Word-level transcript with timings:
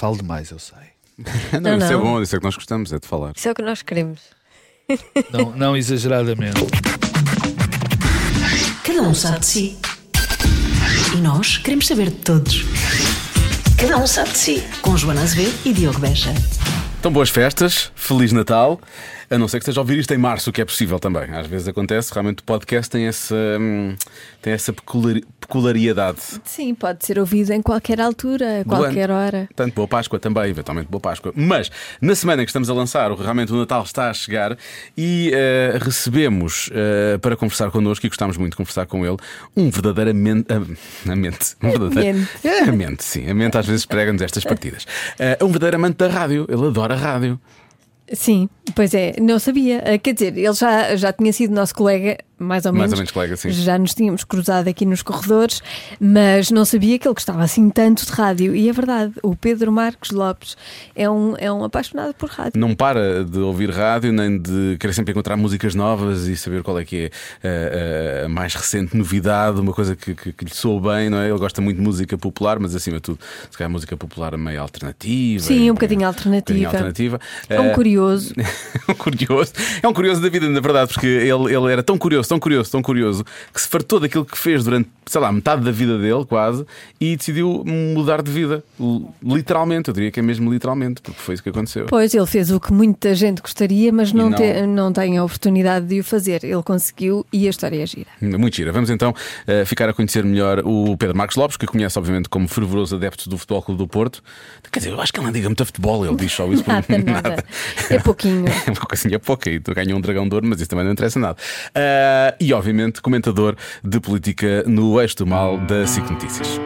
Falo 0.00 0.16
demais, 0.16 0.50
eu 0.50 0.58
sei. 0.58 0.78
não, 1.60 1.60
Não, 1.60 1.76
isso 1.76 1.86
é 1.86 1.90
não. 1.90 2.00
bom, 2.02 2.22
isso 2.22 2.34
é 2.34 2.38
que 2.38 2.44
nós 2.46 2.54
gostamos, 2.54 2.90
é 2.90 2.98
de 2.98 3.06
falar. 3.06 3.34
Isso 3.36 3.46
é 3.46 3.52
o 3.52 3.54
que 3.54 3.60
nós 3.60 3.82
queremos. 3.82 4.18
Não, 5.30 5.50
não 5.54 5.76
exageradamente. 5.76 6.58
Cada 8.82 9.02
um 9.02 9.12
sabe 9.12 9.40
de 9.40 9.46
si. 9.46 9.78
E 11.14 11.18
nós 11.18 11.58
queremos 11.58 11.86
saber 11.86 12.08
de 12.08 12.16
todos. 12.16 12.64
Cada 13.78 13.98
um 13.98 14.06
sabe 14.06 14.30
de 14.30 14.38
si. 14.38 14.64
Com 14.80 14.96
Joana 14.96 15.20
Azevedo 15.20 15.52
e 15.66 15.74
Diogo 15.74 15.98
Beja. 15.98 16.32
Então, 16.98 17.12
boas 17.12 17.28
festas, 17.28 17.92
Feliz 17.94 18.32
Natal. 18.32 18.80
A 19.30 19.38
não 19.38 19.46
ser 19.46 19.58
que 19.58 19.62
esteja 19.62 19.78
a 19.78 19.82
ouvir 19.82 19.96
isto 19.96 20.12
em 20.12 20.18
março, 20.18 20.50
o 20.50 20.52
que 20.52 20.60
é 20.60 20.64
possível 20.64 20.98
também. 20.98 21.22
Às 21.30 21.46
vezes 21.46 21.68
acontece, 21.68 22.12
realmente 22.12 22.40
o 22.40 22.42
podcast 22.42 22.90
tem 22.90 23.06
essa, 23.06 23.36
hum, 23.60 23.94
tem 24.42 24.52
essa 24.52 24.72
peculiaridade. 24.72 26.18
Sim, 26.44 26.74
pode 26.74 27.06
ser 27.06 27.16
ouvido 27.16 27.52
em 27.52 27.62
qualquer 27.62 28.00
altura, 28.00 28.62
a 28.62 28.64
qualquer 28.64 29.08
hora. 29.08 29.46
Portanto, 29.46 29.72
boa 29.72 29.86
Páscoa 29.86 30.18
também, 30.18 30.50
eventualmente 30.50 30.88
boa 30.88 31.00
Páscoa. 31.00 31.32
Mas 31.36 31.70
na 32.00 32.16
semana 32.16 32.42
em 32.42 32.44
que 32.44 32.50
estamos 32.50 32.68
a 32.68 32.74
lançar, 32.74 33.12
realmente 33.12 33.52
o 33.52 33.56
Natal 33.56 33.84
está 33.84 34.10
a 34.10 34.14
chegar 34.14 34.58
e 34.96 35.30
eh, 35.32 35.78
recebemos 35.80 36.68
eh, 36.72 37.16
para 37.18 37.36
conversar 37.36 37.70
connosco, 37.70 38.04
e 38.04 38.08
gostámos 38.08 38.36
muito 38.36 38.54
de 38.54 38.56
conversar 38.56 38.86
com 38.86 39.06
ele, 39.06 39.16
um 39.56 39.70
verdadeiramente. 39.70 40.46
A, 40.52 41.12
a 41.12 41.14
mente. 41.14 41.54
Um 41.62 41.70
verdadeiro, 41.70 42.18
Mente. 42.18 42.48
É, 42.48 42.62
a 42.62 42.72
mente, 42.72 43.04
sim. 43.04 43.30
A 43.30 43.34
mente 43.34 43.56
às 43.56 43.66
vezes 43.66 43.86
prega-nos 43.86 44.22
estas 44.22 44.42
partidas. 44.42 44.84
Eh, 45.20 45.38
um 45.40 45.46
verdadeiro 45.46 45.76
amante 45.76 45.98
da 45.98 46.08
rádio. 46.08 46.46
Ele 46.48 46.66
adora 46.66 46.94
a 46.94 46.98
rádio. 46.98 47.40
Sim, 48.12 48.48
pois 48.74 48.92
é, 48.94 49.14
não 49.20 49.38
sabia. 49.38 49.82
Ah, 49.86 49.98
Quer 49.98 50.14
dizer, 50.14 50.36
ele 50.36 50.52
já, 50.52 50.96
já 50.96 51.12
tinha 51.12 51.32
sido 51.32 51.54
nosso 51.54 51.74
colega, 51.74 52.18
mais 52.38 52.66
ou 52.66 52.72
menos. 52.72 52.80
Mais 52.88 52.92
ou 52.92 52.98
menos 52.98 53.10
colega, 53.12 53.36
sim. 53.36 53.50
Já 53.50 53.78
nos 53.78 53.94
tínhamos 53.94 54.24
cruzado 54.24 54.66
aqui 54.68 54.84
nos 54.84 55.00
corredores, 55.02 55.62
mas 56.00 56.50
não 56.50 56.64
sabia 56.64 56.98
que 56.98 57.06
ele 57.06 57.14
gostava 57.14 57.42
assim 57.42 57.70
tanto 57.70 58.04
de 58.04 58.10
rádio. 58.12 58.54
E 58.56 58.68
é 58.68 58.72
verdade, 58.72 59.12
o 59.22 59.36
Pedro 59.36 59.70
Marcos 59.70 60.10
Lopes 60.10 60.56
é 60.96 61.08
um, 61.08 61.36
é 61.38 61.52
um 61.52 61.62
apaixonado 61.62 62.12
por 62.14 62.28
rádio. 62.30 62.58
Não 62.60 62.74
para 62.74 63.24
de 63.24 63.38
ouvir 63.38 63.70
rádio, 63.70 64.12
nem 64.12 64.38
de 64.40 64.76
querer 64.80 64.92
sempre 64.92 65.12
encontrar 65.12 65.36
músicas 65.36 65.74
novas 65.76 66.26
e 66.26 66.36
saber 66.36 66.62
qual 66.64 66.78
é 66.80 66.84
que 66.84 67.12
é 67.44 68.20
eh, 68.22 68.22
a 68.26 68.28
mais 68.28 68.54
recente 68.54 68.96
novidade, 68.96 69.60
uma 69.60 69.72
coisa 69.72 69.94
que, 69.94 70.14
que, 70.16 70.32
que 70.32 70.44
lhe 70.44 70.54
soa 70.54 70.80
bem, 70.94 71.08
não 71.10 71.18
é? 71.18 71.28
Ele 71.28 71.38
gosta 71.38 71.60
muito 71.60 71.76
de 71.76 71.82
música 71.82 72.18
popular, 72.18 72.58
mas 72.58 72.74
acima 72.74 72.96
de 72.96 73.02
tudo, 73.02 73.20
se 73.50 73.56
calhar 73.56 73.70
música 73.70 73.96
popular 73.96 74.36
meio 74.36 74.60
alternativa. 74.60 75.44
Sim, 75.44 75.66
e- 75.66 75.70
um 75.70 75.74
bocadinho 75.74 76.02
Um 76.02 76.06
alternativa. 76.06 76.40
bocadinho 76.58 76.68
alternativa. 76.68 77.20
É 77.48 77.60
um 77.60 77.66
Eh, 77.66 77.74
curioso. 78.00 78.34
é 78.38 78.44
um 78.92 78.94
curioso. 78.94 79.52
É 79.82 79.88
um 79.88 79.92
curioso 79.92 80.20
da 80.20 80.28
vida, 80.28 80.48
na 80.48 80.60
verdade, 80.60 80.92
porque 80.92 81.06
ele, 81.06 81.54
ele 81.54 81.72
era 81.72 81.82
tão 81.82 81.96
curioso, 81.98 82.28
tão 82.28 82.38
curioso, 82.40 82.70
tão 82.70 82.82
curioso, 82.82 83.24
que 83.52 83.60
se 83.60 83.68
fartou 83.68 84.00
daquilo 84.00 84.24
que 84.24 84.36
fez 84.38 84.64
durante, 84.64 84.88
sei 85.06 85.20
lá, 85.20 85.30
metade 85.32 85.62
da 85.64 85.70
vida 85.70 85.98
dele, 85.98 86.24
quase, 86.24 86.64
e 87.00 87.16
decidiu 87.16 87.62
mudar 87.66 88.22
de 88.22 88.30
vida. 88.30 88.62
Literalmente, 89.22 89.88
eu 89.88 89.94
diria 89.94 90.10
que 90.10 90.20
é 90.20 90.22
mesmo 90.22 90.52
literalmente, 90.52 91.00
porque 91.00 91.20
foi 91.20 91.34
isso 91.34 91.42
que 91.42 91.48
aconteceu. 91.48 91.86
Pois, 91.86 92.14
ele 92.14 92.26
fez 92.26 92.50
o 92.50 92.58
que 92.60 92.72
muita 92.72 93.14
gente 93.14 93.40
gostaria, 93.42 93.92
mas 93.92 94.12
não, 94.12 94.30
não- 94.30 94.36
te- 94.38 94.66
não 94.66 94.92
tem 94.92 95.18
a 95.18 95.24
oportunidade 95.24 95.86
de 95.86 96.00
o 96.00 96.04
fazer. 96.04 96.44
Ele 96.44 96.62
conseguiu 96.62 97.26
e 97.32 97.46
a 97.46 97.50
história 97.50 97.82
é 97.82 97.86
gira. 97.86 98.06
Muito 98.20 98.56
gira. 98.56 98.72
Vamos 98.72 98.90
então 98.90 99.14
eh, 99.46 99.64
ficar 99.64 99.88
a 99.88 99.92
conhecer 99.92 100.24
melhor 100.24 100.60
o 100.64 100.96
Pedro 100.96 101.16
Marcos 101.16 101.36
Lopes, 101.36 101.56
que 101.56 101.66
conhece, 101.66 101.98
obviamente, 101.98 102.28
como 102.28 102.48
fervoroso 102.48 102.96
adepto 102.96 103.28
do 103.28 103.36
Futebol 103.38 103.62
Clube 103.62 103.78
do 103.78 103.86
Porto. 103.88 104.22
Quer 104.70 104.78
dizer, 104.80 104.90
eu 104.92 105.00
acho 105.00 105.12
que 105.12 105.18
ele 105.18 105.26
não 105.26 105.32
diga 105.32 105.48
muito 105.48 105.62
a 105.62 105.66
futebol, 105.66 106.06
ele 106.06 106.16
diz 106.16 106.32
só 106.32 106.46
isso 106.52 106.62
por 106.64 106.70
Nada, 106.80 106.98
nada. 106.98 107.44
É 107.90 107.98
pouquinho. 107.98 108.44
É 108.66 108.70
uma 108.70 108.86
coisinha 108.86 109.18
pouca 109.18 109.50
e 109.50 109.58
tu 109.58 109.74
ganhas 109.74 109.96
um 109.96 110.00
dragão 110.00 110.28
de 110.28 110.34
ouro, 110.34 110.46
mas 110.46 110.60
isso 110.60 110.70
também 110.70 110.84
não 110.84 110.92
interessa 110.92 111.18
nada. 111.18 111.36
Ah, 111.74 112.34
e, 112.40 112.52
obviamente, 112.52 113.00
comentador 113.02 113.56
de 113.82 114.00
política 114.00 114.64
no 114.66 115.00
Eixo 115.00 115.16
do 115.16 115.26
Mal 115.26 115.58
da 115.58 115.86
SIC 115.86 116.08
Notícias. 116.10 116.60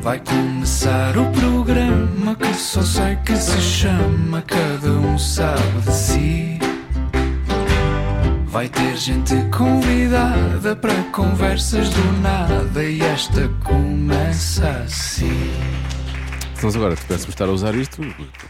Vai 0.00 0.20
começar 0.20 1.16
o 1.16 1.30
programa 1.32 2.36
que 2.36 2.52
só 2.54 2.82
sei 2.82 3.16
que 3.24 3.34
se 3.36 3.60
chama 3.60 4.42
Cada 4.42 4.90
um 4.90 5.18
sabe 5.18 5.80
de 5.80 5.92
si. 5.92 6.58
Vai 8.46 8.68
ter 8.68 8.96
gente 8.96 9.34
convidada 9.50 10.76
para 10.76 10.94
conversas 11.04 11.88
do 11.88 12.20
nada 12.20 12.84
e 12.84 13.00
esta 13.00 13.48
começa 13.64 14.68
assim. 14.84 15.50
Nós 16.64 16.74
agora 16.76 16.96
tivéssemos 16.96 17.28
estar 17.28 17.44
a 17.44 17.52
usar 17.52 17.74
isto, 17.74 18.00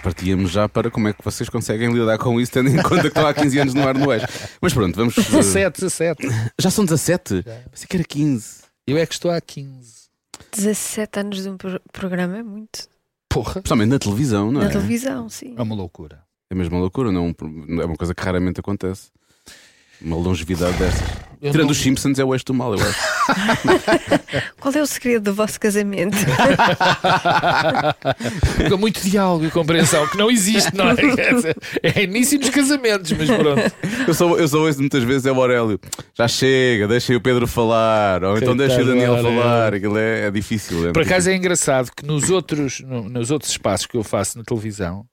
partíamos 0.02 0.52
já 0.52 0.68
para 0.68 0.88
como 0.88 1.08
é 1.08 1.12
que 1.12 1.22
vocês 1.24 1.48
conseguem 1.48 1.92
lidar 1.92 2.16
com 2.16 2.40
isso, 2.40 2.52
tendo 2.52 2.68
em 2.70 2.80
conta 2.80 3.00
que 3.02 3.08
estão 3.08 3.26
há 3.26 3.34
15 3.34 3.58
anos 3.58 3.74
no 3.74 3.86
ar 3.86 3.94
no 3.98 4.12
Eixo. 4.12 4.26
Mas 4.60 4.72
pronto, 4.72 4.94
vamos. 4.94 5.18
eh, 5.18 5.22
17, 5.22 5.80
17. 5.80 6.28
Já 6.56 6.70
são 6.70 6.84
17? 6.84 7.42
Pensei 7.70 7.86
que 7.88 7.96
era 7.96 8.04
15. 8.04 8.58
Eu 8.86 8.96
é 8.98 9.04
que 9.04 9.14
estou 9.14 9.32
há 9.32 9.40
15. 9.40 10.04
17 10.52 11.18
anos 11.20 11.42
de 11.42 11.48
um 11.48 11.56
pro- 11.56 11.80
programa 11.92 12.38
é 12.38 12.42
muito. 12.44 12.86
Porra. 13.28 13.54
Principalmente 13.54 13.88
na 13.90 13.98
televisão, 13.98 14.52
não 14.52 14.60
Na 14.60 14.66
é? 14.68 14.70
televisão, 14.70 15.28
sim. 15.28 15.54
É 15.56 15.62
uma 15.62 15.74
loucura. 15.74 16.22
É 16.48 16.54
mesmo 16.54 16.76
uma 16.76 16.82
loucura, 16.82 17.10
não, 17.10 17.34
é 17.80 17.84
uma 17.84 17.96
coisa 17.96 18.14
que 18.14 18.22
raramente 18.22 18.60
acontece. 18.60 19.10
Uma 20.00 20.16
longevidade 20.16 20.76
dessas. 20.78 21.02
Eu 21.44 21.50
Tirando 21.52 21.66
não- 21.66 21.72
os 21.72 21.78
Simpsons, 21.78 22.18
é 22.18 22.24
o 22.24 22.32
eixo 22.34 22.46
do 22.46 22.54
mal, 22.54 22.74
eu 22.74 22.80
acho. 22.80 22.98
Qual 24.58 24.72
é 24.74 24.80
o 24.80 24.86
segredo 24.86 25.24
do 25.24 25.34
vosso 25.34 25.60
casamento? 25.60 26.16
Com 28.70 28.76
muito 28.78 29.00
diálogo 29.02 29.44
e 29.44 29.50
compreensão, 29.50 30.06
que 30.08 30.16
não 30.16 30.30
existe, 30.30 30.74
não 30.74 30.88
é? 30.88 30.94
É 31.82 32.02
início 32.04 32.38
dos 32.38 32.48
casamentos, 32.50 33.12
mas 33.12 33.28
pronto. 33.30 33.72
Eu 34.08 34.14
só, 34.14 34.36
eu 34.36 34.48
só 34.48 34.58
ouço 34.58 34.80
muitas 34.80 35.02
vezes 35.04 35.26
é 35.26 35.32
o 35.32 35.40
Aurélio. 35.40 35.78
Já 36.16 36.26
chega, 36.26 36.88
deixem 36.88 37.14
o 37.14 37.20
Pedro 37.20 37.46
falar. 37.46 38.24
Ou 38.24 38.36
então 38.38 38.56
Coitado 38.56 38.68
deixem 38.68 38.82
o 38.82 38.86
Daniel 38.86 39.16
Aurélio. 39.16 39.42
falar. 39.42 39.74
Aquilo 39.74 39.98
é, 39.98 40.26
é 40.26 40.30
difícil. 40.30 40.88
É 40.88 40.92
Por 40.92 41.02
acaso 41.02 41.26
difícil. 41.26 41.32
é 41.32 41.36
engraçado 41.36 41.90
que 41.94 42.06
nos 42.06 42.30
outros, 42.30 42.80
no- 42.80 43.08
nos 43.08 43.30
outros 43.30 43.50
espaços 43.50 43.86
que 43.86 43.96
eu 43.96 44.02
faço 44.02 44.38
na 44.38 44.44
televisão, 44.44 45.04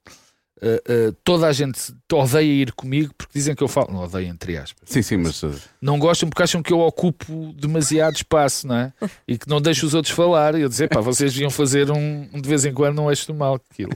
eh, 0.64 0.82
eh, 0.88 1.12
toda 1.24 1.48
a 1.48 1.52
gente 1.52 1.92
odeia 2.12 2.62
ir 2.62 2.72
comigo 2.72 3.12
porque 3.18 3.32
dizem 3.34 3.52
que 3.52 3.62
eu 3.62 3.66
falo. 3.68 3.92
Não 3.92 4.04
odeia, 4.04 4.28
entre 4.28 4.56
aspas. 4.56 4.88
Sim, 4.88 5.02
sim, 5.02 5.16
mas. 5.16 5.42
uh, 5.42 5.52
Não 5.80 5.98
gostam 5.98 6.28
porque 6.28 6.42
acham 6.42 6.62
que 6.62 6.72
eu 6.72 6.78
ocupo 6.78 7.52
demasiado 7.54 8.14
espaço, 8.14 8.68
não 8.68 8.76
é? 8.76 8.92
E 9.26 9.36
que 9.36 9.48
não 9.48 9.60
deixo 9.60 9.84
os 9.84 9.92
outros 9.92 10.14
falar. 10.14 10.54
E 10.54 10.60
eu 10.60 10.68
dizer, 10.68 10.88
pá, 10.88 11.00
vocês 11.00 11.32
deviam 11.32 11.50
fazer 11.50 11.90
um, 11.90 12.28
um 12.32 12.40
de 12.40 12.48
vez 12.48 12.64
em 12.64 12.72
quando 12.72 13.02
um 13.02 13.10
eixo 13.10 13.26
do 13.26 13.34
mal. 13.34 13.60
Aquilo. 13.72 13.92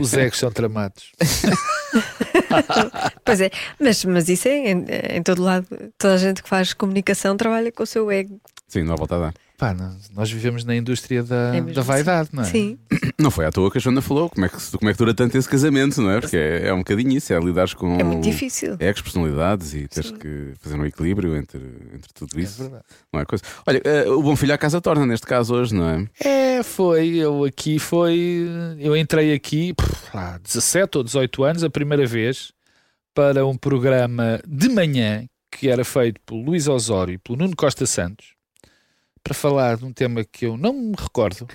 Os 0.00 0.14
egos 0.14 0.38
são 0.38 0.50
tramados. 0.50 1.12
pois 3.24 3.40
é, 3.40 3.50
mas, 3.80 4.04
mas 4.04 4.28
isso 4.28 4.48
é 4.48 4.72
em, 4.72 4.84
em 5.10 5.22
todo 5.22 5.42
lado. 5.42 5.66
Toda 5.96 6.14
a 6.14 6.18
gente 6.18 6.42
que 6.42 6.48
faz 6.48 6.74
comunicação 6.74 7.36
trabalha 7.36 7.70
com 7.70 7.84
o 7.84 7.86
seu 7.86 8.10
ego. 8.10 8.40
Sim, 8.66 8.82
não 8.82 8.94
há 8.94 8.96
volta 8.96 9.14
a 9.14 9.18
dar. 9.18 9.34
Pá, 9.56 9.74
nós 10.14 10.30
vivemos 10.30 10.64
na 10.64 10.76
indústria 10.76 11.22
da, 11.22 11.56
É 11.56 11.60
da 11.62 11.80
vaidade, 11.80 12.28
não 12.32 12.42
é? 12.42 12.46
Sim. 12.46 12.78
Não 13.18 13.30
foi 13.30 13.46
à 13.46 13.50
toa 13.50 13.70
que 13.70 13.78
a 13.78 13.80
Joana 13.80 14.02
falou. 14.02 14.28
Como 14.28 14.44
é 14.44 14.48
que, 14.50 14.56
como 14.76 14.90
é 14.90 14.92
que 14.92 14.98
dura 14.98 15.14
tanto 15.14 15.38
esse 15.38 15.48
casamento, 15.48 16.02
não 16.02 16.10
é? 16.10 16.20
Porque 16.20 16.36
é, 16.36 16.68
é 16.68 16.74
um 16.74 16.78
bocadinho 16.78 17.12
isso, 17.16 17.32
é 17.32 17.38
lidares 17.40 17.72
com. 17.72 17.98
É 17.98 18.04
muito 18.04 18.22
difícil. 18.22 18.76
Ex, 18.78 19.00
personalidades 19.00 19.72
e 19.72 19.88
teres 19.88 20.10
Sim. 20.10 20.16
que 20.18 20.52
fazer 20.60 20.78
um 20.78 20.84
equilíbrio 20.84 21.34
entre, 21.34 21.58
entre 21.94 22.12
tudo 22.12 22.38
É 22.38 22.42
isso. 22.42 22.60
verdade. 22.62 22.84
não 23.10 23.20
é 23.20 23.24
coisa. 23.24 23.42
Olha, 23.66 23.80
eh, 23.82 24.06
o 24.10 24.22
bom 24.22 24.36
filho 24.36 24.52
à 24.52 24.58
casa 24.58 24.82
torna, 24.82 25.06
neste 25.06 25.26
caso 25.26 25.54
hoje, 25.54 25.74
não 25.74 25.88
é? 25.88 26.06
É, 26.22 26.62
foi. 26.62 27.14
Eu 27.16 27.44
aqui 27.44 27.78
foi. 27.78 28.46
Eu 28.78 28.94
entrei 28.94 29.32
aqui 29.32 29.72
pff, 29.72 30.14
há 30.14 30.36
17 30.36 30.98
ou 30.98 31.02
18 31.04 31.44
anos, 31.44 31.64
a 31.64 31.70
primeira 31.70 32.04
vez, 32.06 32.52
para 33.14 33.46
um 33.46 33.56
programa 33.56 34.38
de 34.46 34.68
manhã 34.68 35.24
que 35.50 35.70
era 35.70 35.86
feito 35.86 36.20
pelo 36.26 36.42
Luís 36.42 36.68
Osório 36.68 37.14
e 37.14 37.18
pelo 37.18 37.38
Nuno 37.38 37.56
Costa 37.56 37.86
Santos 37.86 38.35
para 39.26 39.34
falar 39.34 39.76
de 39.76 39.84
um 39.84 39.92
tema 39.92 40.24
que 40.24 40.46
eu 40.46 40.56
não 40.56 40.72
me 40.72 40.94
recordo, 40.96 41.48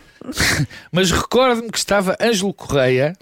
mas 0.92 1.10
recordo-me 1.10 1.70
que 1.70 1.78
estava 1.78 2.14
Ângelo 2.20 2.52
Correia. 2.52 3.14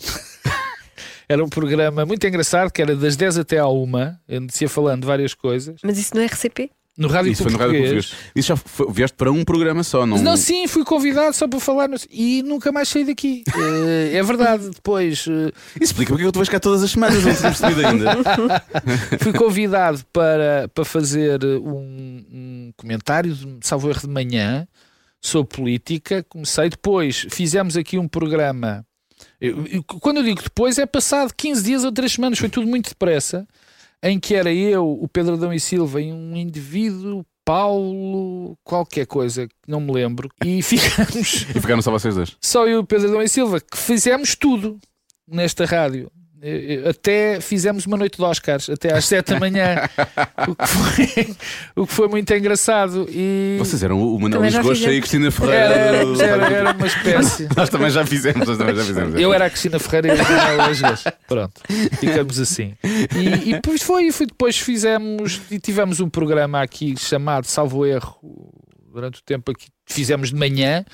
Era 1.28 1.44
um 1.44 1.48
programa 1.48 2.04
muito 2.04 2.26
engraçado 2.26 2.72
que 2.72 2.82
era 2.82 2.96
das 2.96 3.14
10 3.14 3.38
até 3.38 3.58
à 3.58 3.68
1, 3.68 3.86
onde 4.30 4.52
se 4.52 4.64
ia 4.64 4.68
falando 4.68 5.06
várias 5.06 5.32
coisas, 5.32 5.80
Mas 5.84 5.96
isso 5.96 6.12
não 6.14 6.22
é 6.22 6.26
RCP? 6.26 6.72
No 6.98 7.08
Rádio 7.08 7.30
Isso 7.32 7.42
foi 7.44 7.52
no 7.52 7.58
Rádio 7.58 7.74
Português. 7.78 8.06
Português. 8.06 8.32
Isso 8.34 8.48
já 8.48 8.56
foi, 8.56 8.92
vieste 8.92 9.16
para 9.16 9.30
um 9.32 9.44
programa 9.44 9.82
só, 9.84 10.04
não. 10.04 10.18
Não, 10.18 10.36
sim, 10.36 10.66
fui 10.66 10.84
convidado 10.84 11.34
só 11.34 11.46
para 11.46 11.60
falar 11.60 11.88
no- 11.88 11.96
e 12.10 12.42
nunca 12.42 12.72
mais 12.72 12.88
saí 12.88 13.04
daqui. 13.04 13.44
Eh, 13.56 14.16
é 14.16 14.22
verdade, 14.22 14.68
depois 14.70 15.24
eh, 15.28 15.52
explica 15.80 16.12
porque 16.12 16.26
eu 16.26 16.32
te 16.32 16.38
vejo 16.38 16.50
cá 16.50 16.58
todas 16.60 16.82
as 16.82 16.90
semanas, 16.90 17.24
não 17.24 17.34
temos 17.34 17.40
percebido 17.58 17.86
ainda. 17.86 18.16
fui 19.22 19.32
convidado 19.32 20.00
para, 20.12 20.68
para 20.74 20.84
fazer 20.84 21.44
um, 21.44 22.24
um 22.32 22.72
comentário, 22.76 23.32
de- 23.34 23.58
salvo 23.62 23.88
erro 23.90 24.00
de 24.00 24.08
manhã, 24.08 24.66
sobre 25.20 25.56
política. 25.56 26.24
Comecei 26.28 26.68
depois, 26.68 27.26
fizemos 27.30 27.76
aqui 27.76 27.98
um 27.98 28.08
programa. 28.08 28.84
Eu- 29.40 29.66
eu- 29.66 29.82
quando 29.84 30.18
eu 30.18 30.22
digo 30.24 30.42
depois, 30.42 30.78
é 30.78 30.86
passado 30.86 31.32
15 31.36 31.62
dias 31.62 31.84
ou 31.84 31.92
3 31.92 32.12
semanas, 32.12 32.38
foi 32.38 32.48
tudo 32.48 32.66
muito 32.66 32.88
depressa. 32.90 33.46
Em 34.02 34.18
que 34.20 34.34
era 34.34 34.52
eu, 34.52 34.86
o 34.88 35.08
Pedro 35.08 35.34
Adão 35.34 35.52
e 35.52 35.58
Silva 35.58 36.00
e 36.00 36.12
um 36.12 36.36
indivíduo, 36.36 37.24
Paulo, 37.44 38.56
qualquer 38.62 39.06
coisa 39.06 39.48
que 39.48 39.54
não 39.66 39.80
me 39.80 39.92
lembro, 39.92 40.28
e 40.44 40.60
ficamos 40.62 41.46
E 41.54 41.60
ficaram 41.60 41.82
só 41.82 41.90
vocês 41.90 42.14
dois. 42.14 42.36
só 42.40 42.66
eu 42.68 42.80
o 42.80 42.86
Pedro 42.86 43.08
Adão 43.08 43.22
e 43.22 43.28
Silva 43.28 43.60
que 43.60 43.76
fizemos 43.76 44.34
tudo 44.36 44.78
nesta 45.26 45.64
rádio. 45.64 46.10
Eh, 46.42 46.82
eh, 46.84 46.88
até 46.90 47.40
fizemos 47.40 47.86
uma 47.86 47.96
noite 47.96 48.16
de 48.16 48.22
Oscars, 48.22 48.68
até 48.70 48.92
às 48.94 49.04
7 49.06 49.34
da 49.34 49.40
manhã, 49.40 49.76
o 50.48 50.54
que 50.54 50.66
foi, 50.68 51.36
o 51.76 51.86
que 51.86 51.92
foi 51.92 52.08
muito 52.08 52.32
engraçado. 52.32 53.06
E 53.10 53.56
Vocês 53.58 53.82
eram 53.82 54.00
o 54.00 54.20
Manuel 54.20 54.42
Lisgocha 54.44 54.90
e 54.92 54.96
a. 54.96 55.00
Cristina 55.00 55.30
Ferreira. 55.30 55.56
era, 55.74 56.04
do- 56.04 56.22
era, 56.22 56.46
era 56.52 56.72
uma 56.72 56.86
espécie. 56.86 57.48
Nós 57.56 57.68
também 57.68 57.90
já 57.90 58.04
fizemos, 58.06 58.46
nós 58.46 58.56
também 58.58 58.76
já 58.76 58.84
fizemos. 58.84 59.20
Eu 59.20 59.32
era 59.32 59.46
a 59.46 59.50
Cristina 59.50 59.78
Ferreira 59.78 60.08
e 60.08 60.10
ele 60.12 60.20
era 60.32 60.56
o 60.56 60.62
Ângelo. 60.62 60.98
Pronto, 61.26 61.60
ficamos 61.98 62.38
assim. 62.38 62.74
E, 62.84 63.50
e 63.50 63.52
depois 63.54 63.82
foi, 63.82 64.04
e 64.04 64.12
foi, 64.12 64.26
depois 64.26 64.56
fizemos 64.58 65.40
e 65.50 65.58
tivemos 65.58 66.00
um 66.00 66.08
programa 66.08 66.62
aqui 66.62 66.94
chamado 66.98 67.46
Salvo 67.46 67.84
Erro 67.86 68.18
durante 68.92 69.20
o 69.20 69.22
tempo 69.24 69.50
aqui 69.50 69.66
fizemos 69.86 70.28
de 70.30 70.34
manhã. 70.36 70.84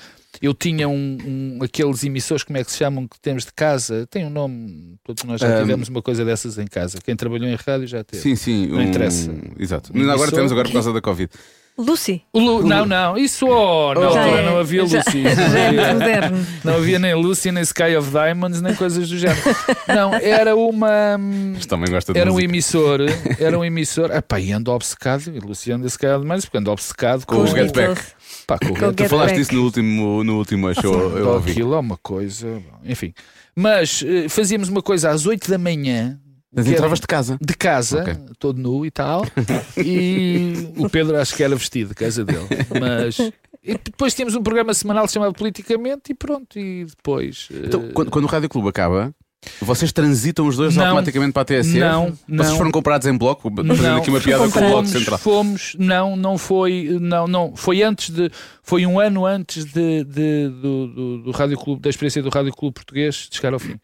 Eu 0.41 0.53
tinha 0.53 0.87
um, 0.87 1.17
um- 1.25 1.59
aqueles 1.63 2.03
emissores, 2.03 2.43
como 2.43 2.57
é 2.57 2.63
que 2.63 2.71
se 2.71 2.77
chamam, 2.77 3.07
que 3.07 3.19
temos 3.19 3.45
de 3.45 3.53
casa, 3.53 4.05
tem 4.09 4.25
um 4.25 4.29
nome, 4.29 4.95
todos 5.03 5.23
nós 5.23 5.39
já 5.41 5.47
Um, 5.57 5.61
tivemos 5.61 5.89
uma 5.89 6.01
coisa 6.01 6.23
dessas 6.25 6.57
em 6.57 6.65
casa. 6.67 6.97
Quem 7.03 7.15
trabalhou 7.15 7.47
em 7.47 7.55
rádio 7.55 7.87
já 7.87 8.03
teve. 8.03 8.21
Sim, 8.21 8.35
sim. 8.35 8.67
Não 8.67 8.81
interessa. 8.81 9.31
Exato. 9.57 9.91
Um 9.95 10.09
agora 10.09 10.31
temos 10.31 10.51
agora 10.51 10.67
por 10.67 10.73
causa 10.73 10.91
da 10.93 11.01
Covid. 11.01 11.31
Lucy. 11.77 12.21
Lu- 12.33 12.63
Não, 12.65 12.85
não, 12.85 13.17
isso 13.17 13.45
oh, 13.47 13.93
na 13.93 14.01
Já 14.01 14.07
altura 14.23 14.41
é- 14.41 14.45
não 14.49 14.57
havia 14.59 14.85
já- 14.87 14.97
Lucy. 14.99 15.23
Já 15.23 15.35
Não 15.73 15.83
é 15.83 15.89
havia-. 15.89 16.31
Não 16.63 16.73
havia 16.75 16.99
nem 16.99 17.13
Lucy, 17.15 17.51
nem 17.51 17.63
Sky 17.63 17.97
of 17.97 18.09
Diamonds, 18.11 18.61
nem 18.61 18.73
coisas 18.75 19.09
do 19.09 19.17
género. 19.17 19.41
Não, 19.87 20.13
era 20.15 20.55
uma. 20.55 21.19
Isto 21.57 21.67
também 21.69 21.91
gosta 21.91 22.13
de 22.13 22.19
Era 22.19 22.29
um 22.29 22.35
música. 22.35 22.49
emissor, 22.51 22.99
era 23.39 23.59
um 23.59 23.65
emissor. 23.65 24.09
Epá, 24.11 24.39
e 24.39 24.53
ando 24.53 24.71
obcecado, 24.71 25.23
e 25.35 25.39
Luciano 25.39 25.85
Sky 25.87 26.05
of 26.07 26.19
Diamonds, 26.21 26.45
porque 26.45 26.57
ando 26.59 26.71
obcecado 26.71 27.25
Com 27.25 27.35
com, 27.35 27.41
o 27.43 27.47
Get 27.47 27.73
Back. 27.75 28.01
Pá, 28.47 28.57
com 28.57 28.67
com 28.67 28.73
o 28.73 28.77
Get 28.77 28.95
Tu 28.95 29.01
Get 29.03 29.09
falaste 29.09 29.27
Back. 29.31 29.39
disso 29.41 29.55
no 29.55 29.63
último, 29.63 30.23
no 30.23 30.37
último 30.37 30.73
show, 30.81 31.17
eu 31.17 31.27
ouvi. 31.29 31.51
Aquilo 31.51 31.73
é 31.75 31.79
uma 31.79 31.97
coisa. 31.97 32.61
Enfim. 32.85 33.13
Mas 33.53 34.01
eh, 34.07 34.29
fazíamos 34.29 34.69
uma 34.69 34.81
coisa 34.81 35.09
às 35.09 35.25
8 35.25 35.49
da 35.49 35.57
manhã. 35.57 36.17
Mas 36.55 36.67
entravas 36.67 36.99
de 36.99 37.07
casa. 37.07 37.37
de 37.41 37.53
casa, 37.55 38.01
Ok. 38.01 38.15
todo 38.39 38.59
nu 38.61 38.85
e 38.85 38.91
tal, 38.91 39.23
e 39.77 40.69
o 40.77 40.89
Pedro 40.89 41.17
acho 41.19 41.35
que 41.35 41.43
era 41.43 41.55
vestido 41.55 41.89
de 41.89 41.95
casa 41.95 42.23
dele. 42.23 42.47
Mas 42.79 43.17
e 43.63 43.73
depois 43.83 44.13
tínhamos 44.13 44.35
um 44.35 44.43
programa 44.43 44.73
semanal 44.73 45.07
chamado 45.07 45.33
Politicamente 45.33 46.11
e 46.11 46.13
pronto, 46.15 46.57
e 46.59 46.85
depois. 46.85 47.49
Então, 47.51 47.83
eh, 47.83 47.91
quando, 47.93 48.11
quando 48.11 48.25
o 48.25 48.27
Rádio 48.27 48.47
Clube 48.47 48.69
acaba, 48.69 49.13
vocês 49.61 49.91
transitam 49.91 50.47
os 50.47 50.55
dois 50.55 50.75
Não. 50.75 50.83
automaticamente 50.85 51.31
para 51.33 51.41
a 51.41 51.45
TSF? 51.45 51.79
Não, 51.79 52.05
Vocês 52.05 52.49
não. 52.49 52.57
foram 52.57 52.71
comprados 52.71 53.07
em 53.07 53.15
bloco? 53.17 53.51
Fazendo 53.55 53.81
Não, 53.81 53.97
aqui 53.97 54.09
uma 54.09 54.19
piada 54.21 54.49
com 54.49 54.59
o 54.59 54.69
bloco 54.69 54.87
central. 54.87 55.17
fomos, 55.19 55.75
não, 55.77 56.15
não 56.15 56.37
foi, 56.37 56.97
não, 57.01 57.27
não, 57.27 57.55
foi 57.55 57.81
antes 57.83 58.09
de, 58.11 58.31
foi 58.63 58.85
um 58.85 58.99
ano 58.99 59.25
antes 59.25 59.65
de, 59.65 60.03
de- 60.03 60.49
do, 60.49 60.87
do, 60.87 61.17
do 61.23 61.31
Rádio 61.31 61.57
Clube, 61.57 61.81
da 61.81 61.89
experiência 61.89 62.21
do 62.23 62.29
Rádio 62.29 62.53
Clube 62.53 62.73
Português 62.75 63.27
de 63.29 63.35
chegar 63.35 63.53
ao 63.53 63.59
fim. 63.59 63.75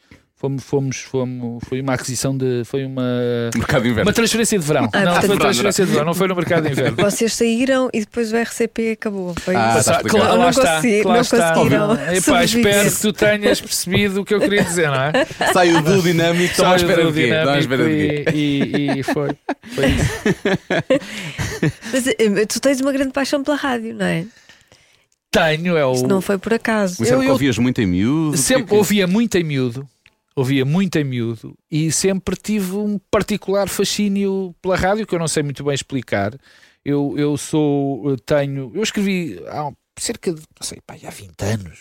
Fomos, 0.42 0.64
fomos, 0.64 0.98
fomos, 1.02 1.64
foi 1.70 1.82
uma 1.82 1.94
aquisição 1.94 2.36
de, 2.36 2.64
foi 2.66 2.84
uma, 2.84 3.04
Mercado 3.56 3.84
de 3.84 3.90
inverno. 3.90 4.10
uma 4.10 4.14
transferência 4.14 4.58
de 4.58 4.66
verão. 4.66 4.90
Ah, 4.92 5.00
não, 5.02 5.12
portanto- 5.12 5.28
foi 5.28 5.38
transferência 5.38 5.86
de 5.86 5.92
verão, 5.92 6.06
não 6.08 6.14
foi 6.16 6.28
no 6.28 6.36
mercado 6.36 6.64
de 6.66 6.72
inverno. 6.72 6.98
Vocês 6.98 7.34
saíram 7.36 7.90
e 7.94 8.00
depois 8.00 8.34
o 8.34 8.36
RCP 8.38 8.94
acabou. 8.94 9.36
Foi 9.40 9.56
Ah, 9.56 9.78
isso. 9.78 9.92
explicado. 9.92 10.10
claro, 10.10 10.34
Não 10.38 10.44
lá 10.46 10.50
está, 10.50 10.76
consegui- 10.78 11.04
lá 11.04 11.14
não 11.14 11.22
está. 11.22 11.54
conseguiram 11.54 11.94
Epá, 11.94 12.44
espero 12.44 12.92
que 12.92 13.00
tu 13.02 13.14
tenhas 13.14 13.62
percebido 13.62 14.22
o 14.22 14.26
que 14.26 14.34
eu 14.34 14.40
queria 14.40 14.64
dizer, 14.64 14.88
não 14.88 14.96
é? 15.04 15.12
Sai 15.54 15.76
o 15.76 15.82
do 15.84 16.02
dinâmico, 16.02 16.44
estão 16.52 16.72
à 16.72 16.76
espera 16.76 17.04
do 17.06 17.12
dinâmico 17.12 17.74
e, 17.84 18.26
e, 18.34 19.00
e 19.00 19.04
foi, 19.04 19.30
foi 19.76 19.86
isso. 19.90 20.12
Mas 21.94 22.08
eh, 22.08 22.46
tu 22.48 22.60
tens 22.60 22.82
uma 22.82 22.92
grande 22.92 23.12
paixão 23.12 23.44
pela 23.44 23.58
rádio, 23.58 23.94
não 23.94 24.06
é? 24.06 24.26
Tenho, 25.32 25.78
é 25.78 25.86
o. 25.86 25.94
Isto 25.94 26.08
não 26.08 26.20
foi 26.20 26.38
por 26.38 26.54
acaso. 26.54 26.98
Mas 27.00 27.10
Eu- 27.10 27.24
eu- 27.24 27.32
ouvias 27.32 27.58
muito 27.58 27.80
em 27.82 27.86
miúdo? 27.86 28.34
É 28.34 28.38
sempre 28.38 28.66
que- 28.66 28.74
ouvia 28.76 29.08
muito 29.08 29.38
em 29.38 29.44
miúdo, 29.44 29.88
ouvia 30.36 30.66
muito 30.66 30.98
em 30.98 31.04
miúdo 31.04 31.58
e 31.70 31.92
sempre 31.92 32.36
tive 32.36 32.76
um 32.76 33.00
particular 33.10 33.68
fascínio 33.68 34.56
pela 34.62 34.76
rádio 34.76 35.06
que 35.06 35.14
eu 35.14 35.20
não 35.20 35.28
sei 35.28 35.44
muito 35.44 35.64
bem 35.64 35.74
explicar. 35.74 36.34
Eu, 36.84 37.16
eu 37.18 37.38
sou, 37.38 38.10
eu 38.10 38.18
tenho, 38.18 38.72
eu 38.74 38.82
escrevi 38.82 39.40
há 39.48 39.72
cerca 39.98 40.34
de, 40.34 40.42
não 40.42 40.66
sei, 40.66 40.80
pá, 40.86 40.96
há 40.96 41.10
20 41.10 41.42
anos, 41.44 41.80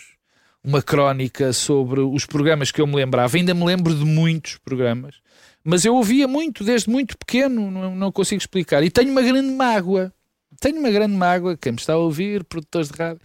uma 0.63 0.81
crónica 0.81 1.51
sobre 1.53 2.01
os 2.01 2.25
programas 2.25 2.71
que 2.71 2.81
eu 2.81 2.87
me 2.87 2.95
lembrava. 2.95 3.35
Ainda 3.35 3.53
me 3.53 3.65
lembro 3.65 3.95
de 3.95 4.05
muitos 4.05 4.57
programas, 4.57 5.15
mas 5.63 5.85
eu 5.85 5.95
ouvia 5.95 6.27
muito 6.27 6.63
desde 6.63 6.89
muito 6.89 7.17
pequeno, 7.17 7.71
não, 7.71 7.95
não 7.95 8.11
consigo 8.11 8.39
explicar. 8.39 8.83
E 8.83 8.91
tenho 8.91 9.11
uma 9.11 9.21
grande 9.21 9.51
mágoa. 9.51 10.13
Tenho 10.59 10.79
uma 10.79 10.91
grande 10.91 11.15
mágoa, 11.15 11.57
quem 11.57 11.71
me 11.71 11.79
está 11.79 11.93
a 11.93 11.97
ouvir, 11.97 12.43
produtores 12.43 12.89
de 12.89 12.97
rádio. 12.97 13.21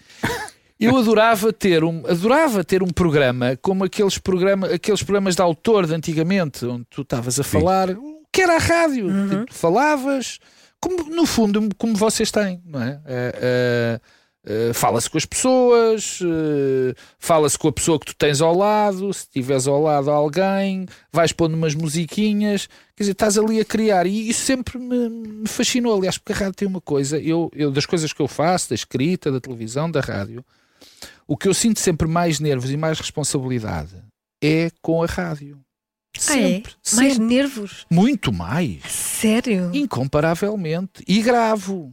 Eu 0.78 0.96
adorava 0.96 1.52
ter 1.52 1.82
um, 1.82 2.02
adorava 2.06 2.62
ter 2.62 2.82
um 2.82 2.88
programa 2.88 3.56
como 3.62 3.84
aqueles, 3.84 4.18
programa, 4.18 4.66
aqueles 4.66 5.02
programas 5.02 5.34
de 5.34 5.42
autor 5.42 5.86
de 5.86 5.94
antigamente, 5.94 6.66
onde 6.66 6.84
tu 6.90 7.02
estavas 7.02 7.40
a 7.40 7.44
falar, 7.44 7.88
que 8.30 8.42
era 8.42 8.56
a 8.56 8.58
rádio. 8.58 9.08
Tipo, 9.28 9.54
falavas, 9.54 10.38
como, 10.78 11.04
no 11.04 11.24
fundo, 11.24 11.68
como 11.78 11.94
vocês 11.96 12.30
têm, 12.30 12.60
não 12.66 12.82
é? 12.82 13.00
Eh, 13.06 13.38
eh, 13.40 14.00
eh, 14.48 14.72
fala-se 14.74 15.08
com 15.08 15.16
as 15.16 15.24
pessoas, 15.24 16.18
fala-se 17.18 17.58
com 17.58 17.68
a 17.68 17.72
pessoa 17.72 17.98
que 17.98 18.06
tu 18.06 18.14
tens 18.14 18.42
ao 18.42 18.54
lado, 18.54 19.12
se 19.14 19.28
tiveres 19.30 19.66
ao 19.66 19.82
lado 19.82 20.10
alguém, 20.10 20.86
vais 21.10 21.32
pondo 21.32 21.56
umas 21.56 21.74
musiquinhas, 21.74 22.68
quer 22.94 23.04
dizer, 23.04 23.12
estás 23.12 23.38
ali 23.38 23.58
a 23.58 23.64
criar. 23.64 24.06
E 24.06 24.28
isso 24.28 24.42
sempre 24.42 24.78
me, 24.78 25.08
me 25.08 25.48
fascinou. 25.48 25.96
Aliás, 25.96 26.18
porque 26.18 26.34
a 26.34 26.36
rádio 26.36 26.54
tem 26.54 26.68
uma 26.68 26.82
coisa, 26.82 27.18
eu, 27.18 27.50
eu 27.54 27.70
das 27.70 27.86
coisas 27.86 28.12
que 28.12 28.20
eu 28.20 28.28
faço, 28.28 28.68
da 28.68 28.74
escrita, 28.74 29.32
da 29.32 29.40
televisão, 29.40 29.90
da 29.90 30.00
rádio, 30.00 30.44
o 31.26 31.36
que 31.36 31.48
eu 31.48 31.54
sinto 31.54 31.80
sempre 31.80 32.06
mais 32.08 32.38
nervos 32.40 32.70
e 32.70 32.76
mais 32.76 32.98
responsabilidade 32.98 33.96
é 34.42 34.70
com 34.82 35.02
a 35.02 35.06
rádio. 35.06 35.58
Ah, 36.16 36.18
é? 36.18 36.20
Sempre. 36.22 36.72
Mais 36.94 37.12
sempre. 37.14 37.26
nervos? 37.26 37.86
Muito 37.90 38.32
mais. 38.32 38.82
Sério? 38.90 39.70
Incomparavelmente. 39.74 41.04
E 41.06 41.20
gravo. 41.22 41.92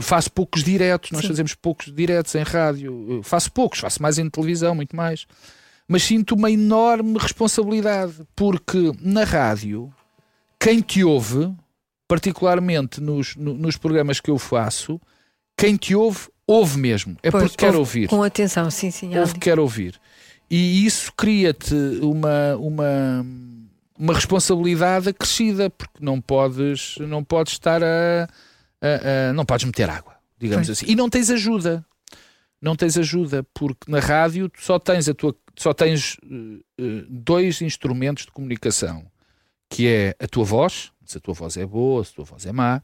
Faço 0.00 0.30
poucos 0.32 0.64
diretos, 0.64 1.12
nós 1.12 1.22
Sim. 1.22 1.28
fazemos 1.28 1.54
poucos 1.54 1.92
diretos 1.94 2.34
em 2.34 2.42
rádio. 2.42 3.06
Eu 3.08 3.22
faço 3.22 3.50
poucos, 3.52 3.78
faço 3.78 4.02
mais 4.02 4.18
em 4.18 4.28
televisão, 4.28 4.74
muito 4.74 4.96
mais. 4.96 5.24
Mas 5.86 6.02
sinto 6.02 6.34
uma 6.34 6.50
enorme 6.50 7.16
responsabilidade, 7.18 8.14
porque 8.34 8.92
na 9.00 9.22
rádio, 9.22 9.92
quem 10.58 10.80
te 10.80 11.04
ouve, 11.04 11.54
particularmente 12.08 13.00
nos, 13.00 13.36
no- 13.36 13.54
nos 13.54 13.76
programas 13.76 14.18
que 14.20 14.30
eu 14.30 14.38
faço, 14.38 15.00
quem 15.56 15.76
te 15.76 15.94
ouve, 15.94 16.28
ouve 16.46 16.78
mesmo. 16.78 17.16
É 17.22 17.30
Pois, 17.30 17.44
porque 17.44 17.56
quer 17.56 17.66
ouve 17.68 17.78
ouvir 17.78 18.08
Com 18.08 18.22
atenção, 18.22 18.70
sim, 18.70 18.90
sim. 18.90 19.06
ouve 19.08 19.18
áudio. 19.18 19.34
que 19.34 19.40
quer 19.40 19.58
ouvir. 19.58 20.00
E 20.50 20.84
isso 20.84 21.12
cria-te 21.16 21.74
uma, 22.02 22.56
uma, 22.56 23.26
uma 23.98 24.12
responsabilidade 24.14 25.08
acrescida, 25.08 25.70
porque 25.70 25.98
não 26.04 26.20
podes, 26.20 26.96
não 26.98 27.24
podes 27.24 27.54
estar 27.54 27.82
a, 27.82 28.24
a- 28.80 29.30
a- 29.30 29.32
não 29.32 29.44
podes 29.46 29.64
meter 29.64 29.88
água, 29.88 30.14
digamos 30.38 30.66
Pois. 30.66 30.78
assim. 30.78 30.90
E 30.90 30.94
não 30.94 31.08
tens 31.08 31.30
ajuda. 31.30 31.84
Não 32.60 32.76
tens 32.76 32.96
ajuda, 32.96 33.44
porque 33.54 33.90
na 33.90 33.98
rádio 33.98 34.48
tu 34.48 34.62
só 34.62 34.78
tens 34.78 35.08
a 35.08 35.14
tua 35.14 35.34
só 35.56 35.74
tens 35.74 36.16
eh, 36.78 37.04
dois 37.08 37.60
instrumentos 37.60 38.24
de 38.24 38.30
comunicação, 38.30 39.04
que 39.68 39.86
é 39.88 40.14
a 40.18 40.26
tua 40.28 40.44
voz, 40.44 40.92
se 41.04 41.18
a 41.18 41.20
tua 41.20 41.34
voz 41.34 41.56
é 41.56 41.66
boa, 41.66 42.02
se 42.04 42.12
a 42.12 42.14
tua 42.14 42.24
voz 42.24 42.46
é 42.46 42.52
má, 42.52 42.80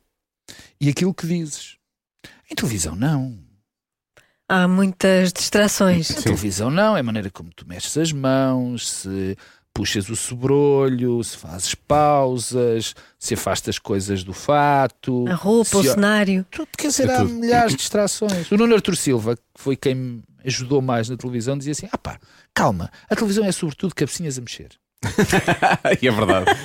e 0.80 0.88
aquilo 0.88 1.14
que 1.14 1.26
dizes. 1.26 1.76
Em 2.50 2.54
televisão 2.54 2.94
não. 2.96 3.38
Há 4.48 4.66
muitas 4.66 5.32
distrações. 5.32 6.08
Na 6.10 6.22
televisão 6.22 6.70
não, 6.70 6.96
é 6.96 7.00
a 7.00 7.02
maneira 7.02 7.30
como 7.30 7.50
tu 7.54 7.66
mexes 7.68 7.96
as 7.98 8.12
mãos, 8.12 8.88
se 8.88 9.36
puxas 9.74 10.08
o 10.08 10.16
sobrolho, 10.16 11.22
se 11.22 11.36
fazes 11.36 11.74
pausas, 11.74 12.94
se 13.18 13.34
afastas 13.34 13.78
coisas 13.78 14.24
do 14.24 14.32
fato. 14.32 15.24
A 15.28 15.34
roupa, 15.34 15.78
o 15.78 15.82
se- 15.82 15.90
cenário. 15.90 16.46
Tudo, 16.50 16.68
quer 16.76 16.88
dizer, 16.88 17.08
É 17.08 17.14
há 17.14 17.18
tudo. 17.18 17.34
milhares 17.34 17.72
de 17.72 17.78
distrações. 17.78 18.50
O 18.50 18.56
Nuno 18.56 18.74
Artur 18.74 18.96
Silva, 18.96 19.36
que 19.36 19.42
foi 19.54 19.76
quem 19.76 19.94
me 19.94 20.22
ajudou 20.44 20.80
mais 20.80 21.08
na 21.08 21.16
televisão, 21.16 21.56
dizia 21.58 21.72
assim: 21.72 21.88
ah 21.92 21.98
pá, 21.98 22.18
calma, 22.54 22.90
a 23.08 23.14
televisão 23.14 23.44
é 23.44 23.52
sobretudo 23.52 23.94
cabecinhas 23.94 24.38
a 24.38 24.40
mexer. 24.40 24.70
e 26.02 26.08
é 26.08 26.10
verdade. 26.10 26.46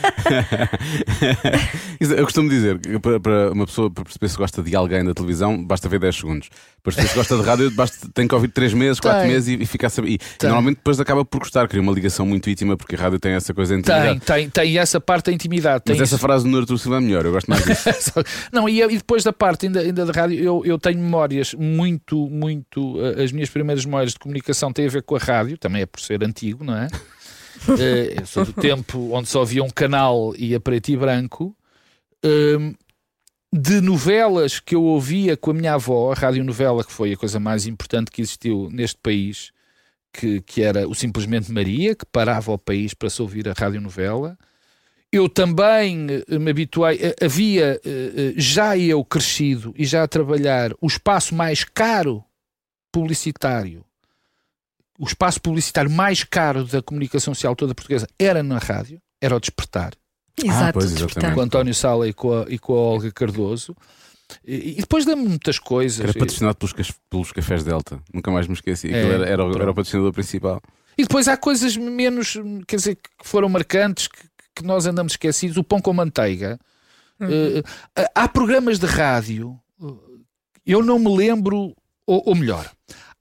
Eu 1.99 2.23
costumo 2.23 2.49
dizer 2.49 2.79
que 2.79 2.97
para, 2.99 3.51
uma 3.51 3.65
pessoa 3.65 3.89
para 3.91 4.03
perceber 4.03 4.27
se 4.29 4.37
gosta 4.37 4.61
de 4.63 4.75
alguém 4.75 5.03
da 5.03 5.13
televisão, 5.13 5.63
basta 5.63 5.87
ver 5.87 5.99
10 5.99 6.15
segundos. 6.15 6.49
Para 6.81 6.93
perceber 6.93 7.07
se 7.09 7.15
gosta 7.15 7.37
de 7.37 7.43
rádio, 7.43 7.71
basta, 7.71 8.09
tem 8.13 8.27
que 8.27 8.33
ouvir 8.35 8.47
3 8.49 8.73
meses, 8.73 8.99
4 8.99 9.21
Tem. 9.21 9.29
meses 9.29 9.47
e, 9.49 9.61
e 9.61 9.65
ficar 9.65 9.87
a 9.87 9.89
saber. 9.89 10.09
E, 10.09 10.17
Tem. 10.17 10.49
normalmente 10.49 10.77
depois 10.77 10.99
acaba 10.99 11.23
por 11.23 11.39
gostar, 11.39 11.67
cria 11.67 11.81
uma 11.81 11.91
ligação 11.93 12.25
muito 12.25 12.49
íntima, 12.49 12.75
porque 12.75 12.95
a 12.95 12.99
rádio 12.99 13.19
tem 13.19 13.33
essa 13.33 13.53
coisa 13.53 13.75
de 13.77 13.83
Tem, 13.83 13.95
intimidade. 13.95 14.19
tem, 14.25 14.49
tem 14.49 14.77
essa 14.77 14.99
parte 14.99 15.27
da 15.27 15.31
intimidade. 15.33 15.83
Mas 15.87 16.01
essa 16.01 16.17
frase 16.17 16.49
do 16.49 16.57
Artur 16.57 16.77
Silva 16.79 16.97
é 16.97 17.01
melhor, 17.01 17.25
eu 17.25 17.31
gosto 17.31 17.47
mais 17.49 17.63
disso. 17.63 18.13
Não, 18.51 18.67
e, 18.67 18.81
e 18.81 18.97
depois 18.97 19.23
da 19.23 19.31
parte 19.31 19.67
ainda, 19.67 19.79
ainda 19.79 20.05
da 20.05 20.11
rádio, 20.11 20.39
eu, 20.43 20.63
eu 20.65 20.77
tenho 20.79 20.99
memórias 20.99 21.53
muito, 21.53 22.27
muito. 22.29 22.97
eh, 22.99 23.23
As 23.23 23.31
minhas 23.31 23.49
primeiras 23.49 23.85
memórias 23.85 24.13
de 24.13 24.19
comunicação 24.19 24.73
têm 24.73 24.87
a 24.87 24.89
ver 24.89 25.03
com 25.03 25.15
a 25.15 25.19
rádio, 25.19 25.57
também 25.57 25.83
é 25.83 25.85
por 25.85 26.01
ser 26.01 26.23
antigo, 26.23 26.63
não 26.63 26.75
é? 26.75 26.87
Eh, 27.79 28.15
eu 28.19 28.25
sou 28.25 28.45
do 28.45 28.53
tempo 28.53 29.11
onde 29.11 29.29
só 29.29 29.41
havia 29.41 29.63
um 29.63 29.69
canal 29.69 30.33
e 30.37 30.53
a 30.53 30.59
preto 30.59 30.89
e 30.89 30.97
branco. 30.97 31.55
Hum, 32.23 32.73
de 33.51 33.81
novelas 33.81 34.59
que 34.59 34.75
eu 34.75 34.83
ouvia 34.83 35.37
com 35.37 35.51
a 35.51 35.53
minha 35.53 35.73
avó, 35.73 36.11
a 36.11 36.15
radionovela, 36.15 36.83
que 36.83 36.91
foi 36.91 37.13
a 37.13 37.17
coisa 37.17 37.39
mais 37.39 37.67
importante 37.67 38.09
que 38.09 38.21
existiu 38.21 38.69
neste 38.71 38.97
país, 38.97 39.51
que, 40.11 40.41
que 40.41 40.61
era 40.61 40.87
o 40.87 40.95
Simplesmente 40.95 41.51
Maria, 41.51 41.95
que 41.95 42.05
parava 42.05 42.51
o 42.51 42.57
país 42.57 42.93
para 42.93 43.09
se 43.09 43.21
ouvir 43.21 43.47
a 43.47 43.53
radionovela. 43.53 44.37
Eu 45.11 45.29
também 45.29 46.07
eh, 46.27 46.39
me 46.39 46.49
habituei, 46.51 46.99
eh, 46.99 47.15
havia 47.23 47.79
já 48.35 48.77
eu 48.77 49.05
crescido 49.05 49.73
e 49.77 49.85
já 49.85 50.03
a 50.03 50.07
trabalhar 50.07 50.73
o 50.81 50.87
espaço 50.87 51.35
mais 51.35 51.63
caro 51.63 52.23
publicitário, 52.91 53.85
o 54.99 55.05
espaço 55.05 55.41
publicitário 55.41 55.89
mais 55.89 56.23
caro 56.23 56.63
da 56.65 56.81
comunicação 56.81 57.33
social 57.33 57.55
toda 57.55 57.73
portuguesa 57.75 58.07
era 58.19 58.41
na 58.43 58.57
rádio, 58.57 58.99
era 59.21 59.35
o 59.35 59.39
Despertar 59.39 59.93
Exato, 60.37 60.73
pois, 60.79 60.91
despertar. 60.93 61.33
com 61.33 61.39
o 61.39 61.43
António 61.43 61.73
Sala 61.75 62.07
e 62.07 62.13
com 62.13 62.33
a, 62.41 62.45
e 62.49 62.57
com 62.57 62.73
a 62.73 62.77
Olga 62.77 63.11
Cardoso. 63.11 63.75
E, 64.43 64.71
e 64.71 64.75
depois 64.77 65.05
lembro-me 65.05 65.25
de 65.25 65.29
muitas 65.29 65.59
coisas. 65.59 65.99
Era 65.99 66.11
patrocinado 66.13 66.55
pelos, 66.57 66.73
pelos 67.07 67.31
cafés 67.31 67.63
Delta. 67.63 67.99
Nunca 68.11 68.31
mais 68.31 68.47
me 68.47 68.53
esqueci. 68.55 68.91
É, 68.91 68.97
era, 68.97 69.25
era, 69.27 69.45
o- 69.45 69.51
era 69.51 69.69
o 69.71 69.75
patrocinador 69.75 70.11
principal. 70.11 70.59
E 70.97 71.03
depois 71.03 71.27
há 71.27 71.37
coisas 71.37 71.77
menos, 71.77 72.35
quer 72.67 72.77
dizer, 72.77 72.95
que 72.95 73.09
foram 73.27 73.47
marcantes, 73.47 74.07
que, 74.07 74.17
que 74.55 74.63
nós 74.63 74.87
andamos 74.87 75.13
esquecidos. 75.13 75.55
O 75.57 75.63
pão 75.63 75.79
com 75.79 75.93
manteiga. 75.93 76.59
Eh, 77.21 77.63
há 78.15 78.27
programas 78.27 78.79
de 78.79 78.85
rádio, 78.87 79.59
eh, 79.81 79.85
eu 80.65 80.83
não 80.83 80.97
me 80.97 81.15
lembro, 81.15 81.75
ou, 82.07 82.23
ou 82.25 82.35
melhor, 82.35 82.69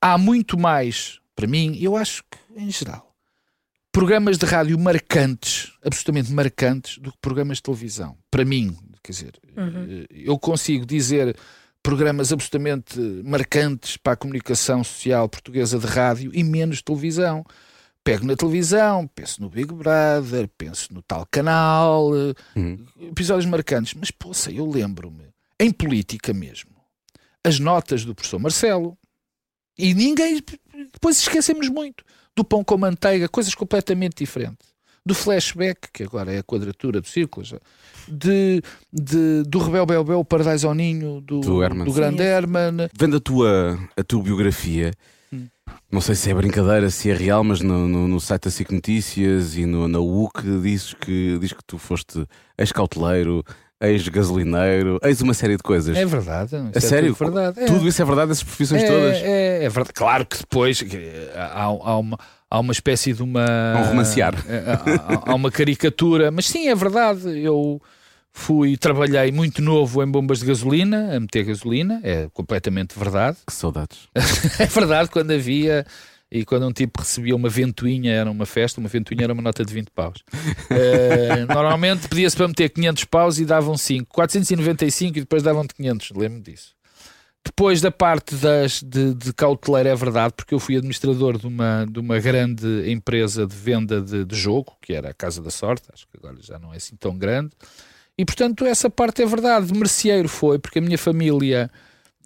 há 0.01 0.17
muito 0.17 0.59
mais, 0.59 1.21
para 1.35 1.47
mim, 1.47 1.77
eu 1.81 1.97
acho 1.97 2.23
que 2.31 2.39
em 2.61 2.71
geral, 2.71 3.15
programas 3.91 4.39
de 4.39 4.47
rádio 4.47 4.79
marcantes, 4.79 5.73
absolutamente 5.85 6.33
marcantes, 6.33 6.99
do 6.99 7.11
que 7.13 7.19
programas 7.21 7.59
de 7.59 7.63
televisão. 7.65 8.17
Para 8.31 8.45
mim, 8.45 8.77
quer 9.03 9.13
dizer, 9.13 9.33
eh, 9.57 10.07
eu 10.11 10.39
consigo 10.39 10.85
dizer 10.87 11.37
programas 11.83 12.33
absolutamente 12.33 12.99
marcantes 13.25 13.97
para 13.97 14.13
a 14.13 14.17
comunicação 14.17 14.85
social 14.85 15.29
portuguesa 15.29 15.79
de 15.79 15.87
rádio 15.87 16.31
e 16.35 16.45
menos 16.45 16.81
televisão. 16.83 17.45
Pego 18.05 18.27
na 18.27 18.35
televisão, 18.35 19.07
penso 19.09 19.41
no 19.41 19.49
Big 19.49 19.73
Brother, 19.73 20.49
penso 20.59 20.93
no 20.93 21.03
tal 21.03 21.27
canal, 21.31 22.11
eh, 22.17 22.35
Uhum. 22.59 22.85
episódios 23.01 23.47
marcantes. 23.47 23.95
Mas, 23.95 24.11
poça, 24.11 24.51
eu 24.51 24.69
lembro-me, 24.69 25.25
em 25.61 25.71
política 25.71 26.33
mesmo, 26.33 26.71
as 27.45 27.59
notas 27.59 28.05
do 28.05 28.15
professor 28.15 28.39
Marcelo. 28.41 28.97
E 29.79 29.95
ninguém. 29.95 30.43
Depois 30.93 31.19
esquecemos 31.19 31.69
muito. 31.69 32.05
Do 32.35 32.45
pão 32.45 32.65
com 32.65 32.79
manteiga, 32.79 33.29
coisas 33.29 33.55
completamente 33.55 34.17
diferentes. 34.19 34.73
Do 35.05 35.15
flashback, 35.15 35.89
que 35.93 36.05
agora 36.05 36.33
é 36.33 36.39
a 36.39 36.43
quadratura 36.45 37.01
do 37.01 37.07
círculo, 37.09 37.45
já. 37.45 37.59
De, 38.09 38.63
de- 38.93 39.43
do 39.47 39.59
Rebel 39.59 39.85
Bel 39.87 40.05
Bel, 40.05 40.21
o 40.21 40.25
Paradise 40.25 40.65
ao 40.65 40.75
Ninho, 40.75 41.21
do, 41.21 41.41
Do 41.41 41.63
Herman. 41.63 41.85
do 41.85 41.93
Grande 41.93 42.19
Sim. 42.23 42.29
Herman. 42.29 42.89
Vendo 42.97 43.17
a 43.17 43.21
tua, 43.21 43.79
a 43.97 44.03
tua 44.05 44.23
biografia, 44.23 44.93
Hum. 45.33 45.47
não 45.91 46.01
sei 46.01 46.15
se 46.15 46.31
é 46.31 46.35
brincadeira, 46.35 46.91
se 46.91 47.11
é 47.11 47.15
real, 47.15 47.43
mas 47.43 47.61
no, 47.61 47.89
no, 47.89 48.07
no 48.07 48.21
site 48.21 48.43
da 48.45 48.51
SIC 48.51 48.71
Notícias 48.71 49.57
e 49.57 49.65
no, 49.67 49.89
na 49.89 49.99
UC 49.99 50.43
diz 50.63 50.95
que, 50.95 51.39
diz 51.41 51.53
que 51.53 51.65
tu 51.67 51.79
foste 51.79 52.25
ex-cauteleiro, 52.59 53.43
ex-gasolineiro, 53.83 54.99
ex 55.03 55.21
uma 55.21 55.35
série 55.35 55.57
de 55.57 55.63
coisas. 55.63 55.97
É 55.97 56.05
verdade. 56.05 56.57
a 56.57 56.71
é 56.75 56.81
sério? 56.81 57.15
tudo 57.15 57.33
verdade. 57.33 57.61
É. 57.61 57.67
Tudo 57.67 57.89
isso 57.89 58.01
é 58.01 58.05
verdade, 58.05 58.31
essas 58.33 58.45
profissões 58.45 58.83
é, 58.83 58.87
todas. 58.87 59.17
É, 59.17 59.65
é 59.65 59.69
verdade. 59.69 59.93
Claro 59.93 60.25
que 60.27 60.39
depois 60.39 60.81
que, 60.81 61.13
há, 61.35 61.65
há 61.65 61.99
uma, 61.99 62.19
há 62.51 62.61
uma 62.61 62.73
espécie 62.73 63.13
de 63.13 63.23
uma. 63.23 63.45
Um 63.79 63.89
romancear. 63.89 64.35
é, 64.49 64.63
Há, 64.73 65.33
há 65.33 65.35
uma 65.35 65.51
caricatura, 65.51 66.31
mas 66.31 66.47
sim, 66.47 66.69
é 66.69 66.75
verdade. 66.75 67.39
Eu 67.39 67.81
fui, 68.33 68.77
trabalhei 68.77 69.31
muito 69.31 69.61
novo 69.61 70.03
em 70.03 70.11
bombas 70.11 70.41
de 70.41 70.47
gasolina, 70.47 71.15
a 71.15 71.21
meter 71.21 71.45
gasolina, 71.45 72.01
é 72.03 72.29
completamente 72.33 72.99
verdade. 72.99 73.37
Que 73.47 73.53
saudades. 73.53 74.09
É 74.59 74.67
verdade, 74.67 75.11
quando 75.11 75.33
havia. 75.33 75.85
E 76.35 76.47
quando 76.47 76.67
um 76.67 76.73
tipo 76.73 77.03
recebia 77.03 77.37
uma 77.37 77.51
ventoinha, 77.51 78.11
era 78.11 78.31
uma 78.31 78.47
festa, 78.47 78.81
uma 78.81 78.89
ventoinha 78.89 79.25
era 79.25 79.35
uma 79.35 79.43
nota 79.43 79.63
de 79.63 79.75
20 79.75 79.91
paus. 79.91 80.25
Eh, 80.71 81.45
normalmente 81.45 82.09
pedia-se 82.09 82.35
para 82.35 82.49
meter 82.49 82.71
500 82.71 83.05
paus 83.05 83.39
e 83.39 83.45
davam 83.45 83.77
5. 83.77 84.09
495 84.11 85.19
e 85.19 85.21
depois 85.21 85.43
davam-te 85.43 85.75
500, 85.75 86.11
lembro-me 86.13 86.43
disso. 86.43 86.75
Depois 87.45 87.83
da 87.83 87.91
parte 87.91 88.35
das, 88.37 88.83
de, 88.83 89.13
de 89.13 89.35
cauteleiro, 89.35 89.91
é 89.91 89.95
verdade, 89.95 90.33
porque 90.35 90.55
eu 90.55 90.59
fui 90.59 90.77
administrador 90.77 91.37
de 91.37 91.47
uma, 91.47 91.85
de 91.85 92.01
uma 92.01 92.19
grande 92.19 92.91
empresa 92.91 93.47
de 93.47 93.55
venda 93.55 94.01
de, 94.01 94.25
de 94.25 94.35
jogo, 94.35 94.75
que 94.81 94.95
era 94.95 95.11
a 95.11 95.15
Casa 95.15 95.43
da 95.43 95.51
Sorte, 95.51 95.89
acho 95.93 96.07
que 96.09 96.17
agora 96.17 96.37
já 96.41 96.59
não 96.59 96.73
é 96.73 96.79
assim 96.79 96.97
tão 96.97 97.19
grande. 97.19 97.51
E 98.17 98.25
portanto, 98.25 98.65
essa 98.65 98.89
parte 98.89 99.23
é 99.23 99.27
verdade. 99.27 99.75
Merceeiro 99.75 100.29
foi, 100.29 100.59
porque 100.59 100.79
a 100.79 100.83
minha 100.83 100.99
família 100.99 101.71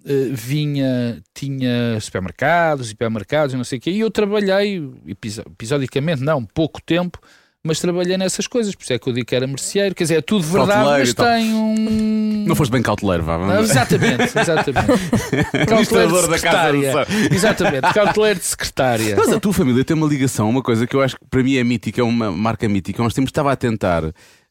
eh, 0.06 0.28
vinha, 0.32 1.20
tinha 1.34 1.98
supermercados, 2.00 2.90
hipermercados, 2.90 3.54
e 3.54 3.56
não 3.56 3.64
sei 3.64 3.78
o 3.78 3.80
quê, 3.80 3.90
e 3.90 4.00
eu 4.00 4.10
trabalhei, 4.10 4.82
episo- 5.06 5.42
episodicamente, 5.42 6.22
não, 6.22 6.44
pouco 6.44 6.80
tempo, 6.80 7.18
mas 7.64 7.80
trabalhei 7.80 8.16
nessas 8.16 8.46
coisas, 8.46 8.74
por 8.76 8.84
isso 8.84 8.92
é 8.92 8.98
que 8.98 9.08
eu 9.08 9.12
digo 9.12 9.26
que 9.26 9.34
era 9.34 9.44
merceeiro, 9.46 9.92
quer 9.94 10.04
dizer, 10.04 10.18
é 10.18 10.20
tudo 10.20 10.44
verdade, 10.44 10.72
Cauteleiro 10.84 11.14
mas 11.18 11.34
tem 11.42 11.52
um. 11.54 12.44
Não 12.46 12.54
foste 12.54 12.70
bem 12.70 12.80
cauteleiro, 12.80 13.24
vá. 13.24 13.36
Vamos- 13.38 13.68
exatamente, 13.70 14.22
exatamente. 14.38 14.86
Cauteleiro 15.66 16.22
de 16.22 16.28
da 16.28 16.38
Casa 16.38 16.70
secretária. 16.72 17.06
Exatamente, 17.34 17.92
cauteleiro 17.92 18.38
de 18.38 18.44
secretária. 18.46 19.16
Mas 19.16 19.32
a 19.32 19.40
tua 19.40 19.52
família 19.52 19.84
tem 19.84 19.96
uma 19.96 20.06
ligação, 20.06 20.48
uma 20.48 20.62
coisa 20.62 20.86
que 20.86 20.94
eu 20.94 21.02
acho 21.02 21.16
que 21.16 21.26
para 21.28 21.42
mim 21.42 21.56
é 21.56 21.64
mítica, 21.64 22.00
é 22.00 22.04
uma 22.04 22.30
marca 22.30 22.68
mítica. 22.68 23.02
Há 23.02 23.06
uns 23.06 23.14
tempos 23.14 23.30
estava 23.30 23.50
a 23.50 23.56
tentar 23.56 24.04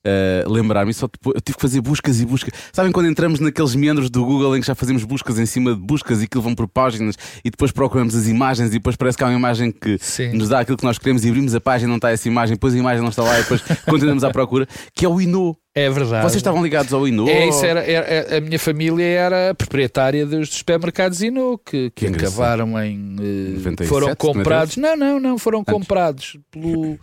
eh, 0.05 0.43
lembrar-me, 0.47 0.93
só 0.93 1.07
depois, 1.07 1.35
eu 1.35 1.41
tive 1.41 1.55
que 1.57 1.61
fazer 1.61 1.81
buscas 1.81 2.21
e 2.21 2.25
buscas. 2.25 2.53
Sabem 2.71 2.91
quando 2.91 3.07
entramos 3.07 3.39
naqueles 3.39 3.73
meandros 3.75 4.09
do 4.09 4.23
Google 4.23 4.55
em 4.55 4.61
que 4.61 4.67
já 4.67 4.75
fazemos 4.75 5.03
buscas 5.03 5.39
em 5.39 5.45
cima 5.45 5.73
de 5.73 5.81
buscas 5.81 6.21
e 6.21 6.25
aquilo 6.25 6.43
vão 6.43 6.53
por 6.53 6.67
páginas 6.67 7.15
e 7.43 7.49
depois 7.49 7.71
procuramos 7.71 8.15
as 8.15 8.27
imagens 8.27 8.69
e 8.69 8.73
depois 8.73 8.95
parece 8.95 9.17
que 9.17 9.23
há 9.23 9.27
uma 9.27 9.37
imagem 9.37 9.71
que 9.71 9.97
Sim. 9.99 10.33
nos 10.37 10.49
dá 10.49 10.59
aquilo 10.59 10.77
que 10.77 10.83
nós 10.83 10.97
queremos 10.97 11.25
e 11.25 11.29
abrimos 11.29 11.55
a 11.55 11.59
página 11.59 11.89
e 11.89 11.89
não 11.89 11.95
está 11.97 12.11
essa 12.11 12.27
imagem, 12.27 12.55
depois 12.55 12.73
a 12.73 12.77
imagem 12.77 13.01
não 13.01 13.09
está 13.09 13.23
lá 13.23 13.37
e 13.39 13.41
depois 13.41 13.61
continuamos 13.85 14.23
à 14.23 14.29
procura, 14.31 14.67
que 14.93 15.03
é 15.05 15.09
o 15.09 15.19
Inô. 15.19 15.57
É 15.77 15.89
verdade. 15.89 16.23
Vocês 16.23 16.37
estavam 16.37 16.63
ligados 16.63 16.93
ao 16.93 17.05
Inô? 17.05 17.27
É, 17.27 17.49
isso 17.49 17.65
era, 17.65 17.81
era- 17.83 18.37
a 18.37 18.39
minha 18.39 18.57
família 18.57 19.03
era 19.03 19.53
proprietária 19.53 20.25
dos 20.25 20.47
supermercados 20.49 21.21
Inu, 21.21 21.57
que, 21.57 21.89
que 21.93 22.09
Que 22.09 22.25
acabaram 22.25 22.79
em. 22.81 23.15
eh, 23.19 23.57
97, 23.57 23.85
foram 23.89 24.15
comprados. 24.15 24.77
Não, 24.77 24.95
não, 24.95 25.19
não, 25.19 25.37
foram 25.37 25.65
comprados 25.65 26.37
pelo, 26.49 26.97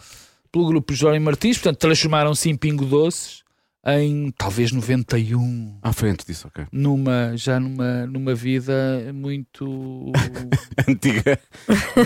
pelo 0.53 0.67
grupo 0.67 0.95
Jorge 0.95 1.19
Martins, 1.19 1.57
portanto, 1.57 1.79
transformaram-se 1.79 2.51
em 2.51 2.57
Pingo 2.57 2.85
Doces 2.85 3.42
em 3.85 4.33
talvez 4.39 4.71
91. 4.73 5.79
Ah, 5.83 5.93
foi 5.93 6.11
antes 6.11 6.25
disso, 6.25 6.47
ok. 6.49 6.65
Numa, 6.71 7.33
já 7.37 7.59
numa, 7.59 8.07
numa 8.07 8.35
vida 8.35 8.73
muito, 9.13 10.13
Antiga. 10.89 11.39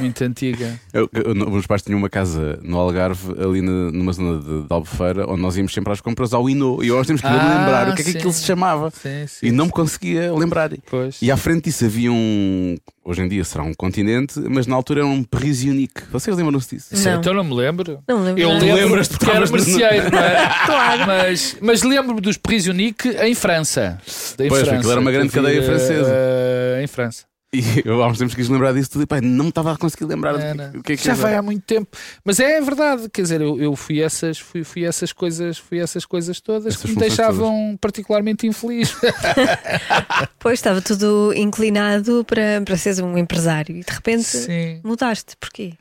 muito 0.00 0.24
antiga. 0.24 0.80
Eu, 0.92 1.08
eu, 1.12 1.32
os 1.32 1.52
meus 1.52 1.66
pais 1.66 1.82
tinham 1.82 1.98
uma 1.98 2.08
casa 2.08 2.58
no 2.62 2.78
Algarve, 2.78 3.32
ali 3.42 3.60
na- 3.60 3.90
numa 3.92 4.12
zona 4.12 4.38
de, 4.40 4.62
de 4.62 4.66
Albufeira, 4.70 5.28
onde 5.30 5.42
nós 5.42 5.56
íamos 5.56 5.72
sempre 5.74 5.92
às 5.92 6.00
compras 6.00 6.32
ao 6.32 6.48
Inô. 6.48 6.82
E 6.82 6.90
tempos 7.06 7.20
queria 7.20 7.36
me 7.36 7.44
Ah, 7.44 7.58
lembrar 7.60 7.88
o 7.90 7.94
que 7.94 8.00
é 8.00 8.04
que 8.04 8.10
aquilo 8.18 8.32
se 8.32 8.44
chamava. 8.44 8.90
Sim, 8.90 9.26
sim. 9.26 9.46
E 9.46 9.50
não 9.52 9.66
me 9.66 9.70
conseguia 9.72 10.32
lembrar. 10.32 10.70
Pois. 10.90 11.20
E 11.20 11.30
à 11.30 11.36
frente 11.36 11.64
disso 11.64 11.84
havia 11.84 12.10
um. 12.10 12.76
Hoje 13.04 13.22
em 13.22 13.28
dia 13.28 13.44
será 13.44 13.62
um 13.62 13.72
continente, 13.72 14.40
mas 14.50 14.66
na 14.66 14.74
altura 14.74 15.00
era 15.00 15.06
um 15.08 15.22
Paris 15.22 15.62
Unique. 15.62 16.02
Vocês 16.10 16.36
lembram-se 16.36 16.74
disso? 16.74 16.92
Isso, 16.92 17.08
Não. 17.08 17.20
Então 17.20 17.32
não 17.34 17.44
me 17.44 17.54
lembro. 17.54 18.00
Não 18.08 18.20
lembro. 18.24 18.42
Eu 18.42 18.48
nada. 18.48 18.64
lembro 18.64 18.82
lembras-te 18.82 19.16
porque 19.16 19.30
era 19.30 19.48
merceeiro, 19.48 20.10
não 20.10 20.18
é? 20.18 20.66
claro. 20.66 21.06
Mas, 21.06 21.56
mas 21.66 21.82
lembro-me 21.82 22.20
dos 22.20 22.36
Prisonique 22.38 23.08
em 23.08 23.34
França. 23.34 24.00
Em 24.38 24.48
Pois, 24.48 24.62
França. 24.62 24.76
aquilo 24.76 24.92
era 24.92 25.00
uma 25.00 25.12
grande 25.12 25.32
cadeia 25.32 25.62
francesa. 25.62 26.10
eh, 26.10 26.80
em 26.82 26.86
França. 26.86 27.24
E 27.54 27.62
eu 27.84 28.02
há 28.02 28.08
uns 28.08 28.18
tempos 28.18 28.34
quis 28.34 28.48
lembrar 28.48 28.72
disso 28.72 28.90
tudo 28.90 29.04
e 29.04 29.06
pá, 29.06 29.20
não 29.20 29.44
me 29.44 29.48
estava 29.50 29.72
a 29.72 29.76
conseguir 29.78 30.04
lembrar 30.04 30.32
do 30.32 30.40
Era. 30.40 30.68
que- 30.70 30.78
o 30.78 30.82
que 30.82 30.92
é 30.92 30.96
que 30.96 31.04
Já 31.04 31.14
vai 31.14 31.34
há 31.36 31.40
muito 31.40 31.62
tempo. 31.64 31.96
Mas 32.24 32.38
é 32.40 32.60
verdade, 32.60 33.08
quer 33.08 33.22
dizer, 33.22 33.40
eu, 33.40 33.58
eu 33.60 33.74
fui 33.76 34.02
essas, 34.02 34.38
fui, 34.38 34.62
fui 34.64 34.84
essas 34.84 35.12
coisas, 35.12 35.56
fui 35.56 35.78
essas 35.78 36.04
coisas 36.04 36.40
todas 36.40 36.66
Essas 36.74 36.82
que 36.82 36.88
me 36.88 36.96
deixavam 36.96 37.78
particularmente 37.80 38.46
infeliz. 38.46 38.94
Pois 40.38 40.58
estava 40.58 40.82
tudo 40.82 41.32
inclinado 41.34 42.24
para, 42.24 42.60
para 42.64 42.76
seres 42.76 42.98
um 42.98 43.16
empresário 43.16 43.76
e 43.76 43.80
de 43.84 43.92
repente 43.92 44.24
Sim. 44.24 44.80
mudaste. 44.84 45.36
Porquê? 45.40 45.74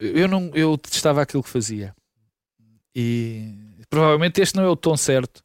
Eu 0.00 0.28
não, 0.28 0.50
eu 0.54 0.76
detestava 0.76 1.22
aquilo 1.22 1.42
que 1.42 1.48
fazia. 1.50 1.94
E 2.94 3.54
provavelmente 3.88 4.40
este 4.40 4.56
não 4.56 4.64
é 4.64 4.68
o 4.68 4.76
tom 4.76 4.96
certo. 4.96 5.42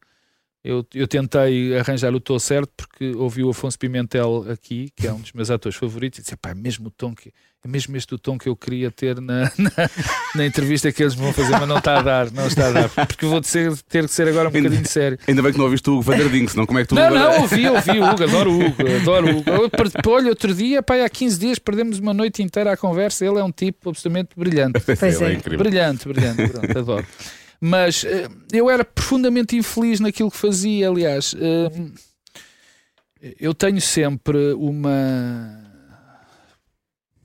Eu, 0.64 0.86
eu 0.94 1.06
tentei 1.10 1.78
arranjar 1.78 2.16
o 2.16 2.22
tom 2.22 2.40
certo 2.40 2.72
porque 2.78 3.14
ouvi 3.18 3.44
o 3.44 3.50
Afonso 3.50 3.78
Pimentel 3.78 4.46
aqui, 4.50 4.90
que 4.96 5.06
é 5.06 5.12
um 5.12 5.20
dos 5.20 5.34
meus 5.34 5.52
atores 5.52 5.78
favoritos, 5.78 6.20
e 6.20 6.22
disse: 6.22 6.38
pá, 6.38 6.52
é 6.52 6.56
mesmo 6.56 6.88
o 6.88 6.92
tom 6.92 7.14
que 7.14 7.34
é 7.66 7.68
mesmo 7.68 7.96
este 7.96 8.14
o 8.14 8.18
tom 8.18 8.38
que 8.38 8.48
eu 8.48 8.56
queria 8.56 8.92
ter 8.92 9.22
na, 9.22 9.44
na, 9.58 9.72
na 10.36 10.46
entrevista 10.46 10.92
que 10.92 11.02
eles 11.02 11.16
me 11.16 11.22
vão 11.22 11.34
fazer, 11.34 11.52
mas 11.52 11.68
não 11.68 11.78
está 11.78 12.00
a 12.00 12.02
dar, 12.02 12.32
não 12.32 12.48
está 12.48 12.68
a 12.68 12.72
dar, 12.72 12.90
porque 12.90 13.26
vou 13.26 13.40
ter, 13.42 13.74
ter 13.90 14.04
que 14.06 14.12
ser 14.14 14.28
agora 14.28 14.50
um 14.50 14.52
bocadinho 14.52 14.86
sério. 14.86 15.18
Ainda 15.28 15.42
bem 15.42 15.52
que 15.52 15.58
não 15.58 15.66
ouviste 15.66 15.90
o 15.90 15.94
Hugo 15.94 16.02
Vanderding, 16.02 16.48
senão 16.48 16.66
como 16.66 16.80
é 16.80 16.84
que 16.84 16.90
tu 16.90 16.96
Não, 16.96 17.10
não, 17.10 17.42
ouvi, 17.42 17.68
ouvi 17.68 18.00
o 18.00 18.10
Hugo, 18.10 18.24
adoro 18.24 18.52
o 18.52 18.66
Hugo, 18.66 18.96
adoro 19.02 19.28
o 19.28 19.38
Hugo. 19.40 19.50
Eu 19.50 20.12
Olha, 20.14 20.30
outro 20.30 20.54
dia, 20.54 20.84
pá, 20.84 21.04
há 21.04 21.10
15 21.10 21.40
dias 21.40 21.60
perdemos 21.60 22.00
uma 22.00 22.14
noite 22.14 22.44
inteira 22.44 22.74
à 22.74 22.78
conversa. 22.78 23.26
Ele 23.26 23.40
é 23.40 23.44
um 23.44 23.52
tipo 23.52 23.90
absolutamente 23.90 24.30
brilhante. 24.38 24.80
Pois 24.86 25.22
Ele 25.22 25.32
é. 25.32 25.34
incrível. 25.34 25.60
Brilhante, 25.60 26.08
brilhante, 26.08 26.48
pronto, 26.50 26.78
adoro. 26.78 27.06
Mas 27.66 28.04
eh, 28.04 28.28
eu 28.52 28.70
era 28.70 28.84
profundamente 28.84 29.56
infeliz 29.56 30.02
naquilo 30.02 30.30
que 30.30 30.36
fazia, 30.36 30.90
aliás. 30.90 31.34
eh, 33.22 33.34
eu 33.40 33.54
tenho 33.54 33.80
sempre 33.80 34.52
uma. 34.52 35.64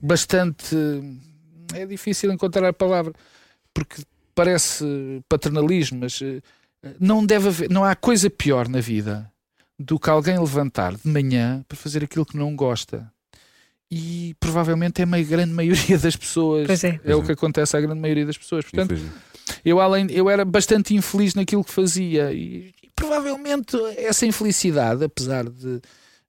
bastante. 0.01 0.77
É 1.73 1.85
difícil 1.85 2.31
encontrar 2.31 2.69
a 2.69 2.71
palavra, 2.71 3.11
porque 3.73 4.01
parece 4.33 4.85
paternalismo, 5.27 5.99
mas 5.99 6.21
eh, 6.21 6.41
não 6.97 7.25
deve 7.25 7.49
haver, 7.49 7.69
não 7.69 7.83
há 7.83 7.93
coisa 7.93 8.29
pior 8.29 8.69
na 8.69 8.79
vida 8.79 9.29
do 9.77 9.99
que 9.99 10.09
alguém 10.09 10.39
levantar 10.39 10.95
de 10.95 11.05
manhã 11.05 11.65
para 11.67 11.77
fazer 11.77 12.01
aquilo 12.01 12.25
que 12.25 12.37
não 12.37 12.55
gosta. 12.55 13.11
E 13.91 14.37
provavelmente 14.39 15.01
é 15.01 15.03
a 15.03 15.21
grande 15.21 15.51
maioria 15.51 15.97
das 15.99 16.15
pessoas. 16.15 16.65
Pois 16.65 16.81
é. 16.85 16.97
o 17.13 17.23
que 17.23 17.33
acontece 17.33 17.75
à 17.75 17.81
grande 17.81 17.99
maioria 17.99 18.25
das 18.25 18.37
pessoas. 18.37 18.63
Portanto, 18.63 18.93
Infelizmente. 18.93 19.28
Eu, 19.63 19.79
além, 19.79 20.07
eu 20.11 20.29
era 20.29 20.43
bastante 20.45 20.95
infeliz 20.95 21.33
naquilo 21.33 21.63
que 21.63 21.71
fazia 21.71 22.31
e, 22.31 22.73
e 22.83 22.89
provavelmente 22.95 23.77
essa 23.97 24.25
infelicidade, 24.25 25.03
apesar 25.03 25.49
de, 25.49 25.81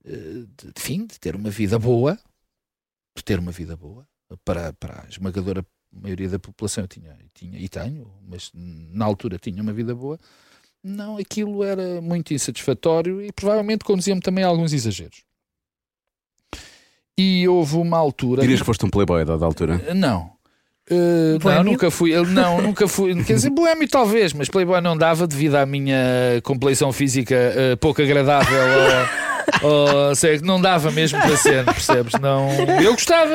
eh, 0.05 0.45
de, 0.57 0.73
enfim, 0.77 1.07
de 1.07 1.19
ter 1.19 1.35
uma 1.35 1.51
vida 1.51 1.79
boa, 1.79 2.19
de 3.17 3.25
ter 3.25 3.39
uma 3.39 3.53
vida 3.53 3.77
boa, 3.77 4.07
para, 4.45 4.73
para 4.73 5.05
a 5.05 5.09
esmagadora 5.09 5.65
maioria 5.93 6.29
da 6.29 6.39
população 6.39 6.85
eu 6.85 6.89
tinha, 6.89 7.17
tinha 7.35 7.59
e 7.59 7.69
tenho, 7.69 8.11
mas 8.27 8.51
na 8.55 9.05
altura 9.05 9.39
tinha 9.39 9.61
uma 9.63 9.73
vida 9.73 9.95
boa, 9.95 10.19
não, 10.83 11.19
aquilo 11.19 11.63
era 11.63 12.01
muito 12.01 12.33
insatisfatório 12.33 13.21
e 13.21 13.33
provavelmente 13.33 13.85
conduzia-me 13.85 14.21
também 14.21 14.45
a 14.45 14.47
alguns 14.47 14.73
exageros. 14.73 15.25
E 17.19 17.47
houve 17.47 17.77
uma 17.77 17.99
altura. 17.99 18.41
Dirias 18.41 18.61
que 18.61 18.67
foste 18.67 18.87
um 18.87 18.91
playboy 18.91 19.25
da, 19.25 19.37
da 19.37 19.45
altura? 19.45 19.95
Não. 19.95 20.33
Uh, 20.91 21.39
não, 21.49 21.65
nunca 21.65 21.91
fui. 21.91 22.15
Não, 22.27 22.61
nunca 22.61 22.89
fui. 22.89 23.15
Quer 23.23 23.35
dizer, 23.35 23.51
boémio 23.51 23.89
talvez, 23.89 24.33
mas 24.33 24.49
Playboy 24.49 24.81
não 24.81 24.97
dava 24.97 25.27
devido 25.27 25.55
à 25.55 25.65
minha 25.65 26.41
compleição 26.43 26.93
física 26.93 27.35
uh, 27.35 27.77
pouco 27.77 28.03
agradável. 28.03 28.59
Ou, 29.63 30.15
sei, 30.15 30.39
que 30.39 30.45
não 30.45 30.61
dava 30.61 30.91
mesmo 30.91 31.19
para 31.21 31.37
ser, 31.37 31.65
percebes? 31.65 32.13
Não, 32.21 32.49
eu 32.83 32.93
gostava, 32.93 33.31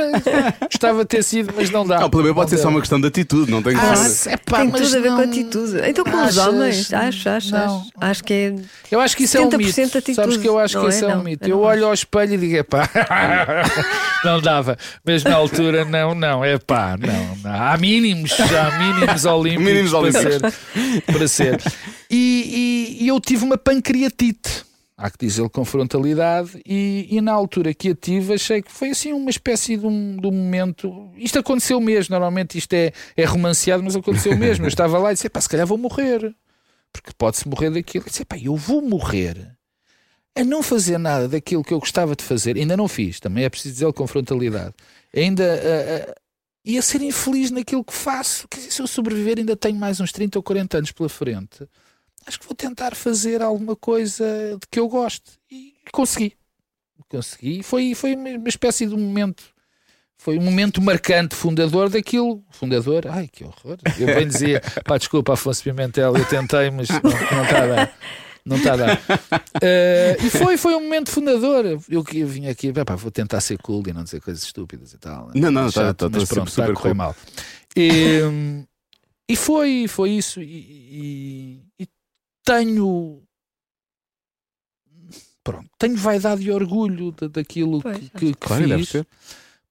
gostava 0.69 0.99
de 0.99 1.05
ter 1.05 1.23
sido, 1.23 1.53
mas 1.55 1.69
não 1.69 1.85
dá. 1.85 1.99
Ah, 1.99 2.05
o 2.05 2.09
playboy 2.09 2.33
pode 2.33 2.49
ser 2.49 2.57
só 2.57 2.69
uma 2.69 2.79
questão 2.79 2.99
de 2.99 3.07
atitude, 3.07 3.51
não 3.51 3.61
tem 3.61 3.73
que 3.73 3.79
Ah, 3.85 3.95
ser. 3.95 4.31
é 4.33 4.37
pá, 4.37 4.57
Tem 4.59 4.69
tudo 4.71 4.85
a 4.97 4.99
ver 4.99 5.09
não- 5.09 5.17
com 5.17 5.23
atitude. 5.23 5.79
Então, 5.87 6.03
com 6.03 6.11
os 6.17 6.37
Achas? 6.37 6.47
homens, 6.47 6.93
acho, 6.93 7.29
acho, 7.29 7.51
Não. 7.51 7.77
acho. 7.79 7.89
Acho 7.99 8.23
que 8.23 8.33
é. 8.33 8.55
Eu 8.91 8.99
acho 8.99 9.15
que 9.17 9.23
isso 9.23 9.37
é 9.37 9.41
um 9.41 9.49
70% 9.49 9.57
mito. 9.85 9.97
atitude, 9.97 10.15
Sabes 10.15 10.37
que 10.37 10.47
eu 10.47 10.59
acho 10.59 10.75
que 10.77 10.81
não 10.83 10.89
isso 10.89 11.05
é? 11.05 11.09
é 11.09 11.13
um 11.13 11.17
Não, 11.17 11.23
mito. 11.23 11.43
eu 11.45 11.49
Eu 11.49 11.57
não 11.57 11.63
olho 11.63 11.85
ao 11.87 11.93
espelho 11.93 12.33
e 12.33 12.37
digo, 12.37 12.55
é 12.57 12.63
pá, 12.63 12.89
não 14.23 14.41
dava. 14.41 14.77
Mas 15.05 15.23
na 15.23 15.35
altura, 15.35 15.85
não, 15.85 16.13
não, 16.15 16.43
é 16.43 16.57
pá, 16.57 16.95
não, 16.97 17.37
não. 17.43 17.61
Há 17.61 17.77
mínimos, 17.77 18.31
há 18.39 18.77
mínimos 18.77 19.25
olímpicos, 19.25 19.65
Mínimos 19.65 19.91
para 19.91 19.99
olímpicos. 19.99 20.53
ser. 20.73 21.01
Para 21.13 21.27
ser. 21.27 21.61
E, 22.09 22.95
e- 22.99 23.03
e 23.05 23.07
eu 23.07 23.19
tive 23.19 23.43
uma 23.43 23.57
pancreatite. 23.57 24.63
Há 24.97 25.09
que 25.09 25.17
dizer 25.25 25.49
com 25.49 25.65
frontalidade, 25.65 26.61
e, 26.65 27.07
e 27.11 27.19
na 27.19 27.33
altura 27.33 27.73
que 27.73 27.89
a 27.89 27.95
tive, 27.95 28.33
achei 28.33 28.61
que 28.61 28.71
foi 28.71 28.91
assim 28.91 29.11
uma 29.11 29.29
espécie 29.29 29.75
de 29.75 29.85
um, 29.85 30.15
de 30.15 30.25
um 30.25 30.31
momento. 30.31 31.11
Isto 31.17 31.39
aconteceu 31.39 31.81
mesmo, 31.81 32.13
normalmente 32.13 32.57
isto 32.57 32.73
é, 32.73 32.93
é 33.17 33.25
romanceado, 33.25 33.83
mas 33.83 33.95
aconteceu 33.95 34.35
mesmo. 34.39 34.63
Eu 34.63 34.69
estava 34.69 34.97
lá 34.97 35.11
e 35.11 35.15
disse: 35.15 35.29
pá, 35.29 35.41
se 35.41 35.49
calhar 35.49 35.67
vou 35.67 35.77
morrer 35.77 36.33
porque 36.95 37.11
pode-se 37.17 37.47
morrer 37.47 37.69
daquilo. 37.71 38.05
Eu 38.05 38.09
disse, 38.09 38.21
"Epá, 38.21 38.37
eu 38.37 38.55
vou 38.55 38.81
morrer 38.81 39.55
a 40.35 40.43
não 40.43 40.61
fazer 40.63 40.97
nada 40.97 41.27
daquilo 41.27 41.63
que 41.63 41.73
eu 41.73 41.79
gostava 41.79 42.15
de 42.15 42.23
fazer. 42.23 42.57
Ainda 42.57 42.75
não 42.75 42.87
fiz, 42.87 43.19
também 43.19 43.43
é 43.43 43.49
preciso 43.49 43.73
dizer 43.73 43.93
com 43.93 44.07
frontalidade. 44.07 44.73
Ainda 45.15 45.43
ah, 45.43 46.11
ah, 46.11 46.15
ia 46.63 46.81
ser 46.81 47.01
infeliz 47.01 47.51
naquilo 47.51 47.83
que 47.83 47.93
faço. 47.93 48.47
Quer 48.49 48.57
dizer, 48.57 48.71
se 48.71 48.81
eu 48.81 48.87
sobreviver, 48.87 49.39
ainda 49.39 49.55
tenho 49.55 49.77
mais 49.77 49.99
uns 49.99 50.11
30 50.11 50.39
ou 50.39 50.43
40 50.43 50.77
anos 50.77 50.91
pela 50.91 51.09
frente. 51.09 51.67
Acho 52.27 52.39
que 52.39 52.45
vou 52.45 52.55
tentar 52.55 52.95
fazer 52.95 53.41
alguma 53.41 53.75
coisa 53.75 54.25
de 54.59 54.67
que 54.69 54.79
eu 54.79 54.87
goste. 54.87 55.31
E 55.51 55.73
consegui. 55.91 56.33
Consegui. 57.09 57.61
Foi, 57.63 57.93
foi 57.93 58.15
uma 58.15 58.49
espécie 58.49 58.85
de 58.87 58.95
um 58.95 58.99
momento. 58.99 59.43
Foi 60.17 60.37
um 60.39 60.41
momento 60.41 60.81
marcante, 60.81 61.35
fundador 61.35 61.89
daquilo. 61.89 62.43
Fundador, 62.49 63.05
ai 63.07 63.27
que 63.27 63.43
horror. 63.43 63.77
Eu 63.99 64.07
bem 64.07 64.27
dizia, 64.27 64.61
pá, 64.85 64.97
desculpa, 64.97 65.33
Afonso 65.33 65.61
Pimentel, 65.63 66.15
eu 66.17 66.25
tentei, 66.25 66.71
mas 66.71 66.87
não, 66.89 67.01
não 67.03 67.43
está 67.43 67.63
a 67.63 67.67
dar. 67.67 67.97
Não 68.45 68.57
está 68.57 68.73
a 68.73 68.77
dar. 68.77 69.01
Eh, 69.61 70.17
e 70.23 70.29
foi, 70.29 70.55
foi 70.57 70.73
um 70.75 70.81
momento 70.81 71.11
fundador. 71.11 71.79
Eu, 71.89 72.03
que- 72.03 72.19
eu 72.19 72.27
vim 72.27 72.47
aqui, 72.47 72.71
pá, 72.71 72.95
vou 72.95 73.11
tentar 73.11 73.41
ser 73.41 73.57
cool 73.59 73.83
e 73.87 73.93
não 73.93 74.03
dizer 74.03 74.21
coisas 74.21 74.43
estúpidas 74.43 74.93
e 74.93 74.97
tal. 74.97 75.29
Não, 75.35 75.51
não, 75.51 75.65
tá- 75.65 75.71
Chato, 75.71 75.97
tá- 75.97 76.09
tá 76.09 76.17
mas 76.19 76.29
pronto, 76.29 76.49
super 76.49 76.61
está 76.63 76.63
a 76.63 76.75
correr 76.75 76.89
cool. 76.89 76.95
mal. 76.95 77.15
E, 77.75 78.21
e 79.29 79.35
foi, 79.35 79.87
foi 79.87 80.11
isso. 80.11 80.41
E, 80.41 80.45
e- 81.77 81.83
e 81.83 81.87
tenho. 82.45 83.21
Pronto, 85.43 85.69
tenho 85.77 85.95
vaidade 85.97 86.41
e 86.43 86.51
orgulho 86.51 87.11
da- 87.11 87.27
daquilo 87.27 87.81
Pois, 87.81 87.97
que, 87.97 88.09
que, 88.09 88.33
que 88.33 88.35
Claro, 88.35 88.67
deve 88.67 88.81
fiz 88.81 88.89
ser. 88.89 89.07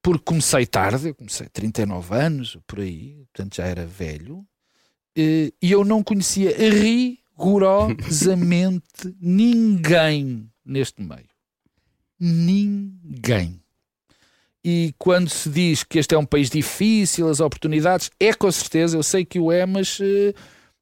porque 0.01 0.23
comecei 0.23 0.65
tarde, 0.65 1.09
eu 1.09 1.15
comecei 1.15 1.47
39 1.49 2.15
anos, 2.15 2.57
por 2.67 2.79
aí, 2.79 3.25
portanto 3.33 3.55
já 3.57 3.65
era 3.65 3.85
velho, 3.85 4.45
eh, 5.17 5.51
e 5.61 5.71
eu 5.71 5.83
não 5.83 6.01
conhecia 6.01 6.55
rigorosamente 6.57 9.13
ninguém 9.19 10.49
neste 10.63 11.01
meio. 11.01 11.27
Ninguém. 12.17 13.59
E 14.63 14.95
quando 14.97 15.29
se 15.29 15.49
diz 15.49 15.83
que 15.83 15.99
este 15.99 16.15
é 16.15 16.17
um 16.17 16.25
país 16.25 16.49
difícil, 16.49 17.27
as 17.29 17.39
oportunidades, 17.41 18.09
é 18.19 18.33
com 18.33 18.49
certeza, 18.51 18.97
eu 18.97 19.03
sei 19.03 19.23
que 19.25 19.37
o 19.39 19.51
é, 19.51 19.65
mas 19.65 19.99
eh, 20.01 20.33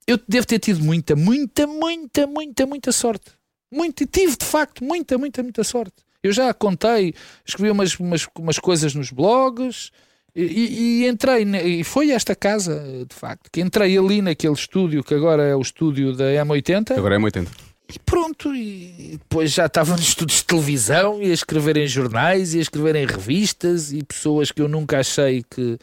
eu 0.07 0.19
devo 0.27 0.45
ter 0.45 0.59
tido 0.59 0.83
muita, 0.83 1.15
muita, 1.15 1.65
muita, 1.67 2.27
muita, 2.27 2.65
muita 2.65 2.91
sorte. 2.91 3.31
Muito, 3.71 4.05
tive 4.05 4.35
de 4.37 4.45
facto 4.45 4.83
muita, 4.83 5.17
muita, 5.17 5.41
muita 5.41 5.63
sorte. 5.63 5.93
Eu 6.21 6.31
já 6.31 6.53
contei, 6.53 7.13
escrevi 7.45 7.69
umas, 7.71 7.99
umas, 7.99 8.27
umas 8.37 8.59
coisas 8.59 8.93
nos 8.95 9.11
blogs 9.11 9.91
e, 10.35 11.03
e- 11.03 11.07
entrei, 11.07 11.43
e 11.43 11.83
foi 11.83 12.11
esta 12.11 12.35
casa, 12.35 13.05
de 13.07 13.15
facto, 13.15 13.49
que 13.51 13.61
entrei 13.61 13.97
ali 13.97 14.21
naquele 14.21 14.53
estúdio 14.53 15.03
que 15.03 15.13
agora 15.13 15.43
é 15.43 15.55
o 15.55 15.61
estúdio 15.61 16.13
da 16.15 16.25
M80 16.25 16.97
Agora 16.97 17.15
é 17.15 17.19
80. 17.19 17.51
e 17.93 17.99
pronto, 17.99 18.55
e 18.55 19.17
depois 19.19 19.51
já 19.51 19.65
estava 19.65 19.91
nos 19.91 20.07
estudos 20.07 20.35
de 20.37 20.45
televisão 20.45 21.21
e 21.21 21.29
a 21.29 21.33
escrever 21.33 21.77
em 21.77 21.87
jornais 21.87 22.53
e 22.55 22.59
a 22.59 22.61
escrever 22.61 22.95
em 22.95 23.05
revistas 23.05 23.91
e 23.91 24.01
pessoas 24.01 24.51
que 24.51 24.61
eu 24.61 24.67
nunca 24.67 24.99
achei 24.99 25.43
que, 25.43 25.77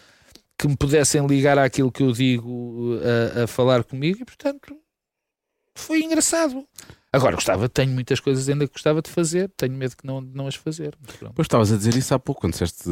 que 0.61 0.69
me 0.69 0.77
pudessem 0.77 1.27
ligar 1.27 1.59
àquilo 1.59 1.91
que 1.91 2.03
eu 2.03 2.13
digo 2.13 2.99
a, 3.39 3.45
a 3.45 3.47
falar 3.47 3.83
comigo 3.83 4.19
e 4.21 4.25
portanto 4.25 4.77
foi 5.77 6.03
engraçado. 6.03 6.65
Agora 7.13 7.35
gostava, 7.35 7.69
tenho 7.69 7.91
muitas 7.93 8.21
coisas 8.21 8.49
ainda 8.49 8.67
que 8.67 8.73
gostava 8.75 9.01
de 9.03 9.11
fazer, 9.11 9.51
tenho 9.57 9.73
medo 9.73 9.97
que 9.97 10.07
não, 10.07 10.21
não 10.21 10.47
as 10.47 10.55
fazer. 10.55 10.95
Pois 11.35 11.47
estavas 11.47 11.73
a 11.73 11.77
dizer 11.77 11.97
isso 11.97 12.15
há 12.15 12.19
pouco, 12.21 12.43
quando 12.43 12.53
disseste. 12.53 12.85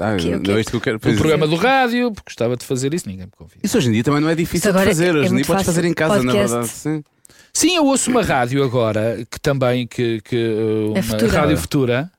Ah, 0.00 0.16
Que- 0.16 0.34
o 0.34 0.40
quê? 0.40 0.48
não 0.52 0.56
é 0.56 0.60
isto 0.60 0.70
que 0.70 0.76
eu 0.76 0.80
quero. 0.80 0.94
No 0.96 1.00
Pois, 1.00 1.16
programa 1.18 1.46
do 1.46 1.56
rádio, 1.56 2.10
porque 2.12 2.30
gostava 2.30 2.56
de 2.56 2.64
fazer 2.64 2.94
isso, 2.94 3.06
ninguém 3.08 3.26
me 3.26 3.32
convida. 3.32 3.60
Isso 3.62 3.76
hoje 3.76 3.88
em 3.88 3.92
dia 3.92 4.04
também 4.04 4.20
não 4.22 4.28
é 4.30 4.34
difícil 4.34 4.72
de 4.72 4.78
fazer. 4.84 5.04
é- 5.06 5.08
é 5.08 5.20
hoje 5.20 5.32
em 5.32 5.36
dia 5.36 5.44
podes 5.44 5.66
fazer 5.66 5.84
em 5.84 5.92
casa, 5.92 6.22
na 6.22 6.32
Podcast. 6.32 6.48
verdade. 6.52 6.68
Sim. 6.72 7.04
Sim, 7.52 7.76
eu 7.76 7.84
ouço 7.84 8.10
uma 8.10 8.22
rádio 8.22 8.62
agora, 8.64 9.18
que 9.30 9.38
também, 9.40 9.86
que, 9.86 10.20
que, 10.22 10.54
uma 10.88 10.98
É 10.98 11.02
Futura. 11.02 11.32
Rádio 11.32 11.56
Futura, 11.58 12.12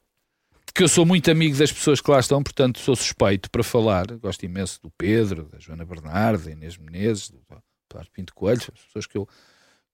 que 0.80 0.84
eu 0.84 0.88
sou 0.88 1.06
muito 1.06 1.30
amigo 1.30 1.58
das 1.58 1.74
pessoas 1.74 2.00
que 2.00 2.10
lá 2.10 2.22
estão, 2.22 2.42
portanto 2.42 2.80
sou 2.80 2.96
suspeito 2.96 3.52
para 3.52 3.62
falar. 3.62 4.08
Gosto 4.16 4.46
imenso 4.46 4.82
do 4.82 4.90
Pedro, 4.92 5.44
da 5.44 5.60
Joana 5.60 5.84
Bernardo, 5.84 6.46
da 6.46 6.52
Inês 6.52 6.78
Menezes, 6.78 7.30
do 7.30 7.38
Eduardo 7.38 8.10
Pinto 8.14 8.34
Coelho, 8.34 8.62
as 8.62 8.86
pessoas 8.86 9.06
que, 9.06 9.18
eu, 9.18 9.28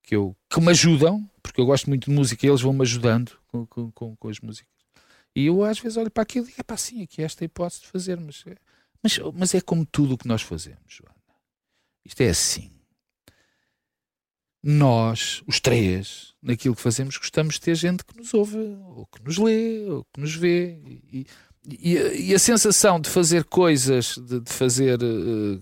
que, 0.03 0.15
eu, 0.15 0.37
que 0.47 0.61
me 0.61 0.69
ajudam, 0.69 1.27
porque 1.41 1.59
eu 1.59 1.65
gosto 1.65 1.89
muito 1.89 2.07
de 2.07 2.15
música 2.15 2.45
e 2.45 2.49
eles 2.49 2.61
vão-me 2.61 2.83
ajudando 2.83 3.31
com, 3.47 3.65
com, 3.65 3.91
com, 3.93 4.15
com 4.15 4.29
as 4.29 4.39
músicas. 4.39 4.69
E 5.35 5.47
eu 5.47 5.63
às 5.63 5.79
vezes 5.79 5.97
olho 5.97 6.11
para 6.11 6.21
aquilo 6.21 6.45
e 6.45 6.49
digo, 6.51 6.63
pá, 6.63 6.77
sim, 6.77 7.01
aqui 7.01 7.23
é 7.23 7.25
esta 7.25 7.43
hipótese 7.43 7.81
de 7.81 7.87
fazer, 7.87 8.19
mas, 8.19 8.43
é- 8.45 8.55
mas, 9.01 9.19
mas 9.33 9.55
é 9.55 9.61
como 9.61 9.87
tudo 9.87 10.13
o 10.13 10.17
que 10.19 10.27
nós 10.27 10.43
fazemos, 10.43 10.83
Joana. 10.87 11.15
Isto 12.05 12.21
é 12.21 12.29
assim 12.29 12.74
nós, 14.67 15.43
os 15.45 15.60
três, 15.60 16.34
naquilo 16.41 16.75
que 16.75 16.82
fazemos, 16.82 17.17
gostamos 17.17 17.54
de 17.54 17.62
ter 17.62 17.75
gente 17.75 18.04
que 18.04 18.17
nos 18.17 18.34
ouve, 18.34 18.58
ou 18.58 19.06
que 19.06 19.23
nos 19.23 19.38
lê, 19.38 19.86
ou 19.88 20.04
que 20.12 20.19
nos 20.19 20.34
vê. 20.36 20.80
E, 21.13 21.28
e- 21.67 22.30
e 22.30 22.34
a 22.34 22.39
sensação 22.39 22.99
de 22.99 23.08
fazer 23.10 23.43
coisas, 23.43 24.17
de, 24.17 24.39
de 24.39 24.51
fazer 24.51 24.99
eh, 25.01 25.60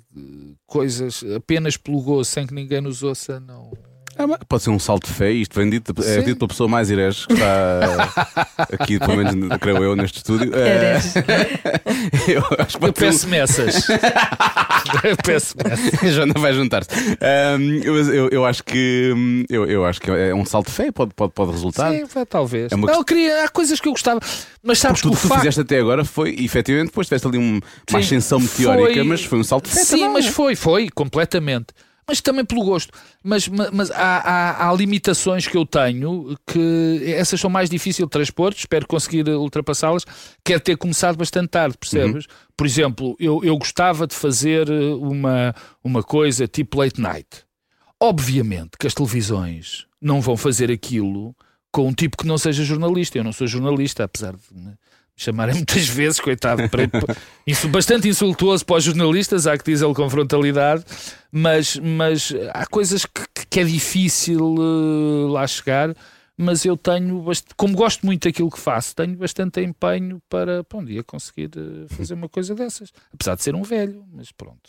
coisas 0.65 1.21
apenas 1.35 1.75
pelo 1.75 2.01
gozo, 2.01 2.29
sem 2.31 2.47
que 2.47 2.53
ninguém 2.53 2.79
nos 2.79 3.03
ouça, 3.03 3.39
não. 3.41 3.71
Mas 4.17 4.37
pode 4.47 4.63
ser 4.63 4.69
um 4.69 4.79
salto 4.79 5.07
de 5.07 5.13
fé. 5.13 5.31
Isto 5.31 5.59
vem 5.59 5.69
dito, 5.69 5.93
é 5.99 6.03
Sim. 6.19 6.23
dito 6.23 6.37
pela 6.37 6.47
pessoa 6.47 6.69
mais 6.69 6.89
herege 6.91 7.25
que 7.27 7.33
está 7.33 8.09
aqui, 8.71 8.99
pelo 8.99 9.17
menos, 9.17 9.57
creio 9.59 9.83
eu, 9.83 9.95
neste 9.95 10.17
estúdio. 10.17 10.51
Herege. 10.55 11.09
eu 12.27 12.43
acho 12.59 12.77
que 12.77 12.85
Eu 12.85 12.87
ser 12.87 12.89
um- 12.89 12.93
peço 12.93 13.27
messas. 13.27 13.87
eu 15.03 15.17
peço 15.23 15.55
messas. 15.63 16.03
A 16.03 16.07
Joana 16.11 16.33
vai 16.37 16.53
juntar-se. 16.53 16.89
Ahm, 17.21 17.81
eu, 17.83 17.95
eu, 18.13 18.29
eu 18.29 18.45
acho 18.45 18.63
que 18.63 19.11
hum, 19.15 19.43
eu, 19.49 19.65
eu 19.65 19.85
acho 19.85 19.99
que 19.99 20.09
é 20.11 20.33
um 20.33 20.45
salto 20.45 20.67
de 20.67 20.73
fé, 20.73 20.91
pode, 20.91 21.13
pode, 21.15 21.33
pode 21.33 21.51
resultar. 21.51 21.91
Sim, 21.91 22.05
vai, 22.05 22.25
talvez. 22.25 22.71
É 22.71 22.75
uma 22.75 22.87
Não, 22.87 22.95
eu 22.99 23.03
queria, 23.05 23.43
há 23.45 23.49
coisas 23.49 23.79
que 23.79 23.87
eu 23.87 23.91
gostava, 23.93 24.19
mas 24.61 24.79
sabes 24.79 25.01
Tudo 25.01 25.11
que 25.11 25.17
o 25.17 25.21
que 25.21 25.21
tu 25.23 25.29
facto. 25.29 25.41
fizeste 25.41 25.61
até 25.61 25.79
agora 25.79 26.05
foi, 26.05 26.35
efetivamente, 26.39 26.87
depois 26.89 27.07
tiveste 27.07 27.27
ali 27.27 27.37
um- 27.37 27.55
uma 27.55 27.61
Sim, 27.89 27.97
ascensão 27.97 28.39
foi- 28.39 28.65
meteórica, 28.65 29.03
mas 29.03 29.23
foi 29.23 29.39
um 29.39 29.43
salto 29.43 29.65
de 29.69 29.75
fé 29.75 29.83
Sim, 29.83 29.97
também. 29.97 30.09
mas 30.13 30.27
foi, 30.27 30.55
foi, 30.55 30.89
completamente. 30.89 31.67
Mas 32.07 32.21
também 32.21 32.43
pelo 32.45 32.63
gosto. 32.63 32.91
Mas, 33.23 33.47
ma- 33.47 33.69
mas 33.71 33.89
há, 33.91 33.95
há- 34.17 34.69
há 34.69 34.73
limitações 34.73 35.47
que 35.47 35.55
eu 35.57 35.65
tenho 35.65 36.37
que 36.45 37.01
essas 37.15 37.39
são 37.39 37.49
mais 37.49 37.69
difíceis 37.69 38.05
de 38.05 38.09
transpor, 38.11 38.53
espero 38.55 38.87
conseguir 38.87 39.27
ultrapassá-las. 39.29 40.05
Quero 40.43 40.59
ter 40.59 40.77
começado 40.77 41.15
bastante 41.17 41.49
tarde, 41.49 41.77
percebes? 41.77 42.25
Por 42.57 42.67
exemplo, 42.67 43.15
eu, 43.19 43.43
eu 43.43 43.57
gostava 43.57 44.05
de 44.05 44.15
fazer 44.15 44.69
eh, 44.69 44.93
uma, 44.95 45.53
uma 45.83 46.03
coisa 46.03 46.47
tipo 46.47 46.77
late 46.79 47.01
night. 47.01 47.27
Obviamente 47.99 48.71
que 48.79 48.87
as 48.87 48.93
televisões 48.93 49.85
não 50.01 50.19
vão 50.19 50.35
fazer 50.35 50.69
aquilo 50.69 51.35
com 51.71 51.87
um 51.87 51.93
tipo 51.93 52.17
que 52.17 52.27
não 52.27 52.37
seja 52.37 52.63
jornalista. 52.63 53.17
Eu 53.17 53.23
não 53.23 53.31
sou 53.31 53.47
jornalista, 53.47 54.03
apesar 54.03 54.33
de 54.33 54.41
me 54.53 54.73
chamarem 55.15 55.55
muitas 55.55 55.87
vezes, 55.87 56.19
coitado, 56.19 56.63
bastante 57.69 58.07
insultuoso 58.07 58.65
para 58.65 58.77
os 58.77 58.83
jornalistas, 58.83 59.47
há 59.47 59.57
que 59.57 59.63
dizê-lo 59.63 59.93
com 59.93 60.09
frontalidade, 60.09 60.83
mas, 61.31 61.77
mas 61.77 62.33
há 62.53 62.65
coisas 62.65 63.05
que, 63.05 63.45
que 63.49 63.59
é 63.59 63.63
difícil 63.63 64.55
eh, 64.57 65.31
lá 65.31 65.45
chegar. 65.47 65.95
Mas 66.35 66.65
eu 66.65 66.75
tenho, 66.75 67.23
como 67.55 67.75
gosto 67.75 68.03
muito 68.03 68.27
daquilo 68.27 68.49
que 68.49 68.59
faço, 68.59 68.95
tenho 68.95 69.15
bastante 69.15 69.61
empenho 69.61 70.19
para, 70.27 70.63
para 70.63 70.79
um 70.79 70.83
dia 70.83 71.03
conseguir 71.03 71.51
eh, 71.55 71.87
fazer 71.95 72.15
uma 72.15 72.27
coisa 72.27 72.55
dessas. 72.55 72.91
Apesar 73.13 73.35
de 73.35 73.43
ser 73.43 73.53
um 73.53 73.61
velho, 73.61 74.03
mas 74.11 74.31
pronto. 74.31 74.61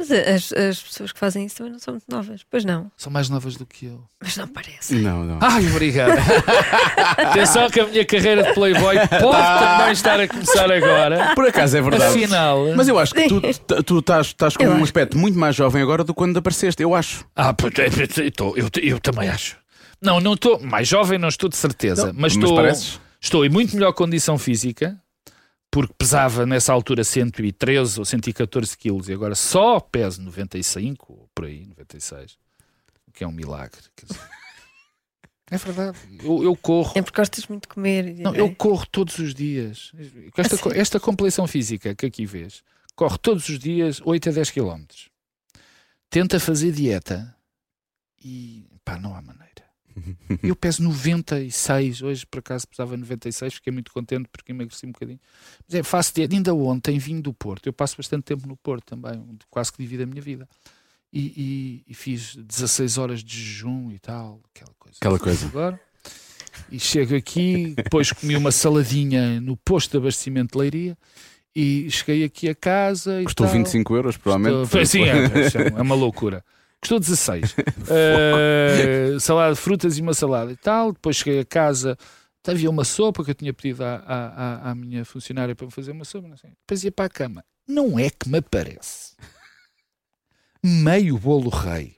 Mas 0.00 0.10
as, 0.10 0.52
as 0.54 0.80
pessoas 0.80 1.12
que 1.12 1.18
fazem 1.18 1.44
isso 1.44 1.56
também 1.56 1.72
não 1.72 1.78
são 1.78 1.92
muito 1.92 2.06
novas. 2.08 2.40
Pois 2.50 2.64
não, 2.64 2.90
São 2.96 3.12
mais 3.12 3.28
novas 3.28 3.56
do 3.56 3.66
que 3.66 3.84
eu. 3.84 4.02
mas 4.18 4.34
não 4.34 4.48
parece. 4.48 4.94
Não, 4.94 5.24
não. 5.24 5.38
Ai, 5.42 5.66
obrigado. 5.68 6.12
Atenção 7.18 7.68
que 7.68 7.80
a 7.80 7.86
minha 7.86 8.04
carreira 8.06 8.42
de 8.44 8.54
Playboy 8.54 8.96
pode 9.08 9.08
também 9.58 9.92
estar 9.92 10.18
a 10.18 10.26
começar 10.26 10.72
agora. 10.72 11.34
Por 11.34 11.46
acaso 11.46 11.76
é 11.76 11.82
verdade. 11.82 12.04
Afinal. 12.16 12.74
Mas 12.74 12.88
eu 12.88 12.98
acho 12.98 13.12
que 13.14 13.28
tu, 13.28 13.82
tu 13.82 13.98
estás, 13.98 14.28
estás 14.28 14.56
com 14.56 14.62
Eu 14.64 14.70
um 14.70 14.74
acho. 14.76 14.84
aspecto 14.84 15.18
muito 15.18 15.38
mais 15.38 15.54
jovem 15.54 15.82
agora 15.82 16.02
do 16.02 16.14
que 16.14 16.18
quando 16.18 16.36
apareceste, 16.38 16.82
eu 16.82 16.94
acho. 16.94 17.24
Ah, 17.36 17.52
pois, 17.52 17.72
é, 17.78 17.86
é, 18.26 18.30
tô, 18.30 18.56
eu, 18.56 18.68
eu 18.82 18.98
também 19.00 19.28
acho. 19.28 19.56
Não, 20.00 20.18
não 20.18 20.32
estou. 20.32 20.58
Mais 20.60 20.88
jovem 20.88 21.18
não 21.18 21.28
estou 21.28 21.48
de 21.48 21.56
certeza. 21.56 22.06
Não, 22.06 22.12
mas 22.14 22.34
mas 22.34 22.42
estou, 22.42 22.56
pareces. 22.56 23.00
estou 23.20 23.44
em 23.44 23.50
muito 23.50 23.74
melhor 23.74 23.92
condição 23.92 24.38
física. 24.38 24.96
Porque 25.70 25.94
pesava 25.96 26.44
nessa 26.44 26.72
altura 26.72 27.04
113 27.04 27.98
ou 28.00 28.04
114 28.04 28.76
quilos 28.76 29.08
e 29.08 29.12
agora 29.12 29.34
só 29.36 29.78
peso 29.78 30.20
95 30.22 31.12
ou 31.12 31.28
por 31.34 31.44
aí, 31.44 31.64
96. 31.66 32.36
O 33.06 33.12
que 33.12 33.22
é 33.22 33.26
um 33.26 33.32
milagre. 33.32 33.80
quer 33.96 34.06
dizer. 34.06 34.20
É 35.52 35.56
verdade. 35.58 35.98
Eu, 36.22 36.44
eu 36.44 36.54
corro. 36.56 36.92
É 36.94 37.02
porque 37.02 37.20
gostas 37.20 37.44
muito 37.48 37.62
de 37.62 37.74
comer. 37.74 38.14
Não, 38.18 38.32
eu 38.36 38.54
corro 38.54 38.86
todos 38.86 39.18
os 39.18 39.34
dias. 39.34 39.90
Com 40.32 40.40
Esta, 40.40 40.56
co- 40.56 40.70
esta 40.70 41.00
compleição 41.00 41.44
física 41.48 41.92
que 41.92 42.06
aqui 42.06 42.24
vês, 42.24 42.62
corre 42.94 43.18
todos 43.18 43.48
os 43.48 43.58
dias 43.58 44.00
8 44.04 44.28
a 44.28 44.32
10 44.32 44.50
km. 44.52 44.84
Tenta 46.08 46.38
fazer 46.38 46.70
dieta 46.70 47.34
e 48.24 48.64
pá, 48.84 48.96
não 48.96 49.12
há 49.12 49.20
maneira. 49.20 49.39
Eu 50.42 50.54
peso 50.56 50.82
96, 50.82 52.02
hoje 52.02 52.26
por 52.26 52.38
acaso 52.38 52.66
pesava 52.68 52.96
96, 52.96 53.54
fiquei 53.54 53.72
muito 53.72 53.92
contente 53.92 54.28
porque 54.30 54.52
emagreci 54.52 54.86
um 54.86 54.92
bocadinho. 54.92 55.20
Mas 55.66 55.74
é, 55.78 55.82
faço 55.82 56.14
dieta. 56.14 56.34
Ainda 56.34 56.54
ontem 56.54 56.98
vim 56.98 57.20
do 57.20 57.32
Porto, 57.32 57.66
eu 57.66 57.72
passo 57.72 57.96
bastante 57.96 58.24
tempo 58.24 58.46
no 58.46 58.56
Porto 58.56 58.84
também, 58.96 59.22
quase 59.50 59.72
que 59.72 59.78
divido 59.82 60.02
a 60.02 60.06
minha 60.06 60.22
vida. 60.22 60.48
E, 61.12 61.20
e- 61.20 61.82
e 61.88 61.94
fiz 61.94 62.36
16 62.36 62.96
horas 62.98 63.24
de 63.24 63.36
jejum 63.36 63.90
e 63.90 63.98
tal, 63.98 64.40
aquela 64.54 64.72
coisa. 64.78 64.96
Aquela 65.00 65.18
coisa. 65.18 65.46
Agora. 65.46 65.80
E 66.70 66.78
chego 66.78 67.16
aqui, 67.16 67.74
depois 67.76 68.12
comi 68.12 68.36
uma 68.36 68.52
saladinha 68.52 69.40
no 69.40 69.56
posto 69.56 69.90
de 69.92 69.96
abastecimento 69.96 70.52
de 70.52 70.58
Leiria 70.58 70.98
e 71.54 71.90
cheguei 71.90 72.22
aqui 72.24 72.48
a 72.48 72.54
casa. 72.54 73.20
E 73.20 73.24
Custou 73.24 73.46
tal. 73.46 73.54
25 73.56 73.94
euros, 73.96 74.16
provavelmente. 74.16 74.62
Custou- 74.62 74.86
Sim, 74.86 75.02
é, 75.04 75.78
é 75.78 75.82
uma 75.82 75.94
loucura. 75.94 76.44
Custou 76.80 76.98
16. 77.00 77.54
Eh, 77.92 79.18
salada 79.18 79.54
de 79.54 79.60
frutas 79.60 79.98
e 79.98 80.00
uma 80.02 80.14
salada 80.14 80.52
e 80.52 80.56
tal. 80.56 80.92
Depois 80.92 81.16
cheguei 81.16 81.40
a 81.40 81.44
casa, 81.44 81.96
havia 82.46 82.70
uma 82.70 82.84
sopa 82.84 83.24
que 83.24 83.30
eu 83.32 83.34
tinha 83.34 83.52
pedido 83.52 83.82
à, 83.84 83.96
à, 83.96 84.70
à- 84.70 84.74
minha 84.74 85.04
funcionária 85.04 85.54
para 85.56 85.66
me 85.66 85.72
fazer 85.72 85.90
uma 85.90 86.04
sopa. 86.04 86.28
Depois 86.28 86.84
ia 86.84 86.92
para 86.92 87.06
a 87.06 87.08
cama. 87.10 87.44
Não 87.66 87.98
é 87.98 88.08
que 88.10 88.28
me 88.28 88.38
aparece 88.38 89.14
meio 90.62 91.18
bolo 91.18 91.48
rei. 91.50 91.96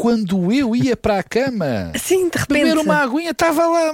Quando 0.00 0.52
eu 0.52 0.74
ia 0.74 0.96
para 0.96 1.18
a 1.18 1.22
cama 1.22 1.92
Sim, 1.98 2.28
de 2.30 2.38
repente. 2.38 2.64
beber 2.64 2.78
uma 2.78 2.96
aguinha, 2.96 3.30
estava 3.32 3.66
lá 3.66 3.92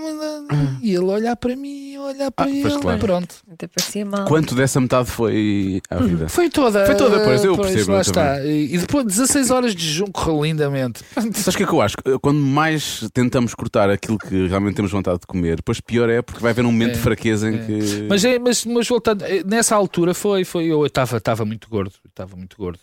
e 0.80 0.90
ele 0.94 1.04
olhar 1.04 1.34
para 1.36 1.56
mim, 1.56 1.96
olhar 1.98 2.30
para 2.30 2.46
Ah, 2.46 2.50
ele, 2.50 2.62
pois 2.62 2.76
claro. 2.76 2.98
pronto. 3.00 3.34
Até 3.52 3.66
parecia 3.66 4.06
mal. 4.06 4.24
Quanto 4.26 4.54
dessa 4.54 4.80
metade 4.80 5.10
foi 5.10 5.80
à 5.90 5.96
vida? 5.96 6.28
Foi 6.28 6.48
toda. 6.48 6.86
Foi 6.86 6.94
toda, 6.94 7.20
pois, 7.24 7.44
eu 7.44 7.56
pois, 7.56 7.70
percebo, 7.72 7.92
Lá 7.92 8.00
está. 8.02 8.44
E 8.44 8.74
e 8.74 8.78
depois 8.78 9.04
16 9.06 9.50
horas 9.50 9.74
de 9.74 9.84
jejum 9.84 10.06
correu 10.06 10.44
lindamente. 10.44 11.00
Sabes 11.14 11.46
o 11.48 11.56
que 11.56 11.62
é 11.64 11.66
que 11.66 11.72
eu 11.72 11.80
acho? 11.80 11.96
Quando 12.22 12.38
mais 12.40 13.08
tentamos 13.12 13.54
cortar 13.54 13.90
aquilo 13.90 14.18
que 14.18 14.46
realmente 14.46 14.76
temos 14.76 14.92
vontade 14.92 15.20
de 15.20 15.26
comer, 15.26 15.56
depois 15.56 15.80
pior 15.80 16.08
é 16.08 16.22
porque 16.22 16.40
vai 16.40 16.50
haver 16.52 16.64
um 16.64 16.70
momento 16.72 16.90
É, 16.90 16.94
de 16.94 16.98
fraqueza 17.00 17.50
em 17.50 17.56
é. 17.56 17.58
que. 17.58 18.06
Mas, 18.08 18.24
é, 18.24 18.38
mas, 18.38 18.64
mas 18.64 18.86
voltando, 18.88 19.24
eh, 19.24 19.42
nessa 19.44 19.74
altura 19.74 20.14
foi, 20.14 20.44
foi 20.44 20.66
eu 20.66 20.84
estava 20.86 21.16
estava 21.16 21.44
muito 21.44 21.68
gordo, 21.68 21.92
estava 22.08 22.36
muito 22.36 22.56
gordo, 22.56 22.78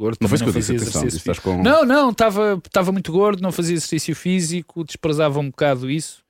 gordo. 0.00 0.18
não 0.20 0.28
foi 0.28 0.38
também 0.38 0.58
isso 0.60 0.66
que 0.72 0.72
eu 0.76 0.78
disse, 0.78 0.92
fazia 0.92 1.00
atenção. 1.08 1.18
Estás 1.18 1.38
com... 1.38 1.62
Não, 1.62 1.84
não, 1.84 2.10
estava 2.10 2.60
estava 2.64 2.90
muito 2.92 3.12
gordo, 3.12 3.42
não 3.42 3.52
fazia 3.52 3.74
exercício 3.74 4.14
físico, 4.16 4.82
desprezava 4.84 5.38
um 5.38 5.50
bocado 5.50 5.90
isso 5.90 6.22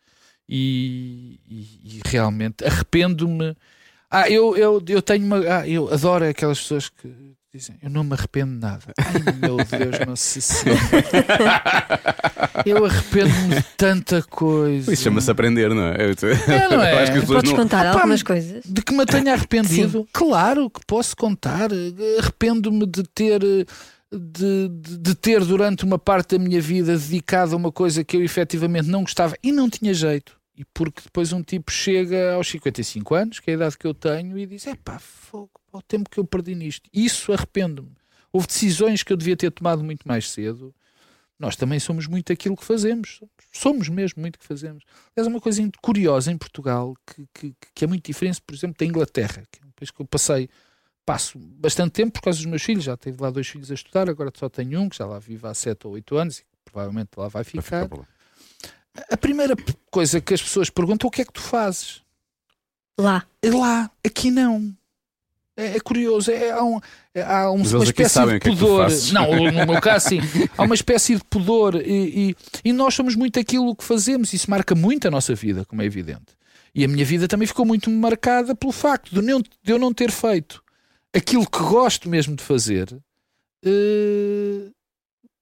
e, 0.48 1.38
e- 1.48 1.80
e 1.98 2.00
realmente 2.04 2.64
arrependo-me. 2.64 3.56
Ah, 4.10 4.28
eu, 4.28 4.56
eu, 4.56 4.82
eu 4.88 5.00
tenho 5.00 5.24
uma. 5.24 5.38
Ah, 5.38 5.68
eu 5.68 5.92
adoro 5.92 6.24
aquelas 6.28 6.58
pessoas 6.60 6.88
que 6.88 7.08
dizem 7.52 7.76
eu 7.82 7.90
não 7.90 8.04
me 8.04 8.12
arrependo 8.14 8.52
de 8.54 8.60
nada. 8.60 8.84
Ai 8.98 9.12
meu 9.40 9.56
Deus, 9.56 10.06
não 10.06 10.14
se 10.16 10.40
sente. 10.40 10.70
Eu 12.64 12.84
arrependo-me 12.84 13.54
de 13.56 13.62
tanta 13.76 14.22
coisa. 14.22 14.92
Isso 14.92 15.02
chama-se 15.02 15.30
aprender, 15.30 15.70
não 15.70 15.82
é? 15.84 15.96
Eu, 15.96 16.10
É, 16.52 16.68
não 16.68 16.82
é? 16.82 16.92
eu 16.94 16.98
acho 16.98 17.12
que 17.12 17.18
as 17.18 17.24
pessoas 17.24 17.36
Podes 17.38 17.50
não. 17.52 17.58
contar 17.58 17.86
Opa, 17.86 17.98
algumas 17.98 18.22
coisas? 18.22 18.62
De 18.64 18.82
que 18.82 18.92
me 18.92 19.04
tenha 19.06 19.32
arrependido? 19.34 20.06
Claro 20.12 20.70
que 20.70 20.80
posso 20.86 21.16
contar. 21.16 21.68
Arrependo-me 22.18 22.86
de 22.86 23.02
ter. 23.04 23.40
De, 24.12 24.68
de- 24.68 24.98
de 24.98 25.14
ter 25.14 25.44
durante 25.44 25.84
uma 25.84 25.96
parte 25.96 26.36
da 26.36 26.44
minha 26.44 26.60
vida 26.60 26.96
dedicado 26.98 27.54
a 27.54 27.56
uma 27.56 27.70
coisa 27.70 28.02
que 28.02 28.16
eu 28.16 28.24
efetivamente 28.24 28.88
não 28.88 29.02
gostava 29.02 29.36
e 29.40 29.52
não 29.52 29.70
tinha 29.70 29.94
jeito. 29.94 30.32
E 30.60 30.64
porque 30.74 31.00
depois 31.00 31.32
um 31.32 31.42
tipo 31.42 31.72
chega 31.72 32.34
aos 32.34 32.46
55 32.50 33.14
anos, 33.14 33.40
que 33.40 33.50
é 33.50 33.54
a 33.54 33.56
idade 33.56 33.78
que 33.78 33.86
eu 33.86 33.94
tenho, 33.94 34.38
e 34.38 34.44
diz: 34.44 34.66
é 34.66 34.74
pá, 34.74 34.98
fogo, 34.98 35.58
o 35.72 35.80
tempo 35.80 36.10
que 36.10 36.20
eu 36.20 36.24
perdi 36.26 36.54
nisto. 36.54 36.90
Isso 36.92 37.32
arrependo-me. 37.32 37.96
Houve 38.30 38.46
decisões 38.46 39.02
que 39.02 39.10
eu 39.10 39.16
devia 39.16 39.38
ter 39.38 39.50
tomado 39.50 39.82
muito 39.82 40.06
mais 40.06 40.30
cedo. 40.30 40.74
Nós 41.38 41.56
também 41.56 41.80
somos 41.80 42.06
muito 42.06 42.30
aquilo 42.30 42.54
que 42.54 42.64
fazemos. 42.64 43.22
Somos 43.50 43.88
mesmo 43.88 44.20
muito 44.20 44.36
o 44.36 44.38
que 44.38 44.44
fazemos. 44.44 44.84
Aliás, 45.16 45.26
uma 45.26 45.40
coisa 45.40 45.66
curiosa 45.80 46.30
em 46.30 46.36
Portugal 46.36 46.94
que, 47.06 47.26
que, 47.32 47.54
que 47.74 47.84
é 47.84 47.86
muito 47.86 48.04
diferente, 48.04 48.42
por 48.42 48.54
exemplo, 48.54 48.76
da 48.78 48.84
Inglaterra, 48.84 49.42
que 49.50 49.62
é 49.62 49.66
um 49.66 49.70
país 49.70 49.90
que 49.90 50.02
eu 50.02 50.06
passei, 50.06 50.50
passo 51.06 51.38
bastante 51.38 51.92
tempo 51.92 52.12
por 52.12 52.20
causa 52.20 52.36
dos 52.38 52.44
meus 52.44 52.62
filhos. 52.62 52.84
Já 52.84 52.98
tive 52.98 53.16
lá 53.22 53.30
dois 53.30 53.48
filhos 53.48 53.70
a 53.70 53.74
estudar, 53.74 54.10
agora 54.10 54.30
só 54.36 54.50
tenho 54.50 54.78
um, 54.78 54.90
que 54.90 54.98
já 54.98 55.06
lá 55.06 55.18
vive 55.18 55.46
há 55.46 55.54
7 55.54 55.86
ou 55.86 55.94
8 55.94 56.16
anos 56.18 56.38
e 56.40 56.42
que 56.42 56.48
provavelmente 56.66 57.12
lá 57.16 57.28
vai 57.28 57.42
Vai 57.42 57.44
ficar. 57.62 58.19
A 59.10 59.16
primeira 59.16 59.54
coisa 59.90 60.20
que 60.20 60.34
as 60.34 60.42
pessoas 60.42 60.68
perguntam 60.70 61.06
é 61.06 61.08
o 61.08 61.10
que 61.10 61.22
é 61.22 61.24
que 61.24 61.32
tu 61.32 61.40
fazes? 61.40 62.02
Lá. 62.98 63.24
É 63.42 63.50
lá, 63.50 63.90
aqui 64.04 64.30
não. 64.30 64.74
É, 65.56 65.76
é 65.76 65.80
curioso, 65.80 66.30
é, 66.30 66.50
há, 66.50 66.62
um, 66.62 66.80
é- 67.14 67.22
há 67.22 67.50
um- 67.50 67.56
uma 67.56 67.84
espécie 67.84 68.24
de 68.26 68.34
é 68.34 68.38
pudor. 68.38 68.88
não, 69.12 69.50
no 69.52 69.66
meu 69.72 69.80
caso, 69.80 70.08
sim. 70.08 70.20
Há 70.56 70.62
uma 70.62 70.74
espécie 70.74 71.16
de 71.16 71.24
pudor 71.24 71.76
e, 71.76 72.30
e- 72.30 72.36
e 72.64 72.72
nós 72.72 72.94
somos 72.94 73.14
muito 73.14 73.38
aquilo 73.38 73.74
que 73.76 73.84
fazemos. 73.84 74.32
Isso 74.32 74.50
marca 74.50 74.74
muito 74.74 75.06
a 75.06 75.10
nossa 75.10 75.34
vida, 75.34 75.64
como 75.64 75.82
é 75.82 75.84
evidente. 75.84 76.36
E 76.74 76.84
a 76.84 76.88
minha 76.88 77.04
vida 77.04 77.26
também 77.28 77.46
ficou 77.48 77.66
muito 77.66 77.90
marcada 77.90 78.54
pelo 78.54 78.72
facto 78.72 79.14
de, 79.14 79.20
não- 79.22 79.40
de 79.40 79.50
eu 79.72 79.78
não 79.78 79.92
ter 79.92 80.10
feito 80.10 80.62
aquilo 81.14 81.48
que 81.48 81.58
gosto 81.58 82.08
mesmo 82.08 82.34
de 82.36 82.42
fazer 82.42 82.96
eh, 83.64 84.70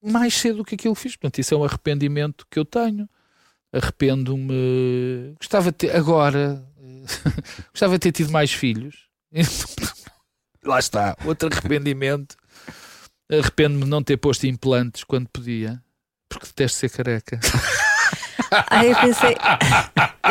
mais 0.03 0.35
cedo 0.35 0.59
do 0.59 0.65
que 0.65 0.75
aquilo 0.75 0.95
que 0.95 1.01
fiz. 1.03 1.17
Portanto, 1.17 1.39
isso 1.39 1.55
é 1.55 1.57
um 1.57 1.65
arrependimento 1.65 2.47
que 2.51 2.59
eu 2.59 2.65
tenho. 2.65 3.09
Arrependo-me. 3.73 5.35
Gostava 5.39 5.71
de 5.71 5.77
ter. 5.77 5.97
Agora. 5.97 6.63
eh, 6.83 7.43
gostava 7.73 7.95
de 7.95 7.99
ter 8.01 8.13
tido 8.13 8.31
mais 8.33 8.53
filhos. 8.53 8.97
Lá 10.65 10.79
está. 10.79 11.17
Outro 11.25 11.49
arrependimento. 11.53 12.37
Arrependo-me 13.31 13.85
de 13.85 13.91
não 13.91 14.03
ter 14.03 14.17
posto 14.17 14.47
implantes 14.47 15.05
quando 15.05 15.29
podia. 15.29 15.81
Porque 16.29 16.47
detesto 16.47 16.79
ser 16.79 16.91
careca. 16.91 17.39
Ah, 18.71 18.83
eu 18.83 18.97
pensei. 18.97 19.37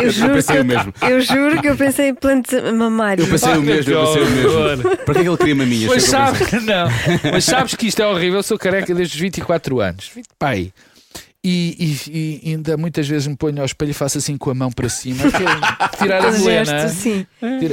Eu 0.01 0.09
juro, 0.09 0.33
pensei 0.33 0.55
que 0.55 0.61
o 0.61 0.65
mesmo. 0.65 0.93
eu, 1.01 1.09
eu 1.09 1.21
juro 1.21 1.61
que 1.61 1.67
eu 1.67 1.75
pensei 1.77 2.07
em 2.09 2.15
plantas 2.15 2.73
mamários. 2.73 3.27
Eu 3.27 3.31
pensei 3.31 3.53
o 3.55 3.61
mesmo, 3.61 3.93
eu 3.93 4.05
pensei 4.07 4.23
o 4.23 4.29
mesmo. 4.29 4.97
Para 4.97 5.13
que 5.13 5.19
é 5.19 5.23
que 5.23 5.29
ele 5.29 5.37
queria 5.37 5.55
maminhas? 5.55 5.91
Mas 5.93 6.03
eu 6.03 6.09
sabes, 6.09 6.51
não, 6.63 6.87
mas 7.31 7.45
sabes 7.45 7.75
que 7.75 7.85
isto 7.85 8.01
é 8.01 8.07
horrível. 8.07 8.39
Eu 8.39 8.43
sou 8.43 8.57
careca 8.57 8.95
desde 8.95 9.13
os 9.13 9.21
24 9.21 9.79
anos. 9.81 10.11
Pai. 10.39 10.73
E, 11.49 12.01
e- 12.09 12.41
e 12.43 12.49
ainda 12.55 12.75
muitas 12.75 13.07
vezes 13.07 13.25
me 13.25 13.35
ponho 13.37 13.59
ao 13.59 13.65
espelho 13.65 13.91
e 13.91 13.93
faço 13.93 14.17
assim 14.17 14.35
com 14.37 14.49
a 14.49 14.53
mão 14.53 14.69
para 14.69 14.89
cima. 14.89 15.23
aquele- 15.27 15.97
tirar 15.97 16.25
a 16.25 16.31
melena. 16.37 16.91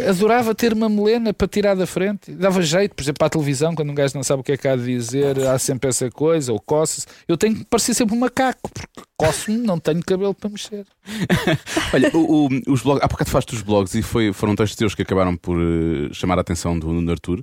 Adorava 0.08 0.54
ter 0.54 0.72
uma 0.72 0.88
melena 0.88 1.32
para 1.34 1.48
tirar 1.48 1.74
da 1.74 1.84
frente. 1.86 2.30
Dava 2.32 2.62
jeito, 2.62 2.94
por 2.94 3.02
exemplo, 3.02 3.18
para 3.18 3.26
a 3.26 3.30
televisão, 3.30 3.74
quando 3.74 3.90
um 3.90 3.94
gajo 3.94 4.14
não 4.14 4.22
sabe 4.22 4.40
o 4.40 4.44
que 4.44 4.52
é 4.52 4.56
que 4.56 4.68
há 4.68 4.76
de 4.76 4.84
dizer, 4.84 5.38
há 5.48 5.58
sempre 5.58 5.88
essa 5.90 6.08
coisa, 6.10 6.52
ou 6.52 6.60
coça-se. 6.60 7.06
Eu 7.26 7.36
tenho 7.36 7.56
que 7.56 7.64
parecer 7.64 7.94
sempre 7.94 8.14
um 8.14 8.18
macaco, 8.20 8.70
porque 8.72 8.86
coço-me, 9.16 9.56
não 9.58 9.78
tenho 9.80 10.00
cabelo 10.04 10.34
para 10.34 10.50
mexer. 10.50 10.86
Olha, 11.92 12.10
o, 12.16 12.46
o- 12.46 12.72
os 12.72 12.80
blogs, 12.82 13.02
há 13.02 13.08
bocado 13.08 13.30
falaste 13.30 13.50
dos 13.50 13.62
blogs 13.62 13.94
e 13.94 14.02
foi, 14.02 14.32
foram 14.32 14.54
textos 14.54 14.76
teus 14.76 14.94
que 14.94 15.02
acabaram 15.02 15.36
por 15.36 15.58
eh, 15.60 16.12
chamar 16.12 16.38
a 16.38 16.42
atenção 16.42 16.78
do 16.78 16.86
Nuno 16.92 17.10
Artur. 17.10 17.42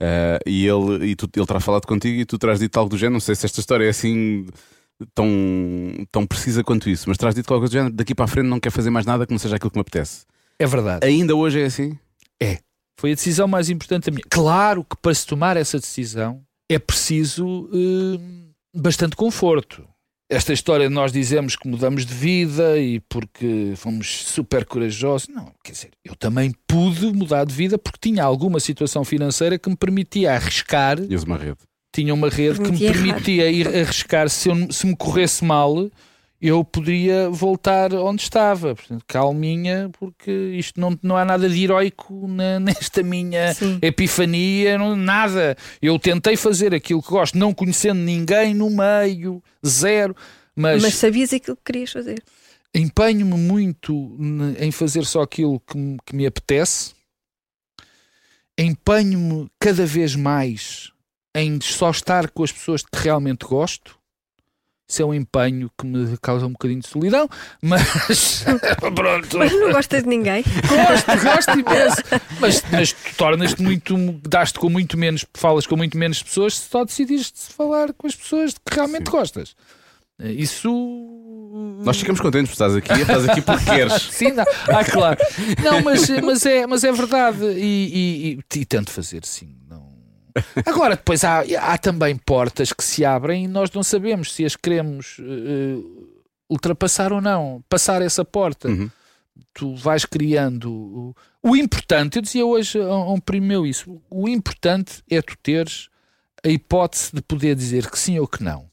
Eh, 0.00 0.38
e 0.46 0.66
ele, 0.66 1.06
e 1.06 1.14
tu, 1.16 1.28
ele 1.36 1.46
terá 1.46 1.60
falado 1.60 1.86
contigo 1.86 2.20
e 2.20 2.24
tu 2.24 2.36
terás 2.38 2.58
dito 2.58 2.76
algo 2.78 2.90
do 2.90 2.96
género. 2.98 3.14
Não 3.14 3.20
sei 3.20 3.34
se 3.34 3.46
esta 3.46 3.60
história 3.60 3.84
é 3.84 3.88
assim 3.90 4.46
tão, 5.14 5.28
tão 6.10 6.26
precisa 6.26 6.62
quanto 6.64 6.88
isso, 6.88 7.08
mas 7.08 7.16
terás 7.16 7.34
dito 7.34 7.52
algo 7.52 7.66
do 7.66 7.72
género. 7.72 7.92
Daqui 7.92 8.14
para 8.14 8.24
a 8.24 8.28
frente 8.28 8.46
não 8.46 8.60
quer 8.60 8.70
fazer 8.70 8.90
mais 8.90 9.06
nada 9.06 9.26
que 9.26 9.32
não 9.32 9.38
seja 9.38 9.56
aquilo 9.56 9.70
que 9.70 9.76
me 9.76 9.82
apetece. 9.82 10.26
É 10.58 10.66
verdade. 10.66 11.06
Ainda 11.06 11.34
hoje 11.34 11.60
é 11.60 11.64
assim? 11.66 11.96
Foi 12.98 13.12
a 13.12 13.14
decisão 13.14 13.46
mais 13.46 13.70
importante 13.70 14.06
da 14.06 14.10
minha. 14.10 14.24
Claro 14.28 14.82
que 14.82 14.96
para 14.96 15.14
se 15.14 15.24
tomar 15.24 15.56
essa 15.56 15.78
decisão 15.78 16.42
é 16.68 16.80
preciso 16.80 17.70
eh, 17.72 18.18
bastante 18.74 19.14
conforto. 19.14 19.86
Esta 20.28 20.52
história 20.52 20.88
de 20.88 20.94
nós 20.94 21.12
dizemos 21.12 21.54
que 21.54 21.68
mudamos 21.68 22.04
de 22.04 22.12
vida 22.12 22.76
e 22.76 22.98
porque 23.08 23.72
fomos 23.76 24.24
super 24.24 24.66
corajosos. 24.66 25.28
Não, 25.28 25.52
quer 25.62 25.72
dizer, 25.72 25.90
eu 26.04 26.16
também 26.16 26.52
pude 26.66 27.06
mudar 27.12 27.44
de 27.44 27.54
vida 27.54 27.78
porque 27.78 28.00
tinha 28.00 28.24
alguma 28.24 28.58
situação 28.58 29.04
financeira 29.04 29.58
que 29.58 29.70
me 29.70 29.76
permitia 29.76 30.34
arriscar. 30.34 30.98
E 31.00 31.16
uma 31.16 31.38
rede. 31.38 31.58
Tinha 31.92 32.12
uma 32.14 32.28
rede 32.28 32.60
que 32.60 32.70
me 32.70 32.78
Permitia 32.78 33.50
errar. 33.50 33.72
ir 33.74 33.80
arriscar. 33.82 34.28
Se, 34.28 34.48
eu- 34.48 34.70
se 34.70 34.86
me 34.86 34.94
corresse 34.94 35.44
mal, 35.44 35.90
eu 36.40 36.62
poderia 36.62 37.28
voltar 37.30 37.92
onde 37.94 38.22
estava. 38.22 38.74
Portanto, 38.76 39.02
calminha, 39.08 39.90
porque 39.98 40.30
isto 40.30 40.78
não, 40.80 40.96
não 41.02 41.16
há 41.16 41.24
nada 41.24 41.48
de 41.48 41.64
heroico 41.64 42.28
na- 42.28 42.60
nesta 42.92 43.02
minha 43.02 43.54
Sim. 43.54 43.78
epifania, 43.82 44.76
não- 44.78 44.94
nada. 44.94 45.56
Eu 45.82 45.98
tentei 45.98 46.36
fazer 46.36 46.74
aquilo 46.74 47.02
que 47.02 47.08
gosto, 47.10 47.36
não 47.38 47.52
conhecendo 47.54 47.98
ninguém 48.00 48.54
no 48.54 48.68
meio, 48.70 49.42
zero, 49.66 50.14
mas, 50.54 50.82
Mas 50.82 50.94
sabias 50.94 51.32
aquilo 51.32 51.56
que 51.56 51.62
querias 51.72 51.90
fazer. 51.90 52.22
empenho-me 52.74 53.34
muito 53.34 54.14
em 54.60 54.70
fazer 54.70 55.04
só 55.06 55.22
aquilo 55.22 55.58
que, 55.60 55.76
me- 55.76 55.96
que 56.04 56.14
me 56.14 56.26
apetece, 56.26 56.92
empenho-me 58.58 59.48
cada 59.58 59.86
vez 59.86 60.14
mais 60.14 60.92
em 61.38 61.60
só 61.60 61.90
estar 61.90 62.30
com 62.30 62.42
as 62.42 62.52
pessoas 62.52 62.82
que 62.82 62.98
realmente 62.98 63.44
gosto. 63.44 63.98
Isso 64.90 65.02
é 65.02 65.04
um 65.04 65.12
empenho 65.12 65.70
que 65.76 65.86
me 65.86 66.16
causa 66.16 66.46
um 66.46 66.52
bocadinho 66.52 66.80
de 66.80 66.88
solidão, 66.88 67.28
mas 67.60 68.42
pronto. 68.94 69.36
Mas 69.36 69.52
não 69.52 69.70
gostas 69.70 70.02
de 70.02 70.08
ninguém? 70.08 70.42
Gosto, 70.42 71.24
gosto 71.24 71.50
imenso. 71.60 72.02
Mas, 72.40 72.62
mas 72.72 72.92
tu 72.94 73.14
tornas-te 73.18 73.60
muito, 73.60 73.94
daste 74.26 74.58
com 74.58 74.70
muito 74.70 74.96
menos, 74.96 75.26
falas 75.34 75.66
com 75.66 75.76
muito 75.76 75.98
menos 75.98 76.22
pessoas 76.22 76.56
se 76.56 76.70
só 76.70 76.86
decidires 76.86 77.30
falar 77.54 77.92
com 77.92 78.06
as 78.06 78.16
pessoas 78.16 78.54
de 78.54 78.60
que 78.60 78.74
realmente 78.74 79.10
Sim. 79.10 79.10
gostas. 79.10 79.54
Isso. 80.20 80.68
Nós 81.84 81.98
ficamos 81.98 82.20
contentes 82.20 82.48
por 82.48 82.54
estás 82.54 82.74
aqui, 82.74 82.92
estás 82.92 83.28
aqui 83.28 83.42
porque 83.42 83.64
queres. 83.66 84.02
Sim, 84.10 84.32
não. 84.32 84.44
Ah, 84.68 84.84
claro. 84.84 85.18
Não, 85.62 85.82
mas, 85.82 86.08
mas, 86.08 86.46
é, 86.46 86.66
mas 86.66 86.82
é 86.82 86.90
verdade. 86.90 87.44
E, 87.44 87.58
e, 87.60 88.38
e, 88.54 88.58
e 88.58 88.64
tento 88.64 88.90
fazer, 88.90 89.24
sim. 89.24 89.57
Agora, 90.66 90.96
depois 90.96 91.24
há, 91.24 91.40
há 91.60 91.78
também 91.78 92.16
portas 92.16 92.72
que 92.72 92.82
se 92.84 93.04
abrem 93.04 93.44
e 93.44 93.48
nós 93.48 93.70
não 93.70 93.82
sabemos 93.82 94.32
se 94.32 94.44
as 94.44 94.56
queremos 94.56 95.16
eh, 95.20 95.78
ultrapassar 96.48 97.12
ou 97.12 97.20
não. 97.20 97.62
Passar 97.68 98.02
essa 98.02 98.24
porta. 98.24 98.68
Uhum. 98.68 98.90
Tu 99.54 99.74
vais 99.76 100.04
criando. 100.04 100.70
O, 100.72 101.14
o 101.42 101.56
importante, 101.56 102.16
eu 102.16 102.22
dizia 102.22 102.44
hoje 102.44 102.80
a 102.80 102.96
um 102.96 103.20
primo 103.20 103.46
meu 103.46 103.66
isso: 103.66 104.00
o 104.10 104.28
importante 104.28 105.02
é 105.08 105.22
tu 105.22 105.36
teres 105.42 105.88
a 106.44 106.48
hipótese 106.48 107.10
de 107.14 107.22
poder 107.22 107.54
dizer 107.54 107.90
que 107.90 107.98
sim 107.98 108.18
ou 108.18 108.26
que 108.26 108.42
não. 108.42 108.68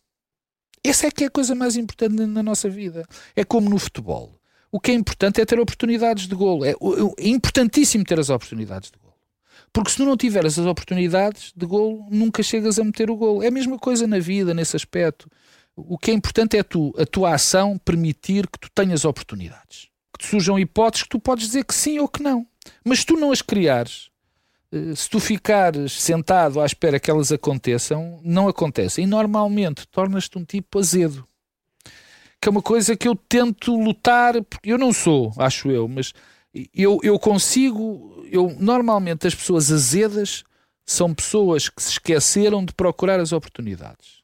Essa 0.83 1.07
é 1.07 1.11
que 1.11 1.23
é 1.23 1.27
a 1.27 1.31
coisa 1.31 1.55
mais 1.55 1.75
importante 1.75 2.13
na- 2.25 2.43
nossa 2.43 2.69
vida. 2.69 3.05
É 3.35 3.43
como 3.43 3.69
no 3.69 3.79
futebol. 3.79 4.39
O 4.71 4.79
que 4.79 4.91
é 4.91 4.93
importante 4.93 5.39
é 5.41 5.45
ter 5.45 5.59
oportunidades 5.59 6.27
de 6.27 6.35
golo. 6.35 6.63
É, 6.65 6.71
é 6.71 7.27
importantíssimo 7.27 8.03
ter 8.03 8.19
as 8.19 8.29
oportunidades 8.29 8.91
de 8.91 8.97
golo. 8.97 9.04
Porque 9.75 9.91
se 9.91 9.97
tu 9.97 10.05
não 10.05 10.15
tiveres 10.15 10.57
as 10.57 10.65
oportunidades 10.65 11.51
de 11.53 11.65
golo, 11.65 12.07
nunca 12.09 12.41
chegas 12.41 12.79
a 12.79 12.83
meter 12.85 13.11
o 13.11 13.15
golo. 13.17 13.43
É 13.43 13.47
a 13.47 13.51
mesma 13.51 13.77
coisa 13.77 14.07
na 14.07 14.19
vida, 14.19 14.53
nesse 14.53 14.73
aspecto. 14.73 15.29
O 15.75 15.97
que 15.97 16.11
é 16.11 16.13
importante 16.13 16.55
é 16.55 16.63
tu, 16.63 16.93
a 16.97 17.05
tua 17.05 17.33
ação 17.33 17.77
permitir 17.77 18.47
que 18.47 18.57
tu 18.57 18.69
tenhas 18.73 19.03
oportunidades. 19.03 19.89
Que 20.13 20.23
te 20.23 20.27
surjam 20.29 20.57
hipóteses 20.57 21.03
que 21.03 21.09
tu 21.09 21.19
podes 21.19 21.47
dizer 21.47 21.65
que 21.65 21.75
sim 21.75 21.99
ou 21.99 22.07
que 22.07 22.23
não. 22.23 22.47
Mas 22.85 23.03
tu 23.03 23.17
não 23.17 23.33
as 23.33 23.41
criares, 23.41 24.09
eh, 24.71 24.95
se 24.95 25.09
tu 25.09 25.19
ficares 25.19 25.91
sentado 26.01 26.61
à 26.61 26.65
espera 26.65 26.97
que 26.97 27.11
elas 27.11 27.33
aconteçam, 27.33 28.21
não 28.23 28.47
acontecem. 28.47 29.03
E 29.03 29.07
normalmente 29.07 29.85
tornas-te 29.89 30.37
um 30.37 30.45
tipo 30.45 30.79
azedo. 30.79 31.27
Que 32.39 32.47
é 32.47 32.49
uma 32.49 32.61
coisa 32.61 32.95
que 32.95 33.09
eu 33.09 33.13
tento 33.13 33.77
lutar, 33.77 34.41
porque 34.41 34.71
eu 34.71 34.77
não 34.77 34.93
sou, 34.93 35.33
acho 35.37 35.69
eu, 35.69 35.85
mas 35.85 36.13
eu, 36.73 36.99
eu 37.03 37.19
consigo. 37.19 38.25
Eu, 38.31 38.55
normalmente 38.59 39.27
as 39.27 39.35
pessoas 39.35 39.71
azedas 39.71 40.43
são 40.87 41.13
pessoas 41.13 41.69
que 41.69 41.81
se 41.81 41.91
esqueceram 41.91 42.63
de 42.63 42.73
procurar 42.73 43.19
as 43.19 43.31
oportunidades. 43.31 44.23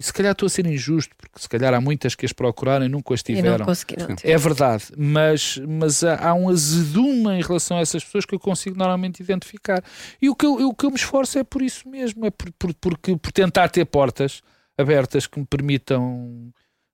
E 0.00 0.04
se 0.04 0.12
calhar 0.12 0.30
estou 0.30 0.46
a 0.46 0.50
ser 0.50 0.64
injusto, 0.64 1.12
porque 1.16 1.40
se 1.40 1.48
calhar 1.48 1.74
há 1.74 1.80
muitas 1.80 2.14
que 2.14 2.24
as 2.24 2.32
procuraram 2.32 2.86
e 2.86 2.88
nunca 2.88 3.12
as 3.14 3.20
não 3.28 3.34
tiveram. 3.34 3.66
consegui, 3.66 3.96
não. 3.98 4.14
tive. 4.14 4.30
É 4.32 4.38
verdade, 4.38 4.84
mas, 4.96 5.58
mas 5.68 6.04
há, 6.04 6.28
há 6.28 6.34
um 6.34 6.48
azedume 6.48 7.30
em 7.32 7.42
relação 7.42 7.78
a 7.78 7.80
essas 7.80 8.04
pessoas 8.04 8.24
que 8.24 8.32
eu 8.32 8.38
consigo 8.38 8.78
normalmente 8.78 9.20
identificar. 9.20 9.82
E 10.22 10.30
o 10.30 10.36
que 10.36 10.46
eu, 10.46 10.68
o 10.68 10.72
que 10.74 10.86
eu 10.86 10.90
me 10.90 10.96
esforço 10.96 11.36
é 11.38 11.42
por 11.42 11.62
isso 11.62 11.88
mesmo, 11.88 12.24
é 12.24 12.30
por, 12.30 12.52
por, 12.52 12.72
porque- 12.74 13.16
por 13.16 13.32
tentar 13.32 13.68
ter 13.70 13.84
portas 13.86 14.40
abertas 14.78 15.26
que 15.26 15.40
me 15.40 15.44
permitam 15.46 16.52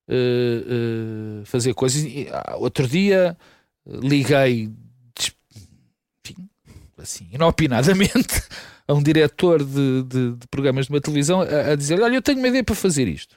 eh, 0.08 0.64
eh, 0.66 1.44
fazer 1.44 1.74
coisas. 1.74 2.02
E, 2.02 2.26
ah, 2.32 2.56
outro 2.56 2.88
dia 2.88 3.36
liguei, 3.86 4.70
enfim, 6.24 6.48
assim, 6.98 7.28
inopinadamente, 7.32 8.42
a 8.86 8.94
um 8.94 9.02
diretor 9.02 9.64
de, 9.64 10.02
de- 10.04 10.32
de 10.36 10.46
programas 10.48 10.86
de 10.86 10.92
uma 10.92 11.00
televisão 11.00 11.40
a, 11.40 11.72
a 11.72 11.76
dizer: 11.76 12.00
Olha, 12.00 12.14
eu 12.16 12.22
tenho 12.22 12.38
uma 12.38 12.48
ideia 12.48 12.64
para 12.64 12.74
fazer 12.74 13.08
isto. 13.08 13.36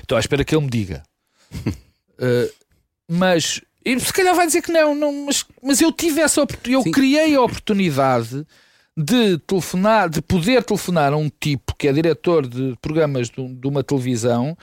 Estou 0.00 0.16
à 0.16 0.20
espera 0.20 0.44
que 0.44 0.54
ele 0.54 0.64
me 0.64 0.70
diga. 0.70 1.02
Uh, 2.18 2.52
mas 3.08 3.60
e 3.84 4.00
se 4.00 4.12
calhar 4.12 4.34
vai 4.34 4.46
dizer 4.46 4.62
que 4.62 4.72
não, 4.72 4.94
não 4.94 5.26
mas, 5.26 5.44
mas 5.62 5.80
eu 5.80 5.92
tive 5.92 6.20
essa 6.20 6.42
oportunidade, 6.42 6.74
eu 6.74 6.82
Sim. 6.82 6.90
criei 6.90 7.34
a 7.34 7.42
oportunidade 7.42 8.46
de 8.96 9.38
telefonar, 9.38 10.08
de 10.08 10.22
poder 10.22 10.62
telefonar 10.64 11.12
a 11.12 11.16
um 11.16 11.28
tipo 11.28 11.74
que 11.76 11.88
é 11.88 11.92
diretor 11.92 12.46
de 12.46 12.74
programas 12.80 13.28
de, 13.28 13.46
de 13.46 13.66
uma 13.66 13.82
televisão 13.82 14.56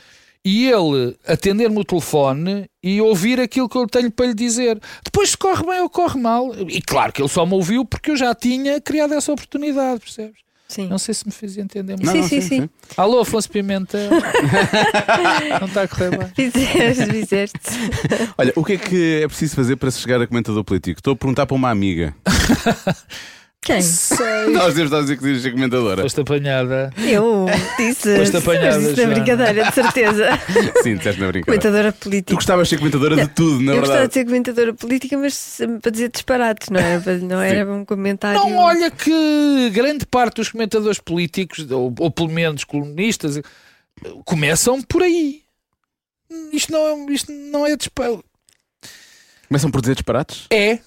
e 0.44 0.68
ele 0.68 1.16
atender-me 1.28 1.80
o 1.80 1.84
telefone 1.84 2.66
e 2.84 3.00
ouvir 3.02 3.40
aquilo 3.40 3.70
que 3.70 3.78
eu 3.78 3.88
tenho 3.88 4.12
para 4.12 4.28
lhe 4.28 4.34
dizer. 4.34 4.80
Depois 5.04 5.32
se 5.32 5.38
corre 5.38 5.66
bem 5.66 5.82
ou 5.82 5.90
corre 5.90 6.20
mal, 6.20 6.54
e 6.68 6.82
claro 6.82 7.14
que 7.14 7.22
ele 7.22 7.30
só 7.30 7.46
me 7.46 7.54
ouviu 7.54 7.86
porque 7.86 8.12
eu 8.12 8.18
já 8.18 8.34
tinha 8.34 8.82
criado 8.82 9.14
essa 9.14 9.32
oportunidade, 9.32 10.00
percebes? 10.00 10.42
Sim. 10.72 10.88
Não 10.88 10.98
sei 10.98 11.14
se 11.14 11.26
me 11.26 11.34
fiz 11.34 11.58
entender 11.58 11.98
muito. 11.98 12.06
Não, 12.06 12.14
Sim, 12.14 12.22
não, 12.22 12.28
sim, 12.30 12.42
sim. 12.42 12.70
Alô, 12.96 13.20
Afonso 13.20 13.50
Pimenta. 13.50 13.98
não 15.60 15.68
está 15.68 15.82
a 15.82 15.88
correr 15.88 16.18
bem. 16.18 16.28
Fizeste, 16.34 17.06
fizeste. 17.12 17.60
Olha, 18.38 18.54
o 18.56 18.64
que 18.64 18.74
é 18.74 18.78
que 18.78 19.22
é 19.22 19.28
preciso 19.28 19.54
fazer 19.54 19.76
para 19.76 19.92
se 19.92 20.00
chegar 20.00 20.22
a 20.22 20.28
comentador 20.28 20.64
político? 20.64 21.00
Estou 21.00 21.12
a 21.12 21.16
perguntar 21.18 21.46
para 21.46 21.56
uma 21.56 21.70
amiga. 21.70 22.16
Quem? 23.64 23.80
Sei. 23.80 24.48
Nós 24.50 24.76
estar 24.76 24.98
a 24.98 25.02
dizer 25.02 25.18
que 25.18 25.24
dizes 25.24 25.44
ser 25.44 25.52
comentadora. 25.52 26.02
Foste 26.02 26.20
apanhada. 26.22 26.92
Eu 26.98 27.46
disse. 27.78 28.18
Foste 28.18 28.38
apanhada, 28.38 28.80
disse 28.80 29.06
na 29.06 29.14
brincadeira, 29.14 29.66
de 29.66 29.72
certeza. 29.76 30.26
Sim, 30.82 30.96
disseste 30.96 31.22
na 31.22 31.28
brincadeira. 31.28 31.46
Comentadora 31.46 31.92
Tu 31.92 32.00
política. 32.00 32.34
gostavas 32.34 32.68
de 32.68 32.70
ser 32.72 32.78
comentadora 32.80 33.16
de 33.18 33.28
tudo, 33.28 33.62
na 33.62 33.74
eu 33.74 33.80
gostava 33.82 33.82
de 33.82 33.88
verdade. 34.00 34.14
ser 34.16 34.26
comentadora 34.26 34.74
política, 34.74 35.16
mas 35.16 35.62
para 35.80 35.92
dizer 35.92 36.10
disparates, 36.10 36.70
não 36.70 36.80
era, 36.80 37.02
para- 37.02 37.18
não 37.20 37.40
era 37.42 37.72
um 37.72 37.86
comentário. 37.86 38.40
Não, 38.40 38.58
olha 38.58 38.90
que 38.90 39.70
grande 39.72 40.08
parte 40.08 40.38
dos 40.38 40.50
comentadores 40.50 41.00
políticos, 41.00 41.70
ou, 41.70 41.94
ou 42.00 42.10
pelo 42.10 42.30
menos 42.30 42.64
colunistas, 42.64 43.40
começam 44.26 44.82
por 44.82 45.04
aí. 45.04 45.44
Isto 46.52 46.72
não 46.72 46.80
é, 46.88 47.14
isto 47.14 47.32
não 47.32 47.68
é 47.68 47.78
Começam 49.48 49.70
por 49.70 49.82
dizer 49.82 49.94
disparates? 49.96 50.48
É. 50.50 50.80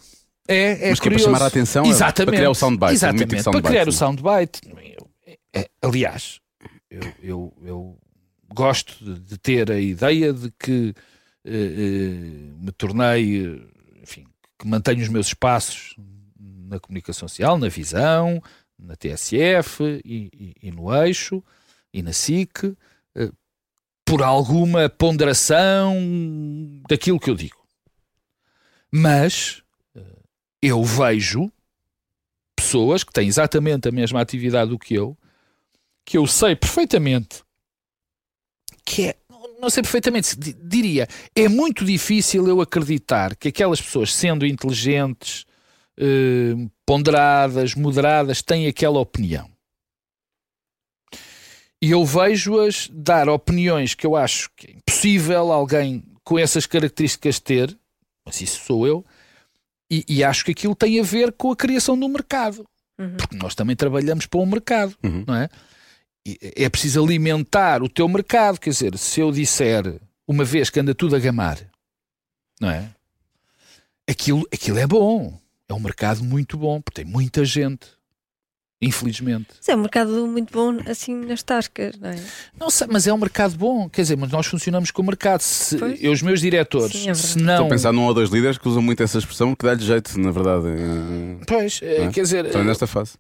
É, 0.47 0.89
é 0.89 0.91
Mas 0.91 1.01
que 1.01 1.09
é 1.09 1.11
para 1.13 1.19
chamar 1.21 1.43
a 1.43 1.47
atenção? 1.47 1.85
é 1.85 1.89
Exatamente. 1.89 2.27
Para 2.31 2.37
criar 2.37 2.51
o 2.51 2.55
soundbite. 2.55 2.93
o 2.93 2.95
Exatamente. 2.95 3.29
Para 3.31 3.43
soundbite, 3.43 3.69
criar 3.69 3.89
o 3.89 3.93
sim. 3.93 3.99
soundbite. 3.99 4.61
Eu- 4.67 5.11
é- 5.55 5.71
aliás, 5.83 6.41
eu, 6.91 7.01
eu- 7.23 7.55
eu 7.65 7.99
gosto 8.55 9.05
de, 9.21 9.39
ter 9.39 9.71
a 9.71 9.79
ideia 9.81 10.33
de 10.33 10.51
que 10.59 10.95
eh, 11.47 11.51
eh, 11.51 12.55
me 12.61 12.73
tornei, 12.73 13.63
enfim, 14.03 14.25
que 14.59 14.67
mantenho 14.67 15.03
os 15.03 15.09
meus 15.09 15.27
espaços 15.29 15.97
na 16.39 16.79
comunicação 16.81 17.27
social, 17.29 17.59
na 17.59 17.69
visão, 17.69 18.43
na 18.79 18.97
TSF 18.97 19.83
e, 20.05 20.31
e- 20.35 20.55
e 20.69 20.71
no 20.71 20.93
eixo 20.95 21.43
e 21.93 22.03
na 22.03 22.13
SIC, 22.13 22.75
eh, 23.17 23.31
por 24.05 24.23
alguma 24.23 24.89
ponderação 24.89 25.97
daquilo 26.89 27.19
que 27.21 27.31
eu 27.31 27.35
digo. 27.35 27.63
Mas 28.93 29.63
eu 30.67 30.83
vejo 30.83 31.51
pessoas 32.57 33.05
que 33.05 33.13
têm 33.13 33.29
exatamente 33.29 33.89
a 33.89 33.93
mesma 33.93 34.21
atividade 34.21 34.71
do 34.71 34.79
que 34.79 34.95
eu, 34.95 35.17
que 36.05 36.17
eu 36.17 36.27
sei 36.27 36.57
perfeitamente 36.57 37.45
que 38.85 39.09
é, 39.09 39.17
não 39.61 39.71
sei 39.71 39.83
perfeitamente, 39.83 40.39
di- 40.39 40.53
diria, 40.53 41.09
é 41.35 41.49
muito 41.49 41.85
difícil 41.85 42.47
eu 42.47 42.61
acreditar 42.61 43.35
que 43.35 43.49
aquelas 43.49 43.81
pessoas, 43.81 44.15
sendo 44.15 44.47
inteligentes, 44.47 45.47
eh, 45.97 46.55
ponderadas, 46.85 47.75
moderadas, 47.75 48.43
têm 48.43 48.67
aquela 48.67 49.01
opinião. 49.01 49.51
E 51.81 51.91
eu 51.91 52.05
vejo-as 52.05 52.89
dar 52.93 53.29
opiniões 53.29 53.95
que 53.95 54.07
eu 54.07 54.17
acho 54.17 54.51
que 54.57 54.69
é 54.69 54.71
impossível 54.73 55.53
alguém 55.53 56.03
com 56.23 56.39
essas 56.39 56.67
características 56.67 57.39
ter, 57.39 57.77
mas 58.25 58.41
isso 58.41 58.65
sou 58.65 58.87
eu, 58.87 59.05
e, 60.09 60.17
e 60.17 60.25
acho 60.25 60.45
que 60.45 60.53
aquilo 60.53 60.75
tem 60.75 60.99
a 60.99 61.03
ver 61.03 61.33
com 61.33 61.51
a 61.51 61.57
criação 61.57 61.99
do 61.99 62.09
mercado. 62.09 62.67
Porque 63.19 63.37
nós 63.37 63.55
também 63.55 63.75
trabalhamos 63.77 64.27
para 64.27 64.41
um 64.41 64.47
mercado, 64.47 64.97
Uhum. 65.03 65.25
não 65.27 65.35
é? 65.35 65.49
E 66.27 66.39
é 66.57 66.69
preciso 66.69 67.03
alimentar 67.05 67.83
o 67.83 67.89
teu 67.89 68.09
mercado. 68.09 68.59
Quer 68.59 68.71
dizer, 68.71 68.97
se 68.97 69.21
eu 69.21 69.31
disser 69.31 70.01
uma 70.27 70.45
vez 70.45 70.71
que 70.71 70.81
anda 70.81 70.95
tudo 70.95 71.15
a 71.17 71.19
gamar, 71.19 71.59
não 72.61 72.71
é? 72.71 72.89
Aquilo, 74.09 74.47
aquilo 74.53 74.79
é 74.79 74.87
bom. 74.87 75.39
É 75.69 75.75
um 75.75 75.81
mercado 75.81 76.23
muito 76.23 76.57
bom, 76.57 76.81
porque 76.81 77.03
tem 77.03 77.11
muita 77.11 77.45
gente. 77.45 77.87
Infelizmente. 78.83 79.47
Mas 79.57 79.69
é 79.69 79.75
um 79.77 79.81
mercado 79.81 80.27
muito 80.27 80.53
bom 80.53 80.77
assim 80.87 81.15
nas 81.15 81.43
tascas, 81.43 81.97
não 81.99 82.11
é? 82.11 82.17
Não 82.59 82.69
sei, 82.71 82.87
mas 82.91 83.07
é 83.07 83.13
um 83.15 83.17
mercado 83.19 83.57
bom. 83.57 83.89
Quer 83.89 84.03
dizer, 84.03 84.17
mas 84.17 84.31
nós 84.31 84.47
funcionamos 84.47 84.91
com 84.91 85.01
o 85.01 85.07
mercado. 85.07 85.41
Se, 85.41 85.79
Pois. 85.79 86.03
eu, 86.03 86.13
os 86.13 86.21
meus 86.21 86.41
diretores, 86.41 86.93
Sim, 86.93 87.09
é 87.09 87.15
se 87.15 87.39
não. 87.39 87.55
Estou 87.55 87.67
a 87.67 87.71
pensar 87.71 87.93
num 87.93 88.03
ou 88.03 88.13
dois 88.13 88.29
líderes 88.31 88.59
que 88.59 88.69
usam 88.69 88.83
muito 88.83 89.03
essa 89.03 89.19
expressão 89.19 89.55
que 89.55 89.65
dá-lhe 89.65 89.83
jeito, 89.83 90.19
na 90.21 90.31
verdade. 90.31 90.67
em- 90.69 91.41
Pois, 91.47 91.81
Não 91.81 91.89
é? 91.89 92.11
quer 92.13 92.23
dizer, 92.23 92.45
Estão 92.47 92.63
nesta 92.65 92.87
fase. 92.87 93.13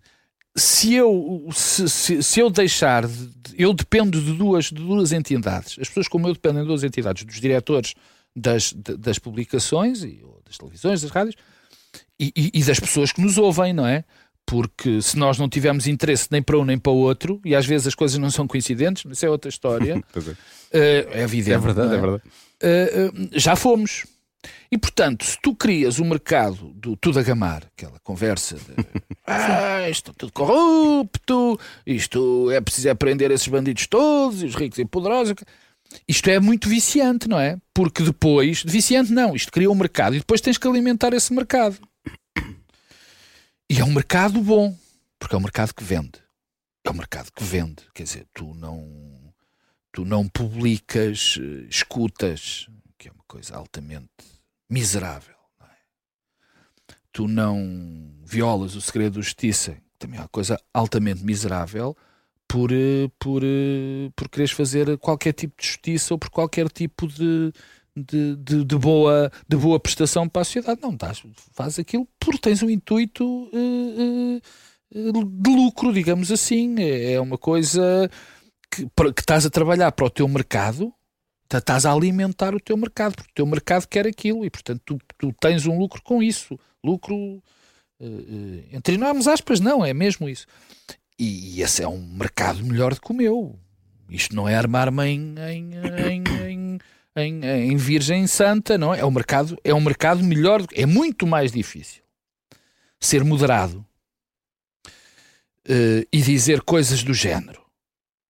se 0.56 0.92
eu, 0.94 1.48
se, 1.52 1.88
se- 1.88 2.22
se 2.22 2.40
eu 2.40 2.50
deixar, 2.50 3.06
de- 3.06 3.26
de- 3.28 3.54
eu 3.56 3.72
dependo 3.72 4.20
de 4.20 4.32
duas, 4.34 4.66
de 4.66 4.74
duas 4.74 5.12
entidades. 5.12 5.76
As 5.80 5.88
pessoas 5.88 6.08
como 6.08 6.28
eu 6.28 6.34
dependem 6.34 6.62
de 6.62 6.68
duas 6.68 6.84
entidades, 6.84 7.24
dos 7.24 7.40
diretores 7.40 7.94
das, 8.36 8.72
das 8.74 9.18
publicações, 9.18 10.02
e, 10.02 10.20
ou 10.22 10.42
das 10.44 10.58
televisões, 10.58 11.00
das 11.00 11.10
rádios, 11.10 11.36
e, 12.20 12.32
e- 12.36 12.50
e 12.60 12.64
das 12.64 12.78
pessoas 12.78 13.12
que 13.12 13.20
nos 13.22 13.38
ouvem, 13.38 13.72
não 13.72 13.86
é? 13.86 14.04
Porque 14.46 15.00
se 15.00 15.16
nós 15.16 15.38
não 15.38 15.48
tivermos 15.48 15.86
interesse 15.86 16.28
nem 16.30 16.42
para 16.42 16.58
um 16.58 16.64
nem 16.64 16.78
para 16.78 16.92
o 16.92 16.96
outro, 16.96 17.40
e 17.44 17.54
às 17.54 17.64
vezes 17.64 17.86
as 17.86 17.94
coisas 17.94 18.18
não 18.18 18.30
são 18.30 18.46
coincidentes, 18.46 19.04
mas 19.04 19.16
isso 19.16 19.26
é 19.26 19.30
outra 19.30 19.48
história, 19.48 20.02
Pois 20.12 20.28
é. 20.28 20.36
eh, 20.72 21.08
é 21.12 21.22
evidente. 21.22 21.54
É 21.54 21.58
verdade, 21.58 21.88
não 21.88 21.96
é 21.96 22.00
verdade. 22.00 22.22
Uh, 22.62 23.24
uh, 23.24 23.28
já 23.32 23.56
fomos. 23.56 24.04
E 24.70 24.76
portanto, 24.76 25.24
se 25.24 25.38
tu 25.40 25.54
crias 25.54 25.98
o 25.98 26.04
mercado 26.04 26.72
do 26.74 26.96
tudo 26.96 27.18
a 27.18 27.22
gamar, 27.22 27.64
aquela 27.76 27.98
conversa 28.00 28.56
de 28.56 28.84
ah, 29.26 29.88
isto 29.88 30.10
é 30.10 30.14
tudo 30.16 30.32
corrupto, 30.32 31.58
isto 31.86 32.50
é 32.50 32.60
preciso 32.60 32.88
é 32.88 32.94
prender 32.94 33.30
esses 33.30 33.48
bandidos 33.48 33.86
todos, 33.86 34.42
e 34.42 34.46
os 34.46 34.54
ricos 34.54 34.78
e 34.78 34.84
poderosos. 34.84 35.34
Isto 36.08 36.28
é 36.28 36.40
muito 36.40 36.68
viciante, 36.68 37.28
não 37.28 37.38
é? 37.38 37.56
Porque 37.72 38.02
depois, 38.02 38.62
viciante 38.62 39.12
não, 39.12 39.34
isto 39.34 39.52
cria 39.52 39.70
um 39.70 39.74
mercado 39.74 40.16
e 40.16 40.18
depois 40.18 40.40
tens 40.40 40.58
que 40.58 40.66
alimentar 40.66 41.12
esse 41.12 41.32
mercado. 41.32 41.76
E 43.76 43.80
é 43.80 43.84
um 43.84 43.90
mercado 43.90 44.40
bom, 44.40 44.72
porque 45.18 45.34
é 45.34 45.38
um 45.38 45.40
mercado 45.40 45.74
que 45.74 45.82
vende. 45.82 46.22
É 46.84 46.90
um 46.92 46.94
mercado 46.94 47.32
que 47.32 47.42
vende. 47.42 47.82
Quer 47.92 48.04
dizer, 48.04 48.26
tu 48.32 48.54
não, 48.54 49.34
tu 49.90 50.04
não 50.04 50.28
publicas 50.28 51.36
eh, 51.40 51.66
escutas, 51.68 52.68
que 52.96 53.08
é 53.08 53.10
uma 53.10 53.24
coisa 53.26 53.56
altamente 53.56 54.06
miserável. 54.70 55.34
Não 55.58 55.66
é? 55.66 55.76
Tu 57.10 57.26
não 57.26 58.14
violas 58.24 58.76
o 58.76 58.80
segredo 58.80 59.14
da 59.16 59.22
justiça, 59.22 59.72
que 59.72 59.98
também 59.98 60.18
é 60.18 60.22
uma 60.22 60.28
coisa 60.28 60.56
altamente 60.72 61.24
miserável, 61.24 61.96
por, 62.46 62.70
eh, 62.70 63.10
por, 63.18 63.42
eh, 63.42 64.08
por 64.14 64.28
quereres 64.28 64.52
fazer 64.52 64.96
qualquer 64.98 65.32
tipo 65.32 65.60
de 65.60 65.66
justiça 65.66 66.14
ou 66.14 66.18
por 66.18 66.30
qualquer 66.30 66.68
tipo 66.68 67.08
de, 67.08 67.52
de, 67.96 68.36
de, 68.36 68.64
de 68.64 68.76
boa, 68.76 69.30
de 69.48 69.56
boa 69.56 69.78
prestação 69.78 70.28
para 70.28 70.42
a 70.42 70.44
sociedade. 70.44 70.80
Não, 70.82 70.92
estás, 70.94 71.22
faz 71.52 71.78
aquilo 71.78 72.06
porque 72.18 72.38
tens 72.40 72.62
um 72.62 72.70
intuito 72.70 73.50
eh, 73.52 74.40
eh, 74.94 75.12
de 75.12 75.50
lucro, 75.50 75.92
digamos 75.92 76.30
assim. 76.32 76.74
É 76.78 77.12
é 77.12 77.20
uma 77.20 77.38
coisa 77.38 78.10
que, 78.70 78.84
que 78.86 79.20
estás 79.20 79.46
a 79.46 79.50
trabalhar 79.50 79.92
para 79.92 80.06
o 80.06 80.10
teu 80.10 80.26
mercado, 80.28 80.92
tá- 81.48 81.58
estás 81.58 81.86
a 81.86 81.92
alimentar 81.92 82.54
o 82.54 82.60
teu 82.60 82.76
mercado, 82.76 83.14
porque 83.14 83.30
o 83.30 83.34
teu 83.34 83.46
mercado 83.46 83.86
quer 83.86 84.06
aquilo 84.06 84.44
e, 84.44 84.50
portanto, 84.50 84.82
tu, 84.84 84.98
tu 85.18 85.32
tens 85.40 85.66
um 85.66 85.78
lucro 85.78 86.02
com 86.02 86.22
isso. 86.22 86.58
Lucro, 86.84 87.42
entre 88.72 88.94
enormes 88.94 89.26
aspas, 89.26 89.60
não, 89.60 89.84
é 89.84 89.94
mesmo 89.94 90.28
isso. 90.28 90.46
E, 91.18 91.62
esse 91.62 91.82
é 91.82 91.88
um 91.88 91.98
mercado 91.98 92.64
melhor 92.64 92.92
do 92.94 93.00
que 93.00 93.10
o 93.12 93.14
meu. 93.14 93.58
Isto 94.10 94.34
não 94.36 94.46
é 94.48 94.54
armar-me 94.54 95.02
em, 95.06 95.34
em, 95.38 95.70
em, 96.10 96.22
em, 97.16 97.44
em, 97.44 97.72
em 97.72 97.76
Virgem 97.76 98.26
Santa, 98.26 98.76
não 98.76 98.94
é? 98.94 99.00
É 99.00 99.04
um 99.04 99.10
mercado, 99.10 99.58
é 99.62 99.74
um 99.74 99.80
mercado 99.80 100.22
melhor, 100.22 100.64
é 100.72 100.86
muito 100.86 101.26
mais 101.26 101.52
difícil 101.52 102.02
ser 103.00 103.22
moderado 103.22 103.84
eh, 105.68 106.06
e 106.12 106.20
dizer 106.20 106.62
coisas 106.62 107.02
do 107.02 107.12
género. 107.12 107.62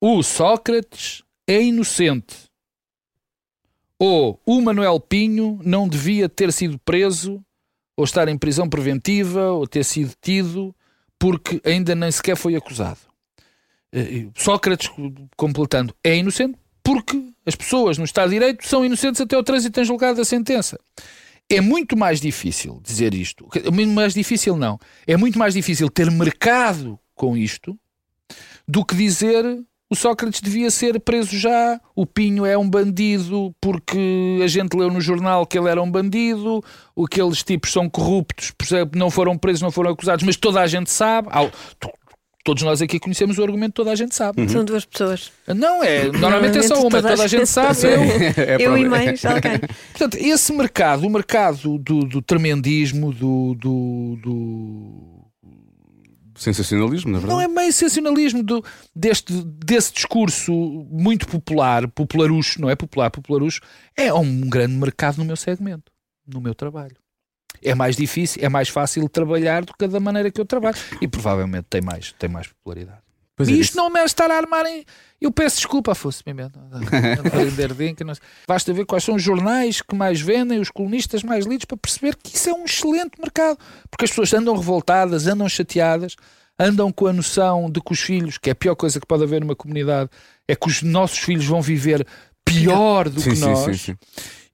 O 0.00 0.22
Sócrates 0.22 1.22
é 1.46 1.62
inocente. 1.62 2.50
Ou 3.98 4.40
o 4.44 4.60
Manuel 4.60 4.98
Pinho 5.00 5.60
não 5.64 5.88
devia 5.88 6.28
ter 6.28 6.52
sido 6.52 6.78
preso, 6.78 7.44
ou 7.96 8.04
estar 8.04 8.28
em 8.28 8.36
prisão 8.36 8.68
preventiva, 8.68 9.52
ou 9.52 9.66
ter 9.66 9.84
sido 9.84 10.12
tido, 10.20 10.74
porque 11.18 11.60
ainda 11.64 11.94
nem 11.94 12.10
sequer 12.10 12.36
foi 12.36 12.56
acusado. 12.56 13.00
Eh, 13.92 14.26
Sócrates, 14.34 14.90
completando, 15.36 15.94
é 16.02 16.16
inocente 16.16 16.58
porque 16.84 17.20
as 17.46 17.56
pessoas 17.56 17.98
no 17.98 18.04
Estado 18.04 18.28
de 18.28 18.34
Direito 18.34 18.68
são 18.68 18.84
inocentes 18.84 19.20
até 19.20 19.36
o 19.36 19.42
trânsito 19.42 19.80
em 19.80 19.84
julgado 19.84 20.18
da 20.18 20.24
sentença. 20.24 20.78
É 21.50 21.60
muito 21.60 21.96
mais 21.96 22.20
difícil 22.20 22.80
dizer 22.82 23.14
isto. 23.14 23.48
Muito 23.72 23.90
mais 23.90 24.14
difícil, 24.14 24.56
não. 24.56 24.78
É 25.06 25.16
muito 25.16 25.38
mais 25.38 25.54
difícil 25.54 25.90
ter 25.90 26.10
mercado 26.10 26.98
com 27.14 27.36
isto 27.36 27.78
do 28.66 28.84
que 28.84 28.94
dizer 28.94 29.44
o 29.90 29.96
Sócrates 29.96 30.40
devia 30.40 30.70
ser 30.70 30.98
preso 30.98 31.38
já, 31.38 31.80
o 31.94 32.06
Pinho 32.06 32.44
é 32.44 32.56
um 32.56 32.68
bandido 32.68 33.54
porque 33.60 34.40
a 34.42 34.46
gente 34.48 34.76
leu 34.76 34.90
no 34.90 35.00
jornal 35.00 35.46
que 35.46 35.58
ele 35.58 35.68
era 35.68 35.80
um 35.80 35.90
bandido, 35.90 36.64
aqueles 37.00 37.44
tipos 37.44 37.70
são 37.70 37.88
corruptos, 37.88 38.52
não 38.96 39.10
foram 39.10 39.36
presos, 39.36 39.62
não 39.62 39.70
foram 39.70 39.90
acusados, 39.92 40.24
mas 40.24 40.36
toda 40.36 40.60
a 40.60 40.66
gente 40.66 40.90
sabe. 40.90 41.28
Todos 42.44 42.62
nós 42.62 42.82
aqui 42.82 43.00
conhecemos 43.00 43.38
o 43.38 43.42
argumento, 43.42 43.72
toda 43.72 43.90
a 43.90 43.94
gente 43.96 44.14
sabe. 44.14 44.46
São 44.50 44.62
duas 44.66 44.84
pessoas. 44.84 45.32
Não, 45.48 45.82
é, 45.82 46.12
normalmente 46.12 46.58
é 46.58 46.62
só 46.62 46.74
uma, 46.82 46.90
toda 46.90 47.08
a 47.08 47.10
toda 47.12 47.24
a 47.24 47.26
gente 47.26 47.46
sabe. 47.46 47.78
Eu, 47.84 48.02
É 48.44 48.56
Eu 48.60 48.76
e 48.76 48.86
mais 48.86 49.24
alguém. 49.24 49.58
Portanto, 49.92 50.18
esse 50.20 50.52
mercado, 50.52 51.06
o 51.06 51.10
mercado 51.10 51.78
do, 51.78 52.00
do 52.00 52.20
tremendismo, 52.20 53.14
do, 53.14 53.54
do, 53.54 54.18
do- 54.22 55.24
Sensacionalismo, 56.36 57.12
na 57.12 57.18
verdade. 57.18 57.32
Não 57.32 57.40
é 57.40 57.48
meio 57.48 57.72
sensacionalismo 57.72 58.42
do, 58.42 58.62
deste, 58.94 59.32
desse 59.64 59.92
discurso 59.94 60.52
muito 60.90 61.26
popular, 61.28 61.86
popularucho, 61.88 62.60
não 62.60 62.68
é 62.68 62.74
popular, 62.74 63.08
popularucho, 63.10 63.60
é 63.96 64.12
um 64.12 64.40
grande 64.40 64.74
mercado 64.74 65.16
no 65.18 65.24
meu 65.24 65.36
segmento, 65.36 65.92
no 66.26 66.40
meu 66.40 66.54
trabalho. 66.54 66.96
É 67.64 67.74
mais 67.74 67.96
difícil, 67.96 68.44
é 68.44 68.48
mais 68.48 68.68
fácil 68.68 69.08
trabalhar 69.08 69.64
do 69.64 69.72
que 69.72 69.86
da 69.88 69.98
maneira 69.98 70.30
que 70.30 70.40
eu 70.40 70.44
trabalho. 70.44 70.76
E 71.00 71.08
provavelmente 71.08 71.66
tem 71.70 71.80
mais, 71.80 72.12
tem 72.18 72.28
mais 72.28 72.46
popularidade. 72.48 72.98
Pois 73.36 73.48
é, 73.48 73.52
e 73.52 73.54
isto 73.58 73.70
isso- 73.70 73.76
não 73.78 73.90
me 73.90 73.98
é 73.98 74.04
estar 74.04 74.30
a 74.30 74.36
armar 74.36 74.64
em. 74.66 74.84
Eu 75.20 75.32
peço 75.32 75.56
desculpa, 75.56 75.90
Afonso 75.92 76.22
Pimenta. 76.22 76.60
Não- 76.70 76.80
Basta 78.46 78.72
ver 78.72 78.84
quais 78.84 79.02
são 79.02 79.14
os 79.16 79.22
jornais 79.22 79.80
que 79.82 79.94
mais 79.94 80.20
vendem, 80.20 80.60
os 80.60 80.70
colunistas 80.70 81.22
mais 81.22 81.46
lidos, 81.46 81.64
para 81.64 81.76
perceber 81.76 82.16
que 82.16 82.36
isso 82.36 82.48
é 82.48 82.52
um 82.52 82.64
excelente 82.64 83.18
mercado. 83.20 83.58
Porque 83.90 84.04
as 84.04 84.10
pessoas 84.10 84.32
andam 84.34 84.54
revoltadas, 84.56 85.26
andam 85.26 85.48
chateadas, 85.48 86.14
andam 86.58 86.92
com 86.92 87.06
a 87.06 87.12
noção 87.12 87.68
de 87.70 87.80
que 87.80 87.92
os 87.92 88.00
filhos, 88.00 88.38
que 88.38 88.50
é 88.50 88.52
a 88.52 88.56
pior 88.56 88.74
coisa 88.76 89.00
que 89.00 89.06
pode 89.06 89.24
haver 89.24 89.40
numa 89.40 89.56
comunidade, 89.56 90.10
é 90.46 90.54
que 90.54 90.68
os 90.68 90.82
nossos 90.82 91.18
filhos 91.18 91.44
vão 91.46 91.60
viver 91.62 92.06
pior 92.44 93.08
do 93.08 93.20
Sim, 93.20 93.30
que 93.32 93.38
nós. 93.38 93.58
sim, 93.64 93.74
sim. 93.74 93.96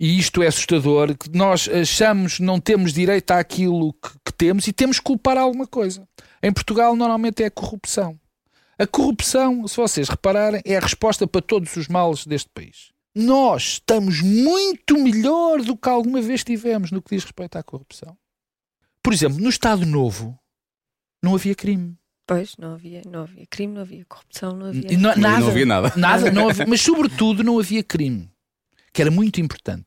E 0.01 0.19
isto 0.19 0.43
é 0.43 0.47
assustador, 0.47 1.15
que 1.15 1.29
nós 1.37 1.69
achamos 1.69 2.41
não 2.41 2.59
temos 2.59 2.93
direito 2.95 3.33
àquilo 3.33 3.93
que, 3.93 4.09
que 4.25 4.33
temos 4.33 4.67
e 4.67 4.73
temos 4.73 4.97
que 4.99 5.05
culpar 5.05 5.37
alguma 5.37 5.67
coisa. 5.67 6.09
Em 6.43 6.51
Portugal, 6.51 6.97
normalmente 6.97 7.43
é 7.43 7.47
a 7.47 7.51
corrupção. 7.51 8.19
A 8.79 8.87
corrupção, 8.87 9.69
se 9.69 9.77
vocês 9.77 10.09
repararem, 10.09 10.63
é 10.65 10.79
a 10.79 10.81
resposta 10.81 11.27
para 11.27 11.43
todos 11.43 11.77
os 11.77 11.87
males 11.87 12.27
deste 12.27 12.49
país. 12.55 12.93
Nós 13.15 13.73
estamos 13.73 14.23
muito 14.23 14.95
melhor 14.97 15.61
do 15.61 15.77
que 15.77 15.89
alguma 15.89 16.23
vez 16.23 16.43
tivemos 16.43 16.91
no 16.91 17.03
que 17.03 17.15
diz 17.15 17.25
respeito 17.25 17.57
à 17.59 17.63
corrupção. 17.63 18.17
Por 19.03 19.13
exemplo, 19.13 19.39
no 19.39 19.51
Estado 19.51 19.85
Novo 19.85 20.39
não 21.23 21.35
havia 21.35 21.55
crime. 21.55 21.95
Pois, 22.27 22.57
não 22.57 22.73
havia, 22.75 23.03
não 23.07 23.23
havia 23.25 23.45
crime, 23.51 23.75
não 23.75 23.83
havia 23.83 24.05
corrupção, 24.09 24.57
não 24.57 24.67
havia. 24.67 24.97
Não, 24.97 25.15
nada, 25.17 25.41
não 25.41 25.49
havia 25.49 25.67
nada. 25.67 25.93
Nada, 25.97 26.31
não 26.31 26.49
havia- 26.49 26.65
mas 26.67 26.81
sobretudo 26.81 27.43
não 27.45 27.59
havia 27.59 27.83
crime, 27.83 28.31
que 28.93 29.01
era 29.03 29.11
muito 29.11 29.41
importante. 29.41 29.85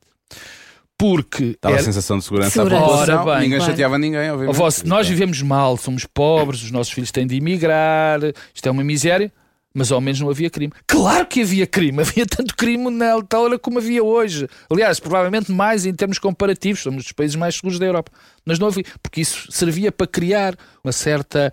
Porque 0.98 1.58
Dava 1.62 1.76
a 1.76 1.78
era- 1.78 1.86
sensação 1.86 2.18
de 2.18 2.24
segurança, 2.24 2.50
à 2.62 2.64
Segurança. 2.64 2.82
população. 2.86 3.16
Ora 3.24 3.32
bem, 3.34 3.42
ninguém 3.44 3.58
claro. 3.58 3.72
chateava 3.72 3.98
ninguém, 3.98 4.32
obviamente. 4.32 4.56
vós, 4.56 4.84
nós 4.84 5.08
vivemos 5.08 5.42
mal, 5.42 5.76
somos 5.76 6.06
pobres, 6.06 6.64
os 6.64 6.72
nossos 6.72 6.94
filhos 6.94 7.12
têm 7.12 7.26
de 7.28 7.36
emigrar, 7.36 8.20
isto 8.54 8.66
é 8.68 8.72
uma 8.72 8.84
miséria, 8.84 9.34
mas 9.74 9.92
ao 9.92 10.00
menos 10.00 10.22
não 10.22 10.30
havia 10.30 10.50
crime. 10.52 10.72
Claro 10.86 11.26
que 11.26 11.42
havia 11.42 11.66
crime, 11.66 12.00
havia 12.04 12.26
tanto 12.26 12.56
crime 12.56 12.90
na 12.92 13.12
altura 13.14 13.58
como 13.58 13.80
havia 13.80 14.04
hoje. 14.04 14.48
Aliás, 14.70 15.00
provavelmente 15.00 15.52
mais 15.52 15.86
em 15.86 15.94
termos 15.94 16.20
comparativos, 16.20 16.82
somos 16.84 17.04
dos 17.04 17.12
países 17.12 17.36
mais 17.36 17.56
seguros 17.56 17.80
da 17.80 17.86
Europa. 17.88 18.12
Mas 18.46 18.60
não 18.60 18.68
havia, 18.68 18.86
porque 19.02 19.20
isso 19.20 19.52
servia 19.52 19.92
para 19.92 20.08
criar 20.08 20.56
uma 20.84 20.94
certa 20.94 21.52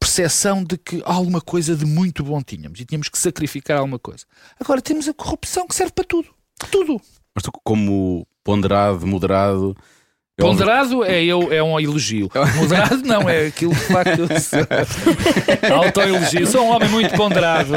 percepção 0.00 0.64
de 0.64 0.78
que 0.78 1.02
alguma 1.04 1.42
coisa 1.42 1.76
de 1.76 1.84
muito 1.84 2.24
bom 2.24 2.40
tínhamos 2.42 2.80
e 2.80 2.84
tínhamos 2.86 3.10
que 3.10 3.18
sacrificar 3.18 3.76
alguma 3.76 3.98
coisa. 3.98 4.24
Agora 4.58 4.80
temos 4.80 5.06
a 5.06 5.12
corrupção 5.12 5.68
que 5.68 5.74
serve 5.74 5.92
para 5.92 6.04
tudo. 6.04 6.28
Tudo. 6.70 7.00
Mas 7.34 7.42
tu, 7.44 7.50
como 7.64 8.26
ponderado, 8.42 9.06
moderado. 9.06 9.76
Ponderado 10.36 11.04
é, 11.04 11.22
eu, 11.22 11.52
é 11.52 11.62
um 11.62 11.78
elogio. 11.78 12.30
Moderado 12.56 13.02
não, 13.04 13.28
é 13.28 13.48
aquilo 13.48 13.74
que 13.74 13.80
de 13.80 13.86
facto 13.86 14.18
eu 14.20 14.40
sou. 14.40 15.76
Autoelogio. 15.84 16.46
Sou 16.46 16.64
um 16.64 16.70
homem 16.70 16.88
muito 16.88 17.14
ponderado. 17.14 17.74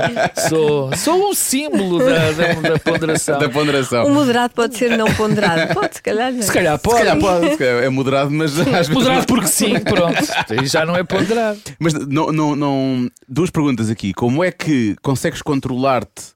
Sou, 0.48 0.96
sou 0.96 1.30
um 1.30 1.34
símbolo 1.34 2.00
da, 2.00 2.32
da, 2.32 2.54
da 2.54 2.80
ponderação. 2.80 3.38
Da 3.38 3.50
ponderação. 3.50 4.06
O 4.06 4.12
moderado 4.12 4.54
pode 4.54 4.78
ser 4.78 4.98
não 4.98 5.14
ponderado. 5.14 5.74
Pode, 5.74 5.96
se 5.96 6.02
calhar. 6.02 6.32
não. 6.32 6.42
Se 6.42 6.52
calhar 6.54 6.78
Se 6.78 6.84
pode. 6.84 7.00
calhar 7.00 7.20
pode, 7.20 7.50
se 7.52 7.58
calhar 7.58 7.84
é 7.84 7.90
moderado, 7.90 8.32
mas 8.32 8.58
às 8.58 8.66
vezes. 8.66 8.90
Moderado 8.90 9.28
porque 9.28 9.48
sim, 9.48 9.78
pronto. 9.82 10.24
Já 10.64 10.86
não 10.86 10.96
é 10.96 11.04
ponderado. 11.04 11.60
Mas 11.78 11.94
não, 11.94 12.32
não, 12.32 12.56
não. 12.56 13.12
Duas 13.28 13.50
perguntas 13.50 13.90
aqui. 13.90 14.14
Como 14.14 14.42
é 14.42 14.54
que 14.54 14.96
consegues 15.02 15.42
controlar-te? 15.42 16.34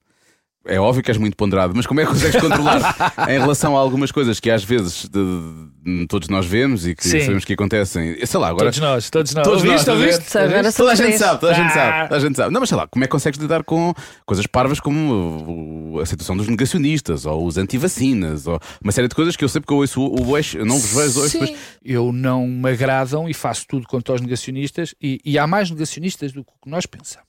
É 0.68 0.80
óbvio 0.80 1.02
que 1.04 1.10
és 1.10 1.18
muito 1.18 1.36
ponderado, 1.38 1.74
mas 1.76 1.86
como 1.88 2.00
é 2.02 2.06
que 2.06 2.12
consegues 2.12 2.40
controlar 2.42 2.96
em 3.30 3.40
relação 3.40 3.78
a 3.78 3.80
algumas 3.80 4.12
coisas 4.12 4.40
que 4.40 4.52
às 4.52 4.64
vezes 4.64 5.08
de- 5.08 5.68
de- 6.02 6.08
todos 6.08 6.28
nós 6.30 6.46
vemos 6.46 6.86
e 6.86 6.94
que 6.94 7.08
Sim. 7.08 7.22
sabemos 7.22 7.46
que 7.46 7.54
acontecem? 7.54 8.26
Sei 8.26 8.40
lá, 8.40 8.50
agora. 8.50 8.66
Todos 8.66 8.80
nós, 8.80 9.10
todos 9.10 9.34
nós. 9.34 9.44
Todos 9.48 9.64
ouviste, 9.64 9.88
nós, 9.88 9.98
ouviste? 10.00 10.38
Ouviste? 10.38 10.72
são 10.74 10.86
Toda 10.86 10.92
a 10.92 10.96
gente 10.96 11.18
sabe, 11.18 11.40
toda 11.40 11.52
a 11.52 11.56
gente 11.56 11.74
sabe, 11.74 12.04
toda 12.10 12.16
a 12.16 12.20
gente 12.20 12.36
sabe. 12.36 12.54
Não, 12.54 12.60
mas 12.60 12.70
sei 12.70 12.78
lá, 12.78 12.88
como 12.88 13.04
é 13.04 13.08
que 13.08 13.12
consegues 13.12 13.40
lidar 13.40 13.64
com 13.64 13.94
coisas 14.26 14.46
parvas 14.46 14.80
como 14.80 16.00
a 16.02 16.06
situação 16.06 16.36
dos 16.36 16.48
negacionistas 16.48 17.26
ou 17.26 17.46
os 17.46 17.58
antivacinas 17.58 18.46
ou 18.48 18.60
uma 18.84 18.92
série 18.92 19.08
de 19.08 19.16
coisas 19.16 19.36
que 19.36 19.44
eu 19.44 19.50
sei 19.50 19.62
porque 19.62 19.74
eu 19.74 19.78
ouço 19.78 20.02
o 20.02 20.38
eu 20.38 20.66
não 20.66 20.78
vos 20.78 20.94
vejo 20.94 21.20
hoje, 21.22 21.38
mas. 21.40 21.56
Eu 21.84 22.12
não 22.12 22.46
me 22.48 22.70
agradam 22.70 23.30
e 23.30 23.34
faço 23.34 23.66
tudo 23.68 23.88
contra 23.88 24.14
os 24.16 24.22
negacionistas 24.22 24.94
e, 25.02 25.20
e 25.24 25.40
há 25.40 25.48
mais 25.48 25.72
negacionistas 25.72 26.32
do 26.32 26.44
que 26.44 26.52
que 26.64 26.70
nós 26.70 26.86
pensamos. 26.86 27.26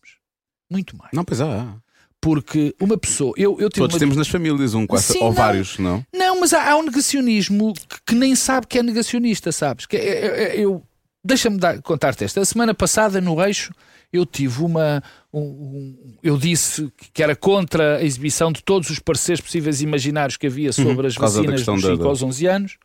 Muito 0.70 0.96
mais. 0.96 1.10
não, 1.12 1.24
pois 1.24 1.40
há. 1.40 1.74
Porque 2.20 2.74
uma 2.80 2.98
pessoa. 2.98 3.32
Eu, 3.36 3.56
eu 3.60 3.70
Todos 3.70 3.94
uma- 3.94 3.98
temos 4.00 4.16
nas 4.16 4.28
famílias 4.28 4.74
um 4.74 4.86
quase, 4.86 5.12
Sim, 5.12 5.18
ou 5.20 5.24
não. 5.26 5.32
vários, 5.32 5.78
não? 5.78 6.04
Não, 6.12 6.40
mas 6.40 6.52
há, 6.52 6.70
há 6.72 6.76
um 6.76 6.82
negacionismo 6.82 7.72
que, 7.74 7.96
que 8.08 8.14
nem 8.14 8.34
sabe 8.34 8.66
que 8.66 8.78
é 8.78 8.82
negacionista, 8.82 9.52
sabes? 9.52 9.86
Que 9.86 9.96
é- 9.96 10.00
é- 10.00 10.42
é- 10.56 10.60
eu 10.60 10.82
Deixa-me 11.24 11.58
contar-te 11.82 12.24
esta. 12.24 12.40
A 12.40 12.44
semana 12.44 12.72
passada, 12.72 13.20
no 13.20 13.42
eixo, 13.44 13.72
eu 14.12 14.24
tive 14.24 14.62
uma. 14.62 15.02
um- 15.32 15.40
um- 15.40 16.16
eu 16.22 16.38
disse 16.38 16.90
que 17.12 17.22
era 17.22 17.34
contra 17.36 17.96
a 17.98 18.02
exibição 18.04 18.50
de 18.52 18.62
todos 18.62 18.88
os 18.88 18.98
pareceres 19.00 19.40
possíveis 19.40 19.80
e 19.80 19.84
imaginários 19.84 20.36
que 20.36 20.46
havia 20.46 20.72
sobre 20.72 21.06
as 21.08 21.14
Uhum. 21.14 21.14
por 21.14 21.20
causa 21.20 21.42
da 21.42 21.50
vacinas 21.50 21.66
dos 21.66 21.82
da- 21.82 21.88
5 21.90 22.02
da- 22.04 22.08
aos 22.08 22.22
11 22.22 22.46
anos. 22.46 22.78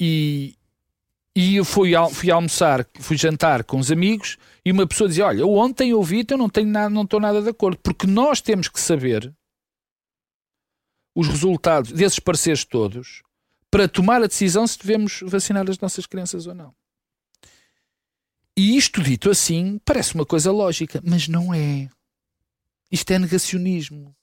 E, 0.00 0.54
e 1.36 1.56
eu 1.56 1.64
fui, 1.64 1.94
al- 1.94 2.10
fui 2.10 2.30
almoçar, 2.30 2.86
fui 3.00 3.16
jantar 3.16 3.64
com 3.64 3.78
os 3.78 3.90
amigos 3.90 4.36
e 4.64 4.70
uma 4.70 4.86
pessoa 4.86 5.08
dizia: 5.08 5.26
Olha, 5.26 5.46
ontem 5.46 5.92
ouvi-te, 5.92 6.32
eu 6.32 6.38
não, 6.38 6.48
tenho 6.48 6.68
nada, 6.68 6.88
não 6.90 7.02
estou 7.02 7.18
nada 7.20 7.42
de 7.42 7.48
acordo, 7.48 7.78
porque 7.78 8.06
nós 8.06 8.40
temos 8.40 8.68
que 8.68 8.80
saber 8.80 9.34
os 11.14 11.28
resultados 11.28 11.92
desses 11.92 12.18
pareceres 12.18 12.64
todos 12.64 13.22
para 13.70 13.88
tomar 13.88 14.22
a 14.22 14.26
decisão 14.26 14.66
se 14.66 14.78
devemos 14.78 15.20
vacinar 15.24 15.68
as 15.68 15.78
nossas 15.78 16.06
crianças 16.06 16.46
ou 16.46 16.54
não. 16.54 16.74
E 18.56 18.76
isto 18.76 19.02
dito 19.02 19.30
assim 19.30 19.80
parece 19.84 20.14
uma 20.14 20.24
coisa 20.24 20.52
lógica, 20.52 21.00
mas 21.04 21.26
não 21.26 21.52
é. 21.52 21.88
Isto 22.90 23.10
é 23.12 23.18
negacionismo. 23.18 24.14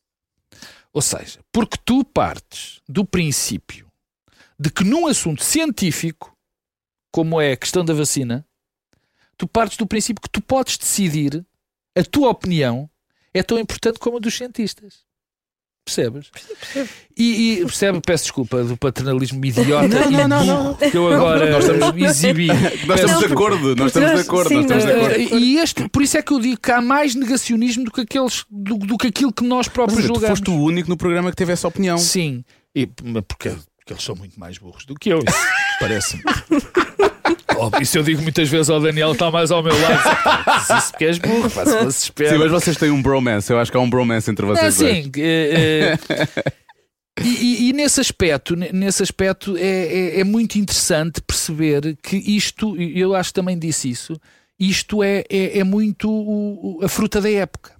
Ou 0.93 1.01
seja, 1.01 1.39
porque 1.51 1.77
tu 1.83 2.03
partes 2.05 2.81
do 2.87 3.05
princípio 3.05 3.87
de 4.57 4.69
que 4.69 4.83
num 4.83 5.07
assunto 5.07 5.43
científico, 5.43 6.30
como 7.11 7.39
é 7.41 7.51
a 7.53 7.57
questão 7.57 7.83
da 7.83 7.93
vacina, 7.93 8.45
tu 9.37 9.47
partes 9.47 9.77
do 9.77 9.85
princípio 9.87 10.21
que 10.21 10.29
tu 10.29 10.41
podes 10.41 10.77
decidir, 10.77 11.45
a 11.97 12.03
tua 12.03 12.29
opinião 12.29 12.89
é 13.33 13.43
tão 13.43 13.57
importante 13.59 13.99
como 13.99 14.17
a 14.17 14.19
dos 14.19 14.35
cientistas. 14.35 14.99
Percebes? 15.83 16.29
E, 17.17 17.53
e 17.53 17.65
percebe, 17.65 17.99
peço 18.05 18.25
desculpa 18.25 18.63
do 18.63 18.77
paternalismo 18.77 19.43
idiota 19.43 19.87
Não, 19.87 20.27
não, 20.27 20.43
e 20.43 20.47
não, 20.47 20.73
que 20.75 20.95
eu 20.95 21.11
agora 21.11 21.49
Nós 21.49 21.65
estamos- 21.67 21.97
exibi. 22.09 22.47
Nós 22.85 22.99
estamos 22.99 23.19
de 23.19 23.33
acordo, 23.33 23.75
nós 23.75 23.87
estamos 23.87 24.11
de 24.13 24.19
acordo, 24.21 24.53
nós 24.53 24.61
estamos 24.61 24.83
de 24.85 24.91
acordo. 24.91 25.39
E 25.39 25.57
este, 25.57 25.89
por 25.89 26.03
isso 26.03 26.17
é 26.17 26.21
que 26.21 26.31
eu 26.31 26.39
digo 26.39 26.61
que 26.61 26.71
há 26.71 26.79
mais 26.81 27.15
negacionismo 27.15 27.85
do 27.85 27.91
que, 27.91 28.01
aqueles, 28.01 28.45
do, 28.49 28.77
do 28.77 28.95
que 28.95 29.07
aquilo 29.07 29.33
que 29.33 29.43
nós 29.43 29.67
próprios 29.67 29.97
Mas, 30.01 30.05
tu 30.07 30.13
julgamos. 30.13 30.39
foste 30.39 30.51
o 30.51 30.61
único 30.63 30.87
no 30.87 30.95
programa 30.95 31.31
que 31.31 31.35
teve 31.35 31.51
essa 31.51 31.67
opinião. 31.67 31.97
Sim, 31.97 32.45
e, 32.75 32.87
mas 33.03 33.23
porque, 33.27 33.51
porque 33.91 33.93
eles 33.93 34.03
são 34.03 34.15
muito 34.15 34.39
mais 34.39 34.57
burros 34.57 34.85
do 34.85 34.95
que 34.95 35.09
eu, 35.09 35.19
isso 35.19 35.37
parece-me. 35.79 36.23
Óbvio, 37.57 37.81
isso 37.83 37.97
eu 37.97 38.03
digo 38.03 38.21
muitas 38.21 38.49
vezes 38.49 38.69
ao 38.69 38.79
Daniel, 38.79 39.11
está 39.11 39.29
mais 39.29 39.51
ao 39.51 39.61
meu 39.61 39.73
lado. 39.79 40.89
Porque 40.91 41.05
és 41.05 41.17
burro, 41.19 41.49
pá, 41.49 41.65
se 41.91 42.05
espera. 42.05 42.31
Sim, 42.31 42.37
mas 42.37 42.51
vocês 42.51 42.77
têm 42.77 42.89
um 42.89 43.01
bromance. 43.01 43.51
Eu 43.51 43.59
acho 43.59 43.71
que 43.71 43.77
há 43.77 43.79
um 43.81 43.89
bromance 43.89 44.29
entre 44.31 44.45
É 44.45 44.49
vocês 44.49 44.77
dois. 44.77 44.91
assim, 44.99 45.11
eh, 45.17 45.97
e, 47.23 47.69
e- 47.69 47.73
nesse 47.73 47.99
aspecto, 48.01 48.55
ne- 48.55 48.71
nesse 48.71 49.03
aspecto 49.03 49.55
é, 49.57 49.61
é- 49.61 50.19
é 50.21 50.23
muito 50.23 50.55
interessante 50.57 51.21
perceber 51.21 51.95
que 52.01 52.15
isto, 52.17 52.75
eu 52.81 53.13
acho 53.13 53.29
que 53.29 53.33
também 53.35 53.59
disse 53.59 53.89
isso, 53.89 54.19
isto 54.59 55.03
é, 55.03 55.23
é, 55.29 55.59
é 55.59 55.63
muito 55.63 56.79
a 56.81 56.87
fruta 56.87 57.19
da 57.21 57.29
época. 57.29 57.73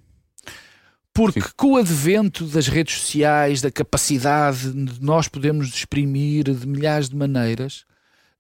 Porque 1.14 1.42
com 1.58 1.74
o 1.74 1.78
advento 1.78 2.46
das 2.46 2.68
redes 2.68 2.96
sociais, 2.96 3.62
da 3.62 3.70
capacidade 3.70 4.72
de 4.72 5.04
nós 5.04 5.28
podermos 5.28 5.68
exprimir 5.68 6.46
de 6.46 6.66
milhares 6.66 7.10
de 7.10 7.16
maneiras, 7.16 7.86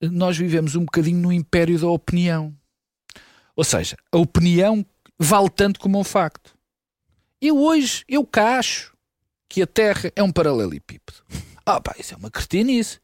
nós 0.02 0.38
vivemos 0.38 0.76
um 0.76 0.86
bocadinho 0.86 1.20
no 1.20 1.32
império 1.32 1.78
da 1.78 1.88
opinião. 1.88 2.56
Ou 3.56 3.64
seja, 3.64 3.98
a 4.12 4.18
opinião 4.18 4.86
vale 5.20 5.50
tanto 5.50 5.80
como 5.80 6.00
um 6.00 6.04
facto. 6.04 6.56
Eu 7.42 7.58
hoje, 7.60 8.04
eu 8.08 8.26
cá 8.26 8.58
acho 8.58 8.96
que 9.50 9.62
a 9.62 9.68
Terra 9.68 10.12
é 10.16 10.24
um 10.24 10.32
paralelepípedo. 10.32 11.20
Ah 11.66 11.80
pá, 11.82 11.94
isso 12.00 12.14
é 12.14 12.18
uma 12.18 12.32
cretinice. 12.32 13.00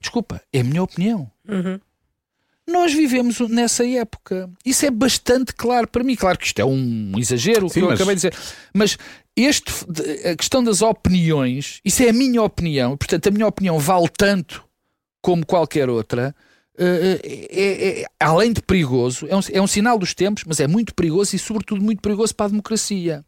Desculpa, 0.00 0.40
é 0.52 0.60
a 0.60 0.64
minha 0.64 0.82
opinião. 0.82 1.30
Uhum. 1.46 1.80
Nós 2.68 2.92
vivemos 2.92 3.40
nessa 3.48 3.86
época. 3.88 4.50
Isso 4.64 4.84
é 4.84 4.90
bastante 4.90 5.54
claro 5.54 5.88
para 5.88 6.04
mim. 6.04 6.14
Claro 6.14 6.38
que 6.38 6.46
isto 6.46 6.58
é 6.60 6.64
um 6.64 7.12
exagero, 7.16 7.66
o 7.66 7.70
que 7.70 7.80
eu 7.80 7.86
mas- 7.86 7.94
acabei 7.94 8.14
de 8.14 8.20
dizer. 8.20 8.34
Mas 8.74 8.98
este, 9.34 9.72
a 10.30 10.36
questão 10.36 10.62
das 10.62 10.82
opiniões, 10.82 11.80
isso 11.84 12.02
é 12.02 12.10
a 12.10 12.12
minha 12.12 12.42
opinião. 12.42 12.96
Portanto, 12.96 13.26
a 13.26 13.30
minha 13.30 13.46
opinião 13.46 13.78
vale 13.78 14.08
tanto 14.08 14.64
como 15.22 15.44
qualquer 15.46 15.88
outra. 15.88 16.34
eh, 16.80 17.20
é- 17.24 17.60
é- 17.60 18.00
é- 18.02 18.06
além 18.20 18.52
de 18.52 18.62
perigoso, 18.62 19.26
é 19.28 19.34
um, 19.34 19.40
é 19.54 19.60
um 19.60 19.66
sinal 19.66 19.98
dos 19.98 20.14
tempos, 20.14 20.44
mas 20.46 20.60
é 20.60 20.68
muito 20.68 20.94
perigoso 20.94 21.34
e, 21.34 21.38
sobretudo, 21.38 21.82
muito 21.82 22.00
perigoso 22.00 22.32
para 22.36 22.46
a 22.46 22.48
democracia. 22.50 23.24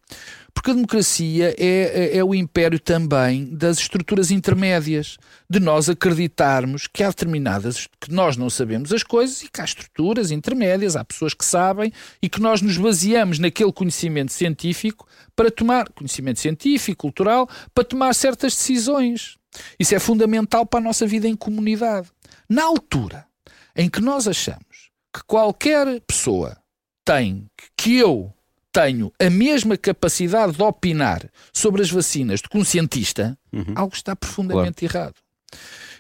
Porque 0.53 0.71
a 0.71 0.75
democracia 0.75 1.55
é, 1.59 2.13
é- 2.15 2.17
é 2.19 2.25
o 2.25 2.35
império 2.35 2.79
também 2.79 3.47
das 3.55 3.79
estruturas 3.79 4.31
intermédias, 4.31 5.17
de 5.49 5.61
nós 5.61 5.89
acreditarmos 5.89 6.87
que 6.87 7.03
há 7.03 7.09
determinadas, 7.09 7.89
que 8.01 8.13
nós 8.13 8.37
não 8.37 8.51
sabemos 8.51 8.93
as 8.93 9.03
coisas 9.03 9.43
e 9.43 9.49
que 9.49 9.61
há 9.61 9.65
estruturas 9.65 10.31
intermédias, 10.31 10.97
há 10.97 11.05
pessoas 11.05 11.35
que 11.35 11.45
sabem 11.45 11.93
e 12.23 12.29
que 12.29 12.41
nós 12.41 12.61
nos 12.63 12.77
baseamos 12.77 13.39
naquele 13.39 13.73
conhecimento 13.73 14.33
científico 14.33 15.07
para 15.35 15.51
tomar, 15.51 15.89
conhecimento 15.91 16.41
científico, 16.41 17.03
cultural, 17.03 17.49
para 17.75 17.85
tomar 17.85 18.15
certas 18.15 18.55
decisões. 18.55 19.37
Isso 19.79 19.95
é 19.95 19.99
fundamental 19.99 20.65
para 20.67 20.81
a 20.81 20.83
nossa 20.83 21.07
vida 21.07 21.27
em 21.27 21.35
comunidade. 21.35 22.09
Na 22.49 22.65
altura 22.65 23.27
em 23.75 23.89
que 23.89 24.01
nós 24.01 24.29
achamos 24.29 24.91
que 25.13 25.23
qualquer 25.27 26.01
pessoa 26.03 26.57
tem, 27.05 27.47
que 27.77 27.97
eu 27.97 28.33
tenho 28.73 29.13
a 29.19 29.29
mesma 29.31 29.77
capacidade 29.77 30.53
de 30.53 30.63
opinar 30.63 31.29
sobre 31.53 31.83
as 31.83 31.91
vacinas 31.91 32.41
do 32.41 32.49
que 32.49 32.57
um 32.59 32.65
cientista, 32.65 33.37
algo 33.75 33.95
está 33.95 34.15
profundamente 34.15 34.85
errado. 34.85 35.15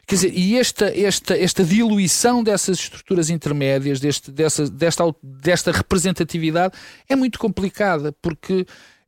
Quer 0.07 0.15
dizer, 0.17 0.33
e 0.37 0.57
esta, 0.59 0.87
esta, 0.99 1.37
esta 1.39 1.65
diluição 1.65 2.43
dessas 2.43 2.79
estruturas 2.81 3.31
intermédias, 3.31 4.01
deste, 4.01 4.31
dessa, 4.33 4.69
desta, 4.69 5.05
desta 5.23 5.71
representatividade, 5.71 6.75
é 7.09 7.15
muito 7.15 7.39
complicada, 7.39 8.13
porque 8.21 8.67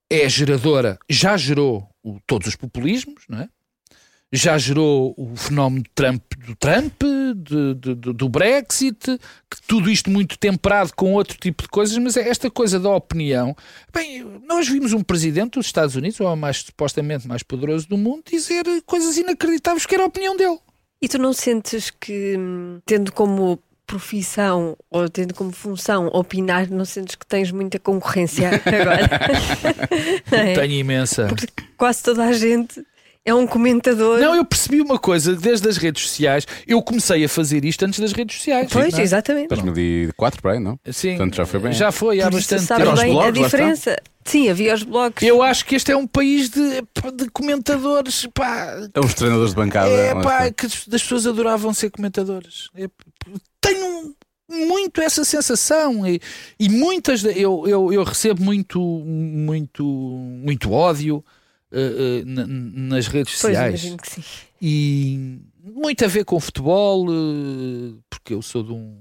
é 0.08 0.28
geradora, 0.28 0.98
já 1.08 1.36
gerou 1.36 1.88
o- 2.04 2.18
todos 2.26 2.46
os 2.48 2.56
populismos, 2.56 3.24
não 3.28 3.40
é? 3.40 3.48
Já 4.32 4.56
gerou 4.56 5.14
o 5.18 5.36
fenómeno 5.36 5.84
Trump, 5.94 6.22
do 6.46 6.56
Trump, 6.56 7.02
de- 7.36 7.74
de- 7.74 7.94
do 8.14 8.28
Brexit, 8.28 8.98
que 9.50 9.62
tudo 9.66 9.90
isto 9.90 10.08
muito 10.10 10.38
temperado 10.38 10.92
com 10.96 11.12
outro 11.12 11.36
tipo 11.38 11.62
de 11.64 11.68
coisas, 11.68 11.96
mas 11.98 12.16
é 12.16 12.26
esta 12.28 12.50
coisa 12.50 12.80
da 12.80 12.88
opinião. 12.90 13.54
Bem, 13.92 14.24
nós 14.48 14.66
vimos 14.68 14.92
um 14.94 15.02
presidente 15.02 15.52
dos 15.58 15.66
Estados 15.66 15.96
Unidos, 15.96 16.18
o 16.18 16.34
mais 16.36 16.58
supostamente 16.58 17.28
mais 17.28 17.42
poderoso 17.42 17.86
do 17.88 17.98
mundo, 17.98 18.22
dizer 18.30 18.64
coisas 18.86 19.16
inacreditáveis 19.18 19.84
que 19.84 19.94
era 19.94 20.04
a 20.04 20.06
opinião 20.06 20.34
dele. 20.36 20.58
E 21.00 21.08
tu 21.08 21.18
não 21.18 21.32
sentes 21.34 21.90
que, 21.90 22.38
tendo 22.86 23.12
como 23.12 23.58
profissão 23.86 24.74
ou 24.90 25.08
tendo 25.10 25.34
como 25.34 25.52
função 25.52 26.06
opinar, 26.06 26.70
não 26.70 26.84
sentes 26.86 27.14
que 27.16 27.26
tens 27.26 27.50
muita 27.50 27.78
concorrência 27.78 28.48
agora? 28.64 29.10
É? 30.32 30.54
Tenho 30.54 30.72
imensa. 30.74 31.28
Quase 31.76 32.02
toda 32.02 32.24
a 32.24 32.32
gente 32.32 32.82
é 33.24 33.32
um 33.34 33.46
comentador. 33.46 34.18
Não, 34.18 34.34
eu 34.34 34.44
percebi 34.44 34.80
uma 34.80 34.98
coisa 34.98 35.34
desde 35.34 35.68
as 35.68 35.76
redes 35.76 36.02
sociais. 36.02 36.46
Eu 36.66 36.82
comecei 36.82 37.24
a 37.24 37.28
fazer 37.28 37.64
isto 37.64 37.84
antes 37.84 38.00
das 38.00 38.12
redes 38.12 38.36
sociais. 38.36 38.68
pois, 38.70 38.92
não 38.92 38.98
é? 38.98 39.02
exatamente. 39.02 39.48
2004, 39.48 40.42
para 40.42 40.52
aí, 40.52 40.58
não? 40.58 40.78
Sim, 40.90 41.16
Portanto, 41.16 41.36
já 41.36 41.46
foi 41.46 41.60
bem. 41.60 41.72
Já 41.72 41.92
foi 41.92 42.20
há 42.20 42.24
Por 42.24 42.34
bastante 42.36 42.72
Era 42.72 42.92
os 42.92 43.00
bem 43.00 43.12
blogs, 43.12 43.28
a 43.28 43.44
diferença. 43.44 43.96
Sim, 44.24 44.48
havia 44.48 44.74
os 44.74 44.82
blogs. 44.82 45.22
Eu 45.22 45.42
acho 45.42 45.64
que 45.64 45.76
este 45.76 45.92
é 45.92 45.96
um 45.96 46.06
país 46.06 46.48
de, 46.48 46.82
de 47.14 47.30
comentadores, 47.32 48.26
pá, 48.34 48.88
É 48.92 49.00
uns 49.00 49.14
treinadores 49.14 49.50
de 49.50 49.56
bancada. 49.56 49.88
é, 49.88 50.14
pá, 50.20 50.50
que 50.50 50.66
as 50.66 50.72
as 50.92 51.02
pessoas 51.02 51.26
adoravam 51.26 51.72
ser 51.72 51.90
comentadores. 51.90 52.70
É, 52.76 52.88
tenho 53.60 54.14
muito 54.50 55.00
essa 55.00 55.24
sensação 55.24 56.06
e, 56.06 56.20
e 56.58 56.68
muitas 56.68 57.24
eu, 57.24 57.64
eu, 57.66 57.92
eu 57.92 58.04
recebo 58.04 58.42
muito 58.42 58.80
muito 58.80 59.82
muito 59.84 60.72
ódio 60.72 61.24
eh, 61.72 62.20
eh, 62.20 62.22
na- 62.24 62.46
nas 62.46 63.06
redes 63.06 63.32
Pois, 63.32 63.40
sociais 63.54 63.80
imagino 63.82 63.96
que 63.96 64.10
sim. 64.10 64.22
e 64.60 65.38
muito 65.64 66.04
a 66.04 66.08
ver 66.08 66.24
com 66.24 66.38
futebol 66.38 67.06
eh, 67.10 67.94
porque 68.10 68.34
eu 68.34 68.42
sou 68.42 68.62
de 68.62 68.72
um 68.72 68.96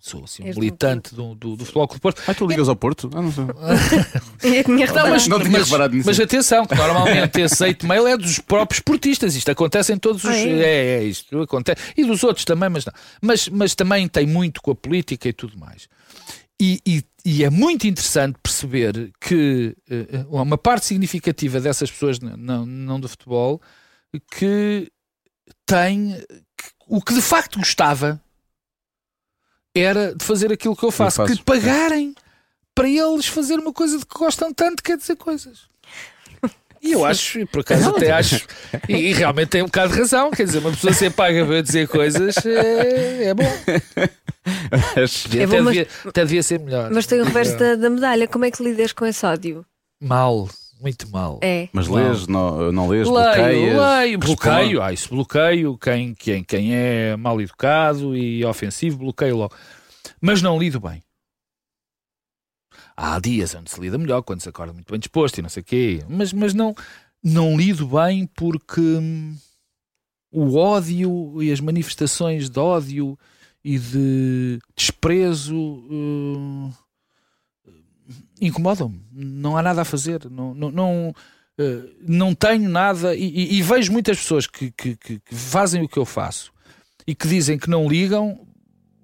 sou 0.00 0.24
assim, 0.24 0.42
um 0.42 0.46
militante 0.54 1.14
do, 1.14 1.34
do, 1.34 1.54
do 1.56 1.64
futebol 1.66 1.86
Clube 1.86 1.98
do 1.98 2.02
Porto 2.02 2.22
Ah, 2.26 2.34
tu 2.34 2.46
ligas 2.46 2.68
ao 2.68 2.76
Porto? 2.76 3.10
Ah, 3.14 3.20
não 3.20 3.30
sei. 3.30 3.44
Reparado. 4.78 5.10
mas 5.10 5.26
não 5.26 5.40
tinha 5.42 5.62
reparado 5.62 5.94
nisso. 5.94 6.06
Mas 6.08 6.18
atenção, 6.18 6.66
que 6.66 6.74
normalmente 6.74 7.40
esse 7.40 7.62
hate 7.64 7.84
mail 7.84 8.06
é 8.06 8.16
dos 8.16 8.38
próprios 8.38 8.80
portistas. 8.80 9.34
Isto 9.36 9.50
acontece 9.50 9.92
em 9.92 9.98
todos 9.98 10.24
os. 10.24 10.30
Ah, 10.30 10.36
é? 10.36 10.48
é? 10.48 10.86
é, 11.00 11.04
isto 11.04 11.40
acontece. 11.42 11.80
E 11.96 12.04
dos 12.04 12.22
outros 12.24 12.44
também, 12.44 12.68
mas 12.70 12.86
não. 12.86 12.92
Mas, 13.20 13.48
mas 13.48 13.74
também 13.74 14.08
tem 14.08 14.26
muito 14.26 14.62
com 14.62 14.70
a 14.70 14.74
política 14.74 15.28
e 15.28 15.32
tudo 15.32 15.58
mais. 15.58 15.88
E, 16.60 16.80
e- 16.86 17.04
e 17.24 17.44
é 17.44 17.50
muito 17.50 17.86
interessante 17.86 18.38
perceber 18.42 19.12
que 19.20 19.76
eh, 19.90 20.24
uma 20.28 20.56
parte 20.58 20.86
significativa 20.86 21.60
dessas 21.60 21.90
pessoas, 21.90 22.18
não, 22.20 22.64
não 22.64 22.98
do 22.98 23.08
futebol, 23.08 23.60
que 24.32 24.90
tem. 25.66 26.12
que 26.56 26.70
o 26.86 27.02
que 27.02 27.12
de 27.14 27.20
facto 27.20 27.58
gostava 27.58 28.20
era 29.74 30.14
de 30.14 30.24
fazer 30.24 30.52
aquilo 30.52 30.74
que 30.76 30.84
eu 30.84 30.90
faço, 30.90 31.16
que 31.16 31.28
fazes. 31.28 31.36
lhe 31.38 31.44
pagarem 31.44 32.14
para 32.74 32.88
eles 32.88 33.26
fazer 33.26 33.58
uma 33.58 33.72
coisa 33.72 33.98
de 33.98 34.06
que 34.06 34.18
gostam 34.18 34.52
tanto, 34.52 34.82
quer 34.82 34.96
dizer 34.96 35.16
coisas. 35.16 35.68
E 36.82 36.92
eu 36.92 37.04
acho, 37.04 37.40
e 37.40 37.46
por 37.46 37.60
acaso 37.60 37.90
até 37.90 38.10
acho, 38.12 38.46
e, 38.88 38.94
e 38.94 39.12
realmente 39.12 39.48
tem 39.48 39.62
um 39.62 39.66
bocado 39.66 39.92
de 39.92 39.98
razão, 39.98 40.30
quer 40.30 40.44
dizer, 40.44 40.58
uma 40.58 40.70
pessoa 40.70 40.92
ser 40.92 41.10
paga 41.10 41.44
para 41.44 41.60
dizer 41.62 41.88
coisas 41.88 42.36
é, 42.46 43.24
é 43.24 43.34
bom. 43.34 43.44
É 44.96 45.04
até, 45.04 45.46
bom, 45.46 45.62
mas- 45.62 45.74
devia, 45.74 45.88
até 46.06 46.24
devia 46.24 46.42
ser 46.42 46.58
melhor. 46.60 46.90
Mas 46.90 47.06
tem 47.06 47.20
o 47.20 47.24
reverso 47.24 47.56
da, 47.58 47.74
da 47.74 47.90
medalha. 47.90 48.26
Como 48.26 48.44
é 48.44 48.50
que 48.50 48.62
lidas 48.62 48.92
com 48.92 49.04
esse 49.04 49.24
ódio? 49.26 49.64
Mal, 50.00 50.48
muito 50.80 51.08
mal. 51.10 51.38
É. 51.42 51.68
Mas 51.72 51.88
lês, 51.88 52.26
não, 52.26 52.72
não 52.72 52.88
lês, 52.88 53.06
Leio, 53.08 53.14
bloqueias. 53.24 53.76
leio, 54.00 54.18
bloqueio, 54.18 54.82
ah, 54.82 54.92
isso 54.92 55.08
bloqueio, 55.10 55.76
quem, 55.78 56.14
quem, 56.14 56.42
quem 56.44 56.74
é 56.74 57.16
mal 57.16 57.40
educado 57.40 58.16
e 58.16 58.44
ofensivo, 58.44 58.98
bloqueio 58.98 59.36
logo. 59.36 59.54
Mas 60.20 60.40
não 60.40 60.58
lido 60.58 60.80
bem. 60.80 61.02
Há 63.00 63.20
dias 63.20 63.54
onde 63.54 63.70
se 63.70 63.80
lida 63.80 63.96
melhor, 63.96 64.22
quando 64.22 64.40
se 64.40 64.48
acorda 64.48 64.72
muito 64.72 64.90
bem 64.90 64.98
disposto 64.98 65.38
e 65.38 65.42
não 65.42 65.48
sei 65.48 65.60
o 65.60 65.64
quê, 65.64 66.02
mas, 66.08 66.32
mas 66.32 66.52
não, 66.52 66.74
não 67.22 67.56
lido 67.56 67.86
bem 67.86 68.26
porque 68.34 68.80
hum, 68.80 69.36
o 70.32 70.56
ódio 70.56 71.40
e 71.40 71.52
as 71.52 71.60
manifestações 71.60 72.50
de 72.50 72.58
ódio 72.58 73.16
e 73.64 73.78
de 73.78 74.58
desprezo 74.76 75.54
hum, 75.56 76.72
incomodam-me. 78.40 79.00
Não 79.12 79.56
há 79.56 79.62
nada 79.62 79.82
a 79.82 79.84
fazer. 79.84 80.28
Não, 80.30 80.54
não, 80.54 80.70
não, 80.70 81.14
eh, 81.58 81.82
não 82.06 82.34
tenho 82.34 82.68
nada. 82.68 83.14
E, 83.14 83.22
e- 83.24 83.58
e 83.58 83.62
vejo 83.62 83.92
muitas 83.92 84.18
pessoas 84.18 84.46
que- 84.46 84.70
que- 84.72 84.96
que 84.96 85.20
fazem 85.34 85.82
o 85.82 85.88
que 85.88 85.98
eu 85.98 86.04
faço 86.04 86.52
e 87.06 87.14
que 87.14 87.28
dizem 87.28 87.58
que 87.58 87.70
não 87.70 87.88
ligam. 87.88 88.44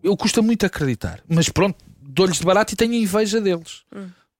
Eu 0.03 0.16
custa 0.16 0.42
muito 0.42 0.66
acreditar. 0.66 1.22
Mas 1.28 1.49
pronto, 1.49 1.76
dou-lhes 2.14 2.38
de 2.38 2.44
barato 2.44 2.72
e 2.72 2.76
tenho 2.76 2.94
inveja 2.94 3.40
deles. 3.40 3.82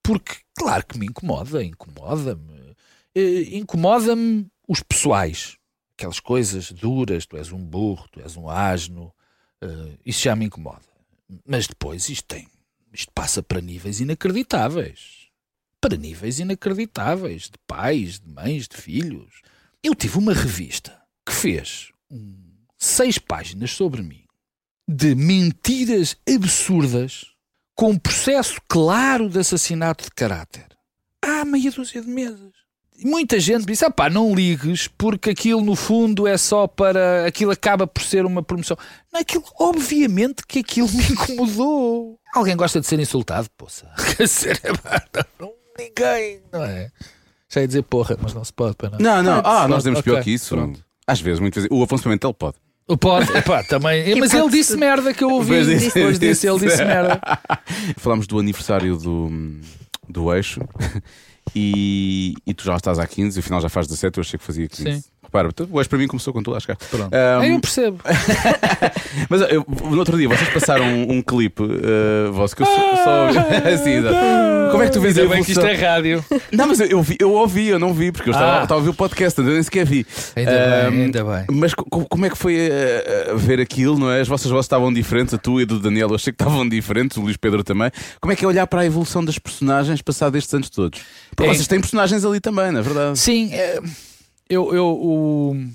Porque, 0.03 0.37
claro 0.57 0.85
que 0.87 0.99
me 0.99 1.07
incomoda, 1.07 1.63
incomoda-me. 1.65 2.75
Eh, 3.15 3.57
Incomoda-me 3.57 4.47
os 4.69 4.83
pessoais. 4.83 5.57
Aquelas 5.97 6.21
coisas 6.21 6.71
duras, 6.73 7.25
tu 7.27 7.37
és 7.37 7.53
um 7.53 7.59
burro, 7.65 8.07
tu 8.11 8.21
és 8.21 8.37
um 8.37 8.49
asno. 8.49 9.13
eh, 9.63 9.97
isso 10.05 10.23
já 10.23 10.35
me 10.37 10.45
incomoda. 10.47 10.83
Mas 11.47 11.67
depois 11.67 12.09
isto 12.09 12.27
tem. 12.27 12.47
Isto 12.93 13.11
passa 13.15 13.43
para 13.43 13.61
níveis 13.61 14.01
inacreditáveis. 14.01 15.29
Para 15.81 15.97
níveis 15.97 16.39
inacreditáveis. 16.39 17.45
De 17.45 17.59
pais, 17.67 18.21
de 18.21 18.29
mães, 18.29 18.69
de 18.69 18.77
filhos. 18.77 19.41
Eu 19.83 19.95
tive 19.95 20.19
uma 20.19 20.33
revista 20.35 21.01
que 21.27 21.33
fez 21.33 21.91
um, 22.11 22.37
seis 22.79 23.19
páginas 23.19 23.71
sobre 23.73 24.03
mim 24.03 24.25
de 24.87 25.15
mentiras 25.15 26.17
absurdas 26.29 27.34
com 27.75 27.91
um 27.91 27.99
processo 27.99 28.61
claro 28.69 29.29
de 29.29 29.39
assassinato 29.39 30.05
de 30.05 30.11
caráter. 30.11 30.67
Há 31.23 31.45
meia 31.45 31.71
dúzia 31.71 32.01
de 32.03 32.09
meses. 32.09 32.53
E 32.97 33.07
muita 33.07 33.41
gente 33.41 33.67
disse: 33.67 33.85
ah 33.85 33.91
pá, 33.91 34.09
não 34.09 34.35
ligues, 34.35 34.87
porque 34.87 35.31
aquilo 35.31 35.61
no 35.61 35.75
fundo 35.75 36.27
é 36.29 36.39
só 36.39 36.67
para. 36.67 37.27
aquilo 37.27 37.51
acaba 37.51 37.87
por 37.87 38.03
ser 38.03 38.25
uma 38.25 38.43
promoção. 38.43 38.77
Não, 39.13 39.21
aquilo, 39.21 39.45
obviamente 39.59 40.47
que 40.47 40.61
aquilo 40.61 40.89
me 40.91 41.03
incomodou. 41.11 42.19
Alguém 42.35 42.57
gosta 42.57 42.81
de 42.81 42.87
ser 42.87 43.01
insultado? 43.01 43.49
Poça. 43.57 43.91
Quer 44.17 44.25
dizer, 44.25 44.61
é 44.65 44.71
não, 45.41 45.53
ninguém, 45.79 46.41
não 46.53 46.63
é? 46.65 46.91
Já 47.49 47.61
ia 47.61 47.67
dizer 47.67 47.83
porra, 47.83 48.17
mas 48.21 48.33
não 48.35 48.45
se 48.45 48.53
pode, 48.53 48.77
para 48.77 48.91
não. 48.91 48.99
Não, 48.99 49.23
não. 49.23 49.43
Ah, 49.45 49.67
nós 49.69 49.83
temos 49.83 49.99
Ok, 50.01 50.13
pior 50.13 50.23
que 50.23 50.31
isso. 50.33 50.55
pronto. 50.55 50.85
Às 51.07 51.21
vezes, 51.21 51.41
muitas 51.41 51.65
vezes. 51.65 51.77
O 51.77 51.83
Afonso 51.83 52.05
Pimentel 52.05 52.33
pode. 52.33 52.57
O 52.87 52.99
pode, 52.99 53.35
epá, 53.37 53.63
também. 53.65 54.11
E 54.11 54.15
mas 54.21 54.33
pode 54.33 54.43
ele 54.43 54.51
disse 54.51 54.77
merda 54.77 55.15
que 55.15 55.25
eu 55.25 55.31
ouvi. 55.31 55.55
Pois 55.55 55.67
disse, 55.67 55.95
Depois 55.95 56.19
disse, 56.19 56.47
ele 56.47 56.59
disse 56.61 56.85
merda. 56.85 57.21
Falámos 57.97 58.27
do 58.27 58.39
aniversário 58.39 58.97
do, 58.99 59.31
do 60.09 60.35
eixo 60.35 60.61
e, 61.57 62.35
e 62.47 62.53
tu 62.53 62.65
já 62.65 62.77
estás 62.77 62.99
há 62.99 63.07
15 63.07 63.39
e 63.39 63.41
afinal 63.41 63.61
já 63.61 63.71
faz 63.71 63.87
17, 63.87 64.19
eu 64.19 64.21
achei 64.21 64.39
que 64.39 64.45
fazia 64.45 64.69
15. 64.69 64.93
Sim. 64.93 65.05
Repara, 65.35 65.53
tu- 65.53 65.69
eixo 65.79 65.91
para 65.91 65.99
mim 65.99 66.07
começou 66.07 66.33
quando 66.33 66.45
tu 66.45 66.51
lá 66.53 66.61
chegaste. 66.61 66.85
Pronto. 66.89 67.13
Ahm, 67.13 67.41
Aí 67.43 67.51
eu 67.51 67.61
percebo. 67.61 67.99
Mas 69.29 69.41
eu, 69.51 69.67
no 69.91 69.99
outro 69.99 70.17
dia 70.17 70.29
vocês 70.29 70.49
passaram 70.51 70.85
um, 70.85 71.15
um 71.15 71.23
clipe 71.23 71.61
uh, 71.61 72.33
vosso 72.33 72.55
que 72.55 72.63
eu 72.63 72.67
só, 72.67 72.97
só 73.05 73.27
ouvi. 73.27 73.39
assim. 73.39 74.71
Como 74.71 74.83
é 74.83 74.87
que 74.87 74.93
tu 74.93 75.01
vês 75.01 75.19
a 75.19 75.23
Ainda 75.23 75.35
bem 75.35 75.43
que 75.45 75.51
isto 75.51 75.61
evolução? 75.61 75.85
é 75.87 75.89
rádio. 75.91 76.25
Não, 76.53 76.69
mas 76.69 76.79
eu, 76.79 76.87
eu, 76.87 77.03
vi- 77.03 77.17
eu 77.21 77.33
ouvi, 77.33 77.67
eu 77.69 77.79
não 77.81 77.93
vi, 77.93 78.13
porque 78.13 78.29
eu 78.31 78.33
estava, 78.33 78.61
Ah. 78.61 78.63
estava 78.63 78.75
a 78.75 78.77
ouvir 78.79 78.91
o 78.91 78.95
podcast, 78.95 79.37
eu 79.41 79.45
nem 79.45 79.63
sequer 79.63 79.85
vi. 79.85 80.07
Ainda 80.37 80.87
Ahm, 80.87 80.91
bem, 80.93 81.03
ainda 81.07 81.25
bem. 81.25 81.45
Mas 81.51 81.75
co- 81.75 81.85
co- 81.85 82.07
como 82.09 82.27
é 82.27 82.31
que 82.31 82.39
foi 82.39 82.57
uh, 82.69 83.37
ver 83.37 83.61
aquilo, 83.61 83.99
não 83.99 84.11
é? 84.11 84.21
As 84.21 84.29
vossas 84.29 84.51
vozes 84.51 84.67
estavam 84.67 84.93
diferentes, 84.93 85.35
a 85.35 85.39
tua 85.39 85.63
e 85.63 85.65
a 85.65 85.67
do 85.67 85.81
Daniel, 85.81 86.11
eu 86.11 86.15
achei 86.15 86.33
que 86.33 86.41
estavam 86.43 86.69
diferentes, 86.69 87.17
o 87.17 87.21
Luís 87.23 87.37
Pedro 87.37 87.65
também. 87.65 87.91
Como 88.21 88.33
é 88.33 88.37
que 88.37 88.45
é 88.45 88.49
olhar 88.49 88.67
para 88.69 88.83
a 88.83 88.87
evolução 88.87 89.25
das 89.25 89.37
personagens 89.39 90.01
passados 90.01 90.39
estes 90.39 90.55
anos 90.55 90.71
todos? 90.71 91.01
Porque 91.35 91.51
É. 91.51 91.55
vocês 91.55 91.67
têm 91.67 91.81
personagens 91.81 92.25
ali 92.25 92.39
também, 92.41 92.71
não 92.71 92.79
é 92.81 92.83
verdade? 92.83 93.19
Sim, 93.19 93.53
é, 93.53 93.81
eu, 94.49 94.75
eu, 94.75 94.87
o- 94.87 95.69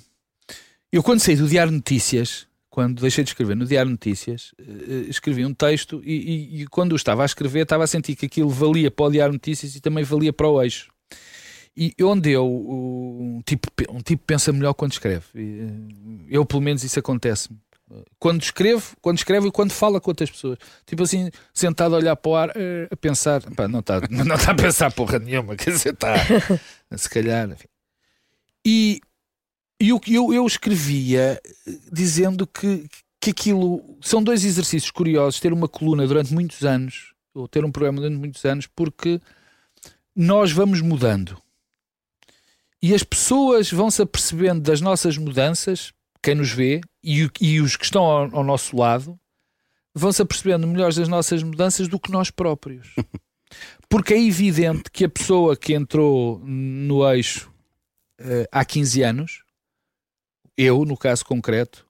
eu 0.91 1.03
quando 1.03 1.20
saí 1.20 1.36
do 1.36 1.47
Diário 1.47 1.72
Notícias, 1.72 2.47
quando 2.70 3.01
deixei 3.01 3.24
de 3.24 3.32
escrever 3.32 3.55
no 3.55 3.65
Diário 3.65 3.91
Notícias, 3.91 4.51
eh, 4.59 5.05
escrevi 5.09 5.45
um 5.45 5.53
texto 5.53 6.01
e, 6.05 6.13
e- 6.13 6.61
e 6.61 6.67
quando 6.67 6.91
eu 6.91 6.95
estava 6.95 7.24
a 7.24 7.26
escrever 7.26 7.63
estava 7.63 7.84
a 7.84 7.88
sentir 7.88 8.15
que 8.15 8.26
aquilo 8.28 8.49
valia 8.49 8.89
para 8.91 9.05
o 9.05 9.11
Diário 9.11 9.34
Notícias 9.34 9.76
e 9.76 9.82
também 9.82 10.03
valia 10.03 10.32
para 10.34 10.47
o 10.47 10.61
eixo. 10.61 10.89
E 11.78 11.93
onde 12.03 12.32
eu, 12.32 12.45
o- 12.45 13.38
um 13.38 13.41
tipo, 13.45 13.67
um 13.89 14.01
tipo 14.01 14.24
pensa 14.26 14.51
melhor 14.51 14.74
quando 14.74 14.91
escreve. 14.91 15.26
Eh, 15.36 16.28
Eu, 16.30 16.45
pelo 16.45 16.61
menos, 16.61 16.84
isso 16.84 16.99
acontece-me. 16.99 17.57
Quando 18.20 18.43
escrevo, 18.43 18.95
quando 19.01 19.17
escrevo 19.17 19.47
e 19.47 19.51
quando 19.51 19.72
fala 19.72 19.99
com 19.99 20.11
outras 20.11 20.30
pessoas. 20.30 20.59
Tipo 20.86 21.01
assim, 21.03 21.32
sentado 21.51 21.95
a 21.95 21.97
olhar 21.97 22.15
para 22.15 22.30
o 22.30 22.36
ar, 22.36 22.51
eh, 22.55 22.88
a 22.91 22.95
pensar. 22.95 23.41
Pá, 23.55 23.67
não 23.67 23.80
está 23.80 23.99
não 24.11 24.38
tá 24.38 24.51
a 24.51 24.55
pensar 24.55 24.91
porra 24.91 25.17
nenhuma, 25.17 25.55
quer 25.55 25.72
dizer, 25.72 25.93
está. 25.93 26.13
Se 26.95 27.09
calhar. 27.09 27.49
enfim. 27.49 27.67
E, 28.66 29.01
e 29.80 29.93
o 29.93 29.99
que 29.99 30.14
eu, 30.14 30.34
eu 30.34 30.45
escrevia 30.45 31.39
eh, 31.43 31.80
dizendo 31.91 32.45
que, 32.45 32.88
que 33.22 33.32
aquilo 33.32 33.97
são 34.01 34.24
dois 34.24 34.43
exercícios 34.43 34.91
curiosos, 34.91 35.39
ter 35.39 35.53
uma 35.53 35.68
coluna 35.68 36.05
durante 36.05 36.34
muitos 36.34 36.64
anos, 36.64 37.14
ou 37.34 37.47
ter 37.47 37.64
um 37.64 37.72
programa 37.72 38.01
durante 38.01 38.18
muitos 38.18 38.43
anos, 38.45 38.68
porque 38.68 39.20
nós 40.16 40.51
vamos 40.51 40.82
mudando. 40.82 41.41
E 42.82 42.93
as 42.93 43.03
pessoas 43.03 43.72
vão 43.72 43.91
se 43.91 44.01
apercebendo 44.01 44.62
das 44.62 44.82
nossas 44.82 45.18
mudanças, 45.18 45.93
quem 46.22 46.36
nos 46.36 46.51
vê, 46.51 46.82
e, 47.03 47.30
e 47.41 47.62
os 47.62 47.76
que 47.76 47.86
estão 47.86 48.03
ao, 48.03 48.36
ao 48.38 48.43
nosso 48.43 48.76
lado, 48.78 49.20
vão 49.93 50.12
se 50.12 50.22
apercebendo 50.22 50.68
melhores 50.68 50.95
das 50.95 51.07
nossas 51.07 51.43
mudanças 51.43 51.88
do 51.88 51.99
que 51.99 52.12
nós 52.12 52.32
próprios. 52.32 52.93
Porque 53.89 54.14
é 54.14 54.22
evidente 54.22 54.91
que 54.91 55.05
a 55.05 55.10
pessoa 55.10 55.57
que 55.57 55.74
entrou 55.74 56.39
no 56.45 57.07
eixo 57.12 57.51
eh, 58.20 58.47
há 58.51 58.63
15 58.65 59.01
anos, 59.03 59.43
eu, 60.57 60.84
no 60.86 60.97
caso 60.97 61.26
concreto, 61.26 61.86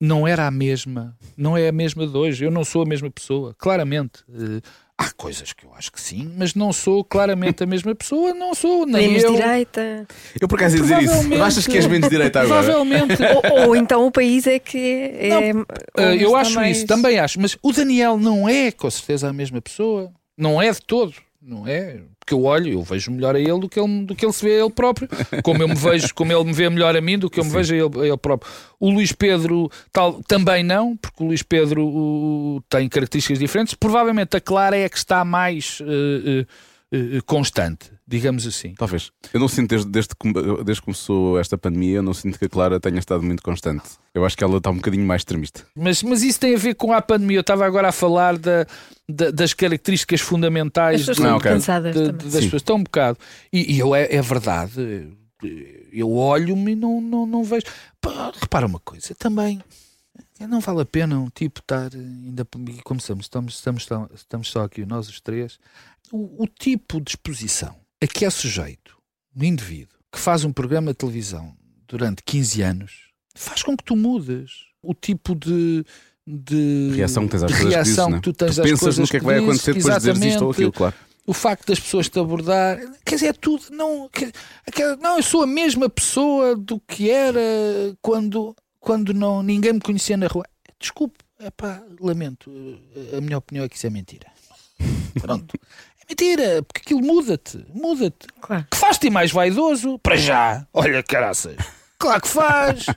não 0.00 0.26
era 0.26 0.46
a 0.46 0.50
mesma, 0.50 1.16
não 1.36 1.56
é 1.56 1.68
a 1.68 1.72
mesma 1.72 2.06
de 2.06 2.16
hoje. 2.16 2.44
Eu 2.44 2.50
não 2.50 2.64
sou 2.64 2.82
a 2.82 2.86
mesma 2.86 3.10
pessoa, 3.10 3.54
claramente. 3.56 4.24
Eh, 4.28 4.60
há 4.98 5.10
coisas 5.12 5.52
que 5.52 5.64
eu 5.64 5.72
acho 5.74 5.90
que 5.92 6.00
sim, 6.00 6.32
mas 6.36 6.54
não 6.54 6.72
sou 6.72 7.02
claramente 7.04 7.62
a 7.62 7.66
mesma 7.66 7.94
pessoa, 7.94 8.34
não 8.34 8.54
sou, 8.54 8.84
nem 8.84 9.08
Menos 9.08 9.22
eu. 9.24 9.34
direita. 9.34 10.06
Eu 10.40 10.46
por 10.48 10.56
acaso 10.58 10.76
ia 10.76 10.82
dizer 10.82 10.96
isso. 10.98 11.06
Provavelmente- 11.06 11.42
Achas 11.42 11.66
que 11.66 11.76
és 11.76 11.86
menos 11.86 12.08
direita 12.10 12.40
agora? 12.40 12.62
Provavelmente. 12.64 13.14
ou, 13.52 13.68
ou 13.68 13.76
então 13.76 14.04
o 14.06 14.10
país 14.12 14.46
é 14.46 14.58
que 14.58 14.78
é. 14.78 15.52
Uh, 15.54 15.64
onde 16.12 16.22
eu 16.22 16.34
acho 16.36 16.54
mais- 16.56 16.78
isso, 16.78 16.86
também 16.86 17.18
acho. 17.18 17.40
Mas 17.40 17.56
o 17.62 17.72
Daniel 17.72 18.18
não 18.18 18.48
é, 18.48 18.70
com 18.72 18.90
certeza, 18.90 19.28
a 19.28 19.32
mesma 19.32 19.60
pessoa. 19.62 20.12
Não 20.36 20.60
é 20.60 20.70
de 20.70 20.80
todo. 20.82 21.14
Não 21.40 21.66
é. 21.66 22.00
Porque 22.22 22.34
eu 22.34 22.44
olho, 22.44 22.72
eu 22.72 22.82
vejo 22.82 23.10
melhor 23.10 23.34
a 23.34 23.40
ele 23.40 23.58
do 23.58 23.68
que 23.68 23.80
ele, 23.80 24.04
do 24.04 24.14
que 24.14 24.24
ele 24.24 24.32
se 24.32 24.44
vê 24.44 24.52
a 24.52 24.60
ele 24.60 24.70
próprio. 24.70 25.08
Como 25.42 25.60
eu 25.60 25.66
me 25.66 25.74
vejo, 25.74 26.14
como 26.14 26.32
ele 26.32 26.44
me 26.44 26.52
vê 26.52 26.70
melhor 26.70 26.96
a 26.96 27.00
mim 27.00 27.18
do 27.18 27.28
que 27.28 27.40
eu 27.40 27.44
me 27.44 27.50
vejo 27.50 27.74
a 27.74 27.76
ele, 27.76 28.00
a 28.00 28.06
ele 28.06 28.16
próprio. 28.16 28.48
O 28.78 28.90
Luís 28.90 29.10
Pedro 29.10 29.68
tal, 29.92 30.22
também 30.22 30.62
não, 30.62 30.96
porque 30.96 31.20
o 31.20 31.26
Luís 31.26 31.42
Pedro 31.42 32.62
tem 32.68 32.88
características 32.88 33.40
diferentes. 33.40 33.74
Provavelmente 33.74 34.36
a 34.36 34.40
Clara 34.40 34.76
é 34.76 34.84
a 34.84 34.88
que 34.88 34.96
está 34.96 35.24
mais 35.24 35.80
uh, 35.80 35.84
uh, 35.84 37.18
uh, 37.18 37.24
constante, 37.24 37.90
digamos 38.06 38.46
assim. 38.46 38.74
Talvez. 38.74 39.10
Eu 39.32 39.40
não 39.40 39.48
sinto 39.48 39.70
desde, 39.70 39.88
desde, 39.90 40.14
que, 40.14 40.32
desde 40.64 40.80
que 40.80 40.84
começou 40.84 41.38
esta 41.38 41.56
pandemia, 41.56 41.96
eu 41.96 42.02
não 42.02 42.12
sinto 42.12 42.38
que 42.38 42.44
a 42.44 42.48
Clara 42.48 42.78
tenha 42.80 42.98
estado 42.98 43.22
muito 43.22 43.42
constante. 43.42 43.82
Eu 44.14 44.24
acho 44.24 44.36
que 44.36 44.44
ela 44.44 44.58
está 44.58 44.70
um 44.70 44.76
bocadinho 44.76 45.06
mais 45.06 45.20
extremista. 45.20 45.64
Mas, 45.74 46.02
mas 46.02 46.22
isso 46.22 46.38
tem 46.40 46.54
a 46.54 46.58
ver 46.58 46.74
com 46.74 46.92
a 46.92 47.00
pandemia. 47.00 47.38
Eu 47.38 47.40
estava 47.42 47.64
agora 47.64 47.88
a 47.88 47.92
falar 47.92 48.36
da, 48.36 48.66
da- 49.08 49.30
das 49.30 49.54
características 49.54 50.20
As 50.20 50.26
fundamentais 50.26 51.00
pessoas 51.00 51.16
de- 51.16 51.22
Não, 51.22 51.36
estão 51.36 51.38
ok. 51.38 51.50
cansadas 51.52 51.94
de- 51.94 52.12
das 52.12 52.22
Sim. 52.32 52.40
pessoas. 52.42 52.52
Estão 52.54 52.76
um 52.76 52.82
bocado. 52.82 53.18
E, 53.52 53.74
e 53.74 53.78
eu, 53.78 53.94
é, 53.94 54.14
é 54.14 54.20
verdade, 54.20 55.08
eu 55.92 56.10
olho-me 56.12 56.72
e 56.72 56.76
não, 56.76 57.00
não, 57.00 57.26
não 57.26 57.44
vejo. 57.44 57.66
Pá, 58.00 58.32
repara 58.40 58.66
uma 58.66 58.78
coisa, 58.80 59.14
também. 59.14 59.60
Não 60.48 60.58
vale 60.60 60.80
a 60.80 60.84
pena 60.84 61.18
um 61.20 61.28
tipo 61.30 61.60
estar 61.60 61.88
ainda 61.94 62.44
como 62.82 62.98
estamos, 62.98 63.26
estamos, 63.26 63.54
estamos, 63.54 63.84
só- 63.84 64.08
estamos 64.12 64.50
só 64.50 64.64
aqui 64.64 64.84
nós 64.84 65.08
os 65.08 65.20
três. 65.20 65.58
O, 66.10 66.42
o 66.42 66.46
tipo 66.48 67.00
de 67.00 67.10
exposição 67.12 67.76
a 68.02 68.06
que 68.06 68.24
é 68.24 68.30
sujeito 68.30 68.96
um 69.34 69.44
indivíduo 69.44 69.96
que 70.12 70.18
faz 70.18 70.44
um 70.44 70.52
programa 70.52 70.92
de 70.92 70.98
televisão 70.98 71.54
durante 71.86 72.22
15 72.24 72.62
anos 72.62 72.92
faz 73.34 73.62
com 73.62 73.76
que 73.76 73.84
tu 73.84 73.96
mudes 73.96 74.66
o 74.82 74.92
tipo 74.94 75.34
de, 75.34 75.84
de 76.26 76.92
Reação 76.94 77.26
que 77.28 77.30
tens 77.38 77.42
às 77.44 77.52
coisas 77.52 77.74
que 77.74 77.82
dizes, 77.82 77.96
né? 78.08 78.16
que 78.16 78.20
tu 78.22 78.32
tens 78.32 78.54
tu 78.56 78.60
às 78.60 78.66
pensas 78.66 78.80
coisas 78.80 78.98
no 78.98 79.06
que 79.08 79.16
é 79.16 79.20
que 79.20 79.26
vai 79.26 79.38
acontecer 79.38 79.74
depois 79.74 79.94
de 79.94 80.00
dizeres 80.00 80.34
isto 80.34 80.44
ou 80.44 80.50
aquilo, 80.50 80.72
claro. 80.72 80.94
o 81.26 81.32
facto 81.32 81.66
das 81.66 81.80
pessoas 81.80 82.08
te 82.08 82.18
abordar, 82.18 82.78
quer 83.04 83.14
dizer, 83.14 83.26
é 83.28 83.32
tudo, 83.32 83.64
não, 83.70 84.08
quer- 84.08 84.32
não, 85.00 85.16
eu 85.16 85.22
sou 85.22 85.42
a 85.42 85.46
mesma 85.46 85.88
pessoa 85.88 86.56
do 86.56 86.80
que 86.80 87.10
era 87.10 87.40
quando, 88.02 88.54
quando 88.80 89.14
não, 89.14 89.42
ninguém 89.42 89.74
me 89.74 89.80
conhecia 89.80 90.16
na 90.16 90.26
rua. 90.26 90.44
Desculpe, 90.80 91.18
epá, 91.40 91.82
lamento, 92.00 92.50
a 93.16 93.20
minha 93.20 93.38
opinião 93.38 93.64
é 93.64 93.68
que 93.68 93.76
isso 93.76 93.86
é 93.86 93.90
mentira. 93.90 94.26
Pronto. 95.20 95.54
É 96.02 96.04
mentira, 96.10 96.62
porque 96.62 96.80
aquilo 96.84 97.00
muda-te, 97.00 97.64
muda-te. 97.74 98.26
Claro. 98.40 98.66
Que 98.70 98.76
faz-te 98.76 99.08
mais 99.10 99.30
vaidoso, 99.30 99.98
para 99.98 100.16
já. 100.16 100.66
Olha, 100.72 101.02
caraças. 101.02 101.56
Claro 101.98 102.20
que 102.22 102.28
faz. 102.28 102.86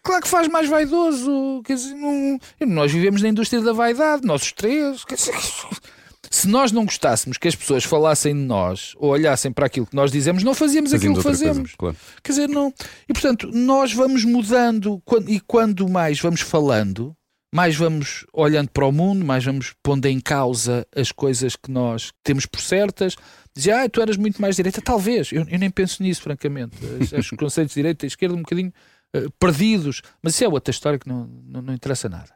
Claro 0.00 0.22
que 0.22 0.28
faz 0.28 0.48
mais 0.48 0.66
vaidoso. 0.66 1.60
Quer 1.66 1.74
dizer, 1.74 1.94
não- 1.94 2.38
nós 2.66 2.90
vivemos 2.90 3.20
na 3.20 3.28
indústria 3.28 3.60
da 3.60 3.74
vaidade, 3.74 4.24
nós 4.24 4.40
os 4.40 4.52
três. 4.52 5.04
Quer 5.04 5.16
dizer, 5.16 5.34
se 6.30 6.48
nós 6.48 6.72
não 6.72 6.86
gostássemos 6.86 7.36
que 7.36 7.46
as 7.46 7.54
pessoas 7.54 7.84
falassem 7.84 8.32
de 8.34 8.40
nós 8.40 8.94
ou 8.96 9.10
olhassem 9.10 9.52
para 9.52 9.66
aquilo 9.66 9.84
que 9.86 9.94
nós 9.94 10.10
dizemos, 10.10 10.42
não 10.42 10.54
fazíamos 10.54 10.94
aquilo 10.94 11.12
que 11.12 11.18
outra 11.18 11.30
coisa, 11.32 11.46
fazemos. 11.48 11.74
claro. 11.76 11.96
Quer 12.22 12.32
dizer, 12.32 12.48
não. 12.48 12.72
E 13.06 13.12
portanto, 13.12 13.50
nós 13.52 13.92
vamos 13.92 14.24
mudando 14.24 15.02
e 15.26 15.40
quando 15.40 15.86
mais 15.90 16.18
vamos 16.18 16.40
falando, 16.40 17.14
mais 17.52 17.74
vamos 17.76 18.26
olhando 18.32 18.70
para 18.70 18.86
o 18.86 18.92
mundo, 18.92 19.24
mais 19.24 19.44
vamos 19.44 19.74
pondo 19.82 20.06
em 20.06 20.20
causa 20.20 20.86
as 20.94 21.10
coisas 21.10 21.56
que 21.56 21.70
nós 21.70 22.12
temos 22.22 22.44
por 22.46 22.60
certas. 22.60 23.16
Dizer, 23.56 23.72
ah, 23.72 23.88
tu 23.88 24.00
eras 24.00 24.16
muito 24.16 24.40
mais 24.40 24.56
direita. 24.56 24.80
Talvez, 24.82 25.32
eu, 25.32 25.46
eu 25.48 25.58
nem 25.58 25.70
penso 25.70 26.02
nisso, 26.02 26.22
francamente. 26.22 26.76
Os 27.18 27.30
conceitos 27.38 27.74
de 27.74 27.80
direita 27.80 28.04
e 28.04 28.08
esquerda 28.08 28.34
um 28.34 28.42
bocadinho 28.42 28.72
eh, 29.14 29.26
perdidos. 29.38 30.02
Mas 30.22 30.34
isso 30.34 30.44
é 30.44 30.48
outra 30.48 30.70
história 30.70 30.98
que 30.98 31.08
não, 31.08 31.26
não, 31.46 31.62
não 31.62 31.74
interessa 31.74 32.08
nada. 32.08 32.30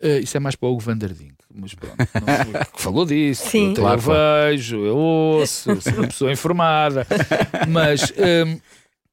Eh, 0.00 0.20
isso 0.20 0.36
é 0.36 0.40
mais 0.40 0.54
para 0.54 0.68
o 0.68 0.72
Hugo 0.72 0.80
Vanderdink, 0.82 1.34
mas 1.54 1.74
pronto, 1.74 1.96
não- 1.96 2.64
que 2.76 2.80
falou 2.82 3.06
disso. 3.06 3.48
Sim. 3.48 3.68
eu, 3.70 3.74
Claro, 3.74 4.00
eu 4.00 4.50
vejo, 4.50 4.76
eu 4.84 4.96
ouço, 4.96 5.80
sou 5.80 5.92
uma 5.94 6.06
pessoa 6.06 6.30
informada, 6.32 7.06
mas 7.68 8.12
hum, 8.12 8.60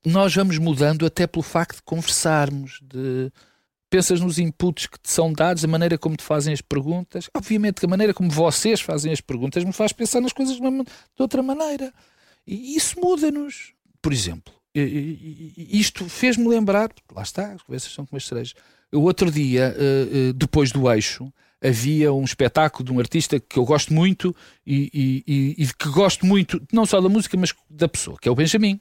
nós 0.05 0.35
vamos 0.35 0.57
mudando 0.57 1.05
até 1.05 1.25
pelo 1.25 1.43
facto 1.43 1.77
de 1.77 1.83
conversarmos, 1.83 2.79
de 2.83 3.31
pensas 3.91 4.21
nos 4.21 4.39
inputs 4.39 4.87
que 4.87 4.97
te 4.97 5.11
são 5.11 5.31
dados, 5.33 5.63
a 5.63 5.67
maneira 5.67 5.97
como 5.97 6.15
te 6.15 6.23
fazem 6.23 6.53
as 6.53 6.61
perguntas. 6.61 7.29
Obviamente 7.35 7.79
que 7.81 7.85
a 7.85 7.89
maneira 7.89 8.13
como 8.13 8.31
vocês 8.31 8.79
fazem 8.81 9.11
as 9.11 9.19
perguntas 9.21 9.63
me 9.65 9.73
faz 9.73 9.91
pensar 9.91 10.21
nas 10.21 10.31
coisas 10.33 10.55
de, 10.55 10.61
outra 11.19 11.43
maneira. 11.43 11.93
E 12.47 12.75
isso 12.75 12.99
muda-nos. 12.99 13.73
Por 14.01 14.13
exemplo, 14.13 14.53
isto 14.73 16.07
fez-me 16.07 16.47
lembrar, 16.47 16.89
lá 17.13 17.21
está, 17.21 17.51
as 17.53 17.61
conversas 17.61 17.91
são 17.91 18.05
como 18.05 18.17
as 18.17 18.25
cerejas. 18.25 18.53
O 18.93 19.01
outro 19.01 19.29
dia, 19.29 19.75
eh, 19.77 20.07
eh, 20.29 20.33
depois 20.33 20.71
do 20.71 20.89
eixo, 20.91 21.31
havia 21.61 22.11
um 22.11 22.23
espetáculo 22.23 22.85
de 22.85 22.91
um 22.91 22.99
artista 22.99 23.39
que 23.39 23.59
eu 23.59 23.65
gosto 23.65 23.93
muito 23.93 24.35
e- 24.65 25.23
e- 25.27 25.63
e 25.63 25.67
que 25.67 25.89
gosto 25.89 26.25
muito, 26.25 26.61
não 26.73 26.85
só 26.85 26.99
da 26.99 27.07
música, 27.09 27.37
mas 27.37 27.53
da 27.69 27.87
pessoa, 27.87 28.17
que 28.19 28.27
é 28.27 28.31
o 28.31 28.35
Benjamin, 28.35 28.79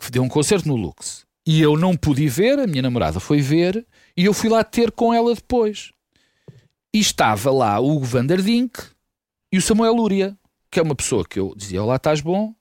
que 0.00 0.10
deu 0.10 0.22
um 0.22 0.28
concerto 0.28 0.66
no 0.66 0.74
Lux. 0.76 1.24
E 1.52 1.60
eu 1.60 1.76
não 1.76 1.96
pude 1.96 2.28
ver, 2.28 2.60
a 2.60 2.66
minha 2.68 2.80
namorada 2.80 3.18
foi 3.18 3.40
ver, 3.40 3.84
e 4.16 4.24
eu 4.24 4.32
fui 4.32 4.48
lá 4.48 4.62
ter 4.62 4.92
com 4.92 5.12
ela 5.12 5.34
depois. 5.34 5.90
E 6.94 7.00
estava 7.00 7.50
lá 7.50 7.80
o 7.80 7.90
Hugo 7.90 8.04
Vanderdink 8.04 8.80
e 9.50 9.58
o 9.58 9.60
Samuel 9.60 9.94
Lúria, 9.94 10.38
que 10.70 10.78
é 10.78 10.82
uma 10.84 10.94
pessoa 10.94 11.24
que 11.24 11.40
eu 11.40 11.52
dizia: 11.56 11.82
Olá, 11.82 11.96
estás 11.96 12.20
bom? 12.20 12.54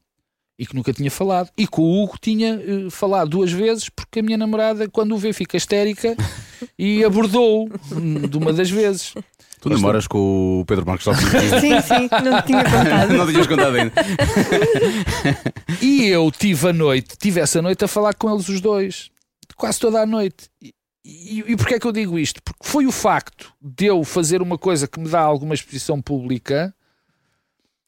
E 0.60 0.66
que 0.66 0.76
nunca 0.76 0.92
tinha 0.92 1.10
falado. 1.10 1.50
E 1.58 1.66
que 1.66 1.80
o 1.80 2.04
Hugo 2.04 2.18
tinha 2.20 2.62
eh, 2.62 2.90
falado 2.90 3.30
duas 3.30 3.50
vezes, 3.50 3.88
porque 3.88 4.20
a 4.20 4.24
minha 4.24 4.38
namorada, 4.38 4.90
quando 4.90 5.16
o 5.16 5.18
vê, 5.18 5.32
fica 5.32 5.56
histérica 5.56 6.18
e 6.78 7.02
abordou 7.02 7.70
hum, 7.94 8.28
de 8.28 8.38
uma 8.38 8.52
das 8.52 8.70
vezes. 8.70 9.14
Tu 9.62 9.70
namoras 9.70 10.06
com 10.06 10.62
o 10.62 10.66
Pedro 10.66 10.86
Marcos 10.86 11.06
Lopes. 11.06 11.24
Sim, 11.60 11.82
sim, 11.82 12.10
não 12.24 12.42
tinha 12.42 12.64
contado. 12.64 13.14
não 13.14 13.28
tinhas 13.28 13.48
contado 13.48 13.76
ainda. 13.76 13.94
E 15.82 16.08
eu 16.08 16.30
tive 16.32 16.70
a 16.70 16.74
noite, 16.74 17.18
tive 17.18 17.40
essa 17.40 17.62
noite 17.62 17.86
a 17.86 17.88
falar 17.88 18.14
com 18.14 18.34
eles 18.34 18.50
os 18.50 18.60
dois, 18.60 19.10
quase 19.56 19.80
toda 19.80 20.02
a 20.02 20.06
noite. 20.06 20.50
E, 20.62 20.74
e, 21.06 21.40
e 21.52 21.56
porquê 21.56 21.76
é 21.76 21.80
que 21.80 21.88
eu 21.88 21.92
digo 21.92 22.20
isto? 22.20 22.42
Porque 22.44 22.68
foi 22.68 22.86
o 22.86 22.92
facto 22.92 23.54
de 23.62 23.86
eu 23.86 24.04
fazer 24.04 24.42
uma 24.42 24.58
coisa 24.58 24.88
que 24.88 25.00
me 25.00 25.08
dá 25.08 25.22
alguma 25.22 25.54
exposição 25.54 26.02
pública 26.02 26.74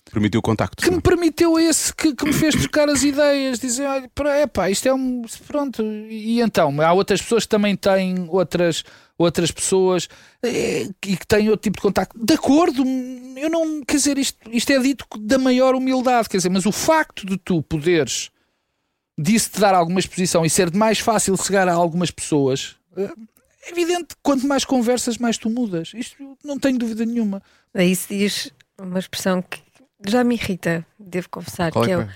Permitiu 0.10 0.40
o 0.40 0.44
contacto. 0.44 0.84
que 0.84 0.92
me 0.92 1.00
permitiu 1.02 1.58
esse, 1.60 1.94
que, 1.96 2.14
que 2.14 2.26
me 2.26 2.34
fez 2.34 2.56
trocar 2.56 2.90
as 2.90 3.04
ideias, 3.04 3.60
dizer, 3.60 3.86
olha, 3.86 4.10
pá, 4.14 4.40
epá, 4.40 4.70
isto 4.70 4.88
é 4.88 4.94
um. 4.94 5.22
Pronto. 5.48 5.82
E 5.84 6.42
então, 6.42 6.82
há 6.82 6.92
outras 6.92 7.22
pessoas 7.22 7.44
que 7.44 7.50
também 7.50 7.76
têm 7.78 8.26
outras, 8.30 8.84
outras 9.18 9.52
pessoas 9.52 10.10
eh, 10.44 10.90
e 11.06 11.16
que 11.16 11.26
têm 11.28 11.50
outro 11.50 11.64
tipo 11.64 11.78
de 11.78 11.82
contacto. 11.84 12.18
De 12.18 12.34
acordo, 12.34 12.84
eu 13.38 13.50
não. 13.50 13.84
Quer 13.86 13.98
dizer, 13.98 14.18
isto, 14.18 14.38
isto 14.52 14.70
é 14.72 14.80
dito 14.80 15.06
da 15.20 15.38
maior 15.38 15.76
humildade, 15.76 16.28
quer 16.28 16.38
dizer, 16.38 16.50
mas 16.50 16.66
o 16.66 16.72
facto 16.74 17.26
de 17.26 17.38
tu 17.38 17.62
poderes 17.62 18.32
disso 19.18 19.52
te 19.52 19.60
dar 19.62 19.74
alguma 19.76 20.00
exposição 20.00 20.44
e 20.44 20.50
ser 20.50 20.74
mais 20.76 21.00
fácil 21.00 21.38
chegar 21.38 21.70
a 21.70 21.74
algumas 21.74 22.12
pessoas. 22.12 22.76
eh, 22.98 23.14
É 23.68 23.72
evidente 23.72 24.16
que 24.16 24.22
quanto 24.24 24.46
mais 24.48 24.66
conversas, 24.66 25.18
mais 25.18 25.38
tu 25.38 25.50
mudas. 25.50 25.92
Isto 25.94 26.38
não 26.44 26.60
tenho 26.60 26.78
dúvida 26.78 27.06
nenhuma. 27.06 27.42
Daí 27.74 27.96
se 27.96 28.10
diz 28.18 28.52
uma 28.78 29.00
expressão 29.00 29.42
que 29.42 29.60
já 30.08 30.24
me 30.24 30.36
irrita, 30.36 30.86
devo 31.00 31.30
confessar, 31.30 31.72
Qual 31.72 31.86
que 31.86 31.92
é 31.92 31.94
é, 31.94 31.98
que 31.98 32.04
o, 32.04 32.08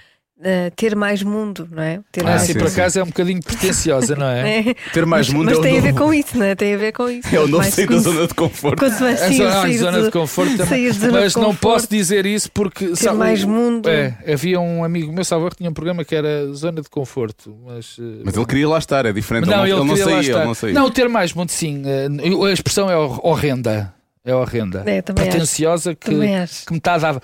eh, 0.44 0.70
ter 0.76 0.96
mais 0.96 1.24
mundo, 1.24 1.68
não 1.72 1.82
é? 1.82 2.02
Ter 2.12 2.22
Ah, 2.22 2.32
mais 2.32 2.42
sim, 2.42 2.54
por 2.56 2.68
acaso 2.68 3.00
é 3.00 3.04
um 3.04 3.08
bocadinho 3.08 3.42
pretenciosa, 3.42 4.16
não 4.16 4.28
é? 4.28 4.60
É, 4.70 4.74
Ter 4.92 5.06
mais 5.06 5.28
mas 5.30 5.34
mundo 5.34 5.46
mas 5.46 5.56
é 5.56 5.60
o 5.60 5.62
tem 5.62 5.78
a 5.78 5.82
ver 5.82 5.94
novo- 5.94 6.06
com 6.06 6.14
isso, 6.14 6.38
não 6.38 6.46
é? 6.46 6.56
Tem 6.56 6.74
a 6.74 6.78
ver 6.78 6.92
com 6.92 7.10
isso. 7.10 7.34
É 7.34 7.40
o 7.40 7.44
novo 7.48 7.58
Mais 7.60 7.74
sair 7.74 7.88
da 7.88 7.98
zona 8.00 8.28
de 8.28 8.34
conforto. 8.34 8.78
Quanto 8.80 9.00
mais 9.02 9.22
A 9.22 9.28
sim, 9.30 9.38
zona, 9.38 9.50
a 9.50 9.62
sair 9.62 9.78
zona 9.78 9.98
de- 10.00 10.04
de 10.06 10.12
conforto 10.12 10.52
também. 10.52 10.66
sair 10.68 10.92
de 10.92 11.00
zona 11.00 11.12
de 11.14 11.20
Mas 11.20 11.36
não 11.36 11.44
conforto. 11.44 11.62
posso 11.62 11.90
dizer 11.90 12.26
isso 12.26 12.52
porque 12.52 12.88
Ter 12.88 12.96
sabe, 12.98 13.18
mais 13.18 13.44
mundo. 13.46 13.88
É, 13.90 14.18
havia 14.28 14.60
um 14.60 14.84
amigo 14.84 15.14
meu, 15.14 15.24
salvo 15.24 15.50
que 15.50 15.56
tinha 15.58 15.70
um 15.70 15.74
programa 15.74 16.04
que 16.04 16.14
era 16.16 16.52
Zona 16.54 16.82
de 16.82 16.90
Conforto. 16.90 17.56
Mas, 17.66 17.96
eh, 18.00 18.22
Mas 18.26 18.36
ele 18.36 18.46
queria 18.46 18.68
lá 18.68 18.78
estar, 18.78 19.06
é 19.06 19.14
diferente. 19.14 19.48
não, 19.48 19.66
ele 19.66 19.76
não, 19.76 19.88
ele 19.88 19.98
saía, 19.98 20.18
ele 20.34 20.44
não 20.46 20.54
saía. 20.54 20.74
Não, 20.74 20.90
ter 20.92 21.08
mais 21.08 21.34
mundo, 21.34 21.50
sim. 21.50 21.82
eh, 21.86 22.08
A 22.50 22.52
expressão 22.52 22.90
é 22.90 22.98
hor- 22.98 23.20
horrenda. 23.26 23.94
É 24.26 24.34
horrenda. 24.36 24.84
É, 24.88 24.98
acho. 25.00 25.14
Pretenciosa 25.14 25.94
que, 25.96 26.12
acho. 26.34 26.66
que 26.66 26.72
me 26.72 26.80
está 26.80 26.96
a 26.96 26.98
dar. 26.98 27.22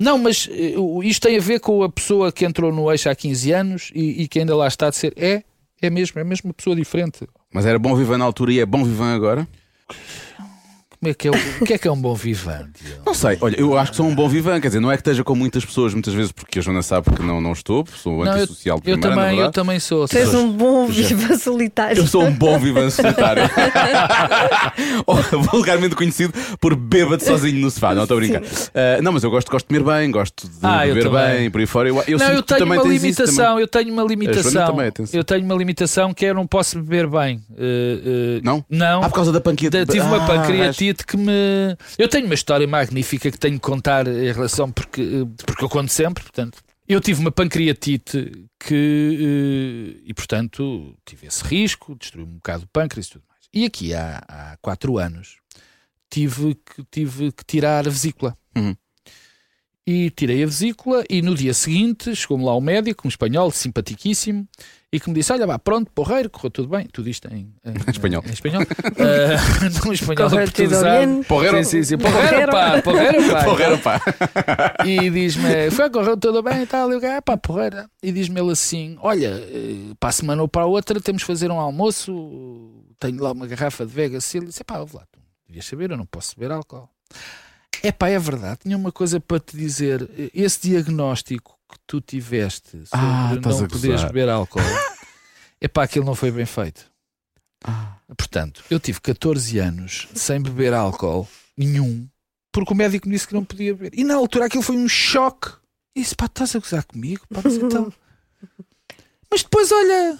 Não, 0.00 0.16
mas 0.16 0.48
eh, 0.50 0.74
isto 1.04 1.28
tem 1.28 1.36
a 1.36 1.40
ver 1.40 1.60
com 1.60 1.82
a 1.82 1.88
pessoa 1.90 2.32
que 2.32 2.46
entrou 2.46 2.72
no 2.72 2.90
eixo 2.90 3.10
há 3.10 3.14
15 3.14 3.52
anos 3.52 3.92
e, 3.94 4.22
e 4.22 4.28
que 4.28 4.38
ainda 4.38 4.56
lá 4.56 4.66
está 4.66 4.88
a 4.88 4.92
ser. 4.92 5.12
É, 5.14 5.42
é 5.82 5.90
mesmo, 5.90 6.18
é 6.18 6.24
mesmo 6.24 6.48
uma 6.48 6.54
pessoa 6.54 6.74
diferente. 6.74 7.28
Mas 7.52 7.66
era 7.66 7.78
bom 7.78 7.94
vivan 7.94 8.16
na 8.16 8.24
altura 8.24 8.50
e 8.50 8.60
é 8.60 8.64
bom 8.64 8.82
vivan 8.82 9.14
agora? 9.14 9.46
Como 11.02 11.10
é 11.10 11.14
que 11.14 11.28
é, 11.28 11.30
o, 11.30 11.34
o 11.62 11.64
que 11.66 11.72
é 11.72 11.78
que 11.78 11.88
é 11.88 11.90
um 11.90 11.96
bom 11.98 12.14
vivante? 12.14 12.82
Não 13.06 13.14
sei, 13.14 13.38
olha, 13.40 13.58
eu 13.58 13.78
acho 13.78 13.92
que 13.92 13.96
sou 13.96 14.04
um 14.06 14.14
bom 14.14 14.28
vivan, 14.28 14.60
quer 14.60 14.68
dizer, 14.68 14.80
não 14.80 14.92
é 14.92 14.96
que 14.96 15.00
esteja 15.00 15.24
com 15.24 15.34
muitas 15.34 15.64
pessoas, 15.64 15.94
muitas 15.94 16.12
vezes 16.12 16.30
porque 16.30 16.58
a 16.58 16.62
Joana 16.62 16.82
sabe 16.82 17.10
que 17.16 17.22
não, 17.22 17.40
não 17.40 17.52
estou, 17.52 17.86
sou 17.96 18.22
Não, 18.22 18.32
eu, 18.36 18.42
antissocial 18.42 18.78
de 18.78 18.90
eu 18.90 18.98
primeira, 18.98 19.16
na 19.16 19.30
também, 19.30 19.40
eu 19.40 19.50
também 19.50 19.80
sou. 19.80 20.06
Tu 20.06 20.18
és 20.18 20.28
sou. 20.28 20.42
um 20.44 20.52
bom 20.52 20.86
viva 20.88 21.38
solitário. 21.38 21.96
Eu 22.02 22.06
sou 22.06 22.22
um 22.22 22.30
bom 22.30 22.58
vivan 22.58 22.90
solitário. 22.90 23.44
Ou 25.06 25.16
vulgarmente 25.40 25.94
conhecido 25.94 26.34
por 26.60 26.74
bêbado 26.76 27.24
sozinho 27.24 27.60
no 27.60 27.70
sofá. 27.70 27.94
Não 27.94 28.02
estou 28.02 28.18
a 28.18 28.20
brincar. 28.20 28.42
Ah, 28.74 29.00
não, 29.00 29.12
mas 29.12 29.24
eu 29.24 29.30
gosto, 29.30 29.50
gosto 29.50 29.66
de 29.72 29.80
comer 29.80 30.00
bem, 30.00 30.10
gosto 30.10 30.46
de 30.46 30.58
Ah, 30.62 30.86
eu 30.86 30.94
beber 30.94 31.10
bem, 31.10 31.50
por 31.50 31.60
aí 31.62 31.66
fora. 31.66 31.88
Eu, 31.88 32.04
eu 32.06 32.18
não, 32.18 32.26
eu 32.26 32.42
tenho 32.42 32.60
também 32.60 32.78
uma 32.78 32.86
limitação, 32.88 33.44
também. 33.46 33.60
eu 33.62 33.68
tenho 33.68 33.92
uma 33.94 34.02
limitação. 34.02 34.66
também, 34.66 34.92
eu 35.14 35.24
tenho 35.24 35.44
uma 35.46 35.54
limitação 35.54 36.12
que 36.12 36.26
é 36.26 36.30
eu 36.30 36.34
não 36.34 36.46
posso 36.46 36.78
beber 36.78 37.06
bem. 37.06 37.40
Eh, 37.56 38.00
eh, 38.04 38.40
Não? 38.42 38.62
Não. 38.68 39.02
Ah, 39.02 39.08
por 39.08 39.14
causa 39.14 39.32
da 39.32 39.40
pancreatite. 39.40 39.86
Da- 39.86 39.90
tive 39.90 40.04
uma 40.04 40.18
Ah, 40.18 40.26
pancreatite 40.90 41.06
que 41.06 41.16
me. 41.16 41.76
Eu 41.98 42.08
tenho 42.08 42.26
uma 42.26 42.34
história 42.34 42.66
magnífica 42.66 43.30
que 43.30 43.38
tenho 43.38 43.54
que 43.54 43.60
contar 43.60 44.06
em 44.06 44.32
relação, 44.32 44.70
porque, 44.70 45.26
porque 45.46 45.64
eu 45.64 45.68
conto 45.68 45.90
sempre, 45.90 46.22
portanto. 46.22 46.58
Eu 46.88 47.00
tive 47.00 47.20
uma 47.20 47.30
pancreatite 47.30 48.48
que. 48.58 49.96
eh, 49.98 50.02
E, 50.06 50.14
portanto, 50.14 50.96
tive 51.04 51.26
esse 51.26 51.44
risco, 51.44 51.94
destruiu 51.94 52.26
um 52.26 52.34
bocado 52.34 52.64
o 52.64 52.68
pâncreas 52.68 53.06
e 53.06 53.10
tudo 53.10 53.24
mais. 53.28 53.40
E 53.52 53.64
aqui 53.64 53.94
há, 53.94 54.22
há 54.28 54.56
quatro 54.60 54.98
anos 54.98 55.36
tive 56.10 56.54
que, 56.56 56.84
tive 56.90 57.32
que 57.32 57.44
tirar 57.44 57.86
a 57.86 57.90
vesícula. 57.90 58.36
Uhum. 58.56 58.74
E 59.86 60.10
tirei 60.10 60.42
a 60.42 60.46
vesícula 60.46 61.04
e 61.08 61.22
no 61.22 61.34
dia 61.34 61.54
seguinte 61.54 62.14
chegou-me 62.14 62.44
lá 62.44 62.54
o 62.54 62.60
médico, 62.60 63.06
um 63.06 63.08
espanhol 63.08 63.50
simpaticíssimo, 63.50 64.46
e 64.92 65.00
que 65.00 65.08
me 65.08 65.14
disse: 65.14 65.32
Olha, 65.32 65.46
vá, 65.46 65.58
pronto, 65.58 65.90
porreiro, 65.92 66.28
correu 66.28 66.50
tudo 66.50 66.68
bem. 66.68 66.86
Tudo 66.92 67.08
isto 67.08 67.26
em, 67.32 67.52
em- 67.64 67.90
espanhol. 67.90 68.22
Em 68.26 68.30
espanhol. 68.32 68.62
Ah, 68.62 69.70
num 69.84 69.92
espanhol 69.92 70.30
portuguesado. 70.30 71.06
bem. 71.06 71.22
Porreiro. 71.24 71.56
Sim, 71.64 71.82
sim, 71.82 71.82
sim. 71.82 71.98
Porreiro, 71.98 72.52
pá, 72.52 72.82
porreiro, 72.82 73.30
pá. 73.32 73.44
Porreiro, 73.44 73.78
pá. 73.78 74.00
E 74.86 75.10
diz-me, 75.10 75.70
foi, 75.70 75.88
correu 75.90 76.16
tudo 76.16 76.42
bem 76.42 76.62
e 76.62 76.66
tal. 76.66 76.90
E 76.92 76.94
eu, 76.94 77.16
ah, 77.16 77.22
pá, 77.22 77.36
porreira. 77.36 77.90
E 78.02 78.12
diz-me 78.12 78.38
ele 78.38 78.52
assim: 78.52 78.96
Olha, 79.00 79.28
eh, 79.28 79.94
para 79.98 80.10
a 80.10 80.12
semana 80.12 80.42
ou 80.42 80.48
para 80.48 80.62
a 80.62 80.66
outra 80.66 81.00
temos 81.00 81.22
de 81.22 81.26
fazer 81.26 81.50
um 81.50 81.58
almoço. 81.58 82.84
Tenho 82.98 83.20
lá 83.22 83.32
uma 83.32 83.46
garrafa 83.46 83.86
de 83.86 83.92
Vega 83.92 84.20
Sil. 84.20 84.44
E 84.44 84.46
disse: 84.46 84.62
pá, 84.62 84.78
ouve 84.78 84.96
lá, 84.96 85.02
tu 85.10 85.18
devias 85.48 85.64
saber, 85.64 85.90
eu 85.90 85.96
não 85.96 86.06
posso 86.06 86.36
beber 86.38 86.52
álcool. 86.52 86.88
É 87.82 87.92
pá, 87.92 88.08
é 88.08 88.18
verdade. 88.18 88.60
Tinha 88.62 88.76
uma 88.76 88.92
coisa 88.92 89.20
para 89.20 89.40
te 89.40 89.56
dizer: 89.56 90.08
esse 90.34 90.68
diagnóstico 90.68 91.58
que 91.70 91.78
tu 91.86 92.00
tiveste 92.00 92.70
sobre 92.70 92.88
Ah, 92.92 93.34
não 93.34 93.68
poderes 93.68 94.04
beber 94.04 94.28
álcool, 94.28 94.60
é 95.60 95.68
pá, 95.68 95.84
aquilo 95.84 96.04
não 96.04 96.14
foi 96.14 96.30
bem 96.30 96.46
feito. 96.46 96.90
Ah. 97.64 97.96
Portanto, 98.16 98.64
eu 98.70 98.80
tive 98.80 99.00
14 99.00 99.58
anos 99.58 100.08
sem 100.14 100.40
beber 100.40 100.72
álcool 100.72 101.28
nenhum, 101.56 102.08
porque 102.52 102.72
o 102.72 102.76
médico 102.76 103.08
me 103.08 103.14
disse 103.14 103.28
que 103.28 103.34
não 103.34 103.44
podia 103.44 103.74
beber. 103.74 103.98
E 103.98 104.04
na 104.04 104.14
altura 104.14 104.46
aquilo 104.46 104.62
foi 104.62 104.76
um 104.76 104.88
choque. 104.88 105.50
E 105.94 106.02
disse, 106.02 106.14
pá, 106.14 106.26
estás 106.26 106.54
a 106.54 106.58
gozar 106.58 106.84
comigo? 106.84 107.22
Pá, 107.32 107.40
mas, 107.42 107.56
então... 107.56 107.92
mas 109.30 109.42
depois, 109.42 109.70
olha, 109.72 110.18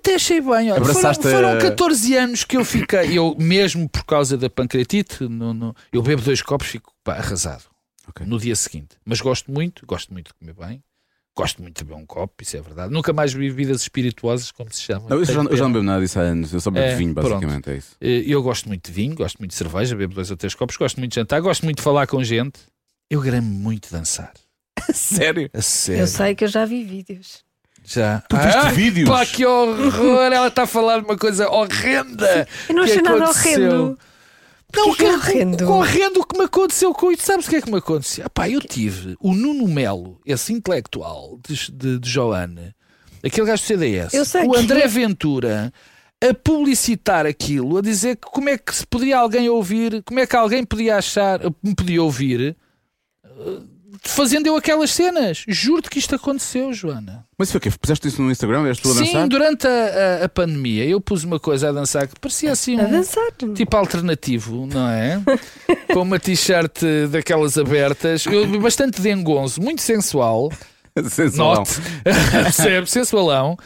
até 0.00 0.14
achei 0.14 0.40
bem. 0.40 0.50
Olha, 0.50 0.74
foram, 0.74 0.82
Abraçaste 0.90 1.22
foram 1.22 1.58
14 1.58 2.16
anos 2.16 2.44
que 2.44 2.56
eu 2.56 2.64
fiquei, 2.64 3.16
eu 3.18 3.36
mesmo 3.38 3.88
por 3.88 4.04
causa 4.04 4.36
da 4.36 4.48
pancreatite, 4.50 5.24
no, 5.24 5.52
no- 5.54 5.74
eu 5.92 6.02
bebo 6.02 6.22
dois 6.22 6.42
copos 6.42 6.66
fico 6.68 6.92
pá, 7.04 7.14
arrasado 7.16 7.64
Ok. 8.08 8.26
no 8.26 8.38
dia 8.38 8.56
seguinte. 8.56 8.96
Mas 9.04 9.20
gosto 9.20 9.50
muito, 9.52 9.84
gosto 9.86 10.12
muito 10.12 10.28
de 10.28 10.34
comer 10.34 10.54
bem. 10.54 10.82
Gosto 11.36 11.62
muito 11.62 11.78
de 11.78 11.84
beber 11.84 11.96
um 11.96 12.04
copo, 12.04 12.42
isso 12.42 12.56
é 12.56 12.60
verdade. 12.60 12.92
Nunca 12.92 13.12
mais 13.12 13.32
bebi 13.32 13.48
bebidas 13.50 13.82
espirituosas, 13.82 14.50
como 14.50 14.70
se 14.74 14.82
chama. 14.82 15.08
Não, 15.08 15.16
eu, 15.18 15.24
já, 15.24 15.32
eu 15.40 15.56
já 15.56 15.64
não 15.64 15.72
bebo 15.72 15.84
nada 15.84 16.02
disso 16.02 16.18
há 16.18 16.22
anos, 16.22 16.52
eu 16.52 16.60
só 16.60 16.70
bebo 16.72 16.84
É, 16.84 16.96
vinho, 16.96 17.14
pronto. 17.14 17.30
basicamente, 17.30 17.70
é 17.70 17.76
isso. 17.76 17.96
Eh, 18.00 18.24
Eu 18.26 18.42
gosto 18.42 18.66
muito 18.66 18.84
de 18.86 18.92
vinho, 18.92 19.14
gosto 19.14 19.38
muito 19.38 19.52
de 19.52 19.56
cerveja, 19.56 19.94
bebo 19.96 20.12
dois 20.12 20.30
ou 20.30 20.36
três 20.36 20.54
copos, 20.54 20.76
gosto 20.76 20.98
muito 20.98 21.12
de 21.12 21.16
jantar, 21.20 21.40
gosto 21.40 21.62
muito 21.64 21.76
de 21.78 21.82
falar 21.84 22.06
com 22.08 22.22
gente. 22.22 22.58
Eu 23.08 23.20
gramo 23.20 23.48
muito 23.48 23.86
de 23.88 23.92
dançar. 23.92 24.32
Sério? 24.92 25.48
A 25.54 25.62
sério. 25.62 26.02
Eu 26.02 26.06
sei 26.08 26.34
que 26.34 26.44
eu 26.44 26.48
já 26.48 26.64
vi 26.66 26.82
vídeos. 26.84 27.44
Já. 27.92 28.22
Tu 28.28 28.36
viste 28.36 28.56
Ah, 28.58 28.68
vídeos? 28.70 29.08
Pá, 29.08 29.26
que 29.26 29.44
horror! 29.44 30.32
Ela 30.32 30.46
está 30.46 30.62
a 30.62 30.66
falar 30.66 31.00
de 31.00 31.04
uma 31.06 31.16
coisa 31.18 31.48
horrenda. 31.50 32.46
Eu 32.68 32.74
não 32.76 32.84
que 32.84 32.90
achei 32.90 33.02
nada 33.02 33.24
aconteceu. 33.24 33.52
horrendo. 33.70 33.98
Não, 34.72 34.94
que 34.94 35.04
é 35.04 35.10
o- 35.10 35.14
horrendo? 35.14 35.64
O, 35.68 35.72
horrendo 35.78 36.24
que 36.24 36.38
me 36.38 36.44
aconteceu 36.44 36.92
com 36.94 37.10
isso. 37.10 37.24
Sabes 37.24 37.46
o 37.46 37.50
que 37.50 37.56
é 37.56 37.60
que 37.60 37.70
me 37.70 37.78
aconteceu? 37.78 38.30
Pá, 38.30 38.48
eu 38.48 38.60
tive 38.60 39.16
o 39.20 39.34
Nuno 39.34 39.66
Melo, 39.66 40.20
esse 40.24 40.52
intelectual 40.52 41.40
de, 41.48 41.72
de, 41.72 41.98
de 41.98 42.08
Joana, 42.08 42.72
aquele 43.24 43.46
gajo 43.48 43.60
do 43.62 43.66
CDS, 43.66 44.14
Eu 44.14 44.24
sei 44.24 44.46
o 44.46 44.52
que- 44.52 44.58
André 44.58 44.86
Ventura, 44.86 45.72
a 46.22 46.32
publicitar 46.32 47.26
aquilo, 47.26 47.78
a 47.78 47.82
dizer 47.82 48.14
que 48.14 48.30
como 48.30 48.48
é 48.48 48.56
que 48.56 48.72
se 48.72 48.86
podia 48.86 49.18
alguém 49.18 49.48
ouvir, 49.48 50.00
como 50.04 50.20
é 50.20 50.26
que 50.28 50.36
alguém 50.36 50.62
podia 50.64 50.96
achar, 50.98 51.40
me 51.60 51.74
podia 51.74 52.00
ouvir, 52.04 52.56
fazendo 54.02 54.46
eu 54.46 54.56
aquelas 54.56 54.90
cenas. 54.90 55.44
Juro-te 55.48 55.90
que 55.90 55.98
isto 55.98 56.14
aconteceu, 56.14 56.72
Joana. 56.72 57.24
Mas 57.38 57.50
foi 57.50 57.58
o 57.58 57.60
quê? 57.60 57.70
Puseste 57.70 58.08
isso 58.08 58.20
no 58.22 58.30
Instagram? 58.30 58.62
Tu 58.74 58.90
a 58.90 58.94
Sim, 58.94 59.04
dançar? 59.04 59.28
durante 59.28 59.66
a, 59.66 59.70
a- 60.20 60.24
a 60.24 60.28
pandemia 60.28 60.84
eu 60.84 61.00
pus 61.00 61.24
uma 61.24 61.40
coisa 61.40 61.68
a 61.70 61.72
dançar 61.72 62.06
que 62.06 62.18
parecia 62.20 62.52
assim 62.52 62.78
A 62.78 62.84
um 62.84 62.90
dançar. 62.90 63.30
tipo 63.54 63.76
alternativo, 63.76 64.66
não 64.66 64.88
é? 64.88 65.20
Com 65.92 66.02
uma 66.02 66.18
t-shirt 66.18 66.82
daquelas 67.10 67.56
abertas, 67.58 68.26
eu, 68.26 68.46
bastante 68.60 69.00
dengonzo, 69.00 69.60
muito 69.60 69.80
sensual, 69.82 70.52
Sensual. 71.08 71.56
note, 71.56 71.80
percebe? 72.44 72.90
Sensualão. 72.90 73.56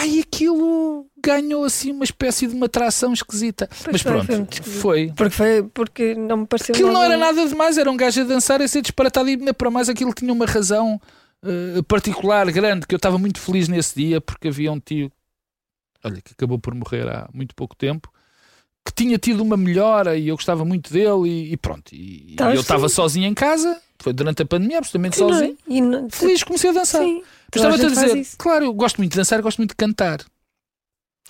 Epá, 0.00 0.06
e 0.06 0.20
aquilo 0.20 1.06
ganhou 1.22 1.64
assim 1.64 1.92
uma 1.92 2.04
espécie 2.04 2.46
de 2.46 2.54
uma 2.54 2.66
atração 2.66 3.12
esquisita. 3.12 3.68
Pois 3.68 3.92
Mas 3.92 4.02
foi, 4.02 4.12
pronto, 4.12 4.62
foi 4.62 4.72
foi. 4.72 5.12
Porque, 5.14 5.36
foi, 5.36 5.62
porque 5.74 6.14
não 6.14 6.38
me 6.38 6.46
pareceu 6.46 6.74
Aquilo 6.74 6.92
não 6.92 7.02
era 7.02 7.16
nada 7.16 7.46
demais, 7.46 7.76
era 7.78 7.90
um 7.90 7.96
gajo 7.96 8.20
a 8.22 8.24
dançar, 8.24 8.62
a 8.62 8.68
ser 8.68 8.82
disparatado 8.82 9.28
e 9.28 9.32
ainda 9.32 9.52
para 9.54 9.70
mais 9.70 9.88
aquilo 9.88 10.12
tinha 10.14 10.32
uma 10.32 10.46
razão 10.46 11.00
eh, 11.44 11.82
particular, 11.86 12.50
grande, 12.50 12.86
que 12.86 12.94
eu 12.94 12.98
estava 12.98 13.18
muito 13.18 13.38
feliz 13.40 13.68
nesse 13.68 13.94
dia 13.94 14.20
porque 14.20 14.48
havia 14.48 14.72
um 14.72 14.80
tio, 14.80 15.10
olha, 16.04 16.20
que 16.22 16.32
acabou 16.32 16.58
por 16.58 16.74
morrer 16.74 17.06
há 17.08 17.28
muito 17.32 17.54
pouco 17.54 17.76
tempo, 17.76 18.10
que 18.84 18.92
tinha 18.94 19.18
tido 19.18 19.42
uma 19.42 19.56
melhora 19.56 20.16
e 20.16 20.28
eu 20.28 20.36
gostava 20.36 20.64
muito 20.64 20.92
dele 20.92 21.28
e, 21.28 21.52
e 21.52 21.56
pronto. 21.56 21.92
E, 21.92 21.96
e 22.28 22.30
Estavas 22.32 22.54
eu 22.54 22.60
estava 22.60 22.88
sozinho 22.88 23.26
em 23.26 23.34
casa, 23.34 23.80
foi 23.98 24.12
durante 24.12 24.42
a 24.42 24.46
pandemia, 24.46 24.78
absolutamente 24.78 25.20
não- 25.20 25.28
sozinho. 25.28 25.58
e 25.68 25.80
não- 25.80 26.08
Feliz, 26.10 26.42
comecei 26.42 26.70
a 26.70 26.72
dançar. 26.72 27.02
Sim. 27.02 27.22
Mas 27.54 27.64
Estava-te 27.64 27.84
a 27.86 27.88
dizer, 27.88 28.16
isso. 28.18 28.36
claro, 28.38 28.64
eu 28.66 28.72
gosto 28.72 28.98
muito 28.98 29.12
de 29.12 29.18
dançar, 29.18 29.40
gosto 29.42 29.58
muito 29.58 29.70
de 29.70 29.76
cantar. 29.76 30.20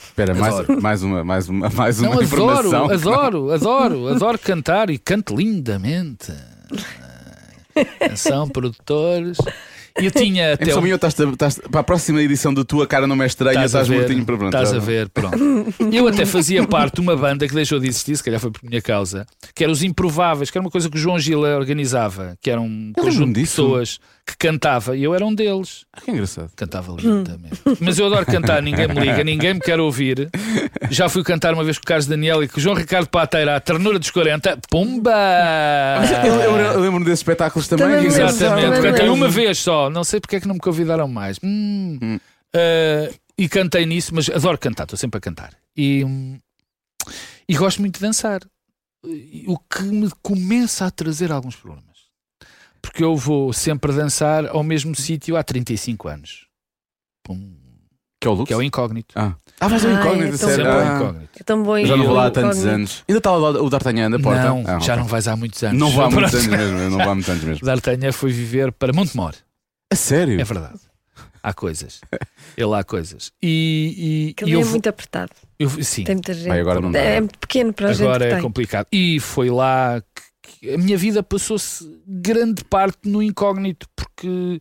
Espera, 0.02 0.34
mais, 0.34 0.54
Adoro. 0.54 0.82
mais 0.82 1.02
uma, 1.02 1.24
mais 1.24 1.48
uma, 1.48 1.68
mais 1.74 1.98
uma 2.00 2.08
Não, 2.08 2.12
adoro, 2.20 2.24
informação. 2.24 2.90
adoro, 2.90 3.50
adoro, 3.52 4.08
adoro 4.08 4.38
cantar 4.38 4.90
e 4.90 4.98
canto 4.98 5.36
lindamente. 5.36 6.32
Atenção, 8.00 8.48
produtores. 8.48 9.38
E 10.00 10.04
eu 10.06 10.10
tinha 10.10 10.54
até. 10.54 10.66
Em 10.66 10.68
um- 10.70 10.74
São 10.74 10.86
estás, 10.86 11.18
estás, 11.18 11.58
para 11.70 11.80
a 11.80 11.84
próxima 11.84 12.22
edição 12.22 12.54
do 12.54 12.64
Tua 12.64 12.86
Cara 12.86 13.06
Não 13.06 13.16
Me 13.16 13.26
Estranha, 13.26 13.64
Estás 13.64 13.74
a 13.74 13.82
estás 13.82 13.88
ver, 13.88 13.96
mortinho 13.98 14.24
para 14.24 14.36
pronto. 14.36 14.54
Estás 14.54 14.72
a 14.72 14.78
ver, 14.78 15.08
pronto. 15.08 15.36
Eu 15.92 16.06
até 16.08 16.24
fazia 16.24 16.66
parte 16.66 16.94
de 16.96 17.00
uma 17.00 17.16
banda 17.16 17.46
que 17.48 17.54
deixou 17.54 17.78
de 17.78 17.88
existir, 17.88 18.16
se 18.16 18.22
calhar 18.22 18.40
foi 18.40 18.50
por 18.50 18.62
minha 18.62 18.80
causa, 18.80 19.26
que 19.54 19.62
era 19.64 19.72
os 19.72 19.82
Improváveis, 19.82 20.50
que 20.50 20.56
era 20.56 20.64
uma 20.64 20.70
coisa 20.70 20.88
que 20.88 20.96
o 20.96 21.00
João 21.00 21.18
Gila 21.18 21.56
organizava, 21.56 22.36
que 22.40 22.50
era 22.50 22.60
um 22.60 22.92
Eu 22.96 23.02
conjunto 23.02 23.32
de 23.34 23.40
lembro-me 23.40 23.80
disso. 23.80 24.00
Que 24.30 24.36
cantava, 24.36 24.96
e 24.96 25.02
eu 25.02 25.14
era 25.14 25.24
um 25.24 25.34
deles. 25.34 25.84
Ah, 25.92 26.00
que 26.00 26.10
engraçado. 26.10 26.50
Cantava 26.54 26.92
lindamente. 26.92 27.60
Mas 27.80 27.98
eu 27.98 28.06
adoro 28.06 28.24
cantar, 28.26 28.62
ninguém 28.62 28.88
me 28.88 28.94
liga, 28.94 29.24
ninguém 29.24 29.54
me 29.54 29.60
quer 29.60 29.80
ouvir. 29.80 30.30
Já 30.90 31.08
fui 31.08 31.22
cantar 31.22 31.54
uma 31.54 31.64
vez 31.64 31.78
com 31.78 31.82
o 31.82 31.86
Carlos 31.86 32.06
Daniel 32.06 32.42
e 32.42 32.48
com 32.48 32.58
o 32.58 32.60
João 32.60 32.74
Ricardo 32.74 33.08
Pateira, 33.08 33.56
a 33.56 33.60
ternura 33.60 33.98
dos 33.98 34.10
40. 34.10 34.58
Pumba! 34.70 35.12
Eu, 36.24 36.34
eu, 36.34 36.56
eu 36.56 36.80
lembro-me 36.80 37.04
desses 37.04 37.20
espetáculos 37.20 37.68
também. 37.68 37.86
Também. 37.86 38.06
Exatamente, 38.06 38.76
também 38.76 38.92
cantei 38.92 39.08
uma 39.08 39.28
vez 39.28 39.58
só, 39.58 39.90
não 39.90 40.04
sei 40.04 40.20
porque 40.20 40.36
é 40.36 40.40
que 40.40 40.48
não 40.48 40.54
me 40.54 40.60
convidaram 40.60 41.08
mais. 41.08 41.38
Hum. 41.42 41.98
Hum. 42.02 42.20
Uh, 42.54 43.14
e 43.38 43.48
cantei 43.48 43.86
nisso, 43.86 44.14
mas 44.14 44.28
adoro 44.28 44.58
cantar, 44.58 44.84
estou 44.84 44.98
sempre 44.98 45.18
a 45.18 45.20
cantar. 45.20 45.54
E, 45.76 46.04
hum, 46.04 46.38
e 47.48 47.56
gosto 47.56 47.80
muito 47.80 47.94
de 47.94 48.00
dançar. 48.00 48.40
O 49.46 49.58
que 49.58 49.82
me 49.82 50.10
começa 50.22 50.84
a 50.84 50.90
trazer 50.90 51.32
alguns 51.32 51.56
problemas. 51.56 51.89
Porque 52.82 53.04
eu 53.04 53.14
vou 53.16 53.52
sempre 53.52 53.92
dançar 53.92 54.46
ao 54.46 54.62
mesmo 54.62 54.94
sítio 54.94 55.36
há 55.36 55.42
35 55.42 56.08
anos. 56.08 56.46
Pum, 57.22 57.54
Que 58.20 58.26
é 58.26 58.30
o 58.30 58.34
Lux? 58.34 58.48
que 58.48 58.54
é 58.54 58.56
o 58.56 58.62
incógnito. 58.62 59.14
Ah, 59.16 59.34
ah 59.60 59.68
mas 59.68 59.84
o 59.84 59.88
Ah, 59.88 59.92
incógnito, 59.92 60.34
é 60.34 60.38
tão 60.38 60.48
sério. 60.48 60.64
Bom. 60.64 60.70
Ah, 60.70 60.96
incógnito. 60.96 61.30
É 61.38 61.42
tão 61.44 61.62
bom 61.62 61.78
eu 61.78 61.86
já 61.86 61.96
não 61.96 62.04
vou 62.06 62.14
lá 62.14 62.24
há 62.24 62.28
incógnito. 62.28 62.54
tantos 62.54 62.66
anos. 62.66 63.04
Ainda 63.08 63.18
está 63.18 63.30
lá 63.32 63.50
o 63.50 63.70
D'Artagnan 63.70 64.08
na 64.08 64.18
porta? 64.18 64.44
Não, 64.44 64.64
Ah, 64.66 64.78
já 64.80 64.96
não 64.96 65.04
vais 65.04 65.28
há 65.28 65.36
muitos 65.36 65.62
anos. 65.62 65.78
Não 65.78 65.90
vou 65.90 66.04
há 66.04 66.10
muitos 66.10 66.34
anos 66.34 66.46
mesmo. 66.46 66.78
Não 66.78 66.90
vou 66.98 67.02
há 67.10 67.14
muitos 67.14 67.30
anos 67.30 67.44
mesmo. 67.44 67.66
D'Artagnan 67.66 68.12
foi 68.12 68.32
viver 68.32 68.72
para 68.72 68.92
Montemor. 68.92 69.34
A 69.92 69.96
sério? 69.96 70.40
É 70.40 70.44
verdade. 70.44 70.78
Há 71.42 71.54
coisas. 71.54 72.00
Ele 72.56 72.74
há 72.74 72.84
coisas. 72.84 73.32
E, 73.42 74.34
e, 74.38 74.46
e 74.46 74.52
eu, 74.52 74.60
é 74.60 74.64
muito 74.64 74.86
apertado. 74.88 75.32
eu 75.58 75.70
sim, 75.82 76.04
Tem 76.04 76.14
muita 76.14 76.34
gente. 76.34 76.48
Vai, 76.48 76.60
agora 76.60 76.80
não 76.82 76.90
dá. 76.92 76.98
é 76.98 77.20
pequeno 77.22 77.72
para 77.72 77.88
a 77.88 77.92
gente 77.94 78.02
agora 78.06 78.26
é 78.26 78.30
tem. 78.34 78.42
complicado. 78.42 78.86
E 78.92 79.18
foi 79.20 79.48
lá 79.48 80.02
que, 80.14 80.22
que 80.58 80.70
a 80.74 80.78
minha 80.78 80.96
vida 80.96 81.22
passou-se 81.22 81.84
grande 82.06 82.64
parte 82.64 83.08
no 83.08 83.22
incógnito, 83.22 83.86
porque 83.94 84.58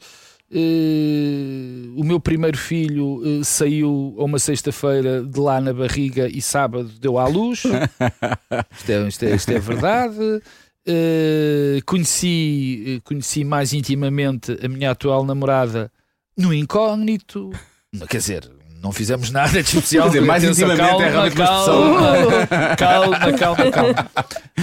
eh, 0.52 1.90
o 1.96 2.04
meu 2.04 2.20
primeiro 2.20 2.58
filho 2.58 3.22
eh, 3.24 3.44
saiu 3.44 4.16
a 4.20 4.24
uma 4.24 4.40
sexta-feira 4.40 5.24
de 5.24 5.40
lá 5.40 5.60
na 5.60 5.74
barriga 5.74 6.28
e 6.28 6.42
sábado 6.42 6.90
deu 7.00 7.18
à 7.18 7.28
luz. 7.28 7.64
isto, 8.78 8.90
é, 8.92 9.08
isto 9.08 9.26
é- 9.26 9.36
isto 9.36 9.52
é 9.52 9.60
verdade. 9.60 10.42
Eh, 10.88 11.80
conheci, 11.86 13.02
conheci 13.04 13.44
mais 13.44 13.74
intimamente 13.74 14.58
a 14.64 14.68
minha 14.68 14.92
atual 14.92 15.26
namorada 15.26 15.92
no 16.38 16.54
incógnito. 16.54 17.50
Quer 18.10 18.18
dizer, 18.18 18.52
não 18.82 18.92
fizemos 18.92 19.30
nada 19.30 19.62
de 19.62 19.70
especial. 19.70 20.04
Quer 20.06 20.20
dizer, 20.20 20.26
mais 20.26 20.44
Atenção, 20.44 20.68
intimamente 20.70 21.04
é 21.04 21.20
uma 21.20 21.32
calma, 21.32 22.76
calma, 22.78 23.34
calma, 23.34 23.72
calma. 23.72 24.10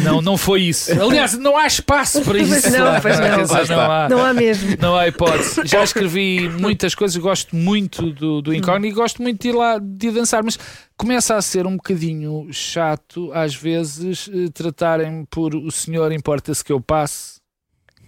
Não, 0.02 0.22
não 0.22 0.36
foi 0.36 0.62
isso. 0.62 0.90
Aliás, 0.92 1.36
não 1.38 1.56
há 1.56 1.66
espaço 1.66 2.22
para 2.22 2.38
isso. 2.38 2.50
Pois 2.50 2.72
não, 2.72 3.00
pois 3.00 3.68
não. 3.68 3.76
Não 3.76 3.90
há. 3.90 4.08
Não 4.08 4.24
há 4.24 4.32
mesmo. 4.32 4.76
Não 4.80 4.96
há 4.96 5.08
hipótese. 5.08 5.60
Já 5.64 5.84
escrevi 5.84 6.48
muitas 6.48 6.94
coisas, 6.94 7.16
gosto 7.16 7.54
muito 7.54 8.10
do, 8.12 8.40
do 8.40 8.54
incógnito 8.54 8.94
e 8.94 8.96
gosto 8.96 9.22
muito 9.22 9.42
de 9.42 9.48
ir 9.48 9.52
lá 9.52 9.78
de 9.78 10.08
ir 10.08 10.12
dançar, 10.12 10.42
mas 10.42 10.58
começa 10.96 11.36
a 11.36 11.42
ser 11.42 11.66
um 11.66 11.76
bocadinho 11.76 12.48
chato, 12.52 13.30
às 13.32 13.54
vezes, 13.54 14.30
eh, 14.32 14.48
tratarem 14.52 15.26
por 15.30 15.54
o 15.54 15.70
senhor 15.70 16.10
importa-se 16.12 16.64
que 16.64 16.72
eu 16.72 16.80
passe. 16.80 17.40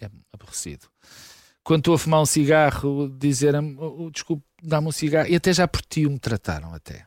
É 0.00 0.08
aborrecido. 0.32 0.86
Quando 1.68 1.80
estou 1.80 1.94
a 1.96 1.98
fumar 1.98 2.22
um 2.22 2.24
cigarro, 2.24 3.14
dizerem 3.20 3.76
oh, 3.78 4.06
oh, 4.06 4.10
desculpe, 4.10 4.42
dá-me 4.62 4.88
um 4.88 4.90
cigarro. 4.90 5.28
E 5.28 5.36
até 5.36 5.52
já 5.52 5.68
por 5.68 5.82
ti 5.82 6.08
me 6.08 6.18
trataram 6.18 6.72
até. 6.72 7.04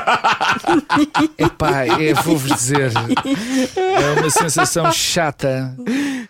Epá, 1.36 1.84
é, 1.84 2.14
vou-vos 2.14 2.50
dizer, 2.56 2.90
é 3.76 4.18
uma 4.18 4.30
sensação 4.30 4.90
chata 4.90 5.76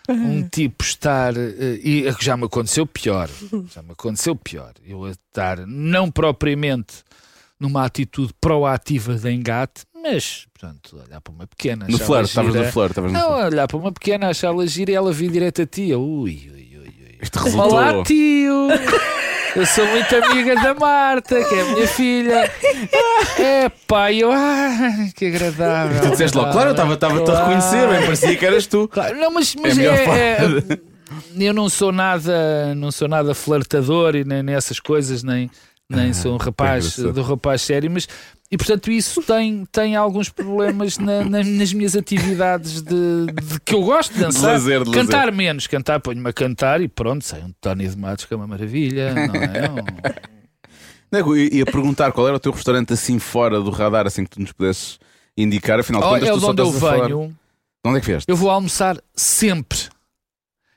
um 0.09 0.43
tipo 0.49 0.83
estar 0.83 1.37
eh, 1.37 1.79
e 1.85 2.05
já 2.21 2.37
me 2.37 2.47
aconteceu 2.47 2.85
pior 2.85 3.31
já 3.73 3.81
me 3.81 3.93
aconteceu 3.93 4.35
pior 4.35 4.73
eu 4.85 5.05
a 5.05 5.11
estar 5.11 5.65
não 5.67 6.11
propriamente 6.11 7.05
numa 7.61 7.85
atitude 7.85 8.35
proativa 8.41 9.15
de 9.15 9.31
engate 9.31 9.83
mas 10.03 10.47
portanto 10.53 11.01
olhar 11.07 11.21
para 11.21 11.33
uma 11.33 11.47
pequena 11.47 11.87
No 11.89 11.99
flerte, 11.99 12.31
estavas 12.31 12.55
no 12.55 12.65
flerte. 12.65 12.91
estavas 12.93 13.13
no 13.13 13.19
não 13.19 13.29
flerte. 13.29 13.55
olhar 13.55 13.69
para 13.69 13.77
uma 13.77 13.93
pequena 13.93 14.29
achá-la 14.31 14.67
gira 14.67 14.91
e 14.91 14.95
ela 14.95 15.13
vir 15.13 15.31
direto 15.31 15.63
a 15.63 15.67
ti 15.67 15.95
ui, 15.95 16.51
ui. 16.53 16.60
Isto 17.23 17.39
resultou. 17.39 17.73
Olá 17.73 18.03
tio. 18.05 18.69
Eu 19.57 19.67
sou 19.67 19.85
muito 19.87 20.15
amiga 20.17 20.55
da 20.55 20.75
Marta 20.75 21.43
que 21.45 21.55
é 21.55 21.61
a 21.61 21.65
minha 21.65 21.87
filha. 21.89 22.51
É 23.39 23.69
pá 23.87 24.13
eu 24.13 24.31
ah, 24.33 24.77
que 25.15 25.27
agradável. 25.27 26.01
Tu 26.03 26.11
disseste 26.11 26.37
logo, 26.37 26.53
claro, 26.53 26.69
eu 26.69 26.73
estava- 26.73 26.95
estava-te 26.95 27.31
a 27.31 27.39
reconhecer, 27.41 27.89
bem, 27.89 28.03
parecia 28.05 28.37
que 28.37 28.47
eras 28.47 28.67
tu. 28.67 28.87
Claro, 28.89 29.17
não, 29.19 29.31
mas, 29.33 29.55
mas 29.57 29.77
É 29.79 29.85
é- 29.85 30.45
é- 30.47 30.81
eu 31.39 31.53
não 31.53 31.69
sou 31.69 31.91
nada, 31.91 32.75
não 32.77 32.93
sou 32.93 33.09
nada 33.09 33.35
flertador 33.35 34.15
e 34.15 34.25
nem 34.25 34.43
nessas 34.43 34.79
coisas, 34.79 35.23
nem, 35.25 35.51
nem 35.89 36.13
sou 36.13 36.35
um 36.35 36.37
rapaz 36.37 36.97
do 36.97 37.23
rapaz 37.23 37.63
sério, 37.63 37.91
mas 37.91 38.07
e 38.51 38.57
portanto 38.57 38.91
isso 38.91 39.23
tem, 39.23 39.65
tem 39.71 39.95
alguns 39.97 40.29
problemas 40.29 40.99
na- 40.99 41.25
na- 41.25 41.45
nas 41.45 41.73
minhas 41.73 41.95
atividades 41.95 42.83
de, 42.83 43.27
de 43.27 43.61
que 43.65 43.75
eu 43.75 43.83
gosto 43.83 44.13
de 44.15 44.21
dançar. 44.21 44.53
lazer, 44.55 44.83
de 44.85 44.91
cantar 44.91 45.31
menos, 45.33 45.67
cantar, 45.67 46.01
ponho-me 46.01 46.29
a 46.29 46.33
cantar 46.33 46.81
e 46.81 46.89
pronto, 46.89 47.25
sai 47.25 47.43
um 47.43 47.53
Tony 47.61 47.87
de 47.89 47.97
Matos 47.97 48.25
que 48.25 48.35
é 48.35 48.37
uma 48.37 48.47
maravilha, 48.47 49.15
não 49.15 49.35
é? 49.35 50.21
Um- 51.13 51.17
eu 51.19 51.37
ia 51.37 51.65
perguntar 51.67 52.13
qual 52.13 52.27
era 52.29 52.37
o 52.37 52.41
teu 52.41 52.53
restaurante 52.53 52.93
assim 52.93 53.19
fora 53.19 53.61
do 53.61 53.71
radar, 53.71 54.07
assim 54.07 54.23
que 54.25 54.31
tu 54.31 54.41
nos 54.41 54.53
pudesses 54.53 54.99
indicar. 55.37 55.81
Afinal 55.81 56.01
de 56.03 56.07
Oh, 56.07 56.11
contas, 56.11 56.29
é 56.29 56.33
tu 56.33 56.35
de 56.37 56.41
só 56.45 56.51
onde 56.51 56.63
eu 56.63 56.69
a 56.69 56.71
venho. 56.71 57.29
De 57.29 57.89
onde 57.91 57.99
é 57.99 58.01
que 58.01 58.07
vieste? 58.07 58.29
Eu 58.31 58.37
vou 58.37 58.49
almoçar 58.49 58.97
sempre. 59.15 59.79